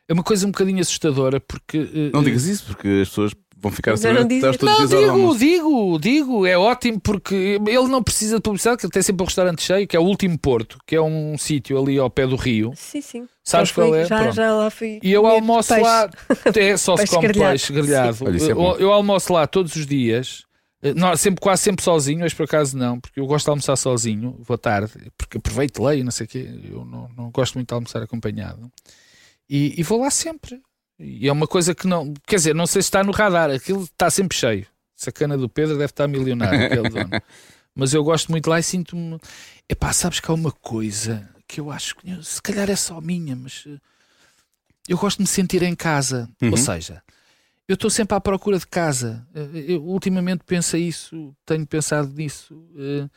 É 0.07 0.13
uma 0.13 0.23
coisa 0.23 0.47
um 0.47 0.51
bocadinho 0.51 0.81
assustadora 0.81 1.39
porque. 1.39 1.77
eh, 1.77 2.09
Não 2.11 2.21
eh, 2.21 2.25
digas 2.25 2.45
isso, 2.45 2.65
porque 2.65 2.87
as 3.03 3.09
pessoas 3.09 3.33
vão 3.63 3.71
ficar 3.71 3.93
a 3.93 3.97
saber 3.97 4.13
não 4.13 4.27
Não, 4.61 4.83
os 4.83 4.89
dias 4.89 5.09
ao 5.09 5.15
digo, 5.17 5.37
digo, 5.37 5.99
digo, 5.99 6.45
é 6.45 6.57
ótimo 6.57 6.99
porque 6.99 7.59
ele 7.65 7.87
não 7.87 8.03
precisa 8.03 8.35
de 8.35 8.41
publicidade, 8.41 8.77
que 8.77 8.85
ele 8.85 8.91
tem 8.93 9.01
sempre 9.01 9.23
um 9.23 9.25
restaurante 9.25 9.61
cheio, 9.63 9.87
que 9.87 9.95
é 9.95 9.99
o 9.99 10.03
Último 10.03 10.37
Porto, 10.37 10.77
que 10.85 10.95
é 10.95 11.01
um 11.01 11.37
sítio 11.37 11.79
ali 11.81 11.97
ao 11.97 12.09
pé 12.09 12.27
do 12.27 12.35
rio. 12.35 12.71
Sim, 12.75 13.01
sim. 13.01 13.27
Sabes 13.43 13.69
Já 13.69 13.75
fui- 13.75 13.83
qual 13.85 13.95
é? 13.95 14.05
Já, 14.05 14.17
Pronto. 14.19 14.35
já 14.35 14.53
lá 14.53 14.69
fui. 14.69 14.99
E 15.01 15.11
eu 15.11 15.25
almoço 15.25 15.69
peixe. 15.69 15.81
lá, 15.83 16.09
é 16.55 16.77
só 16.77 16.95
se 16.95 17.03
Peixe 17.03 17.15
come 17.15 17.27
grelhado. 17.29 17.51
peixe 17.51 17.73
grelhado. 17.73 18.17
Olha, 18.25 18.37
é 18.37 18.51
eu, 18.51 18.79
eu 18.79 18.91
almoço 18.93 19.33
lá 19.33 19.47
todos 19.47 19.75
os 19.75 19.85
dias, 19.87 20.43
eh, 20.81 20.93
não, 20.93 21.15
sempre, 21.15 21.41
quase 21.41 21.63
sempre 21.63 21.83
sozinho, 21.83 22.19
mas 22.19 22.33
por 22.33 22.43
acaso 22.43 22.77
não, 22.77 22.99
porque 22.99 23.19
eu 23.19 23.25
gosto 23.25 23.45
de 23.45 23.49
almoçar 23.51 23.75
sozinho, 23.75 24.35
vou 24.39 24.57
tarde, 24.57 24.91
porque 25.17 25.37
aproveito, 25.37 25.81
leio, 25.83 26.03
não 26.03 26.11
sei 26.11 26.25
o 26.25 26.29
quê, 26.29 26.49
eu 26.69 26.85
não, 26.85 27.09
não 27.17 27.31
gosto 27.31 27.55
muito 27.55 27.69
de 27.69 27.73
almoçar 27.73 28.01
acompanhado. 28.03 28.69
E, 29.49 29.73
e 29.77 29.83
vou 29.83 30.01
lá 30.01 30.09
sempre. 30.09 30.61
E 30.99 31.27
é 31.27 31.31
uma 31.31 31.47
coisa 31.47 31.73
que 31.73 31.87
não, 31.87 32.13
quer 32.25 32.37
dizer, 32.37 32.55
não 32.55 32.67
sei 32.67 32.81
se 32.81 32.87
está 32.87 33.03
no 33.03 33.11
radar, 33.11 33.49
aquilo 33.49 33.83
está 33.83 34.09
sempre 34.09 34.37
cheio. 34.37 34.67
Sacana 34.95 35.37
do 35.37 35.49
Pedro 35.49 35.73
deve 35.73 35.85
estar 35.91 36.07
milionário, 36.07 36.65
aquele 36.65 36.89
dono. 36.89 37.09
Mas 37.75 37.93
eu 37.93 38.03
gosto 38.03 38.29
muito 38.29 38.49
lá 38.49 38.59
e 38.59 38.63
sinto-me. 38.63 39.19
Epá, 39.67 39.91
sabes 39.91 40.19
que 40.19 40.29
há 40.29 40.33
uma 40.33 40.51
coisa 40.51 41.27
que 41.47 41.59
eu 41.59 41.71
acho 41.71 41.95
que 41.95 42.23
se 42.23 42.41
calhar 42.41 42.69
é 42.69 42.75
só 42.75 43.01
minha, 43.01 43.35
mas 43.35 43.63
eh, 43.67 43.79
eu 44.87 44.97
gosto 44.97 45.17
de 45.17 45.23
me 45.23 45.27
sentir 45.27 45.63
em 45.63 45.75
casa. 45.75 46.29
Uhum. 46.41 46.51
Ou 46.51 46.57
seja, 46.57 47.01
eu 47.67 47.73
estou 47.73 47.89
sempre 47.89 48.15
à 48.15 48.21
procura 48.21 48.59
de 48.59 48.67
casa. 48.67 49.27
Eh, 49.33 49.73
Eu 49.73 49.83
ultimamente 49.83 50.43
penso 50.45 50.77
isso, 50.77 51.35
tenho 51.45 51.65
pensado 51.65 52.13
nisso, 52.13 52.55
eh, 52.77 53.09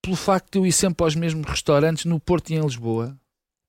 pelo 0.00 0.14
facto 0.16 0.52
de 0.52 0.58
eu 0.58 0.66
ir 0.66 0.72
sempre 0.72 1.04
aos 1.04 1.14
mesmos 1.16 1.46
restaurantes 1.48 2.04
no 2.04 2.20
Porto 2.20 2.50
e 2.50 2.54
em 2.54 2.60
Lisboa. 2.60 3.18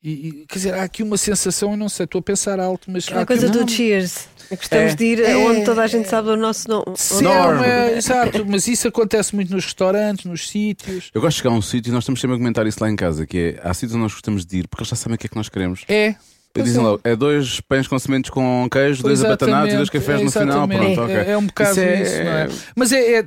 E, 0.01 0.11
e, 0.11 0.45
quer 0.47 0.55
dizer, 0.59 0.73
há 0.75 0.83
aqui 0.83 1.03
uma 1.03 1.17
sensação, 1.17 1.71
eu 1.71 1.77
não 1.77 1.89
sei, 1.89 2.05
estou 2.05 2.19
a 2.19 2.21
pensar 2.21 2.57
alto, 2.59 2.89
mas. 2.89 3.03
há 3.05 3.07
Aquela 3.07 3.21
aqui 3.23 3.37
coisa 3.37 3.49
do 3.49 3.69
cheers. 3.69 4.27
Gostamos 4.49 4.93
É. 4.93 4.95
de 4.95 5.03
ir 5.05 5.19
É. 5.19 5.35
onde 5.35 5.63
toda 5.63 5.83
a 5.83 5.87
gente 5.87 6.07
sabe 6.09 6.29
o 6.29 6.35
nosso 6.37 6.67
nome. 6.69 6.85
Sim, 6.95 7.25
Norm. 7.25 7.61
é, 7.63 7.97
exato, 7.97 8.43
mas 8.47 8.67
isso 8.67 8.87
acontece 8.87 9.35
muito 9.35 9.53
nos 9.53 9.65
restaurantes, 9.65 10.25
nos 10.25 10.49
sítios. 10.49 11.11
Eu 11.13 11.21
gosto 11.21 11.35
de 11.35 11.43
chegar 11.43 11.53
a 11.53 11.57
um 11.57 11.61
sítio 11.61 11.91
e 11.91 11.93
nós 11.93 12.03
estamos 12.03 12.19
sempre 12.19 12.35
a 12.35 12.39
comentar 12.39 12.65
isso 12.65 12.77
lá 12.81 12.89
em 12.89 12.95
casa, 12.95 13.27
que 13.27 13.37
é 13.37 13.59
há 13.61 13.73
sítios 13.73 13.91
onde 13.93 14.03
nós 14.03 14.13
gostamos 14.13 14.45
de 14.45 14.59
ir, 14.59 14.67
porque 14.67 14.81
eles 14.81 14.89
já 14.89 14.95
sabem 14.95 15.15
o 15.15 15.17
que 15.19 15.27
é 15.27 15.29
que 15.29 15.35
nós 15.35 15.49
queremos. 15.49 15.83
É. 15.87 16.15
Dizem 16.55 16.81
é. 16.81 16.83
logo, 16.83 17.01
é 17.03 17.15
dois 17.15 17.61
pães 17.61 17.87
com 17.87 17.99
sementes 17.99 18.31
com 18.31 18.67
queijo, 18.71 19.03
dois 19.03 19.23
abatanados 19.23 19.71
e 19.71 19.77
dois 19.77 19.87
Exatamente, 19.93 20.05
cafés 20.07 20.23
no 20.23 20.31
final. 20.31 20.47
exatamente. 20.67 20.95
Pronto, 20.95 21.01
ok. 21.11 21.15
É, 21.15 21.29
é 21.31 21.37
um 21.37 21.45
bocado 21.45 21.71
Isso 21.71 21.79
é- 21.79 22.01
isso, 22.01 22.23
não 22.23 22.31
é? 22.31 22.47
Mas 22.75 22.91
é, 22.91 23.19
é- 23.19 23.25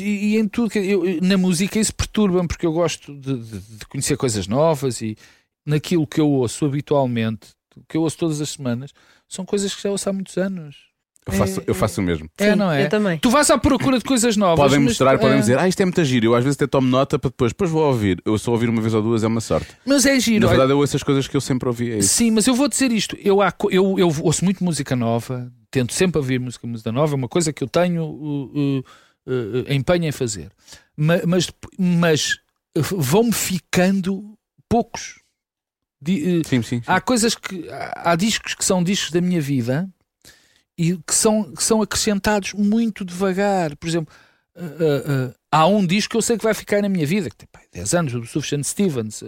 e 0.00 0.36
em 0.36 0.48
tudo, 0.48 0.70
que 0.70 0.78
eu- 0.80 1.18
na 1.22 1.36
música 1.38 1.78
isso 1.78 1.94
perturba-me 1.94 2.48
porque 2.48 2.66
eu 2.66 2.72
gosto 2.72 3.14
de, 3.14 3.38
de- 3.38 3.58
de 3.60 3.86
conhecer 3.88 4.16
coisas 4.16 4.48
novas 4.48 5.00
e 5.00 5.16
naquilo 5.66 6.06
que 6.06 6.20
eu 6.20 6.30
ouço 6.30 6.64
habitualmente, 6.64 7.48
que 7.88 7.96
eu 7.96 8.02
ouço 8.02 8.16
todas 8.16 8.40
as 8.40 8.50
semanas, 8.50 8.92
são 9.28 9.44
coisas 9.44 9.74
que 9.74 9.82
já 9.82 9.90
ouço 9.90 10.08
há 10.08 10.12
muitos 10.12 10.36
anos. 10.38 10.86
Eu 11.26 11.32
faço, 11.32 11.62
eu 11.66 11.74
faço 11.74 12.00
o 12.00 12.04
mesmo. 12.04 12.30
É, 12.38 12.50
Sim, 12.52 12.56
não 12.56 12.70
é? 12.70 12.84
Eu 12.84 12.88
também. 12.88 13.18
Tu 13.18 13.28
vais 13.28 13.50
à 13.50 13.58
procura 13.58 13.98
de 13.98 14.04
coisas 14.04 14.36
novas. 14.38 14.62
Podem 14.64 14.78
mas- 14.78 14.90
mostrar, 14.92 15.18
podem 15.18 15.38
é, 15.38 15.40
dizer, 15.40 15.58
ah, 15.58 15.66
isto 15.66 15.80
é 15.80 15.84
muito 15.84 16.04
giro. 16.04 16.26
Eu 16.26 16.34
às 16.36 16.44
vezes 16.44 16.56
até 16.56 16.68
tomo 16.68 16.86
nota 16.86 17.18
para 17.18 17.30
depois, 17.30 17.50
depois 17.50 17.68
vou 17.68 17.82
ouvir. 17.84 18.22
Eu 18.24 18.38
só 18.38 18.52
ouvir 18.52 18.68
uma 18.68 18.80
vez 18.80 18.94
ou 18.94 19.02
duas 19.02 19.24
é 19.24 19.26
uma 19.26 19.40
sorte. 19.40 19.66
Mas 19.84 20.06
é 20.06 20.20
giro. 20.20 20.42
Na 20.44 20.46
verdade, 20.48 20.70
eu 20.70 20.78
ouço 20.78 20.94
as 20.94 21.02
coisas 21.02 21.26
que 21.26 21.36
eu 21.36 21.40
sempre 21.40 21.66
ouvi. 21.68 21.90
É. 21.94 22.00
Sim, 22.00 22.30
mas 22.30 22.46
eu 22.46 22.54
vou 22.54 22.68
dizer 22.68 22.92
isto. 22.92 23.16
Eu, 23.18 23.38
eu, 23.72 23.98
eu 23.98 24.08
ouço 24.22 24.44
muito 24.44 24.62
música 24.62 24.94
nova, 24.94 25.52
tento 25.68 25.92
sempre 25.94 26.18
ouvir 26.18 26.38
música, 26.38 26.64
música 26.64 26.92
nova, 26.92 27.12
é 27.14 27.16
uma 27.16 27.28
coisa 27.28 27.52
que 27.52 27.64
eu 27.64 27.66
tenho 27.68 28.04
uh, 28.04 28.44
uh, 28.46 28.84
uh, 29.26 29.72
empenho 29.72 30.04
em 30.04 30.12
fazer. 30.12 30.52
Ma- 30.96 31.22
Mas, 31.26 31.50
mas, 31.76 32.34
uh, 32.78 32.82
vão-me 32.98 33.32
ficando 33.32 34.38
poucos. 34.68 35.16
Di- 36.06 36.38
uh, 36.40 36.48
Sim, 36.48 36.62
sim. 36.62 36.76
sim. 36.78 36.82
há 36.86 37.00
coisas 37.00 37.34
que. 37.34 37.68
Há, 37.68 38.12
há 38.12 38.16
discos 38.16 38.54
que 38.54 38.64
são 38.64 38.82
discos 38.82 39.10
da 39.10 39.20
minha 39.20 39.40
vida 39.40 39.88
e 40.78 40.96
que 41.06 41.14
são, 41.14 41.52
que 41.54 41.62
são 41.62 41.82
acrescentados 41.82 42.52
muito 42.52 43.04
devagar. 43.04 43.74
Por 43.76 43.88
exemplo, 43.88 44.14
uh, 44.56 44.62
uh, 44.62 45.28
uh, 45.30 45.34
há 45.50 45.66
um 45.66 45.86
disco 45.86 46.12
que 46.12 46.16
eu 46.16 46.22
sei 46.22 46.36
que 46.38 46.44
vai 46.44 46.54
ficar 46.54 46.80
na 46.82 46.88
minha 46.88 47.06
vida, 47.06 47.28
que 47.30 47.36
tem 47.36 47.48
pá, 47.50 47.60
10 47.72 47.94
anos, 47.94 48.12
do 48.12 48.26
Sufjan 48.26 48.62
Stevens. 48.62 49.22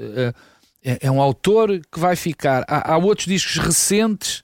é, 0.85 0.99
é 1.03 1.11
um 1.11 1.20
autor 1.20 1.81
que 1.91 1.99
vai 1.99 2.14
ficar. 2.16 2.64
Há, 2.68 2.93
há 2.93 2.97
outros 2.99 3.26
discos 3.26 3.57
recentes 3.59 4.41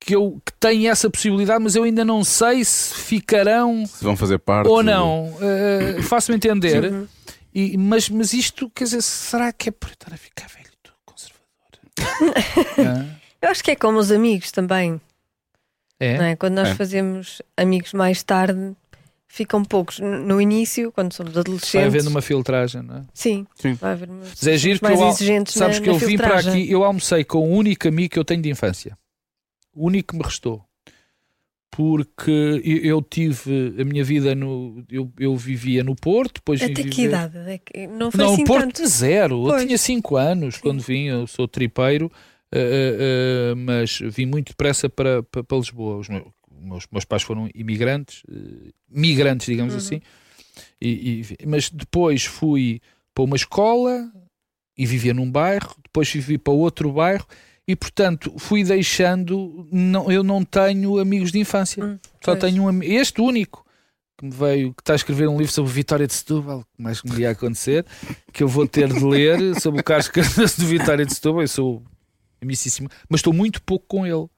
que, 0.00 0.14
eu, 0.14 0.40
que 0.44 0.52
têm 0.60 0.88
essa 0.88 1.08
possibilidade, 1.10 1.62
mas 1.62 1.74
eu 1.74 1.82
ainda 1.84 2.04
não 2.04 2.22
sei 2.24 2.64
se 2.64 2.94
ficarão 2.94 3.84
Se 3.86 4.04
vão 4.04 4.16
fazer 4.16 4.38
parte. 4.38 4.68
ou 4.68 4.82
não. 4.82 5.30
Uh, 5.34 6.02
Faço-me 6.02 6.36
entender. 6.36 7.06
E, 7.54 7.76
mas, 7.78 8.08
mas 8.08 8.32
isto, 8.32 8.68
quer 8.74 8.84
dizer, 8.84 9.00
será 9.02 9.52
que 9.52 9.68
é 9.68 9.72
por 9.72 9.88
estar 9.90 10.12
a 10.12 10.16
ficar 10.16 10.46
velho, 10.48 10.63
Eu 13.40 13.50
acho 13.50 13.62
que 13.62 13.70
é 13.72 13.76
como 13.76 13.98
os 13.98 14.10
amigos 14.10 14.50
também. 14.50 15.00
é? 16.00 16.16
não 16.18 16.24
é? 16.24 16.36
Quando 16.36 16.54
nós 16.54 16.68
É. 16.68 16.74
fazemos 16.74 17.42
amigos 17.56 17.92
mais 17.92 18.22
tarde, 18.22 18.74
ficam 19.28 19.62
poucos. 19.64 19.98
No 20.00 20.40
início, 20.40 20.90
quando 20.92 21.12
somos 21.12 21.32
Vai 21.34 21.40
adolescentes. 21.42 21.86
havendo 21.86 22.08
uma 22.08 22.22
filtragem, 22.22 22.82
não 22.82 22.98
é? 22.98 23.02
Sim, 23.12 23.46
Sim. 23.54 23.74
vai 23.74 23.92
haver 23.92 24.08
uma... 24.08 24.20
Mas 24.20 24.46
é 24.46 24.56
giro 24.56 24.78
que 24.78 24.84
mais 24.84 24.98
eu, 25.00 25.08
exigentes 25.08 25.54
sabes 25.54 25.78
na, 25.78 25.84
que 25.84 25.90
eu 25.90 25.98
vim 25.98 26.16
para 26.16 26.38
aqui, 26.38 26.70
eu 26.70 26.82
almocei 26.84 27.22
com 27.24 27.38
o 27.38 27.52
único 27.56 27.86
amigo 27.86 28.12
que 28.14 28.18
eu 28.18 28.24
tenho 28.24 28.40
de 28.42 28.48
infância. 28.50 28.96
O 29.74 29.86
único 29.86 30.12
que 30.14 30.18
me 30.18 30.24
restou. 30.24 30.64
Porque 31.76 32.30
eu, 32.62 32.76
eu 32.84 33.02
tive 33.02 33.74
a 33.80 33.84
minha 33.84 34.04
vida 34.04 34.34
no. 34.34 34.84
Eu, 34.90 35.12
eu 35.18 35.36
vivia 35.36 35.82
no 35.82 35.96
Porto, 35.96 36.34
depois 36.34 36.62
Até 36.62 36.72
vivi- 36.72 36.90
que 36.90 37.02
idade? 37.06 37.36
É 37.74 37.86
não 37.88 38.10
foi 38.12 38.24
Não, 38.24 38.34
assim 38.34 38.44
Porto 38.44 38.62
tanto. 38.64 38.86
zero. 38.86 39.34
Eu 39.42 39.48
Pois. 39.50 39.64
tinha 39.64 39.78
5 39.78 40.16
anos 40.16 40.56
quando 40.58 40.80
vim, 40.80 41.04
eu 41.06 41.26
sou 41.26 41.48
tripeiro. 41.48 42.10
Uh, 42.54 43.52
uh, 43.54 43.56
mas 43.56 43.98
vim 43.98 44.26
muito 44.26 44.48
depressa 44.50 44.88
para, 44.88 45.24
para, 45.24 45.42
para 45.42 45.58
Lisboa. 45.58 45.96
Os 45.96 46.08
meus, 46.08 46.22
meus, 46.60 46.86
meus 46.92 47.04
pais 47.04 47.22
foram 47.24 47.48
imigrantes, 47.52 48.22
uh, 48.28 48.72
migrantes, 48.88 49.46
digamos 49.46 49.74
assim. 49.74 50.00
E, 50.80 51.22
e- 51.40 51.46
mas 51.46 51.68
depois 51.70 52.24
fui 52.24 52.80
para 53.12 53.24
uma 53.24 53.34
escola 53.34 54.08
e 54.78 54.86
vivia 54.86 55.12
num 55.12 55.28
bairro, 55.28 55.74
depois 55.82 56.08
vivi 56.12 56.38
para 56.38 56.52
outro 56.52 56.92
bairro 56.92 57.26
e, 57.66 57.74
portanto, 57.74 58.34
fui 58.38 58.62
deixando. 58.62 59.66
Não, 59.72 60.10
eu 60.10 60.22
não 60.22 60.44
tenho 60.44 60.98
amigos 60.98 61.32
de 61.32 61.38
infância, 61.38 61.84
Hum, 61.84 61.98
só 62.22 62.36
pois. 62.36 62.40
tenho 62.40 62.68
um, 62.68 62.82
este 62.82 63.20
único 63.20 63.64
que 64.18 64.26
me 64.26 64.30
veio, 64.30 64.74
que 64.74 64.82
está 64.82 64.92
a 64.92 64.96
escrever 64.96 65.28
um 65.28 65.36
livro 65.38 65.52
sobre 65.52 65.72
Vitória 65.72 66.06
de 66.06 66.12
Setúbal, 66.14 66.64
que 66.76 66.82
mais 66.82 67.00
que 67.00 67.10
me 67.10 67.20
ia 67.20 67.30
acontecer, 67.30 67.84
que 68.32 68.42
eu 68.42 68.48
vou 68.48 68.66
ter 68.68 68.92
de 68.92 69.04
ler 69.04 69.38
sobre 69.60 69.80
o 69.80 69.84
Carlos 69.84 70.08
Cardoso 70.08 70.56
de 70.60 70.66
Vitória 70.66 71.04
de 71.04 71.14
Setúbal. 71.14 71.42
Eu 71.42 71.48
sou 71.48 71.82
amicíssimo, 72.40 72.88
mas 73.08 73.18
estou 73.20 73.32
muito 73.32 73.62
pouco 73.62 73.86
com 73.88 74.06
ele. 74.06 74.28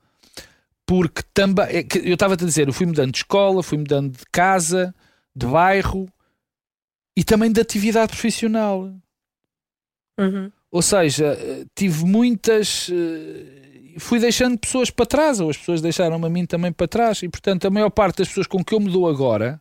Porque 0.86 1.22
também, 1.34 1.64
é 1.66 1.86
eu 2.04 2.14
estava 2.14 2.34
a 2.34 2.36
dizer, 2.36 2.68
eu 2.68 2.72
fui 2.72 2.86
mudando 2.86 3.10
de 3.10 3.18
escola, 3.18 3.62
fui 3.62 3.76
mudando 3.76 4.16
de 4.16 4.24
casa, 4.32 4.94
de 5.34 5.44
bairro 5.44 6.08
e 7.16 7.24
também 7.24 7.50
de 7.50 7.60
atividade 7.60 8.12
profissional. 8.12 8.94
Uhum. 10.18 10.50
Ou 10.70 10.82
seja, 10.82 11.26
eh, 11.38 11.64
tive 11.74 12.04
muitas. 12.04 12.90
eh, 12.92 13.64
Fui 13.98 14.18
deixando 14.18 14.58
pessoas 14.58 14.90
para 14.90 15.06
trás, 15.06 15.40
ou 15.40 15.48
as 15.48 15.56
pessoas 15.56 15.80
deixaram-me 15.80 16.26
a 16.26 16.28
mim 16.28 16.44
também 16.44 16.70
para 16.70 16.86
trás, 16.86 17.22
e 17.22 17.28
portanto 17.30 17.66
a 17.66 17.70
maior 17.70 17.88
parte 17.88 18.18
das 18.18 18.28
pessoas 18.28 18.46
com 18.46 18.62
que 18.62 18.74
eu 18.74 18.80
me 18.80 18.90
dou 18.92 19.08
agora 19.08 19.58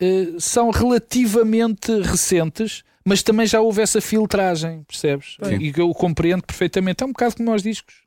eh, 0.00 0.34
são 0.38 0.70
relativamente 0.70 1.90
recentes, 2.00 2.84
mas 3.04 3.22
também 3.24 3.44
já 3.46 3.60
houve 3.60 3.82
essa 3.82 4.00
filtragem, 4.00 4.84
percebes? 4.84 5.36
Sim. 5.42 5.54
E 5.56 5.72
que 5.72 5.80
eu 5.80 5.92
compreendo 5.94 6.42
perfeitamente. 6.44 7.02
É 7.02 7.06
um 7.06 7.10
bocado 7.12 7.34
como 7.36 7.50
aos 7.50 7.62
discos. 7.62 8.02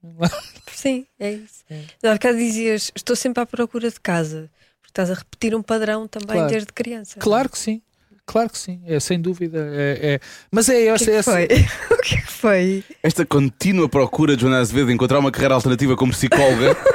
Sim, 0.72 1.06
é 1.20 1.34
isso. 1.34 1.64
Há 2.04 2.14
bocado 2.14 2.38
dizias, 2.38 2.92
estou 2.96 3.16
sempre 3.16 3.42
à 3.44 3.46
procura 3.46 3.90
de 3.92 4.00
casa, 4.00 4.50
porque 4.80 4.92
estás 4.92 5.10
a 5.12 5.16
repetir 5.16 5.54
um 5.56 5.62
padrão 5.62 6.08
também 6.08 6.38
Claro. 6.38 6.50
desde 6.52 6.72
criança. 6.72 7.20
Claro 7.20 7.50
que 7.50 7.58
sim, 7.58 7.82
claro 8.26 8.50
que 8.50 8.58
sim, 8.58 8.82
é 8.86 9.00
sem 9.00 9.20
dúvida. 9.20 9.60
É, 9.74 10.00
é- 10.16 10.20
Mas 10.52 10.70
é 10.70 10.92
O 10.92 10.96
esta. 10.96 11.06
que 11.06 11.12
é 11.12 11.14
que 11.14 11.20
essa- 11.20 11.32
foi? 11.32 11.44
o 11.98 12.02
que 12.02 12.16
é 12.16 12.22
que 12.22 12.32
foi? 12.32 12.84
Esta 13.04 13.26
contínua 13.26 13.88
procura 13.90 14.36
de 14.36 14.42
Joana 14.42 14.60
Azevedo 14.60 14.88
de 14.88 14.94
encontrar 14.94 15.20
uma 15.20 15.32
carreira 15.32 15.56
alternativa 15.56 15.96
como 15.96 16.12
psicóloga. 16.12 16.76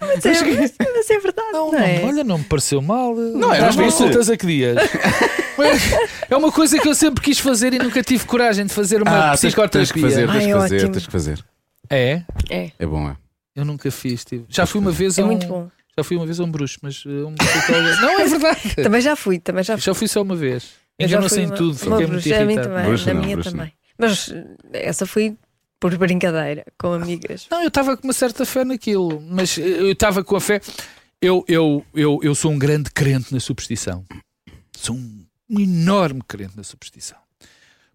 Mas 0.00 0.24
é, 0.24 0.30
mas 0.94 1.10
é 1.10 1.18
verdade, 1.20 1.52
Não, 1.52 1.70
não, 1.72 1.78
é? 1.78 1.98
não, 2.00 2.08
olha, 2.08 2.24
não 2.24 2.38
me 2.38 2.44
pareceu 2.44 2.80
mal. 2.80 3.14
Não, 3.14 3.52
é, 3.52 3.60
mas 3.60 3.76
consultas 3.76 4.30
a 4.30 4.36
que 4.36 4.46
dias? 4.46 4.76
é 6.30 6.36
uma 6.36 6.50
coisa 6.50 6.78
que 6.78 6.88
eu 6.88 6.94
sempre 6.94 7.22
quis 7.22 7.38
fazer 7.38 7.72
e 7.74 7.78
nunca 7.78 8.02
tive 8.02 8.24
coragem 8.24 8.64
de 8.66 8.72
fazer 8.72 9.02
uma 9.02 9.32
ah, 9.32 9.36
que- 9.36 9.40
tens 9.42 9.92
que 9.92 10.00
fazer, 10.00 10.26
psicoterapia. 10.26 10.32
tens 10.32 10.46
que 10.46 10.52
fazer, 10.60 10.88
tens 10.90 11.06
que 11.06 11.12
fazer. 11.12 11.44
É? 11.90 12.22
É, 12.48 12.70
É 12.78 12.86
bom, 12.86 13.08
é. 13.08 13.16
Eu 13.54 13.64
nunca 13.64 13.90
fiz. 13.90 14.24
tive- 14.24 14.44
Já 14.48 14.66
fui 14.66 14.80
uma 14.80 14.90
vez 14.92 15.18
é 15.18 15.22
a 15.22 15.24
um, 15.24 15.28
muito 15.28 15.46
bom. 15.46 15.68
Já 15.98 16.04
fui 16.04 16.16
uma 16.16 16.26
vez 16.26 16.38
a 16.38 16.44
um 16.44 16.50
bruxo, 16.50 16.78
mas 16.80 17.04
uh, 17.04 17.26
um 17.26 17.34
psicólogo. 17.34 18.00
Não, 18.00 18.20
é 18.20 18.26
verdade. 18.28 18.74
Também 18.76 19.00
já 19.00 19.16
fui, 19.16 19.40
também 19.40 19.64
já 19.64 19.76
fui. 19.76 19.84
Já 19.84 19.94
fui 19.94 20.06
só 20.06 20.22
uma 20.22 20.36
vez. 20.36 20.70
Enganou-se 20.96 21.40
em 21.40 21.48
tudo, 21.48 21.70
uma 21.70 21.96
fiquei 21.96 22.06
muito 22.06 22.10
bruxa, 22.10 22.28
irritado. 22.28 22.68
também, 22.68 22.84
Bruxa 22.86 23.06
na 23.06 23.14
não, 23.14 23.20
minha 23.24 23.36
bruxa 23.36 23.50
também. 23.50 23.72
Mas 23.98 24.28
eh, 24.30 24.46
essa 24.72 25.06
foi 25.06 25.36
por 25.80 25.96
brincadeira, 25.98 26.64
com 26.78 26.92
amigas. 26.92 27.48
Não, 27.50 27.62
eu 27.62 27.68
estava 27.68 27.96
com 27.96 28.04
uma 28.04 28.12
certa 28.12 28.46
fé 28.46 28.64
naquilo, 28.64 29.20
mas 29.20 29.58
eu 29.58 29.90
estava 29.90 30.22
com 30.22 30.36
a 30.36 30.40
fé. 30.40 30.60
Eu, 31.20 31.44
eu, 31.48 31.84
eu, 31.92 32.20
eu 32.22 32.32
sou 32.32 32.52
um 32.52 32.58
grande 32.58 32.92
crente 32.92 33.34
na 33.34 33.40
superstição. 33.40 34.04
Sou 34.76 34.94
um, 34.94 35.26
um 35.50 35.58
enorme 35.58 36.22
crente 36.28 36.56
na 36.56 36.62
superstição. 36.62 37.18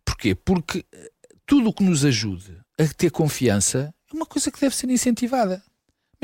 Porquê? 0.03 0.35
Porque 0.35 0.83
eh, 0.91 1.09
tudo 1.45 1.69
o 1.69 1.73
que 1.73 1.83
nos 1.83 2.03
ajude 2.03 2.57
a 2.77 2.85
ter 2.85 3.11
confiança 3.11 3.93
é 4.11 4.13
uma 4.13 4.25
coisa 4.25 4.51
que 4.51 4.59
deve 4.59 4.75
ser 4.75 4.89
incentivada. 4.89 5.63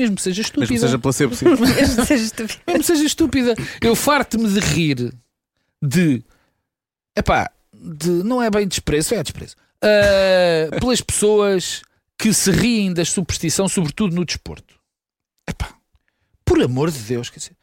Mesmo 0.00 0.16
que 0.16 0.22
seja 0.22 0.40
estúpida. 0.40 0.66
que 0.66 0.78
seja 0.78 0.98
placebo, 0.98 1.34
sim. 1.34 1.44
Mesmo 1.44 2.06
seja 2.06 2.24
estúpido. 2.24 2.60
Mesmo 2.66 2.80
que 2.80 2.86
seja 2.86 3.04
estúpida. 3.04 3.54
Eu 3.82 3.94
farto-me 3.94 4.48
de 4.48 4.60
rir 4.60 5.12
de. 5.82 6.22
Epá, 7.14 7.50
de, 7.72 8.08
não 8.08 8.42
é 8.42 8.50
bem 8.50 8.66
desprezo, 8.66 9.14
é 9.14 9.22
desprezo. 9.22 9.56
Ah, 9.82 10.78
pelas 10.78 11.00
pessoas 11.00 11.82
que 12.18 12.32
se 12.34 12.50
riem 12.50 12.92
da 12.92 13.04
superstição, 13.04 13.68
sobretudo 13.68 14.14
no 14.14 14.24
desporto. 14.24 14.74
Epá, 15.48 15.74
por 16.44 16.62
amor 16.62 16.90
de 16.90 16.98
Deus, 16.98 17.30
quer 17.30 17.38
dizer, 17.38 17.56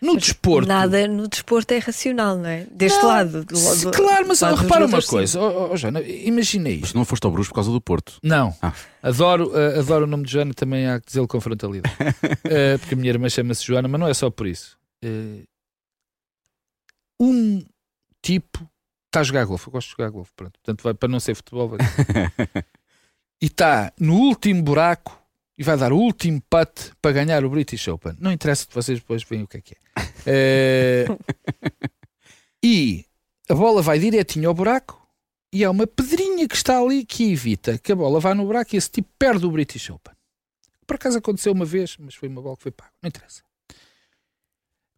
no 0.00 0.16
desporto. 0.16 0.68
Nada 0.68 1.06
no 1.08 1.26
desporto 1.28 1.72
é 1.74 1.78
racional, 1.78 2.36
não 2.36 2.48
é? 2.48 2.66
Deste 2.70 2.98
Não, 2.98 3.08
lado. 3.08 3.44
Do, 3.44 3.54
do- 3.54 3.90
claro, 3.92 4.26
mas 4.28 4.38
do 4.40 4.44
lado 4.46 4.56
repara 4.56 4.86
uma 4.86 5.02
coisa, 5.02 5.40
oh, 5.40 5.72
oh, 5.72 5.76
Joana, 5.76 6.00
imagina 6.02 6.68
Mas 6.70 6.78
isto. 6.80 6.92
tu 6.92 6.96
não 6.98 7.04
foste 7.04 7.24
ao 7.24 7.30
Bruxo 7.32 7.50
por 7.50 7.56
causa 7.56 7.70
do 7.70 7.80
Porto. 7.80 8.18
Não, 8.22 8.54
Ah. 8.62 8.72
adoro, 9.02 9.52
ah, 9.54 9.80
adoro 9.80 10.04
o 10.04 10.06
nome 10.08 10.24
de 10.24 10.32
Joana, 10.32 10.54
também 10.54 10.86
há 10.88 11.00
que 11.00 11.06
dizê-lo 11.06 11.26
com 11.28 11.40
frontalidade. 11.40 11.94
Ah, 12.00 12.78
porque 12.80 12.94
a 12.94 12.96
minha 12.96 13.10
irmã 13.10 13.28
chama-se 13.28 13.64
Joana, 13.64 13.88
mas 13.88 14.00
não 14.00 14.08
é 14.08 14.14
só 14.14 14.30
por 14.30 14.46
isso. 14.46 14.78
Ah, 15.04 15.42
um 17.20 17.64
tipo 18.22 18.68
está 19.06 19.20
a 19.20 19.22
jogar 19.24 19.44
golfe, 19.46 19.66
eu 19.68 19.72
gosto 19.72 19.88
de 19.88 19.92
jogar 19.96 20.10
golfe, 20.10 20.30
pronto. 20.36 20.52
Portanto, 20.62 20.82
vai, 20.82 20.94
para 20.94 21.08
não 21.08 21.18
ser 21.18 21.34
futebol, 21.34 21.68
vai. 21.70 21.78
e 23.42 23.46
está 23.46 23.92
no 23.98 24.14
último 24.14 24.62
buraco 24.62 25.18
e 25.58 25.64
vai 25.64 25.76
dar 25.76 25.92
o 25.92 25.98
último 25.98 26.40
putt 26.48 26.92
para 27.02 27.10
ganhar 27.10 27.44
o 27.44 27.50
British 27.50 27.88
Open. 27.88 28.14
Não 28.20 28.30
interessa 28.30 28.64
que 28.64 28.74
vocês 28.74 29.00
depois 29.00 29.24
veem 29.24 29.42
o 29.42 29.48
que 29.48 29.56
é 29.56 29.60
que 29.60 29.74
é. 29.74 29.78
Eh, 30.26 31.06
e 32.62 33.04
a 33.48 33.54
bola 33.54 33.80
vai 33.80 33.98
direitinho 33.98 34.48
ao 34.48 34.54
buraco 34.54 35.00
e 35.52 35.64
há 35.64 35.70
uma 35.70 35.86
pedrinha 35.86 36.46
que 36.46 36.56
está 36.56 36.78
ali 36.78 37.04
que 37.04 37.32
evita 37.32 37.78
que 37.78 37.92
a 37.92 37.96
bola 37.96 38.20
vá 38.20 38.34
no 38.34 38.44
buraco 38.44 38.74
e 38.74 38.78
esse 38.78 38.90
tipo 38.90 39.08
perde 39.18 39.46
o 39.46 39.50
British 39.50 39.88
Open. 39.88 40.14
Por 40.86 40.96
acaso 40.96 41.18
aconteceu 41.18 41.52
uma 41.52 41.64
vez, 41.64 41.96
mas 41.98 42.14
foi 42.14 42.28
uma 42.28 42.42
bola 42.42 42.56
que 42.56 42.64
foi 42.64 42.72
paga. 42.72 42.90
Não 43.02 43.08
interessa. 43.08 43.42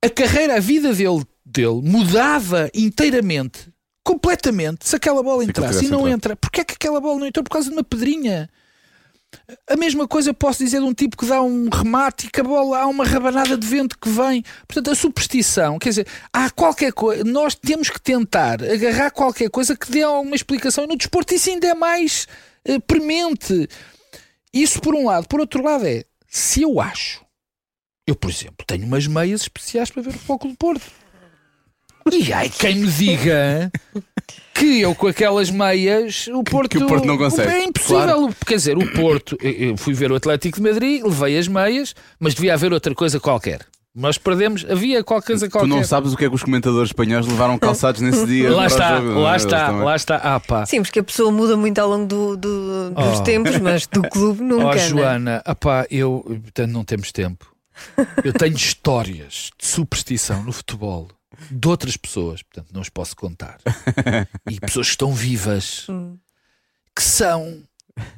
A 0.03 0.11
carreira, 0.11 0.57
a 0.57 0.61
vida 0.61 0.93
dele, 0.93 1.25
dele 1.45 1.81
mudava 1.83 2.71
inteiramente, 2.75 3.73
completamente, 4.03 4.89
se 4.89 4.97
aquela 4.97 5.23
bola 5.23 5.45
entrasse 5.45 5.85
e 5.85 5.89
não 5.89 6.09
entra. 6.09 6.35
Porquê 6.35 6.63
é 6.63 6.65
que 6.65 6.75
aquela 6.75 7.01
bola 7.01 7.21
não 7.21 7.27
entrou? 7.27 7.45
Por 7.45 7.51
causa 7.51 7.69
de 7.69 7.77
uma 7.77 7.85
pedrinha. 7.85 8.51
A 9.69 9.77
mesma 9.77 10.07
coisa 10.07 10.35
posso 10.35 10.65
dizer 10.65 10.79
de 10.79 10.85
um 10.85 10.95
tipo 10.95 11.17
que 11.17 11.27
dá 11.27 11.41
um 11.41 11.69
remate 11.69 12.27
e 12.27 12.31
que 12.31 12.41
a 12.41 12.45
bola 12.45 12.81
há 12.81 12.87
uma 12.87 13.05
rabanada 13.05 13.57
de 13.57 13.67
vento 13.67 13.99
que 13.99 14.09
vem. 14.09 14.43
Portanto, 14.67 14.91
a 14.91 14.95
superstição, 14.95 15.79
quer 15.79 15.91
dizer, 15.91 16.07
há 16.33 16.51
qualquer 16.51 16.93
coisa, 16.93 17.25
nós 17.25 17.55
temos 17.55 17.91
que 17.91 18.01
tentar 18.01 18.63
agarrar 18.63 19.11
qualquer 19.11 19.49
coisa 19.51 19.77
que 19.77 19.91
dê 19.91 20.03
alguma 20.03 20.35
explicação. 20.35 20.85
E 20.85 20.87
no 20.89 20.97
desporto 20.97 21.35
isso 21.35 21.51
ainda 21.51 21.69
é 21.69 21.75
mais 21.75 22.27
eh, 22.65 22.79
premente. 22.79 23.69
Isso 24.53 24.81
por 24.81 24.95
um 24.95 25.07
lado. 25.07 25.29
Por 25.29 25.41
outro 25.41 25.63
lado 25.63 25.87
é, 25.87 26.05
se 26.29 26.63
eu 26.63 26.81
acho, 26.81 27.25
eu 28.07 28.17
por 28.17 28.31
exemplo, 28.31 28.65
tenho 28.67 28.85
umas 28.85 29.07
meias 29.07 29.43
especiais 29.43 29.91
para 29.91 30.03
ver 30.03 30.15
o 30.15 30.19
foco 30.19 30.49
do 30.49 30.57
Porto. 30.57 30.85
E 32.13 32.33
ai, 32.33 32.49
quem 32.49 32.77
me 32.77 32.91
diga 32.91 33.71
que 34.61 34.81
eu 34.81 34.95
com 34.95 35.07
aquelas 35.07 35.51
meias 35.51 36.29
o 36.29 36.43
Porto, 36.45 36.71
que 36.79 36.85
o 36.85 36.87
Porto 36.87 37.05
não 37.07 37.17
consegue. 37.19 37.51
É 37.51 37.65
impossível. 37.65 38.31
Quer 38.47 38.55
dizer, 38.57 38.77
o 38.79 38.93
Porto, 38.93 39.37
eu 39.41 39.77
fui 39.77 39.95
ver 39.95 40.13
o 40.13 40.15
Atlético 40.15 40.61
de 40.61 40.63
Madrid, 40.71 41.03
levei 41.03 41.39
as 41.39 41.49
meias, 41.49 41.95
mas 42.19 42.35
devia 42.35 42.55
haver 42.55 42.73
outra 42.73 42.95
coisa 42.95 43.19
qualquer. 43.19 43.61
Nós 43.93 44.17
perdemos, 44.17 44.65
havia 44.71 45.03
qualquer 45.03 45.27
coisa 45.33 45.49
Tu 45.49 45.51
qualquer. 45.53 45.69
não 45.69 45.83
sabes 45.83 46.13
o 46.13 46.17
que 46.17 46.25
é 46.25 46.29
que 46.29 46.35
os 46.35 46.45
comentadores 46.45 46.91
espanhóis 46.91 47.27
levaram 47.27 47.59
calçados 47.59 48.01
nesse 48.01 48.25
dia. 48.25 48.49
Lá 48.55 48.67
está, 48.67 49.01
jogo. 49.01 49.19
lá 49.19 49.31
Eles 49.33 49.43
está, 49.45 49.67
também. 49.67 49.83
lá 49.85 49.97
está. 49.97 50.17
Ah, 50.17 50.39
pá. 50.39 50.65
Sim, 50.65 50.83
porque 50.83 51.01
a 51.01 51.03
pessoa 51.03 51.33
muda 51.33 51.57
muito 51.57 51.77
ao 51.81 51.89
longo 51.89 52.07
do- 52.07 52.37
do- 52.37 52.91
dos 52.91 53.19
Oh. 53.19 53.23
tempos, 53.25 53.59
mas 53.59 53.89
do 53.89 54.03
clube 54.09 54.43
nunca. 54.45 54.67
Ó 54.67 54.75
né? 54.75 54.79
Joana, 54.89 55.43
apá, 55.45 55.87
eu 55.91 56.23
portanto, 56.25 56.71
não 56.71 56.85
temos 56.85 57.11
tempo. 57.11 57.47
Eu 58.23 58.33
tenho 58.33 58.55
histórias 58.55 59.51
de 59.59 59.67
superstição 59.67 60.45
no 60.45 60.53
futebol 60.53 61.09
de 61.51 61.69
outras 61.69 61.97
pessoas, 61.97 62.43
portanto, 62.43 62.73
não 62.73 62.81
os 62.81 62.89
posso 62.89 63.15
contar. 63.17 63.59
E 64.51 64.59
pessoas 64.61 64.87
que 64.89 64.93
estão 64.93 65.13
vivas 65.13 65.87
Hum. 65.89 66.17
que 66.95 67.03
são, 67.03 67.63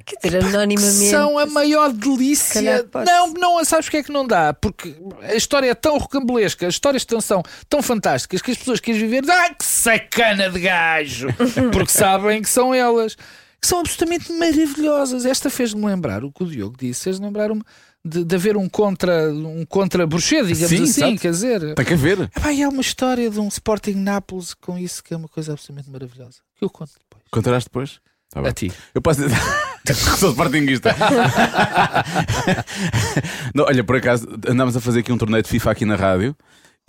Quer 0.04 0.16
dizer, 0.28 0.38
que 0.40 0.46
anonimamente. 0.56 1.10
são 1.10 1.38
a 1.38 1.46
maior 1.46 1.92
delícia. 1.92 2.86
Não, 3.06 3.32
não, 3.34 3.64
sabes 3.64 3.86
porque 3.86 3.96
é 3.98 4.02
que 4.02 4.12
não 4.12 4.26
dá? 4.26 4.52
Porque 4.54 4.94
a 5.22 5.34
história 5.34 5.70
é 5.70 5.74
tão 5.74 5.98
rocambolesca, 5.98 6.66
as 6.66 6.74
histórias 6.74 7.04
tão, 7.04 7.20
são 7.20 7.42
tão 7.68 7.82
fantásticas 7.82 8.40
que 8.40 8.50
as 8.52 8.56
pessoas 8.58 8.80
querem 8.80 9.00
viver, 9.00 9.28
ah, 9.30 9.54
que 9.54 9.64
sacana 9.64 10.48
de 10.50 10.60
gajo! 10.60 11.28
Porque 11.72 11.90
sabem 11.92 12.40
que 12.42 12.48
são 12.48 12.72
elas. 12.74 13.16
Que 13.60 13.68
são 13.68 13.78
absolutamente 13.78 14.32
maravilhosas. 14.32 15.24
Esta 15.24 15.48
fez-me 15.48 15.86
lembrar 15.86 16.24
o 16.24 16.32
que 16.32 16.42
o 16.42 16.46
Diogo 16.46 16.76
disse, 16.76 17.04
fez-me 17.04 17.26
lembrar 17.26 17.50
uma- 17.52 17.64
de, 18.05 18.24
de 18.24 18.34
haver 18.34 18.57
um 18.57 18.68
contra 18.68 19.32
um 19.32 19.64
contra 19.64 20.07
Bruxê, 20.07 20.42
digamos 20.42 20.68
Sim, 20.68 20.82
assim, 20.82 21.05
exato. 21.05 21.20
quer 21.20 21.30
dizer. 21.30 21.74
Tem 21.74 21.84
que 21.84 21.94
haver. 21.94 22.30
E 22.53 22.62
há 22.62 22.68
uma 22.68 22.80
história 22.80 23.30
de 23.30 23.38
um 23.38 23.48
Sporting 23.48 23.94
Nápoles 23.94 24.55
com 24.55 24.76
isso 24.76 25.03
que 25.03 25.14
é 25.14 25.16
uma 25.16 25.28
coisa 25.28 25.53
absolutamente 25.53 25.90
maravilhosa. 25.90 26.38
Que 26.59 26.64
eu 26.64 26.70
conto 26.70 26.92
depois. 26.98 27.24
Contarás 27.30 27.64
depois? 27.64 28.00
Tá 28.30 28.40
bem. 28.40 28.50
A 28.50 28.53
ti. 28.53 28.72
Eu 28.94 29.03
posso 29.03 29.22
dizer. 29.22 29.36
Sou 30.18 30.30
sportinguista. 30.30 30.94
não, 33.55 33.64
olha, 33.64 33.84
por 33.84 33.96
acaso, 33.96 34.26
andámos 34.48 34.76
a 34.76 34.80
fazer 34.80 35.00
aqui 35.00 35.12
um 35.12 35.18
torneio 35.18 35.42
de 35.42 35.48
FIFA 35.48 35.70
aqui 35.70 35.84
na 35.84 35.96
rádio 35.96 36.36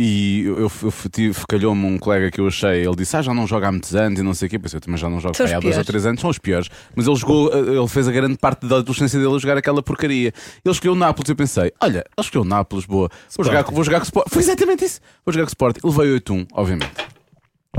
E 0.05 0.43
eu, 0.45 0.59
eu, 0.59 0.71
eu 0.83 0.93
tive- 1.09 1.39
calhou-me 1.47 1.85
um 1.85 1.97
colega 1.97 2.29
que 2.29 2.41
eu 2.41 2.47
achei, 2.47 2.85
ele 2.85 2.95
disse: 2.97 3.15
Ah, 3.15 3.21
já 3.21 3.33
não 3.33 3.47
joga 3.47 3.69
há 3.69 3.71
muitos 3.71 3.95
anos 3.95 4.19
e 4.19 4.23
não 4.23 4.33
sei 4.33 4.47
o 4.47 4.49
quê. 4.49 4.59
Pensei, 4.59 4.75
eu 4.75 4.81
também 4.81 4.97
já 4.97 5.09
não 5.09 5.17
jogo 5.21 5.33
há 5.41 5.59
dois 5.61 5.77
ou 5.77 5.85
três 5.85 6.05
anos, 6.05 6.19
são 6.19 6.29
os 6.29 6.37
piores. 6.37 6.67
Mas 6.93 7.07
ele 7.07 7.15
jogou, 7.15 7.49
ele 7.53 7.87
fez 7.87 8.05
a 8.07 8.11
grande 8.11 8.37
parte 8.37 8.65
da 8.67 8.77
adolescência 8.79 9.17
dele 9.17 9.33
a 9.33 9.37
jogar 9.37 9.57
aquela 9.57 9.81
porcaria. 9.81 10.33
Ele 10.65 10.73
escolheu 10.73 10.91
o 10.93 10.97
Nápoles 10.97 11.29
e 11.29 11.31
eu 11.31 11.35
pensei: 11.37 11.71
Olha, 11.79 11.99
ele 11.99 12.05
escolheu 12.25 12.43
o 12.43 12.47
Nápoles, 12.47 12.85
boa. 12.85 13.09
Vou 13.37 13.45
jogar, 13.45 13.63
vou 13.63 13.83
jogar 13.83 13.99
com 13.99 14.03
o 14.03 14.07
Sport. 14.07 14.27
Foi 14.29 14.41
exatamente 14.41 14.83
isso. 14.83 14.99
Vou 15.25 15.31
jogar 15.31 15.45
com 15.45 15.49
o 15.49 15.53
Sport. 15.53 15.77
Ele 15.81 15.93
veio 15.93 16.19
8-1, 16.19 16.47
obviamente. 16.51 16.91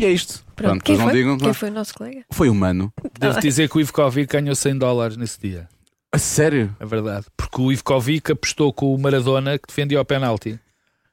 E 0.00 0.04
é 0.06 0.10
isto. 0.10 0.44
Pronto, 0.56 0.70
Pronto, 0.70 0.84
quem, 0.84 0.96
foi? 0.98 1.12
digam. 1.12 1.36
quem 1.38 1.52
foi 1.52 1.68
o 1.68 1.72
nosso 1.72 1.94
colega? 1.94 2.24
Foi 2.30 2.48
humano. 2.48 2.92
Devo 3.20 3.38
dizer 3.40 3.68
que 3.68 3.76
o 3.76 3.80
Ivkovic 3.80 4.32
ganhou 4.32 4.54
100 4.54 4.78
dólares 4.78 5.16
nesse 5.16 5.38
dia. 5.40 5.68
A 6.12 6.18
sério? 6.18 6.74
É 6.80 6.86
verdade. 6.86 7.26
Porque 7.36 7.60
o 7.60 7.70
Ivkovic 7.70 8.32
apostou 8.32 8.72
com 8.72 8.94
o 8.94 8.98
Maradona 8.98 9.58
que 9.58 9.66
defendia 9.68 10.00
o 10.00 10.04
penalti. 10.04 10.58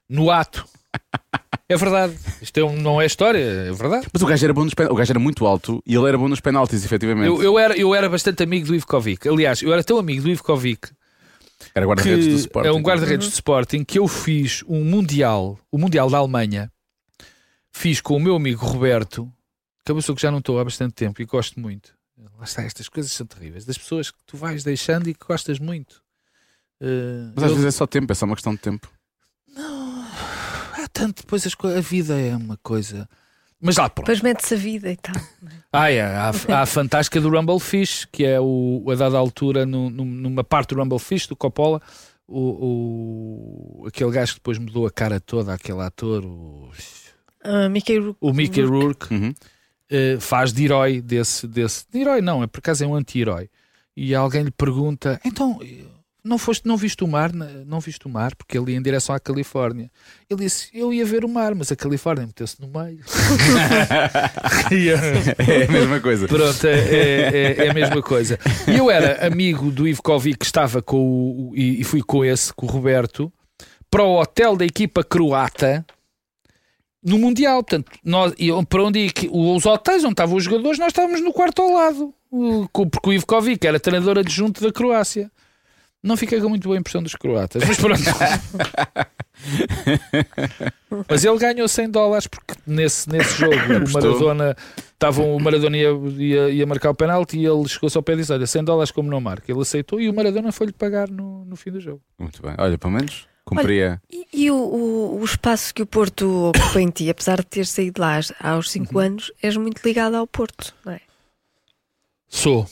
No 0.08 0.30
ato. 0.30 0.64
É 1.68 1.76
verdade. 1.76 2.18
Isto 2.42 2.58
é 2.60 2.64
um- 2.64 2.76
não 2.76 3.00
é 3.00 3.06
história, 3.06 3.38
é 3.38 3.72
verdade. 3.72 4.06
Mas 4.12 4.20
o 4.22 4.26
gajo 4.26 4.44
era 4.44 4.52
bom 4.52 4.64
nos 4.64 4.74
O 4.90 4.94
gajo 4.94 5.12
era 5.12 5.18
muito 5.18 5.46
alto 5.46 5.82
e 5.86 5.94
ele 5.94 6.06
era 6.06 6.18
bom 6.18 6.28
nos 6.28 6.40
penaltis, 6.40 6.84
efetivamente. 6.84 7.26
Eu, 7.28 7.42
eu 7.42 7.58
era, 7.58 7.76
eu 7.76 7.94
era 7.94 8.08
bastante 8.10 8.42
amigo 8.42 8.66
do 8.66 8.74
Ivkovic. 8.74 9.26
Aliás, 9.28 9.62
eu 9.62 9.72
era 9.72 9.82
tão 9.82 9.96
amigo 9.98 10.22
do 10.22 10.28
Ivkovic 10.30 10.90
Era 11.74 11.86
guarda-redes 11.86 12.26
do 12.26 12.32
que 12.34 12.40
Sporting. 12.40 12.68
é 12.68 12.72
um 12.72 12.82
guarda-redes 12.82 13.28
de 13.28 13.34
Sporting 13.34 13.84
que 13.84 13.98
eu 13.98 14.06
fiz 14.06 14.62
um 14.68 14.84
Mundial, 14.84 15.58
o 15.70 15.78
Mundial 15.78 16.10
da 16.10 16.18
Alemanha, 16.18 16.70
fiz 17.72 18.00
com 18.02 18.16
o 18.16 18.20
meu 18.20 18.36
amigo 18.36 18.66
Roberto, 18.66 19.32
que 19.84 19.90
é 19.90 19.94
uma 19.94 20.00
pessoa 20.00 20.14
que 20.16 20.22
já 20.22 20.30
não 20.30 20.38
estou 20.40 20.58
há 20.58 20.64
bastante 20.64 20.92
tempo 20.92 21.22
e 21.22 21.24
gosto 21.24 21.58
muito. 21.58 21.94
Lá 22.38 22.44
está, 22.44 22.62
estas 22.62 22.88
coisas 22.88 23.12
são 23.12 23.26
terríveis. 23.26 23.64
Das 23.64 23.78
pessoas 23.78 24.10
que 24.10 24.18
tu 24.26 24.36
vais 24.36 24.62
deixando 24.62 25.08
e 25.08 25.14
que 25.14 25.26
gostas 25.26 25.58
muito. 25.58 26.02
Eh, 26.80 27.30
Mas 27.34 27.44
às 27.44 27.50
eu- 27.50 27.56
vezes 27.56 27.74
é 27.74 27.78
só 27.78 27.86
tempo, 27.86 28.12
é 28.12 28.14
só 28.14 28.26
uma 28.26 28.34
questão 28.34 28.52
de 28.54 28.60
tempo. 28.60 28.90
Há 30.82 30.88
tanto, 30.88 31.22
depois 31.22 31.46
as 31.46 31.54
a 31.76 31.80
vida 31.80 32.18
é 32.20 32.34
uma 32.36 32.56
coisa. 32.62 33.08
Mas 33.60 33.76
lá 33.76 33.88
pronto. 33.88 34.06
Depois 34.06 34.20
mete-se 34.22 34.54
a 34.54 34.56
vida 34.56 34.90
e 34.90 34.96
tal. 34.96 35.14
Ah, 35.72 35.90
é, 35.90 36.00
há, 36.02 36.32
há 36.48 36.60
a 36.62 36.66
fantástica 36.66 37.20
do 37.20 37.28
Rumble 37.30 37.60
Fish, 37.60 38.06
que 38.10 38.24
é 38.24 38.40
o, 38.40 38.84
a 38.90 38.94
dada 38.96 39.16
altura, 39.16 39.64
no- 39.64 39.88
no- 39.88 40.04
numa 40.04 40.42
parte 40.42 40.74
do 40.74 40.80
Rumble 40.80 40.98
Fish, 40.98 41.26
do 41.28 41.36
Coppola, 41.36 41.80
o, 42.26 43.80
o- 43.82 43.86
aquele 43.86 44.10
gajo 44.10 44.32
que 44.34 44.38
depois 44.40 44.58
mudou 44.58 44.86
a 44.86 44.90
cara 44.90 45.20
toda, 45.20 45.52
aquele 45.54 45.80
ator, 45.80 46.24
o, 46.24 46.70
Ah, 47.44 47.68
Mickey 47.68 47.98
Rourke. 47.98 48.18
o 48.20 48.32
Mickey 48.32 48.62
Rourke, 48.62 49.14
Uhum. 49.14 49.34
eh, 49.90 50.16
faz 50.20 50.52
de 50.52 50.64
herói 50.64 51.00
desse, 51.00 51.46
desse. 51.46 51.84
De 51.90 52.00
herói 52.00 52.20
não, 52.20 52.42
é 52.42 52.46
por 52.46 52.58
acaso 52.58 52.84
é 52.84 52.86
um 52.86 52.94
anti-herói. 52.94 53.48
E 53.96 54.14
alguém 54.14 54.42
lhe 54.42 54.50
pergunta: 54.50 55.20
então. 55.24 55.58
Não, 56.24 56.38
foste, 56.38 56.66
não 56.68 56.76
viste 56.76 57.02
o 57.02 57.08
mar? 57.08 57.32
Não 57.32 57.80
viste 57.80 58.06
o 58.06 58.08
mar? 58.08 58.32
Porque 58.36 58.56
ele 58.56 58.70
ia 58.72 58.78
em 58.78 58.82
direção 58.82 59.12
à 59.14 59.18
Califórnia. 59.18 59.90
Ele 60.30 60.44
disse: 60.44 60.68
Eu 60.72 60.92
ia 60.92 61.04
ver 61.04 61.24
o 61.24 61.28
mar, 61.28 61.52
mas 61.54 61.72
a 61.72 61.76
Califórnia 61.76 62.26
meteu-se 62.26 62.60
no 62.60 62.68
meio. 62.68 63.00
Eh, 64.70 65.62
É 65.62 65.64
a 65.66 65.72
mesma 65.72 66.00
coisa. 66.00 66.28
Pronto, 66.28 66.66
é, 66.66 66.78
é- 67.58 67.66
é 67.66 67.70
a 67.70 67.74
mesma 67.74 68.02
coisa. 68.02 68.38
E 68.68 68.76
eu 68.76 68.90
era 68.90 69.26
amigo 69.26 69.70
do 69.70 69.86
Ivkovic 69.86 70.38
que 70.38 70.44
estava 70.44 70.80
com 70.82 70.96
o. 70.98 71.52
E, 71.56 71.80
e 71.80 71.84
fui 71.84 72.02
com 72.02 72.24
esse, 72.24 72.52
com 72.54 72.66
o 72.66 72.68
Roberto, 72.68 73.32
para 73.90 74.02
o 74.04 74.20
hotel 74.20 74.56
da 74.56 74.64
equipa 74.64 75.02
croata 75.02 75.84
no 77.02 77.18
Mundial. 77.18 77.62
Portanto, 77.62 77.90
nós, 78.04 78.32
e 78.38 78.48
para 78.66 78.82
onde 78.84 79.10
que- 79.10 79.28
os 79.32 79.66
hotéis 79.66 80.04
onde 80.04 80.12
estavam 80.12 80.36
os 80.36 80.44
jogadores, 80.44 80.78
nós 80.78 80.88
estávamos 80.88 81.20
no 81.20 81.32
quarto 81.32 81.62
ao 81.62 81.72
lado. 81.72 82.14
Porque 82.72 83.10
o 83.10 83.12
Ivkovic 83.12 83.66
era 83.66 83.78
treinador 83.80 84.18
adjunto 84.18 84.62
da 84.62 84.72
Croácia. 84.72 85.30
Não 86.02 86.16
fiquei 86.16 86.40
com 86.40 86.48
muito 86.48 86.64
boa 86.64 86.76
impressão 86.76 87.00
dos 87.02 87.14
croatas, 87.14 87.62
mas 87.66 87.76
pronto. 87.76 88.00
mas 91.08 91.24
ele 91.24 91.38
ganhou 91.38 91.68
100 91.68 91.90
dólares 91.90 92.26
porque 92.26 92.54
nesse, 92.66 93.08
nesse 93.08 93.38
jogo 93.38 93.54
o. 93.54 93.92
Maradona 93.92 94.56
estavam, 94.92 95.34
o 95.36 95.40
Maradona 95.40 95.76
ia, 95.76 95.90
ia, 96.18 96.50
ia 96.50 96.66
marcar 96.66 96.90
o 96.90 96.94
penalti 96.94 97.38
e 97.38 97.46
ele 97.46 97.68
chegou-se 97.68 97.96
ao 97.96 98.02
pé 98.02 98.14
e 98.14 98.16
disse: 98.16 98.32
Olha, 98.32 98.46
100 98.46 98.64
dólares 98.64 98.90
como 98.90 99.10
não 99.10 99.20
marca. 99.20 99.50
Ele 99.50 99.60
aceitou 99.60 100.00
e 100.00 100.08
o 100.08 100.14
Maradona 100.14 100.52
foi-lhe 100.52 100.72
pagar 100.72 101.08
no, 101.08 101.44
no 101.44 101.56
fim 101.56 101.70
do 101.70 101.80
jogo. 101.80 102.00
Muito 102.18 102.42
bem. 102.42 102.54
Olha, 102.58 102.76
pelo 102.76 102.92
menos 102.92 103.26
cumpria. 103.44 104.00
E, 104.10 104.26
e 104.32 104.50
o, 104.50 104.56
o- 104.56 105.20
o 105.20 105.24
espaço 105.24 105.74
que 105.74 105.82
o 105.82 105.86
Porto 105.86 106.50
ocupa 106.56 106.80
em 106.80 106.88
ti, 106.90 107.08
apesar 107.10 107.38
de 107.40 107.46
ter 107.46 107.66
saído 107.66 108.00
lá 108.00 108.18
aos 108.40 108.70
5 108.70 108.92
Uhum. 108.94 109.00
anos, 109.00 109.32
és 109.42 109.56
muito 109.56 109.80
ligado 109.84 110.14
ao 110.16 110.26
Porto, 110.26 110.74
não 110.84 110.92
é? 110.92 111.00
Sou. 112.28 112.66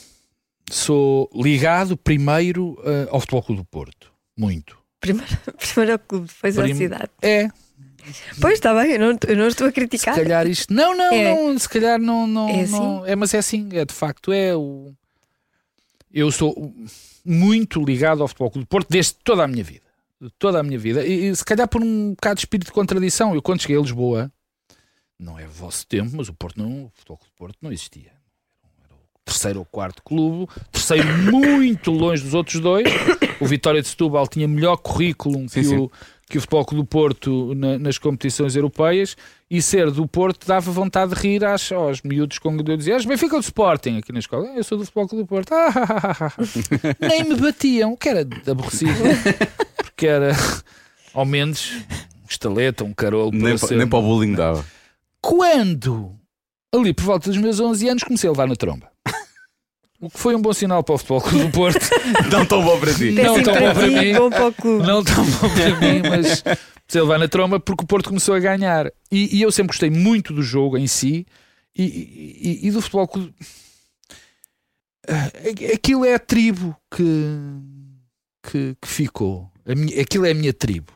Sou 0.70 1.28
ligado 1.34 1.96
primeiro 1.96 2.80
eh, 2.84 3.08
ao 3.10 3.20
Futebol 3.20 3.42
Clube 3.42 3.62
do 3.62 3.64
Porto. 3.66 4.12
Muito. 4.36 4.78
Primeiro, 5.00 5.30
primeiro 5.58 5.92
ao 5.94 5.98
clube, 5.98 6.26
depois 6.28 6.58
à 6.58 6.62
Prim- 6.62 6.74
cidade. 6.74 7.10
É, 7.22 7.48
Pois 8.40 8.54
está 8.54 8.74
bem, 8.74 8.92
eu 8.92 8.98
não, 8.98 9.18
eu 9.28 9.36
não 9.36 9.46
estou 9.48 9.66
a 9.66 9.70
se 9.70 9.74
criticar. 9.74 10.14
calhar 10.14 10.46
isto. 10.46 10.72
Não, 10.72 10.96
não, 10.96 11.12
É. 11.12 11.34
não. 11.34 11.58
Se 11.58 11.68
calhar 11.68 11.98
não. 12.00 12.26
não, 12.26 12.48
É 12.48 12.66
não- 12.66 13.06
é, 13.06 13.14
mas 13.14 13.34
é 13.34 13.38
assim, 13.38 13.68
é 13.72 13.84
de 13.84 13.92
facto. 13.92 14.32
É 14.32 14.56
o. 14.56 14.92
Eu 16.12 16.30
sou 16.32 16.74
muito 17.24 17.84
ligado 17.84 18.22
ao 18.22 18.28
Futebol 18.28 18.50
Clube 18.50 18.64
do 18.64 18.68
Porto 18.68 18.88
desde 18.88 19.14
toda 19.22 19.44
a 19.44 19.48
minha 19.48 19.62
vida. 19.62 19.84
Toda 20.38 20.60
a 20.60 20.62
minha 20.62 20.78
vida. 20.78 21.06
E, 21.06 21.28
e 21.28 21.36
se 21.36 21.44
calhar 21.44 21.68
por 21.68 21.82
um 21.82 22.10
bocado 22.10 22.36
de 22.36 22.40
espírito 22.40 22.66
de 22.68 22.72
contradição. 22.72 23.34
Eu 23.34 23.42
quando 23.42 23.60
cheguei 23.60 23.76
a 23.76 23.80
Lisboa, 23.80 24.32
não 25.18 25.38
é 25.38 25.46
vosso 25.46 25.86
tempo, 25.86 26.10
mas 26.16 26.28
o 26.28 26.34
Porto 26.34 26.56
não, 26.58 26.86
o 26.86 26.92
Futebol 26.94 27.18
Clube 27.18 27.32
do 27.32 27.36
Porto 27.36 27.56
não 27.60 27.70
existia. 27.72 28.12
Terceiro 29.30 29.60
ou 29.60 29.64
quarto 29.64 30.02
clube, 30.02 30.50
terceiro 30.72 31.06
muito 31.30 31.92
longe 31.92 32.20
dos 32.22 32.34
outros 32.34 32.60
dois. 32.60 32.84
O 33.40 33.46
Vitória 33.46 33.80
de 33.80 33.86
Setúbal 33.86 34.26
tinha 34.26 34.48
melhor 34.48 34.76
currículo 34.76 35.46
que, 35.46 35.62
sim. 35.62 35.76
O, 35.76 35.90
que 36.28 36.36
o 36.36 36.40
Futebol 36.40 36.64
Clube 36.64 36.82
do 36.82 36.86
Porto 36.88 37.54
na- 37.54 37.78
nas 37.78 37.96
competições 37.96 38.56
europeias 38.56 39.16
e 39.48 39.62
ser 39.62 39.90
do 39.92 40.06
Porto 40.08 40.46
dava 40.48 40.70
vontade 40.72 41.14
de 41.14 41.20
rir 41.20 41.44
às, 41.44 41.70
aos 41.70 42.02
miúdos 42.02 42.38
com 42.40 42.56
eu 42.56 42.76
dizia, 42.76 42.94
és 42.94 43.04
Benfica 43.04 43.36
do 43.36 43.42
Sporting 43.42 43.98
aqui 43.98 44.12
na 44.12 44.18
escola. 44.18 44.46
Eu 44.48 44.64
sou 44.64 44.76
do 44.76 44.84
Futebol 44.84 45.08
Clube 45.08 45.24
do 45.24 45.28
Porto. 45.28 45.52
Ah. 45.52 46.32
Nem 47.00 47.22
me 47.24 47.36
batiam, 47.36 47.96
que 47.96 48.08
era 48.08 48.26
aborrecido. 48.50 48.92
Porque 49.76 50.06
era 50.08 50.32
ao 51.14 51.24
menos 51.24 51.72
um 51.72 52.26
estaleta, 52.28 52.82
um 52.84 52.92
carolo. 52.92 53.30
Nem, 53.32 53.56
ser- 53.56 53.76
nem 53.76 53.86
para 53.88 53.98
o 53.98 54.02
bullying 54.02 54.34
dava. 54.34 54.64
quando, 55.22 56.12
ali 56.74 56.92
por 56.92 57.04
volta 57.04 57.28
dos 57.30 57.38
meus 57.38 57.60
11 57.60 57.88
anos, 57.88 58.02
comecei 58.04 58.28
a 58.28 58.32
levar 58.32 58.48
na 58.48 58.56
tromba. 58.56 58.89
O 60.00 60.08
que 60.08 60.18
foi 60.18 60.34
um 60.34 60.40
bom 60.40 60.52
sinal 60.52 60.82
para 60.82 60.94
o 60.94 60.98
Futebol 60.98 61.20
Clube 61.20 61.44
do 61.46 61.50
Porto. 61.52 61.78
Não 62.32 62.46
tão 62.46 62.62
bom 62.64 62.80
para 62.80 62.94
ti. 62.94 63.10
Não 63.12 63.42
tão 63.42 63.54
bom 63.54 63.74
para 63.74 63.86
mim. 63.86 64.14
bom 64.14 64.30
para 64.30 64.46
o 64.48 64.52
clube. 64.54 64.86
Não 64.86 65.04
tão 65.04 65.24
bom 65.24 65.48
para 65.54 65.76
mim, 65.80 66.00
mas 66.08 66.40
comecei 66.42 67.00
a 67.00 67.02
levar 67.02 67.18
na 67.18 67.28
tromba 67.28 67.60
porque 67.60 67.84
o 67.84 67.86
Porto 67.86 68.08
começou 68.08 68.34
a 68.34 68.38
ganhar. 68.38 68.86
E, 69.12 69.36
e 69.36 69.42
eu 69.42 69.52
sempre 69.52 69.68
gostei 69.72 69.90
muito 69.90 70.32
do 70.32 70.42
jogo 70.42 70.78
em 70.78 70.86
si 70.86 71.26
e, 71.76 71.82
e- 71.84 72.66
e 72.68 72.70
do 72.70 72.80
Futebol 72.80 73.06
Clube. 73.08 73.34
Ah, 75.06 75.30
Aquilo 75.74 76.04
é 76.04 76.14
a 76.14 76.18
tribo 76.18 76.74
que, 76.94 77.04
que, 78.50 78.76
que 78.80 78.88
ficou. 78.88 79.50
A 79.66 79.74
minha- 79.74 80.00
aquilo 80.00 80.24
é 80.24 80.30
a 80.30 80.34
minha 80.34 80.52
tribo. 80.52 80.92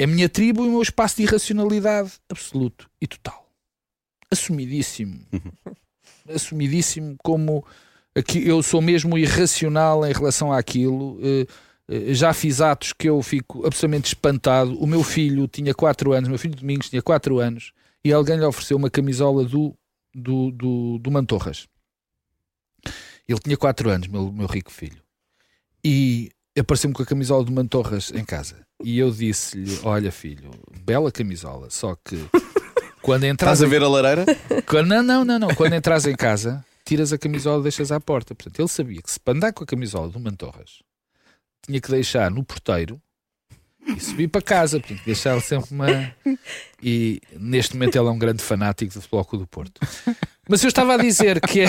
É 0.00 0.04
a 0.04 0.08
minha 0.08 0.28
tribo 0.28 0.64
e 0.64 0.68
o 0.68 0.72
meu 0.72 0.82
espaço 0.82 1.16
de 1.18 1.22
irracionalidade 1.22 2.12
absoluto 2.28 2.90
e 3.00 3.06
total. 3.06 3.48
Assumidíssimo. 4.30 5.20
Assumidíssimo 6.34 7.16
como 7.22 7.64
aqui 8.14 8.46
eu 8.46 8.62
sou 8.62 8.80
mesmo 8.80 9.16
irracional 9.18 10.06
em 10.06 10.12
relação 10.12 10.52
àquilo. 10.52 11.18
Eh, 11.22 11.46
eh, 11.88 12.14
já 12.14 12.32
fiz 12.32 12.60
atos 12.60 12.92
que 12.92 13.08
eu 13.08 13.20
fico 13.22 13.66
absolutamente 13.66 14.08
espantado. 14.08 14.78
O 14.78 14.86
meu 14.86 15.02
filho 15.02 15.46
tinha 15.48 15.74
4 15.74 16.12
anos, 16.12 16.28
meu 16.28 16.38
filho 16.38 16.56
Domingos 16.56 16.90
tinha 16.90 17.02
4 17.02 17.38
anos, 17.38 17.72
e 18.04 18.12
alguém 18.12 18.36
lhe 18.36 18.44
ofereceu 18.44 18.76
uma 18.76 18.90
camisola 18.90 19.44
do, 19.44 19.74
do, 20.14 20.50
do, 20.50 20.98
do 20.98 21.10
Mantorras. 21.10 21.66
Ele 23.28 23.38
tinha 23.38 23.56
4 23.56 23.90
anos, 23.90 24.08
meu, 24.08 24.32
meu 24.32 24.46
rico 24.46 24.70
filho. 24.70 25.00
E 25.84 26.30
apareceu-me 26.58 26.94
com 26.94 27.02
a 27.02 27.06
camisola 27.06 27.44
do 27.44 27.52
Mantorras 27.52 28.12
em 28.14 28.24
casa. 28.24 28.66
E 28.82 28.98
eu 28.98 29.10
disse-lhe: 29.10 29.78
Olha, 29.84 30.10
filho, 30.10 30.50
bela 30.84 31.10
camisola, 31.10 31.70
só 31.70 31.94
que 31.94 32.16
quando 33.02 33.24
entras 33.24 33.58
Estás 33.58 33.62
a 33.62 33.70
ver 33.70 33.82
a 33.82 33.88
lareira? 33.88 34.24
quando- 34.66 34.88
não, 34.88 35.02
não, 35.02 35.24
não, 35.24 35.38
não. 35.38 35.54
Quando 35.54 35.74
entras 35.74 36.06
em 36.06 36.14
casa, 36.14 36.64
tiras 36.84 37.12
a 37.12 37.18
camisola 37.18 37.60
e 37.60 37.62
deixas 37.64 37.90
à 37.92 38.00
porta. 38.00 38.34
Portanto, 38.34 38.58
ele 38.60 38.68
sabia 38.68 39.02
que 39.02 39.10
se 39.10 39.18
para 39.20 39.34
andar 39.36 39.52
com 39.52 39.64
a 39.64 39.66
camisola 39.66 40.08
do 40.08 40.18
Mantorras 40.20 40.82
tinha 41.66 41.80
que 41.80 41.90
deixar 41.90 42.30
no 42.30 42.42
porteiro 42.44 43.00
e 43.86 44.00
subir 44.00 44.28
para 44.28 44.40
casa. 44.42 44.78
Portanto, 44.80 45.02
deixar 45.04 45.40
sempre 45.40 45.70
uma. 45.74 46.12
E 46.82 47.20
neste 47.38 47.74
momento 47.74 47.96
ele 47.96 48.08
é 48.08 48.10
um 48.10 48.18
grande 48.18 48.42
fanático 48.42 48.92
do 48.94 49.00
Futebol 49.00 49.24
Clube 49.24 49.44
do 49.44 49.48
Porto. 49.48 49.80
Mas 50.48 50.62
eu 50.64 50.68
estava 50.68 50.94
a 50.94 50.96
dizer 50.96 51.40
que, 51.40 51.60
é, 51.60 51.66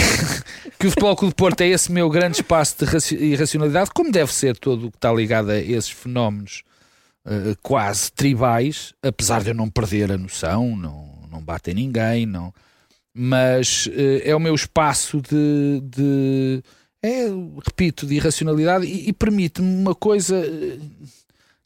que 0.79 0.87
o 0.87 0.89
Futebol 0.89 1.15
Clube 1.15 1.33
do 1.33 1.35
Porto 1.37 1.61
é 1.61 1.67
esse 1.67 1.91
meu 1.91 2.09
grande 2.09 2.37
espaço 2.37 2.75
de 2.79 2.85
raci- 2.85 3.15
irracionalidade, 3.15 3.91
como 3.93 4.11
deve 4.11 4.33
ser 4.33 4.57
todo 4.57 4.87
o 4.87 4.91
que 4.91 4.97
está 4.97 5.13
ligado 5.13 5.51
a 5.51 5.59
esses 5.59 5.91
fenómenos 5.91 6.63
eh, 7.25 7.55
quase 7.61 8.11
tribais, 8.11 8.93
apesar 9.03 9.43
de 9.43 9.51
eu 9.51 9.53
não 9.55 9.69
perder 9.69 10.11
a 10.11 10.17
noção, 10.17 10.75
não, 10.75 11.12
não 11.33 11.41
bate 11.41 11.71
em 11.71 11.73
ninguém, 11.73 12.25
não. 12.25 12.53
Mas 13.13 13.89
eh, 13.91 14.29
é 14.29 14.35
o 14.35 14.39
meu 14.39 14.55
espaço 14.55 15.21
de, 15.21 15.81
de 15.81 16.63
é, 17.01 17.25
repito, 17.65 18.07
de 18.07 18.15
irracionalidade 18.15 18.85
e, 18.85 19.09
e 19.09 19.13
permite-me 19.13 19.75
uma 19.75 19.93
coisa 19.93 20.37
eh, 20.37 20.79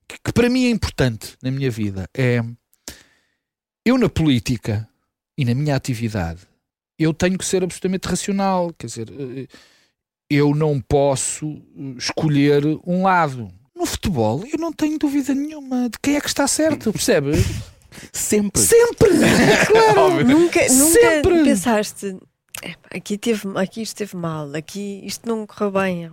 que, 0.07 0.17
que 0.25 0.33
para 0.33 0.49
mim 0.49 0.65
é 0.65 0.69
importante 0.69 1.37
na 1.43 1.51
minha 1.51 1.69
vida. 1.69 2.09
É 2.13 2.41
Eu, 3.85 3.97
na 3.97 4.09
política 4.09 4.89
e 5.37 5.45
na 5.45 5.53
minha 5.53 5.75
atividade, 5.75 6.41
eu 6.97 7.13
tenho 7.13 7.37
que 7.37 7.45
ser 7.45 7.63
absolutamente 7.63 8.07
racional. 8.07 8.73
Quer 8.73 8.87
dizer, 8.87 9.09
eh, 9.11 9.47
eu 10.29 10.55
não 10.55 10.81
posso 10.81 11.61
escolher 11.97 12.63
um 12.85 13.03
lado. 13.03 13.53
No 13.75 13.85
futebol, 13.85 14.43
eu 14.51 14.57
não 14.57 14.73
tenho 14.73 14.97
dúvida 14.97 15.35
nenhuma 15.35 15.87
de 15.87 15.99
quem 16.01 16.15
é 16.15 16.21
que 16.21 16.27
está 16.27 16.47
certo, 16.47 16.91
percebes? 16.91 17.45
Sempre. 18.11 18.61
Sempre! 18.61 19.09
claro! 19.67 19.99
Óbvio. 20.01 20.25
Nunca, 20.27 20.59
nunca 20.61 20.69
Sempre. 20.69 21.43
pensaste. 21.43 22.17
"Epá, 22.63 22.87
Aqui, 22.91 23.17
teve, 23.17 23.47
aqui 23.55 23.81
isto 23.83 24.01
esteve 24.01 24.17
mal, 24.17 24.49
aqui 24.55 25.01
isto 25.05 25.27
não 25.27 25.45
correu 25.45 25.71
bem. 25.71 26.09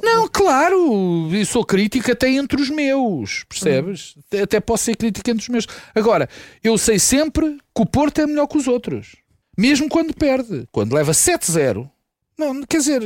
Não, 0.00 0.28
claro, 0.28 1.28
eu 1.32 1.44
sou 1.46 1.64
crítica 1.64 2.12
até 2.12 2.30
entre 2.30 2.60
os 2.60 2.70
meus, 2.70 3.42
percebes? 3.48 4.14
Até 4.40 4.60
posso 4.60 4.84
ser 4.84 4.96
crítica 4.96 5.30
entre 5.30 5.42
os 5.42 5.48
meus. 5.48 5.66
Agora, 5.94 6.28
eu 6.62 6.78
sei 6.78 6.98
sempre 6.98 7.58
que 7.74 7.82
o 7.82 7.86
Porto 7.86 8.20
é 8.20 8.26
melhor 8.26 8.46
que 8.46 8.56
os 8.58 8.68
outros, 8.68 9.16
mesmo 9.58 9.88
quando 9.88 10.14
perde. 10.14 10.68
Quando 10.70 10.94
leva 10.94 11.10
7-0, 11.12 11.90
não, 12.38 12.62
quer 12.62 12.78
dizer, 12.78 13.02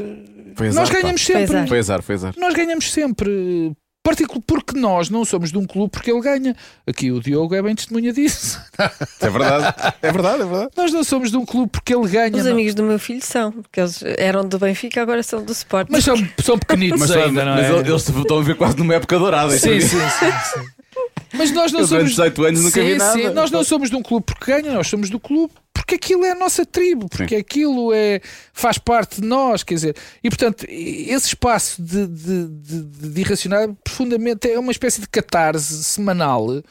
Foi 0.55 0.69
azar, 0.69 0.81
nós 0.83 0.91
ganhamos 0.91 1.25
sempre. 1.25 1.67
Foi 1.67 1.79
azar, 1.79 2.03
foi 2.03 2.15
azar. 2.17 2.35
Nós 2.37 2.55
ganhamos 2.55 2.93
sempre. 2.93 3.75
Particular, 4.05 4.43
porque 4.47 4.79
nós 4.79 5.09
não 5.09 5.25
somos 5.25 5.51
de 5.51 5.57
um 5.57 5.67
clube 5.67 5.91
porque 5.91 6.13
ele 6.13 6.21
ganha. 6.21 6.55
Aqui 6.87 7.11
o 7.11 7.21
Diogo 7.21 7.55
é 7.55 7.63
bem 7.63 7.75
testemunha 7.75 8.13
disso. 8.13 8.61
É 9.19 9.31
verdade. 9.31 9.75
É 10.03 10.13
verdade, 10.13 10.43
é 10.43 10.45
verdade. 10.45 10.71
Nós 10.77 10.93
não 10.93 11.03
somos 11.03 11.31
de 11.31 11.39
um 11.39 11.47
clube 11.47 11.71
porque 11.73 11.95
ele 11.95 12.07
ganha. 12.07 12.37
Os 12.37 12.45
não. 12.45 12.53
amigos 12.53 12.75
do 12.75 12.83
meu 12.83 12.99
filho 12.99 13.25
são, 13.25 13.51
porque 13.51 13.81
eles 13.81 14.03
eram 14.19 14.47
do 14.47 14.59
Benfica, 14.59 15.01
agora 15.01 15.23
são 15.23 15.43
do 15.43 15.53
Sport. 15.53 15.89
Mas 15.91 16.05
são, 16.05 16.17
são 16.43 16.59
pequenitos 16.59 17.01
Mas, 17.01 17.11
ainda, 17.13 17.47
não 17.47 17.55
mas 17.55 17.65
é? 17.65 17.89
eles 17.91 18.09
estão 18.09 18.39
a 18.39 18.43
ver 18.43 18.57
quase 18.57 18.77
numa 18.77 18.95
época 18.95 19.19
dourada. 19.19 19.57
Sim, 19.57 19.81
sim, 19.81 19.89
sim, 19.89 19.99
sim. 19.99 20.74
Mas 21.37 21.51
nós 21.51 21.73
não 21.73 21.81
Eu 21.81 21.87
somos. 21.87 22.11
18 22.11 22.45
anos 22.45 22.61
nunca 22.61 22.81
sim, 22.81 22.87
vi 22.87 22.97
nada. 22.97 23.13
sim. 23.13 23.29
Nós 23.31 23.51
não 23.51 23.65
somos 23.65 23.91
de 23.91 23.97
um 23.97 24.03
clube 24.03 24.25
porque 24.27 24.51
ganha, 24.53 24.73
nós 24.73 24.87
somos 24.87 25.11
do 25.11 25.19
clube 25.21 25.53
porque 25.73 25.97
aquilo 25.97 26.25
é 26.25 26.31
a 26.31 26.35
nossa 26.35 26.65
tribo, 26.65 27.09
porque 27.11 27.37
aquilo 27.37 27.93
é, 27.93 28.21
faz 28.55 28.79
parte 28.79 29.21
de 29.21 29.27
nós, 29.27 29.63
quer 29.63 29.75
dizer. 29.75 29.97
E 30.23 30.31
portanto, 30.31 30.65
esse 30.67 31.27
espaço 31.27 31.83
de, 31.83 32.07
de, 32.07 32.49
de, 32.49 33.11
de 33.11 33.21
irracional 33.21 33.77
profundamente 33.85 34.49
é 34.49 34.59
uma 34.59 34.73
espécie 34.73 35.03
de 35.03 35.09
catarse 35.09 35.85
semanal 35.85 36.63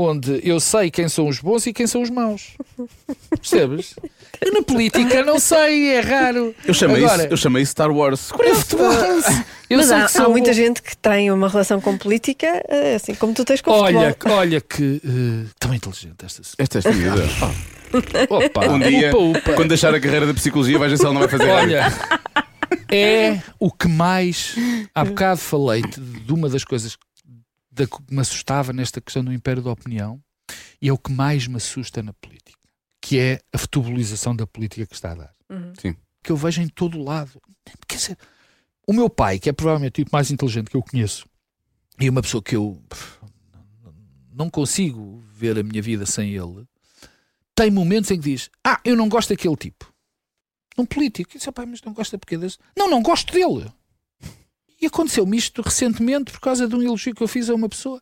onde 0.00 0.40
eu 0.48 0.60
sei 0.60 0.92
quem 0.92 1.08
são 1.08 1.26
os 1.26 1.40
bons 1.40 1.66
e 1.66 1.72
quem 1.72 1.84
são 1.84 2.00
os 2.02 2.08
maus. 2.08 2.52
Percebes? 3.30 3.96
Eu 4.40 4.52
na 4.52 4.62
política 4.62 5.24
não 5.24 5.40
sei, 5.40 5.88
é 5.88 5.98
raro. 6.00 6.54
Eu 6.64 6.72
chamei, 6.72 7.04
Agora, 7.04 7.24
isso, 7.24 7.32
eu 7.32 7.36
chamei 7.36 7.62
isso 7.64 7.72
Star 7.72 7.90
Wars. 7.90 8.28
futebol, 8.28 8.92
eu 9.68 9.78
Mas 9.78 9.90
há, 9.90 10.06
que 10.06 10.18
há 10.18 10.28
muita 10.28 10.50
bom. 10.50 10.54
gente 10.54 10.82
que 10.82 10.96
tem 10.96 11.32
uma 11.32 11.48
relação 11.48 11.80
com 11.80 11.98
política, 11.98 12.46
eh, 12.68 12.94
assim 12.94 13.12
como 13.16 13.34
tu 13.34 13.44
tens 13.44 13.60
com 13.60 13.72
Olha, 13.72 14.10
futebol. 14.12 14.36
olha 14.38 14.60
que 14.60 15.02
uh, 15.04 15.46
tão 15.58 15.74
inteligente 15.74 16.24
esta. 16.24 16.42
Esta 16.56 16.78
é 16.78 16.88
a 16.88 16.92
vida. 16.92 17.24
Opa, 18.30 18.66
Um 18.68 18.78
dia, 18.78 19.08
upa, 19.10 19.38
upa. 19.38 19.52
quando 19.54 19.68
deixar 19.70 19.92
a 19.92 19.98
carreira 20.00 20.26
da 20.26 20.34
psicologia, 20.34 20.78
vais 20.78 20.92
ver 20.92 20.98
se 20.98 21.04
ela 21.04 21.12
não 21.14 21.20
vai 21.20 21.28
fazer 21.28 21.48
Olha, 21.50 21.92
é 22.88 23.40
o 23.58 23.72
que 23.72 23.88
mais. 23.88 24.54
Há 24.94 25.04
bocado 25.04 25.40
falei-te 25.40 26.00
de 26.00 26.32
uma 26.32 26.48
das 26.48 26.62
coisas 26.64 26.96
da 27.78 27.86
que 27.86 27.98
me 28.10 28.20
assustava 28.20 28.72
nesta 28.72 29.00
questão 29.00 29.24
do 29.24 29.32
império 29.32 29.62
da 29.62 29.70
opinião 29.70 30.20
e 30.82 30.88
é 30.88 30.92
o 30.92 30.98
que 30.98 31.12
mais 31.12 31.46
me 31.46 31.56
assusta 31.56 32.02
na 32.02 32.12
política, 32.12 32.58
que 33.00 33.18
é 33.18 33.40
a 33.52 33.58
futebolização 33.58 34.34
da 34.34 34.46
política 34.46 34.86
que 34.86 34.94
está 34.94 35.12
a 35.12 35.14
dar. 35.14 35.34
Uhum. 35.48 35.72
Sim. 35.80 35.96
Que 36.22 36.32
eu 36.32 36.36
vejo 36.36 36.60
em 36.60 36.68
todo 36.68 36.98
o 36.98 37.04
lado. 37.04 37.40
Quer 37.86 37.96
dizer, 37.96 38.18
o 38.86 38.92
meu 38.92 39.08
pai, 39.08 39.38
que 39.38 39.48
é 39.48 39.52
provavelmente 39.52 39.92
o 39.92 40.04
tipo 40.04 40.10
mais 40.12 40.30
inteligente 40.30 40.70
que 40.70 40.76
eu 40.76 40.82
conheço, 40.82 41.26
e 42.00 42.08
uma 42.08 42.22
pessoa 42.22 42.42
que 42.42 42.56
eu 42.56 42.82
não 44.32 44.50
consigo 44.50 45.22
ver 45.32 45.58
a 45.58 45.62
minha 45.62 45.82
vida 45.82 46.06
sem 46.06 46.34
ele, 46.34 46.66
tem 47.54 47.70
momentos 47.70 48.10
em 48.10 48.20
que 48.20 48.30
diz: 48.30 48.50
Ah, 48.64 48.80
eu 48.84 48.96
não 48.96 49.08
gosto 49.08 49.30
daquele 49.30 49.56
tipo. 49.56 49.92
Um 50.76 50.86
político. 50.86 51.30
Eu 51.34 51.38
disse, 51.38 51.50
pai, 51.50 51.66
mas 51.66 51.82
não 51.82 51.92
gosta 51.92 52.16
porque 52.16 52.38
desse? 52.38 52.56
Não, 52.76 52.88
não 52.88 53.02
gosto 53.02 53.32
dele. 53.32 53.72
E 54.80 54.86
aconteceu-me 54.86 55.36
isto 55.36 55.62
recentemente 55.62 56.32
por 56.32 56.40
causa 56.40 56.68
de 56.68 56.74
um 56.74 56.82
elogio 56.82 57.14
que 57.14 57.22
eu 57.22 57.28
fiz 57.28 57.50
a 57.50 57.54
uma 57.54 57.68
pessoa. 57.68 58.00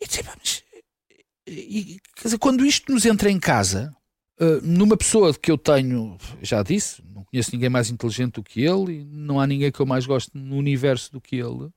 E 0.00 0.06
disse, 0.06 0.22
mas. 0.38 0.62
E, 1.46 2.00
quer 2.16 2.24
dizer, 2.24 2.38
quando 2.38 2.64
isto 2.64 2.92
nos 2.92 3.04
entra 3.04 3.30
em 3.30 3.38
casa, 3.38 3.94
eh, 4.38 4.60
numa 4.62 4.96
pessoa 4.96 5.32
que 5.34 5.50
eu 5.50 5.58
tenho, 5.58 6.16
já 6.42 6.62
disse, 6.62 7.02
não 7.04 7.24
conheço 7.24 7.50
ninguém 7.52 7.68
mais 7.68 7.90
inteligente 7.90 8.34
do 8.34 8.42
que 8.42 8.62
ele, 8.62 9.00
e 9.00 9.04
não 9.04 9.38
há 9.38 9.46
ninguém 9.46 9.70
que 9.70 9.80
eu 9.80 9.86
mais 9.86 10.06
gosto 10.06 10.36
no 10.36 10.56
universo 10.56 11.12
do 11.12 11.20
que 11.20 11.36
ele, 11.36 11.70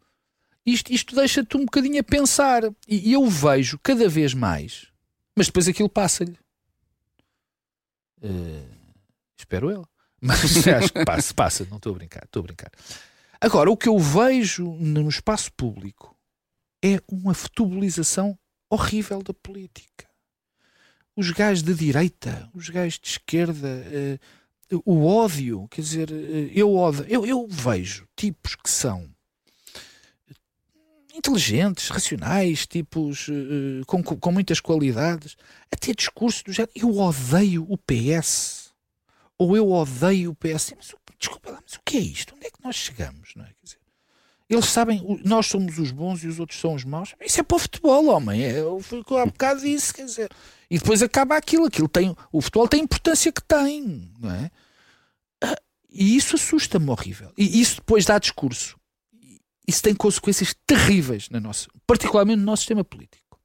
isto, 0.66 0.92
isto 0.92 1.16
deixa-te 1.16 1.56
um 1.56 1.66
bocadinho 1.66 2.00
a 2.00 2.04
pensar. 2.04 2.64
E, 2.88 3.10
e 3.10 3.14
eu 3.14 3.26
vejo 3.28 3.80
cada 3.80 4.10
vez 4.10 4.34
mais, 4.34 4.88
mas 5.36 5.48
depois 5.48 5.68
aquilo 5.68 5.90
passa-lhe. 5.90 6.38
Eh, 8.22 8.66
espero 9.38 9.72
eu. 9.72 9.88
Mas 10.20 10.68
acho 10.68 10.94
que 10.94 11.06
passa, 11.06 11.32
passa, 11.32 11.68
não 11.70 11.78
estou 11.78 11.92
a 11.92 11.96
brincar, 11.96 12.24
estou 12.26 12.40
a 12.40 12.44
brincar. 12.44 12.72
Agora, 13.40 13.70
o 13.70 13.78
que 13.78 13.88
eu 13.88 13.98
vejo 14.00 14.66
no 14.74 15.08
espaço 15.08 15.52
público 15.54 16.16
é 16.84 17.00
uma 17.08 17.34
futebolização 17.34 18.38
horrível 18.70 19.22
da 19.22 19.34
política. 19.34 20.08
Os 21.16 21.32
gajos 21.32 21.64
de 21.64 21.74
direita, 21.74 22.50
os 22.54 22.70
gajos 22.70 23.00
de 23.00 23.10
esquerda, 23.10 23.68
eh, 23.92 24.20
o 24.86 25.06
ódio, 25.06 25.68
quer 25.70 25.82
dizer, 25.82 26.12
eh, 26.12 26.52
eu, 26.54 26.74
ódio, 26.76 27.06
eu, 27.08 27.26
eu 27.26 27.48
vejo 27.50 28.08
tipos 28.16 28.56
que 28.56 28.70
são 28.70 29.10
inteligentes, 31.16 31.90
racionais, 31.90 32.68
tipos 32.68 33.28
eh, 33.30 33.82
com, 33.88 34.04
com 34.04 34.32
muitas 34.32 34.60
qualidades, 34.60 35.36
até 35.72 35.94
discurso 35.94 36.44
do 36.44 36.52
género. 36.52 36.72
Eu 36.76 36.96
odeio 36.98 37.66
o 37.70 37.78
PS. 37.78 38.72
Ou 39.40 39.56
eu 39.58 39.72
odeio 39.72 40.32
o 40.32 40.36
PS. 40.36 40.74
Mas, 40.76 40.90
o- 40.92 40.98
desculpa 41.20 41.52
lá, 41.52 41.60
mas 41.64 41.76
o 41.76 41.82
que 41.84 41.98
é 41.98 42.02
isto? 42.02 42.36
Onde 42.36 42.48
é 42.48 42.50
que 42.50 42.64
nós 42.64 42.76
chegamos? 42.76 43.34
Não 43.36 43.44
é? 43.44 43.48
Quer 43.48 43.64
dizer, 43.64 43.80
eles 44.50 44.66
sabem, 44.66 45.20
nós 45.26 45.48
somos 45.48 45.78
os 45.78 45.92
bons 45.92 46.24
e 46.24 46.28
os 46.28 46.40
outros 46.40 46.60
são 46.60 46.74
os 46.74 46.86
maus. 46.86 47.14
Isso 47.22 47.40
é 47.42 47.44
para 47.44 47.56
o 47.56 47.60
futebol, 47.60 48.06
homem. 48.08 48.44
É, 48.44 48.60
eu 48.60 48.80
fui 48.80 49.04
há 49.22 49.26
bocado 49.28 49.62
disso, 49.62 49.94
quer 49.94 50.06
dizer. 50.06 50.32
E 50.70 50.78
depois 50.80 51.04
acaba 51.04 51.36
aquilo. 51.36 51.66
aquilo 51.66 51.90
tem, 51.90 52.16
o 52.32 52.42
futebol 52.42 52.68
tem 52.68 52.80
a 52.80 52.84
importância 52.84 53.32
que 53.32 53.44
tem, 53.44 54.10
não 54.20 54.32
é? 54.32 54.50
Ah, 55.44 55.58
E 55.90 56.16
isso 56.16 56.36
assusta-me 56.36 56.90
horrível. 56.90 57.34
E 57.38 57.60
isso 57.60 57.78
depois 57.78 58.06
dá 58.06 58.18
discurso. 58.18 58.78
Isso 59.68 59.84
tem 59.84 59.94
consequências 59.94 60.56
terríveis, 60.66 61.30
na 61.30 61.42
nossa, 61.42 61.68
particularmente 61.86 62.40
no 62.40 62.46
nosso 62.46 62.62
sistema 62.62 62.86
político. 62.86 63.38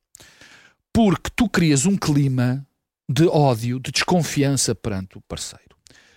Porque 0.93 1.31
tu 1.35 1.49
crias 1.49 1.85
um 1.85 1.97
clima 1.97 2.65
de 3.09 3.27
ódio, 3.27 3.81
de 3.81 3.91
desconfiança 3.91 4.73
perante 4.73 5.19
o 5.19 5.21
parceiro. 5.23 5.72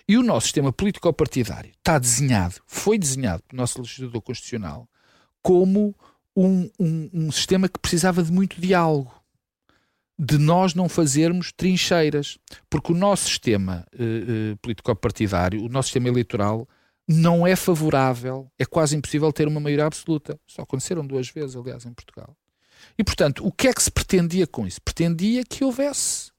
E 0.07 0.17
o 0.17 0.23
nosso 0.23 0.45
sistema 0.47 0.71
político-partidário 0.71 1.71
está 1.77 1.97
desenhado, 1.97 2.55
foi 2.67 2.97
desenhado 2.97 3.41
pelo 3.47 3.59
nosso 3.61 3.81
legislador 3.81 4.21
constitucional 4.21 4.87
como 5.41 5.95
um, 6.35 6.69
um- 6.79 7.09
um 7.13 7.31
sistema 7.31 7.67
que 7.67 7.79
precisava 7.79 8.21
de 8.23 8.31
muito 8.31 8.59
diálogo. 8.59 9.13
De 10.17 10.37
nós 10.37 10.73
não 10.73 10.87
fazermos 10.87 11.51
trincheiras. 11.51 12.37
Porque 12.69 12.91
o 12.93 12.95
nosso 12.95 13.25
sistema 13.25 13.85
eh, 13.93 14.03
eh, 14.53 14.55
político-partidário, 14.61 15.61
o 15.63 15.67
nosso 15.69 15.87
sistema 15.89 16.07
eleitoral, 16.07 16.67
não 17.07 17.45
é 17.45 17.55
favorável, 17.55 18.49
é 18.57 18.65
quase 18.65 18.95
impossível 18.95 19.31
ter 19.33 19.47
uma 19.47 19.59
maioria 19.59 19.85
absoluta. 19.85 20.39
Só 20.47 20.61
aconteceram 20.61 21.05
duas 21.05 21.29
vezes, 21.29 21.55
aliás, 21.55 21.85
em 21.85 21.93
Portugal. 21.93 22.35
E, 22.97 23.03
portanto, 23.03 23.45
o 23.45 23.51
que 23.51 23.67
é 23.67 23.73
que 23.73 23.83
se 23.83 23.91
pretendia 23.91 24.47
com 24.47 24.65
isso? 24.65 24.81
Pretendia 24.81 25.43
que 25.43 25.63
houvesse 25.63 26.31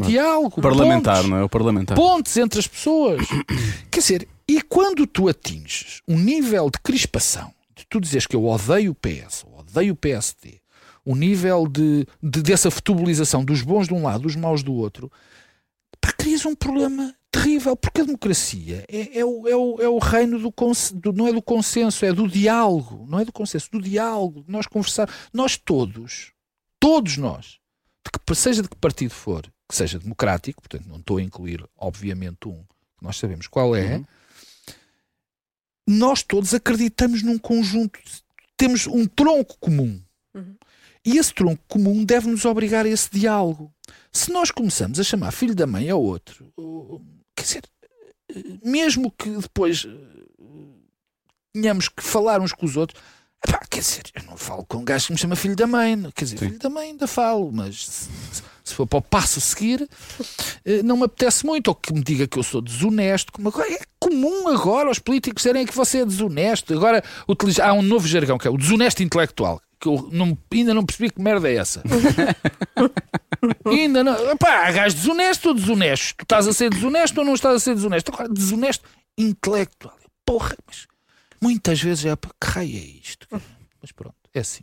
diálogo, 0.00 0.60
Parlamentar, 0.62 1.16
pontos 1.16 1.30
não 1.30 1.36
é? 1.36 1.44
O 1.44 1.48
parlamentar. 1.48 1.96
pontes 1.96 2.36
entre 2.36 2.58
as 2.60 2.66
pessoas. 2.66 3.26
Quer 3.90 4.00
dizer, 4.00 4.28
e 4.48 4.60
quando 4.62 5.06
tu 5.06 5.28
atinges 5.28 6.00
um 6.08 6.18
nível 6.18 6.70
de 6.70 6.78
crispação, 6.80 7.52
de 7.76 7.84
tu 7.88 8.00
dizes 8.00 8.26
que 8.26 8.34
eu 8.36 8.44
odeio 8.46 8.92
o 8.92 8.94
PS, 8.94 9.44
odeio 9.56 9.92
o 9.92 9.96
PSD, 9.96 10.60
o 11.04 11.14
nível 11.14 11.66
de, 11.68 12.06
de- 12.22 12.42
dessa 12.42 12.70
futebolização 12.70 13.44
dos 13.44 13.62
bons 13.62 13.86
de 13.88 13.94
um 13.94 14.02
lado, 14.04 14.22
dos 14.22 14.36
maus 14.36 14.62
do 14.62 14.72
outro, 14.72 15.10
pá, 16.00 16.12
crias 16.12 16.44
um 16.46 16.54
problema 16.54 17.14
terrível, 17.30 17.74
porque 17.76 18.02
a 18.02 18.04
democracia 18.04 18.84
é, 18.88 19.18
é 19.20 19.24
o, 19.24 19.48
é 19.48 19.56
o- 19.56 19.80
é 19.80 19.88
o 19.88 19.98
reino 19.98 20.38
do, 20.38 20.52
cons- 20.52 20.92
do- 20.92 21.12
não 21.12 21.26
é 21.28 21.32
do 21.32 21.42
consenso, 21.42 22.04
é 22.04 22.12
do 22.12 22.28
diálogo, 22.28 23.04
não 23.08 23.18
é 23.18 23.24
do 23.24 23.32
consenso, 23.32 23.70
do 23.72 23.80
diálogo, 23.80 24.42
de 24.44 24.52
nós 24.52 24.66
conversar, 24.66 25.08
nós 25.32 25.56
todos, 25.56 26.32
todos 26.78 27.16
nós, 27.16 27.58
de 28.04 28.10
que, 28.10 28.34
seja 28.34 28.62
de 28.62 28.68
que 28.68 28.76
partido 28.76 29.12
for, 29.12 29.42
que 29.68 29.74
seja 29.74 29.98
democrático, 29.98 30.62
portanto 30.62 30.88
não 30.88 30.98
estou 30.98 31.18
a 31.18 31.22
incluir, 31.22 31.64
obviamente, 31.76 32.48
um 32.48 32.62
que 32.98 33.04
nós 33.04 33.16
sabemos 33.16 33.46
qual 33.46 33.74
é, 33.74 33.96
Uhum. 33.96 34.04
nós 35.88 36.22
todos 36.22 36.54
acreditamos 36.54 37.22
num 37.22 37.38
conjunto, 37.38 37.98
temos 38.56 38.86
um 38.86 39.06
tronco 39.06 39.56
comum. 39.58 40.00
Uhum. 40.34 40.56
E 41.04 41.18
esse 41.18 41.34
tronco 41.34 41.62
comum 41.66 42.04
deve 42.04 42.28
nos 42.28 42.44
obrigar 42.44 42.86
a 42.86 42.88
esse 42.88 43.10
diálogo. 43.10 43.72
Se 44.12 44.30
nós 44.30 44.50
começamos 44.50 45.00
a 45.00 45.02
chamar 45.02 45.32
filho 45.32 45.54
da 45.54 45.66
mãe 45.66 45.90
ao 45.90 46.00
outro, 46.00 46.52
quer 47.34 47.42
dizer, 47.42 47.62
uh, 48.30 48.68
mesmo 48.68 49.10
que 49.10 49.30
depois 49.30 49.84
uh, 49.84 49.90
tenhamos 51.52 51.88
que 51.88 52.02
falar 52.02 52.40
uns 52.40 52.52
com 52.52 52.64
os 52.64 52.76
outros, 52.76 53.02
epá, 53.46 53.60
quer 53.70 53.80
dizer, 53.80 54.02
eu 54.14 54.22
não 54.24 54.36
falo 54.36 54.64
com 54.64 54.78
um 54.78 54.84
gajo 54.84 55.06
que 55.06 55.12
me 55.12 55.18
chama 55.18 55.36
filho 55.36 55.56
da 55.56 55.66
mãe, 55.66 56.00
quer 56.14 56.24
dizer, 56.24 56.38
Sim. 56.38 56.46
filho 56.48 56.58
da 56.58 56.70
mãe 56.70 56.90
ainda 56.90 57.06
falo, 57.06 57.50
mas 57.52 57.86
se, 57.86 58.08
se 58.64 58.74
for 58.74 58.86
para 58.86 58.98
o 58.98 59.02
passo 59.02 59.38
a 59.38 59.42
seguir, 59.42 59.88
eh, 60.64 60.82
não 60.82 60.96
me 60.96 61.04
apetece 61.04 61.44
muito. 61.44 61.68
Ou 61.68 61.74
que 61.74 61.92
me 61.92 62.02
diga 62.02 62.26
que 62.28 62.38
eu 62.38 62.42
sou 62.42 62.60
desonesto. 62.60 63.32
É 63.68 63.80
comum 63.98 64.48
agora 64.48 64.90
os 64.90 64.98
políticos 64.98 65.42
dizerem 65.42 65.66
que 65.66 65.74
você 65.74 65.98
é 66.02 66.04
desonesto. 66.06 66.72
Agora 66.72 67.02
utiliza- 67.28 67.64
há 67.64 67.72
um 67.72 67.82
novo 67.82 68.06
jargão 68.06 68.38
que 68.38 68.46
é 68.46 68.50
o 68.50 68.56
desonesto 68.56 69.02
intelectual. 69.02 69.60
Que 69.80 69.88
eu 69.88 70.08
não- 70.12 70.38
ainda 70.52 70.72
não 70.74 70.84
percebi 70.86 71.10
que 71.10 71.20
merda 71.20 71.50
é 71.50 71.56
essa. 71.56 71.82
ainda 73.66 74.04
não. 74.04 74.36
Pá, 74.36 74.66
há 74.68 74.72
gajo 74.72 74.94
desonesto 74.96 75.48
ou 75.48 75.54
desonesto? 75.54 76.14
Tu 76.18 76.22
estás 76.22 76.46
a 76.46 76.52
ser 76.52 76.70
desonesto 76.70 77.18
ou 77.18 77.24
não 77.24 77.34
estás 77.34 77.56
a 77.56 77.58
ser 77.58 77.74
desonesto? 77.74 78.12
Agora, 78.12 78.28
desonesto 78.28 78.88
intelectual. 79.18 79.96
Porra, 80.24 80.54
mas 80.66 80.86
muitas 81.42 81.80
vezes 81.82 82.04
é. 82.06 82.16
Que 82.16 82.46
raio 82.48 82.76
é 82.76 83.00
isto? 83.02 83.26
Mas 83.80 83.90
pronto, 83.92 84.14
é 84.34 84.40
assim. 84.40 84.62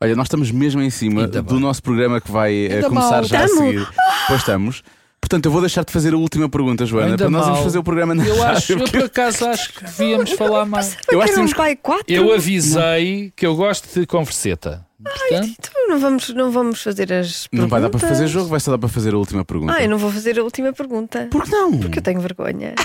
Olha, 0.00 0.16
nós 0.16 0.26
estamos 0.26 0.50
mesmo 0.50 0.82
em 0.82 0.90
cima 0.90 1.22
Ainda 1.26 1.40
do 1.42 1.54
bem. 1.54 1.60
nosso 1.62 1.80
programa 1.82 2.20
que 2.20 2.30
vai 2.30 2.52
eh, 2.66 2.74
Ainda 2.76 2.88
começar 2.88 3.10
mal. 3.12 3.24
já 3.24 3.44
a 3.44 3.48
seguir. 3.48 3.88
Pois 4.26 4.40
estamos. 4.40 4.82
Portanto, 5.20 5.46
eu 5.46 5.52
vou 5.52 5.60
deixar 5.62 5.84
de 5.84 5.92
fazer 5.92 6.12
a 6.12 6.18
última 6.18 6.48
pergunta, 6.50 6.84
Joana, 6.84 7.06
Ainda 7.12 7.16
para 7.18 7.30
nós 7.30 7.46
vamos 7.46 7.60
fazer 7.60 7.78
o 7.78 7.82
programa 7.84 8.14
na 8.14 8.26
Eu 8.26 8.42
acho, 8.44 8.72
eu 8.72 8.78
por 8.90 9.04
acaso 9.04 9.46
acho 9.46 9.72
que 9.72 9.84
devíamos 9.84 10.32
falar 10.32 10.66
mais. 10.66 10.96
Eu 11.08 11.20
acho 11.22 11.30
que 11.32 11.36
temos 11.38 11.52
pai 11.54 11.76
4. 11.76 12.04
Eu 12.12 12.32
avisei 12.34 13.32
que 13.36 13.46
eu 13.46 13.54
gosto 13.56 13.88
de 14.00 14.06
converseta. 14.06 14.84
Portanto, 15.02 15.54
Então 15.58 15.88
não 15.88 15.98
vamos, 15.98 16.28
não 16.30 16.50
vamos 16.50 16.82
fazer 16.82 17.12
as 17.12 17.46
Não 17.52 17.68
vai 17.68 17.80
dar 17.80 17.88
para 17.90 18.00
perguntas? 18.00 18.18
fazer 18.18 18.26
jogo, 18.30 18.48
vai 18.48 18.58
só 18.60 18.70
dar 18.72 18.78
para 18.78 18.88
fazer 18.88 19.14
a 19.14 19.18
última 19.18 19.44
pergunta. 19.44 19.72
Ah, 19.74 19.82
eu 19.82 19.88
não 19.88 19.98
vou 19.98 20.10
fazer 20.10 20.38
a 20.38 20.42
última 20.42 20.72
pergunta. 20.72 21.28
Por 21.30 21.44
que 21.44 21.50
não? 21.50 21.78
Porque 21.78 21.98
eu 22.00 22.02
tenho 22.02 22.20
vergonha. 22.20 22.74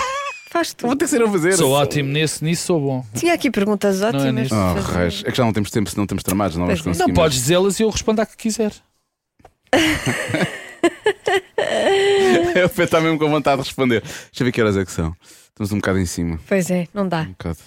Faz 0.50 0.74
tu. 0.74 0.84
Vou 0.86 0.96
ter 0.96 1.04
que 1.04 1.10
ser 1.12 1.22
a 1.22 1.30
fazer. 1.30 1.52
sou 1.56 1.70
ótimo 1.70 2.10
nesse, 2.10 2.44
nisso 2.44 2.66
sou 2.66 2.80
bom. 2.80 3.06
Tinha 3.14 3.34
aqui 3.34 3.50
perguntas 3.52 4.02
ótimas. 4.02 4.34
nisso. 4.34 4.54
Oh, 4.54 4.74
para 4.74 4.82
fazer. 4.82 4.98
reis. 4.98 5.22
É 5.24 5.30
que 5.30 5.36
já 5.36 5.44
não 5.44 5.52
temos 5.52 5.70
tempo 5.70 5.88
se 5.88 5.96
não 5.96 6.06
temos 6.08 6.24
tramados, 6.24 6.56
não 6.56 6.66
vamos 6.66 6.80
Pois 6.82 6.86
é. 6.96 6.98
conseguir. 6.98 7.08
Não 7.08 7.14
podes 7.22 7.38
dizê-las 7.38 7.78
e 7.78 7.84
eu 7.84 7.90
respondo 7.90 8.20
à 8.20 8.26
que 8.26 8.36
quiser. 8.36 8.72
Eu 12.54 12.68
Pedro 12.68 12.84
está 12.84 13.00
mesmo 13.00 13.18
com 13.18 13.28
vontade 13.30 13.62
de 13.62 13.68
responder. 13.68 14.00
Deixa 14.02 14.40
eu 14.40 14.44
ver 14.44 14.52
que 14.52 14.60
horas 14.60 14.76
é 14.76 14.84
que 14.84 14.90
são. 14.90 15.14
Estamos 15.48 15.72
um 15.72 15.76
bocado 15.76 15.98
em 15.98 16.06
cima. 16.06 16.38
Pois 16.48 16.70
é, 16.70 16.88
não 16.92 17.06
dá. 17.08 17.20
Um 17.22 17.30
bocado. 17.30 17.58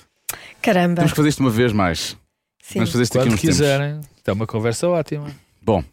Caramba. 0.61 0.95
Temos 0.95 1.11
que 1.11 1.15
fazer 1.15 1.29
isto 1.29 1.39
uma 1.39 1.49
vez 1.49 1.71
mais. 1.71 2.17
Sim. 2.61 2.79
Vamos 2.79 2.91
fazer 2.91 3.03
isto 3.03 3.17
aqui 3.19 3.27
Quando 3.27 3.33
uns 3.35 3.41
tempos. 3.41 3.57
quiserem. 3.57 4.01
É 4.25 4.31
uma 4.31 4.47
conversa 4.47 4.87
ótima. 4.89 5.31
Bom, 5.61 5.83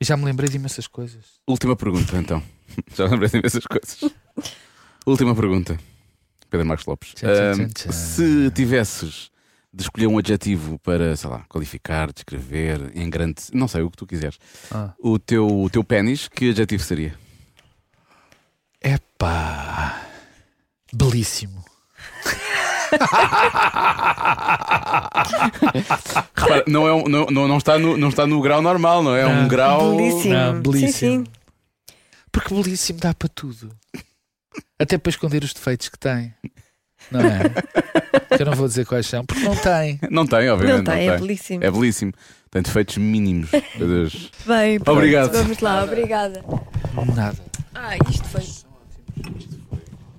E 0.00 0.04
já 0.04 0.16
me 0.16 0.24
lembrei 0.24 0.48
de 0.48 0.56
imensas 0.56 0.86
coisas. 0.86 1.24
última 1.46 1.74
pergunta 1.76 2.16
então. 2.16 2.42
Já 2.94 3.06
lembrei 3.06 3.28
de 3.30 3.38
imensas 3.38 3.64
coisas. 3.66 3.98
Última 5.06 5.34
pergunta. 5.34 5.78
Pedro 6.50 6.66
Marcos 6.66 6.86
Lopes. 6.86 7.14
Ahm, 7.22 7.54
tchan, 7.54 7.68
tchan. 7.68 7.92
se 7.92 8.50
tivesses 8.52 9.30
de 9.72 9.82
escolher 9.82 10.06
um 10.06 10.16
adjetivo 10.18 10.78
para, 10.78 11.14
sei 11.16 11.28
lá, 11.28 11.44
qualificar, 11.48 12.12
descrever, 12.12 12.90
em 12.94 13.10
grande. 13.10 13.42
Não 13.52 13.68
sei, 13.68 13.82
o 13.82 13.90
que 13.90 13.96
tu 13.96 14.06
quiseres. 14.06 14.38
Ah. 14.70 14.92
O 14.98 15.18
teu, 15.18 15.46
o 15.46 15.68
teu 15.68 15.84
pênis, 15.84 16.28
que 16.28 16.50
adjetivo 16.50 16.82
seria? 16.82 17.14
Epá. 18.82 20.00
Belíssimo. 20.94 21.64
Repara, 26.34 26.64
não, 26.66 26.86
é 26.86 26.94
um- 26.94 27.08
não, 27.08 27.26
não, 27.48 27.58
está 27.58 27.78
no, 27.78 27.96
não 27.96 28.08
está 28.08 28.26
no 28.26 28.40
grau 28.40 28.62
normal, 28.62 29.02
não 29.02 29.14
é? 29.14 29.22
É 29.22 29.26
um 29.26 29.48
grau. 29.48 29.96
Belíssimo. 29.96 30.34
Não, 30.34 30.60
belíssimo. 30.60 30.92
Sim, 30.92 31.24
sim. 31.24 31.94
Porque 32.30 32.54
belíssimo 32.54 32.98
dá 33.00 33.14
para 33.14 33.28
tudo. 33.28 33.70
Até 34.78 34.98
para 34.98 35.10
esconder 35.10 35.42
os 35.42 35.52
defeitos 35.52 35.88
que 35.88 35.98
tem. 35.98 36.34
Não 37.10 37.20
é? 37.20 38.36
Que 38.36 38.42
eu 38.42 38.46
não 38.46 38.54
vou 38.54 38.66
dizer 38.66 38.84
quais 38.84 39.06
são, 39.06 39.24
porque 39.24 39.42
não 39.42 39.56
tem. 39.56 40.00
Não 40.10 40.26
tem, 40.26 40.48
obviamente. 40.50 40.86
Não 40.86 40.94
tem, 40.94 41.08
é 41.08 41.18
belíssimo. 41.18 41.64
É 41.64 41.70
belíssimo. 41.70 42.12
Tem 42.50 42.62
defeitos 42.62 42.96
mínimos. 42.96 43.50
Meu 43.76 43.88
Deus. 43.88 44.30
Bem, 44.46 44.78
pronto, 44.80 44.96
Obrigado. 44.96 45.32
Vamos 45.32 45.58
lá, 45.60 45.84
obrigada. 45.84 46.44
Nada. 47.14 47.36
Ah, 47.74 47.96
isto 48.10 48.24
foi 48.28 48.42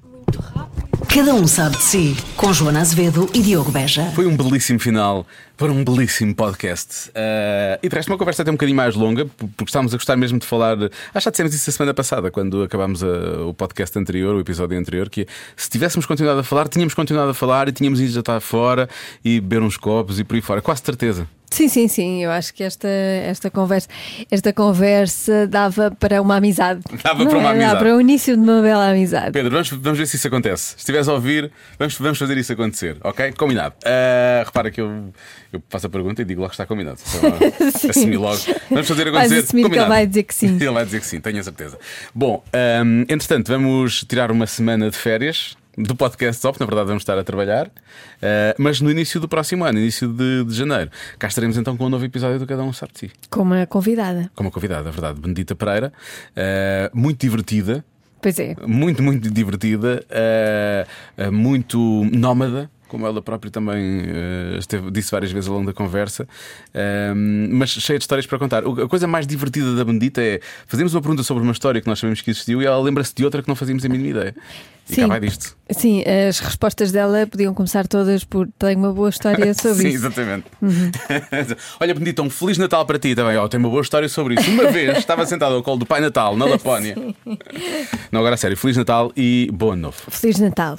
muito 0.09 0.39
rápido. 0.39 1.05
Cada 1.07 1.33
um 1.33 1.47
sabe 1.47 1.77
de 1.77 1.83
si, 1.83 2.17
com 2.35 2.53
Joana 2.53 2.81
Azevedo 2.81 3.29
e 3.33 3.41
Diogo 3.41 3.71
Beja. 3.71 4.11
Foi 4.11 4.25
um 4.27 4.37
belíssimo 4.37 4.79
final 4.79 5.25
para 5.57 5.71
um 5.71 5.83
belíssimo 5.83 6.35
podcast. 6.35 7.09
Eh, 7.15 7.79
e 7.81 7.89
de 7.89 7.95
resto, 7.95 8.09
uma 8.11 8.17
conversa 8.17 8.43
até 8.43 8.51
um 8.51 8.53
bocadinho 8.53 8.75
mais 8.77 8.93
longa, 8.95 9.25
por- 9.25 9.49
porque 9.57 9.69
estávamos 9.69 9.93
a 9.93 9.97
gostar 9.97 10.15
mesmo 10.15 10.37
de 10.37 10.45
falar. 10.45 10.77
Acho 10.77 10.91
que 11.13 11.19
já 11.21 11.31
dissemos 11.31 11.53
isso 11.55 11.69
a 11.69 11.73
semana 11.73 11.93
passada, 11.93 12.29
quando 12.29 12.61
acabámos 12.63 13.03
a- 13.03 13.07
o 13.47 13.53
podcast 13.53 13.97
anterior, 13.97 14.35
o 14.35 14.39
episódio 14.39 14.77
anterior, 14.77 15.09
que 15.09 15.25
se 15.55 15.69
tivéssemos 15.69 16.05
continuado 16.05 16.39
a 16.39 16.43
falar, 16.43 16.67
tínhamos 16.67 16.93
continuado 16.93 17.31
a 17.31 17.33
falar 17.33 17.67
e 17.69 17.71
tínhamos 17.71 17.99
ido 17.99 18.11
já 18.11 18.19
estar 18.19 18.39
fora 18.39 18.87
e 19.25 19.39
beber 19.41 19.61
uns 19.63 19.77
copos 19.77 20.19
e 20.19 20.23
por 20.23 20.35
aí 20.35 20.41
fora. 20.41 20.61
Quase 20.61 20.81
certeza. 20.83 21.27
Sim, 21.49 21.69
sim, 21.69 21.87
sim. 21.87 22.23
Eu 22.23 22.29
acho 22.29 22.53
que 22.53 22.61
esta, 22.61 22.89
esta 22.89 23.49
conversa 23.49 23.87
esta 24.29 24.51
conversa 24.51 25.47
dava 25.47 25.89
para 25.91 26.21
uma 26.21 26.35
amizade. 26.35 26.81
Dava 27.01 27.23
Não 27.23 27.29
para 27.29 27.39
uma 27.39 27.47
é? 27.47 27.51
amizade. 27.53 27.71
Dava 27.73 27.85
para 27.85 27.95
o 27.95 28.01
início 28.01 28.35
de 28.35 28.43
uma 28.43 28.61
bela 28.61 28.89
amizade. 28.91 29.31
Pedro, 29.31 29.51
vamos, 29.51 29.69
vamos 29.69 29.97
ver 29.97 30.05
se 30.07 30.17
isso 30.17 30.27
acontece. 30.27 30.71
Se 30.71 30.77
estiveres 30.79 31.07
a 31.07 31.13
ouvir, 31.13 31.49
vamos, 31.79 31.97
vamos 31.97 32.17
fazer 32.19 32.37
isso 32.37 32.51
acontecer, 32.51 32.97
ok? 33.01 33.31
Combinado. 33.31 33.75
Eh, 33.85 34.43
repara 34.45 34.69
que 34.69 34.81
eu, 34.81 35.13
eu 35.53 35.61
faço 35.69 35.87
a 35.87 35.89
pergunta 35.89 36.21
e 36.21 36.25
digo 36.25 36.41
logo 36.41 36.49
que 36.49 36.55
está 36.55 36.65
combinado. 36.65 36.99
Só 36.99 37.19
Sim. 37.77 37.89
assumi 37.89 38.17
logo. 38.17 38.39
Vamos 38.69 38.87
fazer 38.87 39.07
acontecer. 39.07 39.37
assumir 39.39 39.49
que 39.49 39.57
ele 39.57 39.63
combinado. 39.63 39.89
vai 39.89 40.07
dizer 40.07 40.23
que 40.23 40.33
sim. 40.35 40.55
Ele 40.59 40.71
vai 40.71 40.85
dizer 40.85 40.99
que 40.99 41.05
sim, 41.07 41.19
tenho 41.19 41.39
a 41.39 41.43
certeza. 41.43 41.77
Bom, 42.13 42.43
hum, 42.85 43.01
entretanto, 43.09 43.47
vamos 43.51 44.03
tirar 44.03 44.31
uma 44.31 44.45
semana 44.47 44.89
de 44.89 44.97
férias 44.97 45.55
do 45.77 45.95
podcast 45.95 46.41
Top. 46.41 46.59
Na 46.59 46.65
verdade, 46.65 46.87
vamos 46.87 47.01
estar 47.03 47.17
a 47.17 47.23
trabalhar, 47.23 47.69
eh, 48.21 48.55
mas 48.57 48.81
no 48.81 48.89
início 48.89 49.19
do 49.19 49.27
próximo 49.27 49.63
ano, 49.63 49.77
início 49.79 50.07
de, 50.11 50.43
de 50.43 50.53
janeiro, 50.55 50.89
cá 51.19 51.27
estaremos 51.27 51.55
então 51.55 51.77
com 51.77 51.85
um 51.85 51.89
novo 51.89 52.03
episódio 52.03 52.39
do 52.39 52.47
Cada 52.47 52.63
Um 52.63 52.73
Sabe 52.73 52.93
Si. 52.95 53.11
Com 53.29 53.43
uma 53.43 53.65
convidada. 53.67 54.31
Com 54.35 54.43
uma 54.43 54.51
convidada, 54.51 54.89
a 54.89 54.91
verdade, 54.91 55.19
Benedita 55.21 55.55
Pereira, 55.55 55.93
eh, 56.35 56.89
muito 56.93 57.19
divertida, 57.21 57.85
Pois 58.19 58.39
é. 58.39 58.55
muito, 58.65 59.03
muito 59.03 59.29
divertida, 59.29 60.03
eh, 60.09 60.85
muito 61.31 61.77
nómada. 62.11 62.69
Como 62.87 63.05
ela 63.05 63.21
própria 63.21 63.51
também 63.51 64.03
eh, 64.07 64.57
esteve, 64.59 64.89
disse 64.91 65.11
várias 65.11 65.31
vezes 65.31 65.49
ao 65.49 65.55
longo 65.55 65.67
da 65.67 65.73
conversa, 65.73 66.27
Ehm, 66.73 67.49
mas 67.51 67.69
cheia 67.69 67.97
de 67.97 68.03
histórias 68.03 68.25
para 68.25 68.37
contar. 68.37 68.63
A 68.63 68.87
coisa 68.87 69.07
mais 69.07 69.25
divertida 69.25 69.75
da 69.75 69.83
Bendita 69.83 70.21
é 70.21 70.39
fazemos 70.67 70.93
uma 70.93 71.01
pergunta 71.01 71.23
sobre 71.23 71.43
uma 71.43 71.51
história 71.51 71.81
que 71.81 71.87
nós 71.87 71.99
sabemos 71.99 72.21
que 72.21 72.29
existiu 72.31 72.61
e 72.61 72.65
ela 72.65 72.79
lembra-se 72.81 73.13
de 73.15 73.25
outra 73.25 73.41
que 73.41 73.47
não 73.47 73.55
fazíamos 73.55 73.83
a 73.85 73.89
mínima 73.89 74.09
ideia. 74.09 74.35
E 74.89 74.95
Sim. 74.95 75.01
cá 75.01 75.07
vai 75.07 75.19
disto. 75.19 75.57
Sim, 75.69 76.01
as 76.29 76.39
respostas 76.39 76.91
dela 76.93 77.27
podiam 77.27 77.53
começar 77.53 77.85
todas 77.87 78.23
por 78.23 78.47
tenho 78.57 78.79
uma 78.79 78.93
boa 78.93 79.09
história 79.09 79.53
sobre 79.55 79.81
Sim, 79.81 79.87
isso. 79.89 79.97
exatamente. 80.05 80.45
Olha, 81.79 81.93
Benedita, 81.93 82.21
um 82.21 82.29
Feliz 82.29 82.57
Natal 82.57 82.85
para 82.85 82.97
ti 82.97 83.13
também. 83.13 83.37
Oh, 83.37 83.49
tenho 83.49 83.63
uma 83.63 83.69
boa 83.69 83.81
história 83.81 84.07
sobre 84.07 84.35
isso. 84.35 84.49
Uma 84.49 84.71
vez 84.71 84.97
estava 84.97 85.25
sentado 85.25 85.55
ao 85.55 85.63
colo 85.63 85.79
do 85.79 85.85
Pai 85.85 85.99
Natal, 85.99 86.37
na 86.37 86.45
Lapónia. 86.47 86.95
Não, 88.11 88.19
agora 88.21 88.35
a 88.35 88.37
sério, 88.37 88.55
Feliz 88.55 88.77
Natal 88.77 89.11
e 89.17 89.49
bom 89.53 89.71
ano 89.71 89.81
novo. 89.83 89.97
Feliz 90.09 90.39
Natal. 90.39 90.77